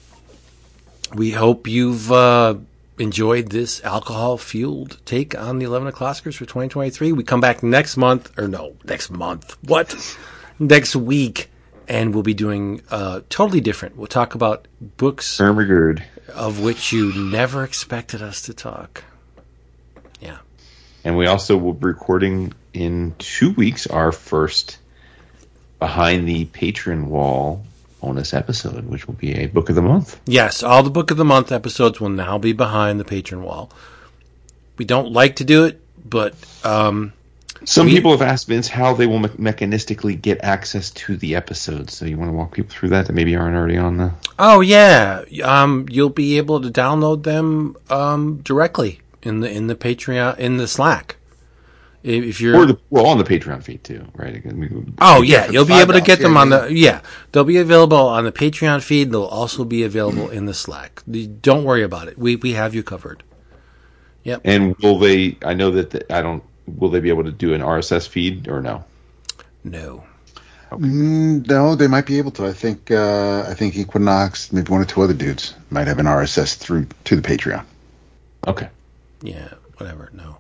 We 1.14 1.32
hope 1.32 1.66
you've 1.66 2.10
uh, 2.10 2.56
enjoyed 2.98 3.50
this 3.50 3.82
alcohol 3.84 4.38
fueled 4.38 4.98
take 5.04 5.38
on 5.38 5.58
the 5.58 5.66
11 5.66 5.88
O'Closcars 5.88 6.34
for 6.34 6.44
2023. 6.44 7.12
We 7.12 7.24
come 7.24 7.40
back 7.40 7.62
next 7.62 7.96
month, 7.96 8.36
or 8.38 8.48
no, 8.48 8.76
next 8.84 9.10
month. 9.10 9.56
What? 9.62 9.94
next 10.58 10.94
week, 10.94 11.50
and 11.90 12.14
we'll 12.14 12.22
be 12.22 12.34
doing 12.34 12.80
uh, 12.92 13.20
totally 13.28 13.60
different. 13.60 13.96
We'll 13.96 14.06
talk 14.06 14.36
about 14.36 14.68
books 14.96 15.38
Ermagerd. 15.38 16.04
of 16.32 16.60
which 16.60 16.92
you 16.92 17.12
never 17.12 17.64
expected 17.64 18.22
us 18.22 18.42
to 18.42 18.54
talk. 18.54 19.02
Yeah. 20.20 20.38
And 21.02 21.16
we 21.16 21.26
also 21.26 21.56
will 21.56 21.72
be 21.72 21.86
recording 21.86 22.54
in 22.72 23.16
two 23.18 23.50
weeks 23.54 23.88
our 23.88 24.12
first 24.12 24.78
behind 25.80 26.28
the 26.28 26.44
patron 26.44 27.08
wall 27.08 27.64
bonus 28.00 28.34
episode, 28.34 28.86
which 28.86 29.08
will 29.08 29.14
be 29.14 29.34
a 29.34 29.46
book 29.48 29.68
of 29.68 29.74
the 29.74 29.82
month. 29.82 30.20
Yes, 30.26 30.62
all 30.62 30.84
the 30.84 30.90
book 30.90 31.10
of 31.10 31.16
the 31.16 31.24
month 31.24 31.50
episodes 31.50 32.00
will 32.00 32.08
now 32.08 32.38
be 32.38 32.52
behind 32.52 33.00
the 33.00 33.04
patron 33.04 33.42
wall. 33.42 33.68
We 34.78 34.84
don't 34.84 35.12
like 35.12 35.36
to 35.36 35.44
do 35.44 35.64
it, 35.64 35.80
but 36.08 36.34
um, 36.62 37.14
Some 37.64 37.86
We- 37.86 37.94
people 37.94 38.10
have 38.12 38.22
asked 38.22 38.48
Vince 38.48 38.68
how 38.68 38.94
they 38.94 39.06
will 39.06 39.18
me- 39.18 39.28
mechanistically 39.30 40.20
get 40.20 40.38
access 40.42 40.90
to 40.92 41.16
the 41.16 41.34
episodes. 41.36 41.94
So 41.94 42.06
you 42.06 42.16
want 42.16 42.30
to 42.30 42.32
walk 42.32 42.52
people 42.54 42.70
through 42.70 42.88
that 42.90 43.06
that 43.06 43.12
maybe 43.12 43.36
aren't 43.36 43.56
already 43.56 43.76
on 43.76 43.98
the. 43.98 44.12
oh 44.38 44.60
yeah, 44.60 45.22
um, 45.44 45.86
you'll 45.90 46.08
be 46.10 46.38
able 46.38 46.60
to 46.62 46.70
download 46.70 47.24
them 47.24 47.76
um, 47.90 48.40
directly 48.42 49.00
in 49.22 49.40
the 49.40 49.50
in 49.50 49.66
the 49.66 49.74
Patreon 49.74 50.38
in 50.38 50.56
the 50.56 50.66
Slack. 50.66 51.16
If 52.02 52.40
you're 52.40 52.56
Or 52.56 52.64
the, 52.64 52.78
well, 52.88 53.04
on 53.06 53.18
the 53.18 53.24
Patreon 53.24 53.62
feed 53.62 53.84
too, 53.84 54.06
right? 54.16 54.40
I 54.42 54.52
mean, 54.52 54.94
Oh 55.02 55.20
yeah, 55.20 55.50
you'll 55.50 55.66
be 55.66 55.74
able 55.78 55.92
to 55.92 56.00
get 56.00 56.18
them 56.20 56.38
on 56.38 56.50
yeah. 56.50 56.58
the 56.60 56.72
yeah. 56.74 57.00
They'll 57.32 57.44
be 57.44 57.58
available 57.58 57.98
on 57.98 58.24
the 58.24 58.32
Patreon 58.32 58.82
feed. 58.82 59.10
They'll 59.12 59.24
also 59.24 59.64
be 59.66 59.82
available 59.82 60.30
in 60.30 60.46
the 60.46 60.54
Slack. 60.54 61.02
Don't 61.42 61.64
worry 61.64 61.82
about 61.82 62.08
it. 62.08 62.16
We 62.16 62.36
we 62.36 62.52
have 62.52 62.74
you 62.74 62.82
covered. 62.82 63.22
Yep. 64.24 64.40
And 64.46 64.74
will 64.78 64.98
they? 64.98 65.36
I 65.44 65.52
know 65.52 65.70
that 65.72 65.90
the, 65.90 66.10
I 66.14 66.22
don't. 66.22 66.42
Will 66.78 66.90
they 66.90 67.00
be 67.00 67.08
able 67.10 67.24
to 67.24 67.32
do 67.32 67.54
an 67.54 67.60
RSS 67.60 68.08
feed 68.08 68.48
or 68.48 68.60
no? 68.60 68.84
No. 69.64 70.04
Mm, 70.70 71.48
no, 71.48 71.74
they 71.74 71.88
might 71.88 72.06
be 72.06 72.18
able 72.18 72.30
to. 72.32 72.46
I 72.46 72.52
think. 72.52 72.90
Uh, 72.90 73.44
I 73.48 73.54
think 73.54 73.76
Equinox, 73.76 74.52
maybe 74.52 74.70
one 74.70 74.80
or 74.80 74.84
two 74.84 75.02
other 75.02 75.14
dudes, 75.14 75.54
might 75.70 75.88
have 75.88 75.98
an 75.98 76.06
RSS 76.06 76.56
through 76.56 76.86
to 77.04 77.16
the 77.16 77.22
Patreon. 77.22 77.64
Okay. 78.46 78.68
Yeah. 79.22 79.48
Whatever. 79.78 80.10
No. 80.12 80.36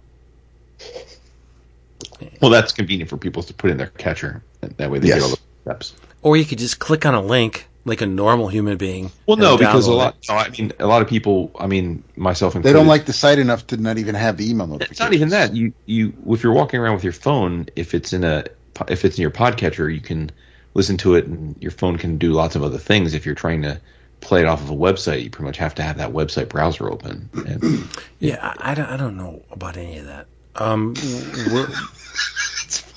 Well, 2.40 2.50
that's 2.50 2.72
convenient 2.72 3.10
for 3.10 3.16
people 3.16 3.42
to 3.42 3.54
put 3.54 3.70
in 3.70 3.76
their 3.76 3.88
catcher. 3.88 4.42
That 4.60 4.76
that 4.78 4.90
way 4.90 4.98
they 4.98 5.08
Yes. 5.08 5.18
get 5.18 5.24
all 5.24 5.30
the 5.30 5.38
steps. 5.62 5.94
Or 6.22 6.36
you 6.36 6.44
could 6.44 6.58
just 6.58 6.78
click 6.78 7.04
on 7.06 7.14
a 7.14 7.20
link 7.22 7.66
like 7.84 8.00
a 8.00 8.06
normal 8.06 8.48
human 8.48 8.76
being. 8.76 9.10
Well, 9.26 9.36
no, 9.36 9.56
because 9.56 9.86
a 9.86 9.92
lot. 9.92 10.16
No, 10.28 10.34
I 10.36 10.48
mean, 10.50 10.72
a 10.78 10.86
lot 10.86 11.02
of 11.02 11.08
people. 11.08 11.50
I 11.58 11.66
mean, 11.66 12.02
myself 12.16 12.54
and 12.54 12.64
They 12.64 12.72
don't 12.72 12.86
like 12.86 13.06
the 13.06 13.12
site 13.12 13.38
enough 13.38 13.66
to 13.68 13.76
not 13.76 13.98
even 13.98 14.14
have 14.14 14.36
the 14.36 14.48
email 14.50 14.66
notifications. 14.66 14.92
It's 14.92 15.00
not 15.00 15.12
even 15.14 15.28
that. 15.30 15.54
You 15.54 15.72
you 15.86 16.12
if 16.28 16.42
you're 16.42 16.52
walking 16.52 16.80
around 16.80 16.94
with 16.94 17.04
your 17.04 17.12
phone, 17.12 17.66
if 17.76 17.94
it's 17.94 18.12
in 18.12 18.24
a 18.24 18.44
if 18.88 19.04
it's 19.04 19.18
in 19.18 19.22
your 19.22 19.30
podcatcher, 19.30 19.92
you 19.92 20.00
can 20.00 20.30
listen 20.74 20.96
to 20.98 21.14
it, 21.14 21.26
and 21.26 21.56
your 21.60 21.72
phone 21.72 21.96
can 21.96 22.18
do 22.18 22.32
lots 22.32 22.54
of 22.54 22.62
other 22.62 22.78
things. 22.78 23.14
If 23.14 23.24
you're 23.26 23.34
trying 23.34 23.62
to 23.62 23.80
play 24.20 24.42
it 24.42 24.46
off 24.46 24.60
of 24.60 24.70
a 24.70 24.74
website, 24.74 25.22
you 25.24 25.30
pretty 25.30 25.46
much 25.46 25.56
have 25.56 25.74
to 25.76 25.82
have 25.82 25.96
that 25.96 26.12
website 26.12 26.48
browser 26.50 26.90
open. 26.90 27.28
And 27.46 27.88
Yeah, 28.18 28.54
I, 28.58 28.72
I 28.72 28.74
don't. 28.74 28.86
I 28.86 28.96
don't 28.96 29.16
know 29.16 29.42
about 29.50 29.76
any 29.76 29.98
of 29.98 30.06
that. 30.06 30.26
Um, 30.56 30.94
we're, 31.52 31.68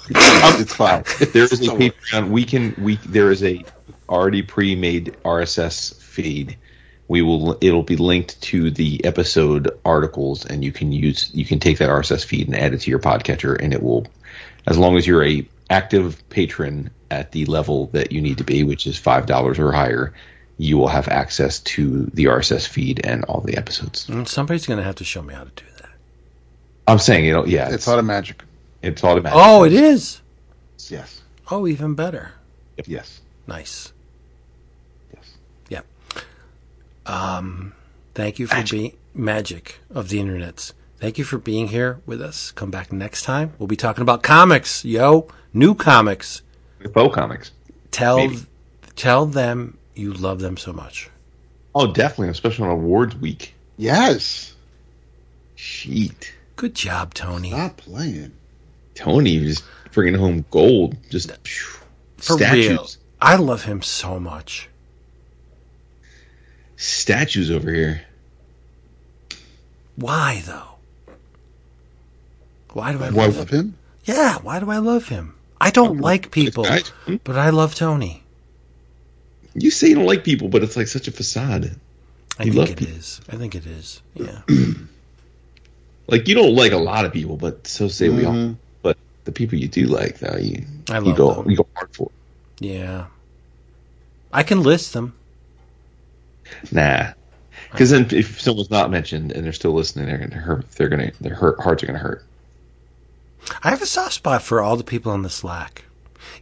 It's 0.09 0.73
fine. 0.75 1.03
there 1.33 1.43
is 1.43 1.53
a 1.53 1.71
Patreon. 1.71 2.29
We 2.29 2.43
can 2.43 2.75
we 2.77 2.97
there 3.05 3.31
is 3.31 3.43
a 3.43 3.63
already 4.09 4.41
pre-made 4.41 5.15
RSS 5.25 5.95
feed. 6.01 6.57
We 7.07 7.21
will 7.21 7.57
it'll 7.61 7.83
be 7.83 7.97
linked 7.97 8.39
to 8.43 8.71
the 8.71 9.03
episode 9.05 9.69
articles, 9.85 10.45
and 10.45 10.63
you 10.63 10.71
can 10.71 10.91
use 10.91 11.29
you 11.33 11.45
can 11.45 11.59
take 11.59 11.77
that 11.79 11.89
RSS 11.89 12.23
feed 12.25 12.47
and 12.47 12.55
add 12.55 12.73
it 12.73 12.81
to 12.81 12.89
your 12.89 12.99
podcatcher, 12.99 13.59
and 13.61 13.73
it 13.73 13.83
will, 13.83 14.07
as 14.67 14.77
long 14.77 14.97
as 14.97 15.05
you're 15.05 15.23
a 15.23 15.47
active 15.69 16.27
patron 16.29 16.89
at 17.11 17.31
the 17.31 17.45
level 17.45 17.87
that 17.87 18.11
you 18.11 18.21
need 18.21 18.37
to 18.37 18.43
be, 18.43 18.63
which 18.63 18.87
is 18.87 18.97
five 18.97 19.25
dollars 19.25 19.59
or 19.59 19.71
higher, 19.71 20.13
you 20.57 20.77
will 20.77 20.87
have 20.87 21.07
access 21.09 21.59
to 21.59 22.05
the 22.13 22.25
RSS 22.25 22.67
feed 22.67 23.01
and 23.05 23.23
all 23.25 23.41
the 23.41 23.57
episodes. 23.57 24.07
mm, 24.07 24.27
somebody's 24.27 24.65
going 24.65 24.77
to 24.77 24.83
have 24.83 24.95
to 24.95 25.03
show 25.03 25.21
me 25.21 25.33
how 25.33 25.43
to 25.43 25.51
do 25.55 25.65
that. 25.81 25.89
I'm 26.87 26.99
saying, 26.99 27.25
you 27.25 27.33
know, 27.33 27.45
yeah, 27.45 27.65
It's 27.65 27.75
it's 27.75 27.87
automagic. 27.87 28.41
it's 28.81 29.03
automatic. 29.03 29.37
Oh, 29.41 29.63
it 29.63 29.73
is. 29.73 30.21
Yes. 30.89 31.21
Oh, 31.51 31.67
even 31.67 31.95
better. 31.95 32.31
Yes. 32.85 33.21
Nice. 33.47 33.91
Yes. 35.13 35.33
Yep. 35.69 35.85
Um, 37.05 37.73
thank 38.13 38.39
you 38.39 38.47
for 38.47 38.63
being 38.63 38.95
magic 39.13 39.79
of 39.93 40.09
the 40.09 40.19
internets. 40.19 40.73
Thank 40.99 41.17
you 41.17 41.23
for 41.23 41.37
being 41.37 41.67
here 41.67 41.99
with 42.05 42.21
us. 42.21 42.51
Come 42.51 42.71
back 42.71 42.91
next 42.93 43.23
time. 43.23 43.53
We'll 43.59 43.67
be 43.67 43.75
talking 43.75 44.01
about 44.01 44.23
comics, 44.23 44.85
yo, 44.85 45.27
new 45.53 45.75
comics. 45.75 46.41
Faux 46.93 47.13
comics. 47.13 47.51
Tell 47.91 48.17
Maybe. 48.17 48.39
tell 48.95 49.25
them 49.25 49.77
you 49.95 50.13
love 50.13 50.39
them 50.39 50.57
so 50.57 50.71
much. 50.73 51.09
Oh, 51.75 51.91
definitely, 51.91 52.29
especially 52.29 52.65
on 52.65 52.71
awards 52.71 53.15
week. 53.15 53.53
Yes. 53.77 54.55
Sheet. 55.55 56.33
Good 56.55 56.75
job, 56.75 57.13
Tony. 57.13 57.49
Stop 57.51 57.77
playing. 57.77 58.31
Tony 58.95 59.39
just 59.39 59.63
bringing 59.91 60.13
home 60.19 60.45
gold. 60.51 60.95
Just 61.09 61.31
phew, 61.45 61.79
For 62.17 62.37
statues. 62.37 62.69
real. 62.69 62.87
I 63.19 63.35
love 63.37 63.63
him 63.63 63.81
so 63.81 64.19
much. 64.19 64.69
Statues 66.83 67.49
over 67.49 67.71
here. 67.71 68.01
Why 69.95 70.43
though? 70.45 70.75
Why 72.73 72.91
do 72.91 72.97
I 73.01 73.09
Why 73.09 73.25
love 73.27 73.37
love 73.37 73.49
him? 73.51 73.59
him? 73.59 73.77
Yeah, 74.03 74.37
why 74.39 74.59
do 74.59 74.69
I 74.69 74.79
love 74.79 75.07
him? 75.07 75.33
I 75.61 75.69
don't 75.69 76.01
like 76.01 76.29
people, 76.31 76.65
Guys, 76.65 76.89
hmm? 77.05 77.15
but 77.23 77.37
I 77.37 77.51
love 77.51 77.73
Tony. 77.73 78.21
You 79.55 79.71
say 79.71 79.87
you 79.89 79.95
don't 79.95 80.05
like 80.07 80.25
people, 80.25 80.49
but 80.49 80.61
it's 80.61 80.75
like 80.75 80.87
such 80.87 81.07
a 81.07 81.11
facade. 81.11 81.79
I 82.37 82.43
You 82.43 82.51
think 82.51 82.71
it 82.71 82.77
people. 82.79 82.95
is. 82.97 83.21
I 83.29 83.37
think 83.37 83.55
it 83.55 83.65
is. 83.65 84.01
Yeah. 84.15 84.41
Like 86.07 86.27
you 86.27 86.35
don't 86.35 86.53
like 86.53 86.73
a 86.73 86.77
lot 86.77 87.05
of 87.05 87.13
people, 87.13 87.37
but 87.37 87.65
so 87.65 87.87
say 87.87 88.09
we 88.09 88.25
all. 88.25 88.33
Mhm. 88.33 88.57
But 88.81 88.97
the 89.23 89.31
people 89.31 89.57
you 89.57 89.69
do 89.69 89.85
like, 89.85 90.19
though, 90.19 90.35
you 90.37 90.65
I 90.89 90.97
you 90.99 91.05
love 91.05 91.15
go 91.17 91.33
them. 91.35 91.49
you 91.49 91.55
go 91.57 91.67
hard 91.75 91.95
for. 91.95 92.11
Yeah. 92.59 93.05
I 94.33 94.43
can 94.43 94.61
list 94.63 94.91
them. 94.91 95.13
Nah, 96.71 97.13
because 97.71 97.89
then 97.89 98.07
if 98.11 98.39
someone's 98.39 98.69
not 98.69 98.91
mentioned 98.91 99.31
and 99.31 99.45
they're 99.45 99.53
still 99.53 99.73
listening, 99.73 100.05
they're 100.05 100.17
gonna 100.17 100.41
hurt. 100.41 100.69
They're 100.71 100.89
gonna 100.89 101.11
their 101.21 101.35
hurt, 101.35 101.59
hearts 101.59 101.83
are 101.83 101.87
gonna 101.87 101.99
hurt. 101.99 102.23
I 103.63 103.69
have 103.71 103.81
a 103.81 103.85
soft 103.85 104.13
spot 104.13 104.41
for 104.41 104.61
all 104.61 104.77
the 104.77 104.83
people 104.83 105.11
on 105.11 105.21
the 105.21 105.29
Slack. 105.29 105.85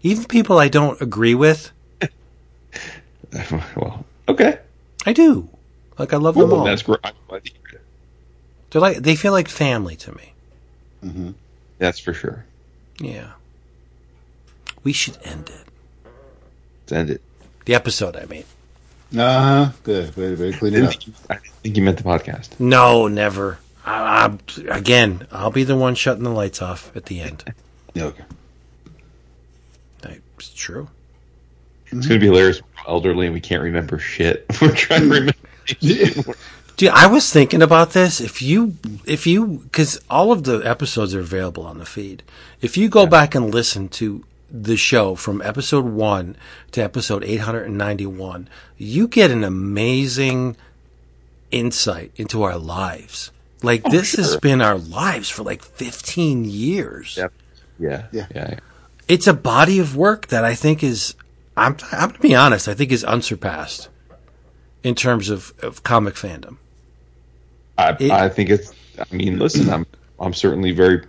Even 0.03 0.25
people 0.25 0.59
I 0.59 0.67
don't 0.67 1.01
agree 1.01 1.33
with, 1.33 1.71
well, 3.75 4.05
okay, 4.27 4.59
I 5.05 5.13
do. 5.13 5.49
Like 5.97 6.13
I 6.13 6.17
love 6.17 6.35
them 6.35 6.51
all. 6.53 6.63
that's 6.63 6.83
great. 6.83 6.99
I'm 7.03 7.13
glad 7.27 7.45
to 7.45 7.51
hear 7.51 7.79
it. 7.79 7.81
They're 8.69 8.81
like 8.81 8.97
they 8.97 9.15
feel 9.15 9.31
like 9.31 9.47
family 9.47 9.95
to 9.97 10.11
me. 10.13 10.33
Mm-hmm. 11.03 11.31
That's 11.77 11.99
for 11.99 12.13
sure. 12.13 12.45
Yeah. 12.99 13.31
We 14.83 14.93
should 14.93 15.17
end 15.23 15.49
it. 15.49 15.65
Let's 16.83 16.91
end 16.91 17.09
it. 17.09 17.21
The 17.65 17.75
episode 17.75 18.15
I 18.15 18.25
mean. 18.25 18.45
Uh 19.15 19.65
huh. 19.65 19.71
Good. 19.83 20.11
Very, 20.13 20.35
very 20.35 20.53
clean 20.53 20.75
I 20.75 20.79
it 20.79 20.83
up. 20.83 20.89
think 20.91 21.07
you, 21.07 21.13
I 21.29 21.35
think 21.35 21.77
you 21.77 21.83
meant 21.83 21.97
the 21.97 22.03
podcast. 22.03 22.59
No, 22.59 23.07
never. 23.07 23.59
I, 23.85 24.29
I, 24.69 24.77
again, 24.77 25.27
I'll 25.31 25.51
be 25.51 25.63
the 25.63 25.75
one 25.75 25.95
shutting 25.95 26.23
the 26.23 26.29
lights 26.29 26.61
off 26.61 26.95
at 26.95 27.05
the 27.05 27.19
end. 27.21 27.43
Yeah, 27.93 28.05
okay. 28.05 28.23
It's 30.37 30.53
true. 30.53 30.87
It's 31.91 32.07
gonna 32.07 32.19
be 32.19 32.25
hilarious. 32.27 32.61
We're 32.61 32.89
elderly 32.91 33.25
and 33.27 33.33
we 33.33 33.41
can't 33.41 33.61
remember 33.61 33.99
shit. 33.99 34.45
We're 34.61 34.73
trying 34.73 35.01
to 35.01 35.09
remember. 35.09 36.33
Dude, 36.77 36.89
I 36.89 37.05
was 37.07 37.29
thinking 37.31 37.61
about 37.61 37.91
this. 37.91 38.19
If 38.19 38.41
you, 38.41 38.75
if 39.05 39.27
you, 39.27 39.45
because 39.65 40.01
all 40.09 40.31
of 40.31 40.45
the 40.45 40.59
episodes 40.59 41.13
are 41.13 41.19
available 41.19 41.63
on 41.65 41.77
the 41.77 41.85
feed. 41.85 42.23
If 42.61 42.75
you 42.77 42.89
go 42.89 43.05
back 43.05 43.35
and 43.35 43.53
listen 43.53 43.87
to 43.89 44.23
the 44.51 44.75
show 44.77 45.15
from 45.15 45.41
episode 45.41 45.85
one 45.85 46.35
to 46.71 46.81
episode 46.83 47.23
891, 47.23 48.49
you 48.77 49.07
get 49.07 49.31
an 49.31 49.43
amazing 49.43 50.57
insight 51.51 52.11
into 52.15 52.43
our 52.43 52.57
lives. 52.57 53.31
Like, 53.63 53.81
oh, 53.85 53.91
this 53.91 54.13
has 54.15 54.37
been 54.37 54.61
our 54.61 54.77
lives 54.77 55.29
for 55.29 55.43
like 55.43 55.61
15 55.63 56.45
years. 56.45 57.15
Yep. 57.17 57.33
Yeah, 57.79 58.07
Yeah. 58.11 58.27
yeah, 58.33 58.47
yeah. 58.51 58.59
It's 59.07 59.27
a 59.27 59.33
body 59.33 59.79
of 59.79 59.95
work 59.95 60.27
that 60.27 60.43
I 60.45 60.55
think 60.55 60.83
is, 60.83 61.15
I'm, 61.57 61.77
I'm 61.91 62.09
going 62.09 62.13
to 62.13 62.19
be 62.21 62.35
honest, 62.35 62.67
I 62.67 62.73
think 62.73 62.91
is 62.91 63.03
unsurpassed 63.03 63.89
in 64.83 64.95
terms 64.95 65.29
of, 65.29 65.53
of 65.61 65.83
comic 65.83 66.15
fandom. 66.15 66.57
I, 67.77 67.95
It- 67.99 68.11
I 68.11 68.29
think 68.29 68.49
it's. 68.49 68.73
I 68.99 69.15
mean, 69.15 69.39
listen, 69.39 69.69
I'm 69.69 69.85
I'm 70.19 70.33
certainly 70.33 70.71
very 70.71 71.03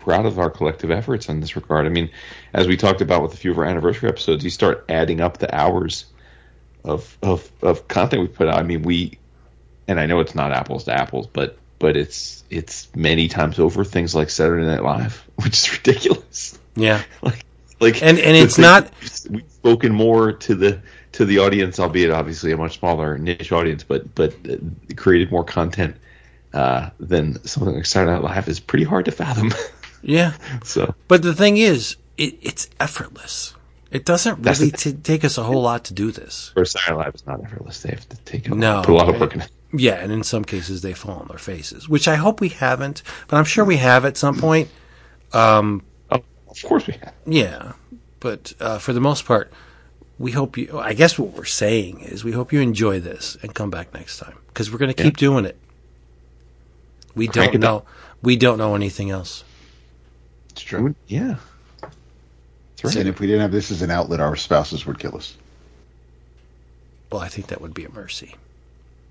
proud 0.00 0.26
of 0.26 0.38
our 0.38 0.50
collective 0.50 0.90
efforts 0.90 1.28
in 1.28 1.40
this 1.40 1.54
regard. 1.56 1.86
I 1.86 1.90
mean, 1.90 2.10
as 2.52 2.66
we 2.66 2.76
talked 2.76 3.00
about 3.00 3.22
with 3.22 3.34
a 3.34 3.36
few 3.36 3.50
of 3.52 3.58
our 3.58 3.64
anniversary 3.64 4.08
episodes, 4.08 4.42
you 4.42 4.50
start 4.50 4.84
adding 4.88 5.20
up 5.20 5.38
the 5.38 5.54
hours 5.54 6.06
of 6.84 7.16
of 7.22 7.50
of 7.62 7.86
content 7.88 8.22
we 8.22 8.28
put 8.28 8.48
out. 8.48 8.58
I 8.58 8.62
mean, 8.62 8.82
we, 8.82 9.18
and 9.86 10.00
I 10.00 10.06
know 10.06 10.20
it's 10.20 10.34
not 10.34 10.52
apples 10.52 10.84
to 10.84 10.92
apples, 10.94 11.26
but 11.26 11.58
but 11.78 11.96
it's 11.96 12.42
it's 12.50 12.88
many 12.96 13.28
times 13.28 13.58
over 13.58 13.84
things 13.84 14.14
like 14.14 14.30
Saturday 14.30 14.66
Night 14.66 14.82
Live, 14.82 15.22
which 15.36 15.58
is 15.58 15.72
ridiculous. 15.72 16.58
Yeah. 16.76 17.02
like 17.22 17.44
like 17.80 18.02
And- 18.02 18.18
and 18.18 18.36
it's 18.36 18.56
thing- 18.56 18.62
not- 18.62 18.90
we've 19.30 19.44
spoken 19.50 19.92
more 19.92 20.32
to 20.32 20.54
the 20.54 20.80
to 21.12 21.24
the 21.24 21.38
audience 21.38 21.80
albeit 21.80 22.10
obviously 22.10 22.52
a 22.52 22.56
much 22.56 22.78
smaller 22.78 23.18
niche 23.18 23.50
audience 23.50 23.82
but 23.82 24.14
but 24.14 24.32
uh, 24.48 24.56
created 24.94 25.28
more 25.32 25.42
content 25.42 25.96
uh, 26.54 26.90
than 27.00 27.42
something 27.44 27.74
like 27.74 27.84
Saturday 27.86 28.12
Night 28.12 28.22
Live 28.22 28.48
is 28.48 28.60
pretty 28.60 28.84
hard 28.84 29.06
to 29.06 29.10
fathom 29.10 29.50
Yeah. 30.02 30.34
so 30.64 30.94
But 31.08 31.22
the 31.22 31.34
thing 31.34 31.56
is, 31.56 31.96
it, 32.16 32.34
it's 32.42 32.68
effortless. 32.78 33.54
It 33.90 34.04
doesn't 34.04 34.42
That's 34.42 34.60
really 34.60 34.72
t- 34.72 34.92
take 34.92 35.24
us 35.24 35.36
a 35.36 35.42
whole 35.42 35.62
lot 35.62 35.84
to 35.84 35.94
do 35.94 36.10
this. 36.12 36.50
for 36.54 36.64
Saturday 36.64 36.96
Live 36.96 37.14
is 37.14 37.26
not 37.26 37.42
effortless 37.44 37.82
they 37.82 37.90
have 37.90 38.08
to 38.08 38.16
take 38.18 38.46
a, 38.48 38.54
No. 38.54 38.82
put 38.84 38.92
a 38.92 38.96
lot 38.96 39.08
of 39.08 39.20
work 39.20 39.34
in 39.34 39.40
it 39.40 39.50
Yeah, 39.72 39.94
and 39.94 40.12
in 40.12 40.22
some 40.22 40.44
cases 40.44 40.82
they 40.82 40.92
fall 40.94 41.18
on 41.20 41.28
their 41.28 41.38
faces, 41.38 41.88
which 41.88 42.06
I 42.08 42.14
hope 42.16 42.40
we 42.40 42.48
haven't, 42.50 43.02
but 43.28 43.36
I'm 43.36 43.44
sure 43.44 43.64
we 43.64 43.78
have 43.78 44.04
at 44.04 44.16
some 44.16 44.36
point. 44.36 44.68
oh, 45.32 45.80
of 46.10 46.62
course 46.64 46.86
we 46.86 46.94
have 46.94 47.14
Yeah, 47.26 47.72
but 48.20 48.52
uh, 48.60 48.78
for 48.78 48.92
the 48.92 49.00
most 49.00 49.24
part, 49.24 49.52
we 50.18 50.32
hope 50.32 50.58
you. 50.58 50.78
I 50.78 50.92
guess 50.92 51.18
what 51.18 51.30
we're 51.32 51.44
saying 51.46 52.00
is 52.00 52.22
we 52.24 52.32
hope 52.32 52.52
you 52.52 52.60
enjoy 52.60 53.00
this 53.00 53.38
and 53.42 53.54
come 53.54 53.70
back 53.70 53.94
next 53.94 54.18
time 54.18 54.36
because 54.48 54.70
we're 54.70 54.78
going 54.78 54.92
to 54.92 55.02
keep 55.02 55.16
doing 55.16 55.46
it. 55.46 55.56
We 57.14 57.26
Crank 57.26 57.52
don't 57.52 57.54
it 57.62 57.64
know. 57.64 57.76
up. 57.78 57.86
We 58.22 58.36
don't 58.36 58.58
know 58.58 58.74
anything 58.74 59.10
else. 59.10 59.44
It's 60.50 60.62
true. 60.62 60.94
yeah 61.06 61.36
that's 62.82 62.96
And 62.96 63.08
if 63.08 63.20
we 63.20 63.26
didn't 63.26 63.42
have 63.42 63.52
this 63.52 63.70
as 63.70 63.82
an 63.82 63.90
outlet, 63.90 64.20
our 64.20 64.36
spouses 64.36 64.86
would 64.86 64.98
kill 64.98 65.14
us. 65.16 65.36
Well, 67.12 67.20
I 67.20 67.28
think 67.28 67.48
that 67.48 67.60
would 67.60 67.74
be 67.74 67.84
a 67.84 67.90
mercy. 67.90 68.34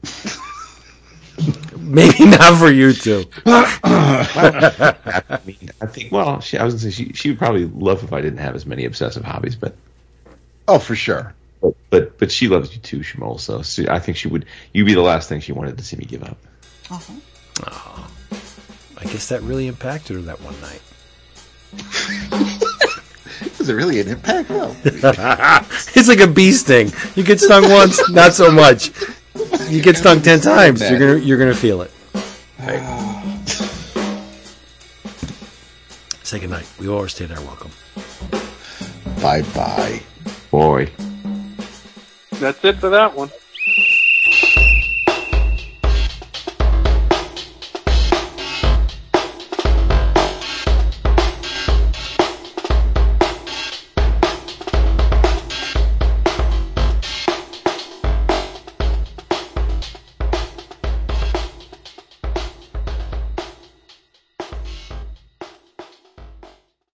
Maybe 1.78 2.26
not 2.26 2.58
for 2.58 2.70
you 2.72 2.94
two. 2.94 3.26
I 3.46 5.40
mean 5.46 5.70
I 5.82 5.86
think 5.86 6.12
well 6.12 6.40
she, 6.42 6.58
I 6.58 6.64
was 6.66 6.74
gonna 6.76 6.92
say 6.92 7.04
she 7.06 7.14
she 7.14 7.30
would 7.30 7.38
probably 7.38 7.66
love 7.66 8.04
if 8.04 8.12
I 8.12 8.22
didn't 8.22 8.40
have 8.40 8.56
as 8.56 8.66
many 8.66 8.86
obsessive 8.86 9.24
hobbies 9.24 9.56
but 9.56 9.76
Oh, 10.68 10.80
for 10.80 10.96
sure. 10.96 11.34
but 11.62 11.76
but, 11.90 12.18
but 12.20 12.32
she 12.32 12.48
loves 12.48 12.74
you 12.74 12.82
too 12.82 13.00
Shimol 13.00 13.40
so, 13.40 13.62
so 13.62 13.86
I 13.90 14.00
think 14.00 14.18
she 14.18 14.28
would 14.28 14.46
you'd 14.74 14.86
be 14.86 14.94
the 14.96 15.02
last 15.02 15.30
thing 15.30 15.40
she 15.40 15.52
wanted 15.54 15.78
to 15.78 15.84
see 15.84 15.96
me 15.96 16.06
give 16.06 16.24
up 16.24 16.38
Uh-huh. 16.90 17.14
Oh, 17.68 18.12
I 18.98 19.04
guess 19.06 19.30
that 19.30 19.42
really 19.44 19.68
impacted 19.68 20.16
her 20.18 20.22
that 20.24 20.42
one 20.42 20.60
night. 20.62 20.82
Is 23.60 23.70
it 23.70 23.74
really 23.74 24.00
an 24.00 24.08
impact? 24.08 24.50
No. 24.50 24.76
It's 25.96 26.08
like 26.08 26.20
a 26.22 26.28
bee 26.28 26.52
sting. 26.52 26.92
You 27.16 27.24
get 27.24 27.40
stung 27.40 27.70
once, 27.70 28.00
not 28.10 28.34
so 28.34 28.52
much. 28.52 28.92
You 29.70 29.82
get 29.82 29.98
stung 29.98 30.22
ten 30.22 30.40
times, 30.40 30.82
you're 30.90 31.00
gonna 31.00 31.18
you're 31.18 31.38
gonna 31.38 31.54
feel 31.54 31.82
it. 31.82 31.92
Say 36.24 36.40
goodnight. 36.40 36.68
We 36.80 36.88
always 36.88 37.00
overstayed 37.20 37.32
our 37.32 37.42
welcome. 37.42 37.72
bye 39.22 39.42
bye. 39.54 40.02
boy 40.52 40.92
That's 42.40 42.64
it 42.64 42.78
for 42.78 42.90
that 42.90 43.16
one. 43.16 43.30